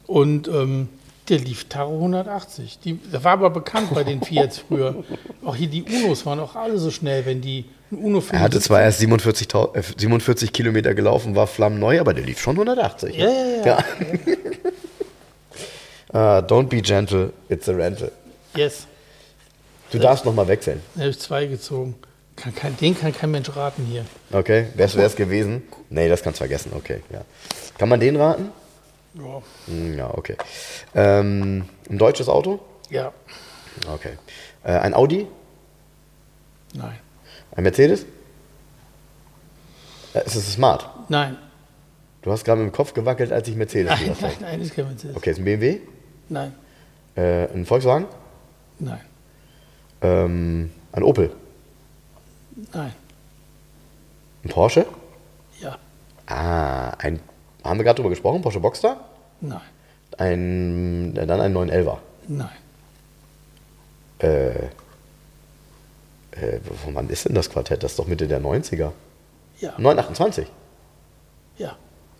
Und 0.07 0.47
ähm, 0.47 0.89
der 1.29 1.39
lief 1.39 1.65
Taro 1.65 1.95
180. 1.95 2.79
Die, 2.83 2.99
das 3.11 3.23
war 3.23 3.33
aber 3.33 3.49
bekannt 3.49 3.93
bei 3.93 4.03
den 4.03 4.21
Fiats 4.21 4.59
früher. 4.59 5.03
Auch 5.43 5.55
hier 5.55 5.67
die 5.67 5.83
Unos 5.83 6.25
waren 6.25 6.39
auch 6.39 6.55
alle 6.55 6.77
so 6.77 6.91
schnell, 6.91 7.25
wenn 7.25 7.41
die 7.41 7.65
ein 7.91 7.97
Uno 7.97 8.23
Er 8.31 8.39
hatte 8.39 8.59
75 8.59 8.63
zwar 8.63 8.81
erst 8.81 8.99
47, 8.99 9.47
äh, 9.53 9.81
47 9.97 10.53
Kilometer 10.53 10.95
gelaufen, 10.95 11.35
war 11.35 11.45
flammneu, 11.45 11.99
aber 11.99 12.13
der 12.13 12.23
lief 12.23 12.39
schon 12.39 12.55
180. 12.55 13.15
Ja, 13.15 13.29
ja, 13.29 13.65
ja. 13.65 13.77
Ah, 16.15 16.39
don't 16.41 16.69
be 16.69 16.81
gentle, 16.81 17.33
it's 17.49 17.67
a 17.67 17.73
rental. 17.75 18.09
Yes, 18.55 18.87
Du 19.91 19.99
darfst 19.99 20.23
nochmal 20.25 20.47
wechseln. 20.47 20.81
da 20.95 21.01
habe 21.01 21.09
ich 21.09 21.19
zwei 21.19 21.45
gezogen. 21.45 21.95
Kann, 22.37 22.55
kein, 22.55 22.75
den 22.77 22.97
kann 22.97 23.13
kein 23.13 23.31
Mensch 23.31 23.53
raten 23.55 23.83
hier. 23.85 24.05
Okay, 24.31 24.67
wär's 24.75 24.95
es 24.95 25.15
gewesen? 25.15 25.63
Nee, 25.89 26.07
das 26.09 26.21
kannst 26.23 26.39
du 26.39 26.43
vergessen. 26.43 26.71
Okay, 26.75 27.01
ja. 27.11 27.21
Kann 27.77 27.89
man 27.89 27.99
den 27.99 28.15
raten? 28.15 28.51
Ja, 29.13 29.41
Hm, 29.67 29.97
Ja, 29.97 30.09
okay. 30.17 30.35
Ähm, 30.93 31.65
ein 31.89 31.97
deutsches 31.97 32.29
Auto? 32.29 32.59
ja. 32.89 33.11
Okay. 33.93 34.13
Äh, 34.63 34.71
ein 34.71 34.93
Audi? 34.93 35.27
nein, 36.73 36.97
Ein 37.57 37.63
Mercedes? 37.63 38.05
Äh, 40.13 40.25
ist 40.25 40.35
es 40.35 40.53
Smart? 40.53 40.89
nein, 41.09 41.37
Du 42.21 42.31
hast 42.31 42.43
gerade 42.45 42.61
mit 42.61 42.71
dem 42.71 42.75
Kopf 42.75 42.93
gewackelt, 42.93 43.31
als 43.33 43.47
ich 43.49 43.55
Mercedes 43.55 43.91
nein, 43.91 43.99
gesagt 43.99 44.21
nein, 44.21 44.31
habe. 44.31 44.43
nein, 44.45 44.61
ist 44.61 44.73
kein 44.75 44.87
Mercedes. 44.87 45.15
Okay, 45.17 45.31
ist 45.31 45.39
ein 45.39 45.43
BMW? 45.45 45.79
Nein, 46.29 46.53
Äh, 47.15 47.45
ein 47.53 47.65
Volkswagen? 47.65 48.07
nein, 48.79 49.01
Ähm, 50.01 50.71
ein 50.91 51.03
Opel? 51.03 51.31
nein, 52.73 52.93
Ein 54.43 54.49
Porsche? 54.49 54.85
ja, 55.61 55.77
Ah, 56.27 56.89
ein. 56.99 57.19
Haben 57.63 57.79
wir 57.79 57.83
gerade 57.83 57.97
drüber 57.97 58.09
gesprochen? 58.09 58.41
Porsche 58.41 58.59
Boxster? 58.59 58.99
nein, 59.41 59.61
Ein. 60.17 61.13
Dann 61.13 61.39
ein 61.41 61.53
911er. 61.53 61.97
nein. 62.27 62.49
Äh. 64.19 64.49
Äh, 66.31 66.59
von 66.83 66.93
wann 66.95 67.09
ist 67.09 67.25
denn 67.25 67.33
das 67.35 67.49
Quartett? 67.49 67.81
Das 67.83 67.91
ist 67.91 67.99
doch 67.99 68.07
Mitte 68.07 68.27
der 68.27 68.41
90er. 68.41 68.91
Ja, 69.59 69.73
928. 69.77 70.47
ja, 71.57 71.77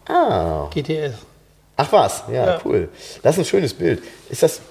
Ah. 0.07 0.69
GTS. 0.73 1.15
Ach 1.77 1.91
was, 1.91 2.23
ja, 2.31 2.45
Ja. 2.45 2.61
cool. 2.65 2.89
Das 3.21 3.35
ist 3.35 3.39
ein 3.39 3.45
schönes 3.45 3.73
Bild. 3.73 4.01
Ist 4.29 4.43
das. 4.43 4.61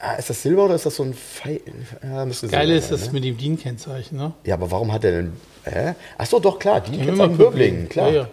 Ah, 0.00 0.14
ist 0.14 0.28
das 0.30 0.42
Silber 0.42 0.64
oder 0.64 0.74
ist 0.74 0.84
das 0.84 0.96
so 0.96 1.04
ein 1.04 1.14
Pfeil? 1.14 1.60
Ja, 2.02 2.26
Silber 2.32 2.64
ist 2.64 2.90
das 2.90 3.06
ne? 3.06 3.12
mit 3.12 3.24
dem 3.24 3.36
DIN-Kennzeichen, 3.38 4.18
ne? 4.18 4.32
Ja, 4.44 4.54
aber 4.54 4.68
warum 4.70 4.92
hat 4.92 5.04
er 5.04 5.12
denn. 5.12 5.32
Hä? 5.64 5.94
Ach 6.18 6.26
so, 6.26 6.40
doch, 6.40 6.58
klar, 6.58 6.82
man 7.16 7.36
Böblingen, 7.36 7.88
klar. 7.88 8.08
Ja, 8.08 8.14
Ja, 8.14 8.20
ja. 8.22 8.28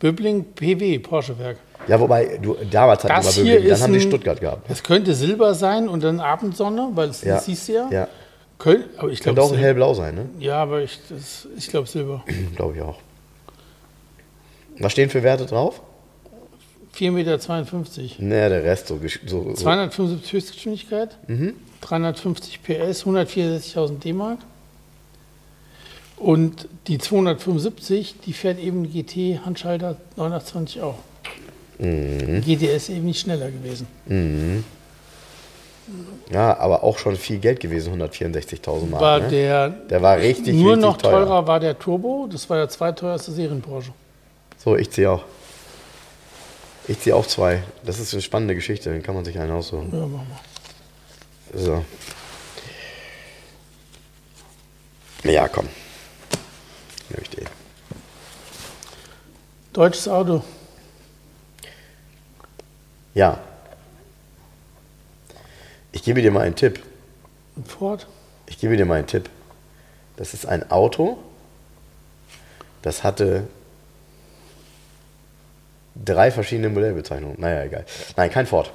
Böbling, 0.00 0.44
PW, 0.54 0.98
Porsche-Werk. 0.98 1.58
wobei, 2.00 2.38
du, 2.42 2.56
damals 2.68 3.04
hatten 3.04 3.14
Das 3.14 3.36
wir 3.36 3.44
hier 3.44 3.52
Böblingen, 3.54 3.70
dann 3.70 3.82
haben 3.82 3.92
die 3.92 4.00
Stuttgart 4.00 4.40
gehabt. 4.40 4.68
Es 4.68 4.82
könnte 4.82 5.14
Silber 5.14 5.54
sein 5.54 5.88
und 5.88 6.02
dann 6.02 6.18
Abendsonne, 6.18 6.88
weil 6.94 7.10
es 7.10 7.22
Ja. 7.22 7.36
das 7.36 7.44
siehst 7.44 7.68
du 7.68 7.72
ja. 7.74 7.88
Ja. 7.92 8.08
Könnt, 8.58 8.86
aber 8.98 9.10
ich 9.10 9.20
Könnte 9.20 9.40
glaube 9.40 9.54
auch 9.54 9.56
hellblau 9.56 9.94
sein, 9.94 10.16
ne? 10.16 10.26
Ja, 10.40 10.56
aber 10.62 10.82
ich, 10.82 10.98
das- 11.08 11.46
ich 11.56 11.68
glaube 11.68 11.86
Silber. 11.86 12.24
Glaube 12.56 12.74
ich 12.76 12.82
auch. 12.82 12.98
Was 14.80 14.90
stehen 14.92 15.10
für 15.10 15.22
Werte 15.22 15.46
drauf? 15.46 15.80
4,52 16.96 17.10
Meter. 17.10 18.22
Ne, 18.22 18.48
der 18.48 18.64
Rest 18.64 18.88
so. 18.88 19.00
so, 19.26 19.44
so 19.50 19.52
275 19.54 20.32
Höchstgeschwindigkeit, 20.32 21.16
Mhm. 21.26 21.54
350 21.80 22.62
PS, 22.62 23.04
164.000 23.04 23.98
D-Mark. 23.98 24.38
Und 26.16 26.68
die 26.86 26.98
275, 26.98 28.14
die 28.24 28.32
fährt 28.32 28.58
eben 28.58 28.90
GT 28.90 29.40
Handschalter 29.44 29.96
928 30.16 30.80
auch. 30.80 30.98
Mhm. 31.78 32.40
GTS 32.42 32.88
eben 32.90 33.04
nicht 33.06 33.20
schneller 33.20 33.50
gewesen. 33.50 33.86
ja, 36.32 36.56
aber 36.58 36.84
auch 36.84 36.98
schon 36.98 37.16
viel 37.16 37.38
Geld 37.38 37.60
gewesen, 37.60 37.92
164.000 38.00 38.86
Mark. 38.90 39.02
War 39.02 39.20
ne? 39.20 39.28
der 39.28 39.68
der 39.68 40.00
war 40.02 40.16
richtig, 40.16 40.54
nur 40.54 40.72
richtig 40.72 40.82
noch 40.88 40.96
teurer 40.96 41.46
war 41.46 41.60
der 41.60 41.78
Turbo, 41.78 42.28
das 42.30 42.48
war 42.48 42.58
der 42.58 42.68
zweiteuerste 42.68 43.32
Serien-Porsche. 43.32 43.90
So, 44.56 44.76
ich 44.76 44.90
ziehe 44.90 45.10
auch. 45.10 45.24
Ich 46.86 47.00
ziehe 47.00 47.16
auch 47.16 47.26
zwei. 47.26 47.62
Das 47.82 47.98
ist 47.98 48.12
eine 48.12 48.22
spannende 48.22 48.54
Geschichte, 48.54 48.92
den 48.92 49.02
kann 49.02 49.14
man 49.14 49.24
sich 49.24 49.38
einen 49.38 49.52
aussuchen. 49.52 49.90
Ja, 49.92 50.06
machen 50.06 50.26
wir. 51.52 51.60
So. 51.60 51.84
Ja, 55.24 55.48
komm. 55.48 55.68
Nehme 57.08 57.22
ich 57.22 57.30
den. 57.30 57.46
Deutsches 59.72 60.08
Auto. 60.08 60.44
Ja. 63.14 63.38
Ich 65.92 66.02
gebe 66.02 66.20
dir 66.20 66.30
mal 66.30 66.42
einen 66.42 66.56
Tipp. 66.56 66.82
Ein 67.56 67.64
Ford. 67.64 68.06
Ich 68.46 68.58
gebe 68.58 68.76
dir 68.76 68.84
mal 68.84 68.98
einen 68.98 69.06
Tipp. 69.06 69.30
Das 70.16 70.34
ist 70.34 70.46
ein 70.46 70.70
Auto, 70.70 71.18
das 72.82 73.02
hatte 73.02 73.48
drei 76.02 76.30
verschiedene 76.30 76.68
Modellbezeichnungen. 76.70 77.36
Naja, 77.40 77.64
egal. 77.64 77.84
Nein, 78.16 78.30
kein 78.30 78.46
Ford. 78.46 78.72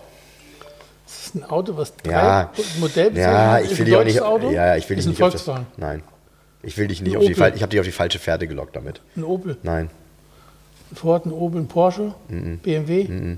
Das 1.05 1.25
ist 1.27 1.35
ein 1.35 1.43
Auto, 1.43 1.75
was 1.77 1.95
drei 1.95 2.11
Ja. 2.11 2.51
Modellbezeichnungen 2.79 3.17
Ja, 3.17 3.59
ich 3.59 3.71
Ist 3.71 3.77
will 3.79 3.85
dich 3.85 3.95
auch 3.97 4.03
nicht. 4.03 4.21
Auto? 4.21 4.49
Ja, 4.51 4.75
ich 4.75 4.89
will 4.89 4.95
dich 4.95 5.05
ist 5.05 5.07
ein 5.07 5.09
nicht 5.11 5.23
auf 5.23 5.31
das, 5.33 5.41
Volkswagen. 5.43 5.67
Nein. 5.77 6.03
Ich 6.61 6.77
will 6.77 6.87
dich 6.87 7.01
nicht 7.01 7.13
Ein 7.13 7.17
auf 7.19 7.25
die 7.25 7.31
Opel. 7.33 7.43
Fal- 7.43 7.55
Ich 7.55 7.61
habe 7.61 7.69
dich 7.71 7.79
auf 7.79 7.85
die 7.85 7.91
falsche 7.91 8.19
Fährte 8.19 8.47
gelockt 8.47 8.75
damit. 8.75 9.01
Ein 9.15 9.23
Opel. 9.23 9.57
Nein. 9.63 9.89
Ein 10.91 10.95
Ford, 10.95 11.25
ein 11.25 11.31
Opel, 11.31 11.61
ein 11.61 11.67
Porsche, 11.67 12.13
BMW. 12.27 13.37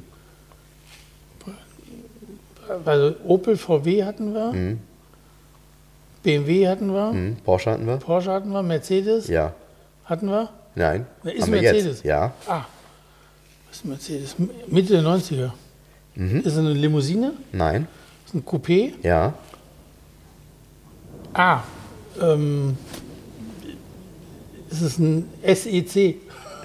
Also 2.85 3.15
Opel, 3.25 3.57
VW 3.57 4.03
hatten 4.05 4.33
wir. 4.33 4.77
BMW 6.23 6.67
hatten 6.67 6.93
wir. 6.93 7.11
Hm, 7.11 7.37
Porsche 7.43 7.71
hatten 7.71 7.85
wir? 7.87 7.97
Porsche 7.97 8.31
hatten 8.31 8.51
wir. 8.51 8.63
Mercedes 8.63 9.27
Ja. 9.27 9.53
hatten 10.05 10.27
wir. 10.29 10.49
Nein. 10.75 11.05
Ist 11.23 11.41
Haben 11.43 11.53
wir 11.53 11.61
Mercedes. 11.61 11.85
Jetzt. 11.97 12.05
Ja. 12.05 12.31
Ah, 12.47 12.65
was 13.71 13.77
ist 13.77 13.85
ein 13.85 13.89
Mercedes? 13.89 14.35
Mitte 14.67 14.93
der 14.93 15.01
90er. 15.01 15.51
Mhm. 16.15 16.39
Ist 16.41 16.45
es 16.47 16.57
eine 16.57 16.73
Limousine? 16.73 17.31
Nein. 17.53 17.87
Ist 18.25 18.35
ein 18.35 18.43
Coupé? 18.45 18.91
Ja. 19.01 19.33
Ah, 21.33 21.61
ähm, 22.21 22.77
ist 24.69 24.81
es 24.81 24.99
ein 24.99 25.29
SEC? 25.43 26.17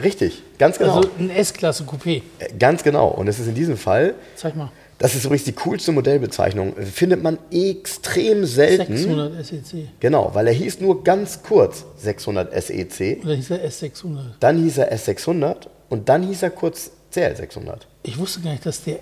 Richtig. 0.02 0.42
Ganz 0.58 0.78
genau. 0.78 0.96
Also 0.96 1.10
ein 1.18 1.30
S-Klasse 1.30 1.84
Coupé. 1.84 2.22
Äh, 2.40 2.52
Ganz 2.58 2.82
genau. 2.82 3.08
Und 3.08 3.28
es 3.28 3.38
ist 3.38 3.46
in 3.46 3.54
diesem 3.54 3.76
Fall, 3.76 4.14
Zeig 4.34 4.56
mal. 4.56 4.70
das 4.98 5.14
ist 5.14 5.24
übrigens 5.24 5.44
die 5.44 5.52
coolste 5.52 5.92
Modellbezeichnung, 5.92 6.74
findet 6.76 7.22
man 7.22 7.38
extrem 7.52 8.44
selten. 8.44 8.96
600 8.96 9.46
SEC. 9.46 9.88
Genau, 10.00 10.30
weil 10.34 10.48
er 10.48 10.52
hieß 10.52 10.80
nur 10.80 11.04
ganz 11.04 11.42
kurz 11.42 11.84
600 11.98 12.52
SEC, 12.62 13.20
Oder 13.22 13.34
hieß 13.34 13.50
er 13.50 13.68
S600? 13.68 14.18
dann 14.40 14.58
hieß 14.62 14.78
er 14.78 14.92
S600 14.92 15.56
und 15.88 16.08
dann 16.08 16.24
hieß 16.24 16.42
er 16.42 16.50
kurz 16.50 16.90
CL600. 17.16 17.80
Ich 18.02 18.18
wusste 18.18 18.40
gar 18.40 18.50
nicht, 18.50 18.66
dass 18.66 18.82
der. 18.84 18.98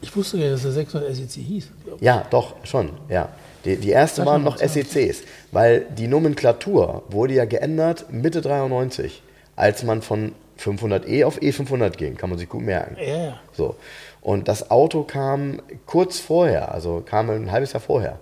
Ich 0.00 0.14
wusste 0.16 0.36
gar 0.38 0.44
nicht, 0.44 0.54
dass 0.54 0.62
der 0.62 0.72
600 0.72 1.14
SEC 1.14 1.42
hieß. 1.42 1.68
Ja, 2.00 2.26
doch, 2.30 2.54
schon, 2.64 2.90
ja. 3.08 3.28
Die, 3.64 3.76
die 3.76 3.90
erste 3.90 4.26
waren 4.26 4.42
noch 4.42 4.58
SECs, 4.58 5.22
weil 5.52 5.86
die 5.96 6.08
Nomenklatur 6.08 7.04
wurde 7.08 7.34
ja 7.34 7.44
geändert 7.44 8.06
Mitte 8.10 8.40
93, 8.40 9.22
als 9.54 9.84
man 9.84 10.02
von 10.02 10.32
500e 10.58 11.24
auf 11.24 11.40
E500 11.40 11.90
ging, 11.90 12.16
kann 12.16 12.30
man 12.30 12.38
sich 12.38 12.48
gut 12.48 12.62
merken. 12.62 12.96
Ja, 13.00 13.24
ja. 13.24 13.40
So. 13.52 13.76
Und 14.20 14.48
das 14.48 14.70
Auto 14.70 15.02
kam 15.02 15.60
kurz 15.86 16.20
vorher, 16.20 16.72
also 16.72 17.02
kam 17.04 17.30
ein 17.30 17.50
halbes 17.50 17.72
Jahr 17.72 17.80
vorher. 17.80 18.18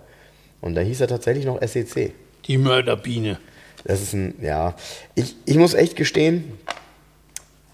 Und 0.59 0.75
da 0.75 0.81
hieß 0.81 1.01
er 1.01 1.07
tatsächlich 1.07 1.45
noch 1.45 1.59
SEC. 1.61 2.13
Die 2.45 2.57
Mörderbiene. 2.57 3.39
Das 3.83 4.01
ist 4.01 4.13
ein, 4.13 4.35
ja. 4.41 4.75
Ich, 5.15 5.35
ich 5.45 5.57
muss 5.57 5.73
echt 5.73 5.95
gestehen, 5.95 6.57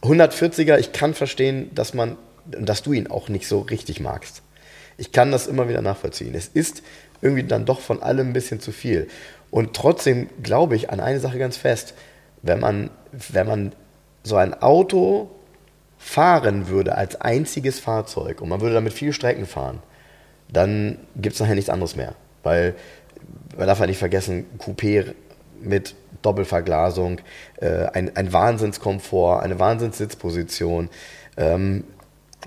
140er, 0.08 0.78
ich 0.78 0.92
kann 0.92 1.14
verstehen, 1.14 1.72
dass 1.74 1.94
man, 1.94 2.18
dass 2.46 2.84
du 2.84 2.94
ihn 2.94 3.08
auch 3.08 3.30
nicht 3.30 3.48
so 3.48 3.60
richtig 3.60 4.00
magst. 4.00 4.42
Ich 4.98 5.12
kann 5.12 5.32
das 5.32 5.48
immer 5.48 5.70
wieder 5.70 5.82
nachvollziehen. 5.82 6.34
Es 6.34 6.48
ist 6.48 6.82
irgendwie 7.22 7.44
dann 7.44 7.66
doch 7.66 7.80
von 7.80 8.02
allem 8.02 8.30
ein 8.30 8.34
bisschen 8.34 8.60
zu 8.60 8.72
viel. 8.72 9.08
Und 9.52 9.76
trotzdem 9.76 10.30
glaube 10.42 10.76
ich 10.76 10.90
an 10.90 11.00
eine 11.00 11.20
Sache 11.20 11.40
ganz 11.40 11.58
fest. 11.58 11.94
Wenn 12.42 12.60
man, 12.60 12.90
wenn 13.12 13.48
man 13.48 13.74
so 14.24 14.36
ein 14.36 14.54
Auto 14.62 15.30
fahren 15.98 16.68
würde 16.68 16.96
als 16.96 17.20
einziges 17.22 17.80
Fahrzeug 17.80 18.42
und 18.42 18.50
man 18.50 18.62
würde 18.62 18.76
damit 18.76 18.94
viele 18.94 19.14
Strecken 19.14 19.46
fahren, 19.46 19.82
dann 20.52 21.00
gibt 21.16 21.36
es 21.36 21.40
nachher 21.40 21.56
nichts 21.56 21.70
anderes 21.70 21.96
mehr. 21.96 22.16
Weil 22.44 22.76
man 23.58 23.68
darf 23.68 23.80
ja 23.80 23.88
nicht 23.88 23.98
vergessen, 23.98 24.46
Coupé 24.60 25.14
mit 25.60 25.96
Doppelverglasung, 26.28 27.20
äh, 27.62 27.86
ein, 27.94 28.16
ein 28.18 28.34
Wahnsinnskomfort, 28.34 29.42
eine 29.42 29.60
Wahnsinnssitzposition. 29.60 30.90
Ähm, 31.38 31.86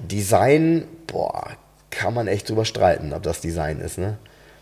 Design, 0.03 0.85
boah, 1.07 1.49
kann 1.91 2.13
man 2.13 2.29
echt 2.29 2.49
drüber 2.49 2.65
streiten, 2.67 3.13
ob 3.15 3.23
das 3.23 3.41
Design 3.41 3.81
ist, 3.81 3.97
ne? 3.99 4.19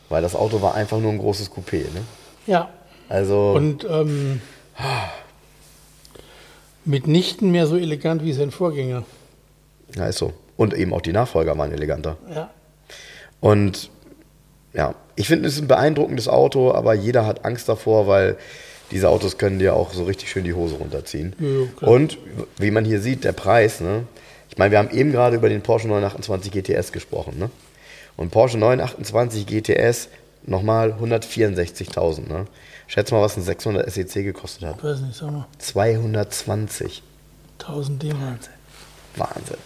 Weil 0.09 0.23
das 0.23 0.35
Auto 0.37 0.63
war 0.63 0.75
einfach 0.75 0.99
nur 1.01 1.11
ein 1.13 1.19
großes 1.19 1.51
Coupé, 1.51 1.83
ne? 1.93 2.03
Ja. 2.47 2.69
Also, 3.09 3.53
Und 3.53 3.85
ähm, 3.91 4.41
mitnichten 6.85 7.51
mehr 7.51 7.67
so 7.67 7.77
elegant 7.77 8.23
wie 8.23 8.33
sein 8.33 8.51
Vorgänger. 8.51 9.03
ja, 9.97 10.07
ist 10.07 10.19
so. 10.19 10.33
Und 10.57 10.75
eben 10.75 10.93
auch 10.95 11.01
die 11.03 11.13
Nachfolger 11.13 11.57
waren 11.59 11.73
eleganter. 11.73 12.17
Ja. 12.35 12.51
Und 13.41 13.91
ja, 14.73 14.95
ich 15.17 15.27
finde, 15.27 15.49
es 15.49 15.55
ist 15.55 15.63
ein 15.63 15.69
beeindruckendes 15.69 16.29
Auto, 16.29 16.73
aber 16.73 16.95
jeder 16.95 17.27
hat 17.27 17.45
Angst 17.45 17.69
davor, 17.69 18.07
weil 18.07 18.37
diese 18.91 19.09
Autos 19.09 19.39
können 19.39 19.59
dir 19.59 19.75
auch 19.75 19.93
so 19.93 20.05
richtig 20.05 20.31
schön 20.31 20.45
die 20.45 20.55
Hose 20.55 20.77
runterziehen. 20.77 21.35
Ja, 21.39 21.47
ja. 21.81 21.89
Und 21.89 22.19
wie 22.59 22.71
man 22.71 22.85
hier 22.85 23.01
sieht, 23.01 23.25
der 23.25 23.33
Preis, 23.33 23.81
ne? 23.81 24.05
Ich 24.51 24.59
meine, 24.59 24.71
wir 24.71 24.79
haben 24.79 24.91
eben 24.91 25.13
gerade 25.13 25.37
über 25.37 25.49
den 25.49 25.63
Porsche 25.63 25.89
928 25.89 26.51
GTS 26.53 26.93
gesprochen, 26.93 27.39
ne? 27.39 27.51
Und 28.17 28.31
Porsche 28.31 28.59
928 28.59 29.47
GTS 29.47 30.09
nochmal 30.45 30.93
164.000, 31.01 32.29
ne? 32.29 32.47
Schätz 32.87 33.11
mal, 33.11 33.21
was 33.21 33.37
ein 33.37 33.43
600 33.43 33.91
SEC 33.91 34.25
gekostet 34.25 34.65
hat. 34.65 34.77
Ich 34.79 34.85
weiß 34.85 35.01
nicht, 35.01 35.15
sag 35.17 35.31
mal, 35.31 35.47
220. 35.59 37.03
1000 37.61 38.03
D-Mark. 38.03 38.39
Wahnsinn. 39.17 39.57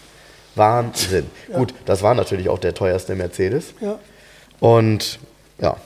Wahnsinn. 0.55 1.27
Gut, 1.53 1.75
das 1.87 2.03
war 2.03 2.15
natürlich 2.15 2.49
auch 2.49 2.59
der 2.59 2.75
teuerste 2.75 3.15
Mercedes. 3.15 3.75
Ja. 3.81 3.99
Und 4.61 5.19
ja. 5.61 5.77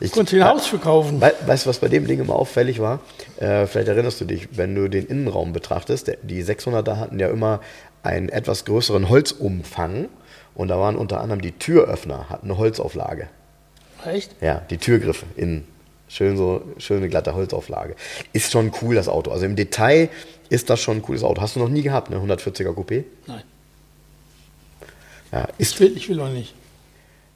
Ich, 0.00 0.12
Konntest 0.12 0.32
du 0.32 0.36
ein 0.42 0.48
Haus 0.48 0.66
verkaufen? 0.66 1.20
We 1.20 1.32
weißt 1.44 1.66
du, 1.66 1.68
was 1.68 1.78
bei 1.78 1.88
dem 1.88 2.06
Ding 2.06 2.20
immer 2.20 2.34
auffällig 2.34 2.80
war? 2.80 3.00
Äh, 3.38 3.66
vielleicht 3.66 3.88
erinnerst 3.88 4.20
du 4.20 4.24
dich, 4.24 4.48
wenn 4.52 4.74
du 4.74 4.88
den 4.88 5.06
Innenraum 5.06 5.52
betrachtest, 5.52 6.06
der, 6.06 6.16
die 6.22 6.42
600er 6.42 6.96
hatten 6.96 7.18
ja 7.18 7.28
immer 7.28 7.60
einen 8.02 8.30
etwas 8.30 8.64
größeren 8.64 9.10
Holzumfang 9.10 10.08
und 10.54 10.68
da 10.68 10.78
waren 10.78 10.96
unter 10.96 11.20
anderem 11.20 11.42
die 11.42 11.52
Türöffner, 11.52 12.30
hatten 12.30 12.46
eine 12.46 12.56
Holzauflage. 12.56 13.28
Echt? 14.06 14.34
Ja, 14.40 14.62
die 14.70 14.78
Türgriffe 14.78 15.26
innen. 15.36 15.66
Schön 16.08 16.36
so, 16.36 16.62
schöne 16.78 17.08
glatte 17.08 17.34
Holzauflage. 17.34 17.94
Ist 18.32 18.50
schon 18.50 18.72
cool, 18.80 18.94
das 18.94 19.06
Auto. 19.06 19.30
Also 19.30 19.44
im 19.44 19.54
Detail 19.54 20.08
ist 20.48 20.70
das 20.70 20.80
schon 20.80 20.96
ein 20.96 21.02
cooles 21.02 21.22
Auto. 21.22 21.40
Hast 21.40 21.56
du 21.56 21.60
noch 21.60 21.68
nie 21.68 21.82
gehabt, 21.82 22.10
ne? 22.10 22.16
140er 22.16 22.74
Coupé? 22.74 23.04
Nein. 23.26 23.42
Ja, 25.30 25.46
ist 25.58 25.74
Ich 25.74 25.80
will, 25.80 25.96
ich 25.96 26.08
will 26.08 26.20
auch 26.20 26.30
nicht. 26.30 26.54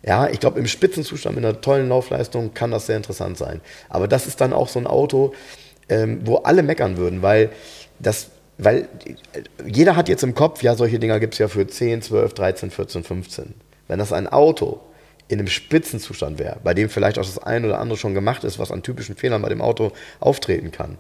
Ja, 0.07 0.28
ich 0.28 0.38
glaube, 0.38 0.59
im 0.59 0.66
Spitzenzustand 0.66 1.34
mit 1.36 1.44
einer 1.44 1.61
tollen 1.61 1.88
Laufleistung 1.88 2.52
kann 2.52 2.70
das 2.70 2.86
sehr 2.86 2.96
interessant 2.96 3.38
sein. 3.38 3.62
Aber 3.88 4.07
das 4.07 4.26
ist 4.26 4.40
dann 4.40 4.52
auch 4.52 4.68
so 4.68 4.78
ein 4.78 4.86
Auto, 4.86 5.32
ähm, 5.88 6.20
wo 6.24 6.36
alle 6.36 6.62
meckern 6.62 6.98
würden, 6.98 7.22
weil 7.22 7.50
das, 7.98 8.28
weil 8.59 8.88
jeder 9.66 9.96
hat 9.96 10.11
jetzt 10.11 10.22
im 10.22 10.34
Kopf, 10.34 10.62
ja, 10.62 10.74
solche 10.74 10.98
Dinger 10.98 11.20
gibt 11.20 11.34
es 11.34 11.38
ja 11.38 11.48
für 11.48 11.66
10, 11.66 12.02
12, 12.02 12.34
13, 12.34 12.70
14, 12.70 13.02
15. 13.02 13.55
Wenn 13.88 13.98
das 13.98 14.12
ein 14.12 14.28
Auto 14.28 14.80
in 15.28 15.38
einem 15.38 15.48
Spitzenzustand 15.48 16.38
wäre, 16.38 16.59
bei 16.62 16.74
dem 16.74 16.90
vielleicht 16.90 17.18
auch 17.18 17.24
das 17.24 17.38
ein 17.38 17.64
oder 17.64 17.78
andere 17.78 17.98
schon 17.98 18.12
gemacht 18.12 18.44
ist, 18.44 18.59
was 18.59 18.70
an 18.70 18.82
typischen 18.82 19.16
Fehlern 19.16 19.40
bei 19.40 19.48
dem 19.48 19.62
Auto 19.62 19.92
auftreten 20.20 20.70
kann, 20.70 20.98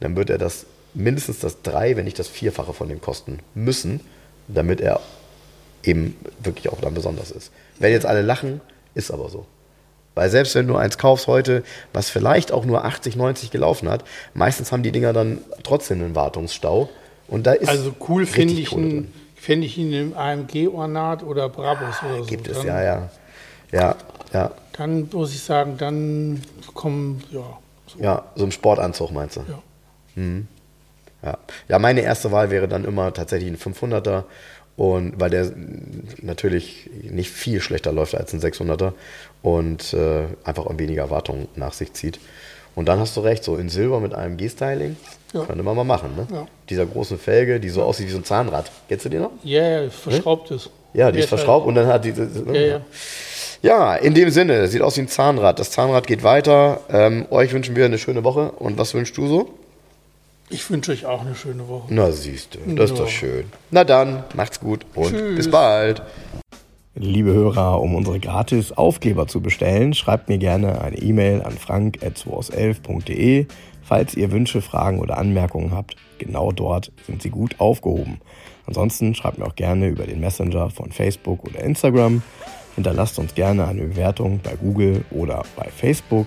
dann 0.00 0.16
wird 0.16 0.28
er 0.28 0.38
das 0.38 0.66
mindestens 0.92 1.38
das 1.38 1.62
drei, 1.62 1.96
wenn 1.96 2.04
nicht 2.04 2.18
das 2.18 2.26
Vierfache 2.26 2.72
von 2.72 2.88
dem 2.88 3.00
kosten 3.00 3.38
müssen, 3.54 4.00
damit 4.48 4.80
er 4.80 5.00
eben 5.82 6.16
wirklich 6.42 6.68
auch 6.70 6.80
dann 6.80 6.94
besonders 6.94 7.30
ist. 7.30 7.52
Wenn 7.78 7.92
jetzt 7.92 8.06
alle 8.06 8.22
lachen, 8.22 8.60
ist 8.94 9.10
aber 9.10 9.28
so. 9.28 9.46
Weil 10.14 10.28
selbst 10.28 10.54
wenn 10.54 10.66
du 10.66 10.76
eins 10.76 10.98
kaufst 10.98 11.26
heute, 11.26 11.62
was 11.92 12.10
vielleicht 12.10 12.52
auch 12.52 12.64
nur 12.64 12.84
80, 12.84 13.16
90 13.16 13.50
gelaufen 13.50 13.88
hat, 13.88 14.04
meistens 14.34 14.72
haben 14.72 14.82
die 14.82 14.92
Dinger 14.92 15.12
dann 15.12 15.38
trotzdem 15.62 16.02
einen 16.02 16.14
Wartungsstau. 16.14 16.90
Und 17.28 17.46
da 17.46 17.52
ist 17.52 17.68
Also 17.68 17.94
cool 18.08 18.26
finde 18.26 18.54
ich, 18.54 18.68
fänd 19.36 19.64
ich 19.64 19.78
ihn 19.78 19.92
im 19.92 20.16
AMG-Ornat 20.16 21.22
oder 21.22 21.48
Brabus 21.48 22.02
oder 22.02 22.18
so. 22.18 22.24
Gibt 22.24 22.48
es, 22.48 22.58
dann, 22.58 22.66
ja, 22.66 22.82
ja. 22.82 23.10
Ja, 23.72 23.96
ja, 24.32 24.50
Dann 24.72 25.08
muss 25.12 25.32
ich 25.32 25.40
sagen, 25.40 25.76
dann 25.78 26.42
kommen, 26.74 27.22
ja. 27.30 27.58
So, 27.86 28.02
ja, 28.02 28.24
so 28.34 28.44
im 28.44 28.50
Sportanzug 28.50 29.12
meinst 29.12 29.36
du? 29.36 29.40
ja. 29.48 29.62
Ja. 31.22 31.38
ja, 31.68 31.78
meine 31.78 32.00
erste 32.00 32.32
Wahl 32.32 32.50
wäre 32.50 32.66
dann 32.66 32.84
immer 32.84 33.12
tatsächlich 33.12 33.50
ein 33.50 33.74
500er. 33.74 34.24
Und 34.80 35.20
weil 35.20 35.28
der 35.28 35.52
natürlich 36.22 36.88
nicht 37.02 37.30
viel 37.30 37.60
schlechter 37.60 37.92
läuft 37.92 38.14
als 38.14 38.32
ein 38.32 38.40
600er 38.40 38.92
und 39.42 39.92
äh, 39.92 40.22
einfach 40.42 40.64
auch 40.64 40.78
weniger 40.78 41.10
Wartung 41.10 41.48
nach 41.54 41.74
sich 41.74 41.92
zieht. 41.92 42.18
Und 42.74 42.88
dann 42.88 42.98
hast 42.98 43.14
du 43.18 43.20
recht, 43.20 43.44
so 43.44 43.56
in 43.56 43.68
Silber 43.68 44.00
mit 44.00 44.14
einem 44.14 44.38
G-Styling, 44.38 44.96
Ja. 45.34 45.44
könnte 45.44 45.62
man 45.62 45.76
mal 45.76 45.84
machen. 45.84 46.16
Ne? 46.16 46.26
Ja. 46.32 46.46
Dieser 46.70 46.86
großen 46.86 47.18
Felge, 47.18 47.60
die 47.60 47.68
so 47.68 47.82
aussieht 47.82 48.06
wie 48.06 48.12
so 48.12 48.16
ein 48.16 48.24
Zahnrad. 48.24 48.70
Kennst 48.88 49.04
du 49.04 49.10
die 49.10 49.18
noch? 49.18 49.32
Ja, 49.44 49.82
ja, 49.82 49.90
verschraubt 49.90 50.50
ist. 50.50 50.70
Ja, 50.94 51.12
die 51.12 51.18
ist 51.18 51.24
Mehrteil. 51.24 51.38
verschraubt 51.38 51.66
und 51.66 51.74
dann 51.74 51.86
hat 51.86 52.04
die. 52.06 52.14
Ja, 52.52 52.60
ja. 52.60 52.80
Ja, 53.62 53.94
in 53.96 54.14
dem 54.14 54.30
Sinne, 54.30 54.66
sieht 54.68 54.80
aus 54.80 54.96
wie 54.96 55.02
ein 55.02 55.08
Zahnrad. 55.08 55.58
Das 55.58 55.70
Zahnrad 55.72 56.06
geht 56.06 56.22
weiter. 56.22 56.80
Ähm, 56.88 57.26
euch 57.30 57.52
wünschen 57.52 57.76
wir 57.76 57.84
eine 57.84 57.98
schöne 57.98 58.24
Woche. 58.24 58.52
Und 58.52 58.78
was 58.78 58.94
wünschst 58.94 59.14
du 59.18 59.26
so? 59.26 59.50
Ich 60.52 60.68
wünsche 60.70 60.90
euch 60.92 61.06
auch 61.06 61.20
eine 61.24 61.34
schöne 61.36 61.68
Woche. 61.68 61.86
Na, 61.94 62.10
siehst 62.10 62.56
du, 62.56 62.74
das 62.74 62.90
ist 62.90 62.98
Ja. 62.98 63.04
doch 63.04 63.10
schön. 63.10 63.44
Na 63.70 63.84
dann, 63.84 64.24
macht's 64.34 64.58
gut 64.60 64.84
und 64.94 65.10
Tschüss. 65.10 65.36
bis 65.36 65.50
bald. 65.50 66.02
Liebe 66.96 67.32
Hörer, 67.32 67.80
um 67.80 67.94
unsere 67.94 68.18
gratis 68.18 68.72
Aufkleber 68.72 69.28
zu 69.28 69.40
bestellen, 69.40 69.94
schreibt 69.94 70.28
mir 70.28 70.38
gerne 70.38 70.80
eine 70.82 70.98
E-Mail 70.98 71.42
an 71.42 71.52
frank.2aus11.de. 71.52 73.46
Falls 73.82 74.14
ihr 74.14 74.30
Wünsche, 74.32 74.60
Fragen 74.60 74.98
oder 75.00 75.16
Anmerkungen 75.18 75.72
habt, 75.72 75.96
genau 76.18 76.52
dort 76.52 76.92
sind 77.06 77.22
sie 77.22 77.30
gut 77.30 77.58
aufgehoben. 77.58 78.20
Ansonsten 78.66 79.14
schreibt 79.14 79.38
mir 79.38 79.46
auch 79.46 79.56
gerne 79.56 79.88
über 79.88 80.04
den 80.06 80.20
Messenger 80.20 80.70
von 80.70 80.90
Facebook 80.92 81.44
oder 81.44 81.60
Instagram. 81.60 82.22
Hinterlasst 82.74 83.18
uns 83.18 83.34
gerne 83.34 83.66
eine 83.66 83.82
Bewertung 83.82 84.40
bei 84.42 84.54
Google 84.56 85.04
oder 85.10 85.42
bei 85.56 85.68
Facebook. 85.70 86.26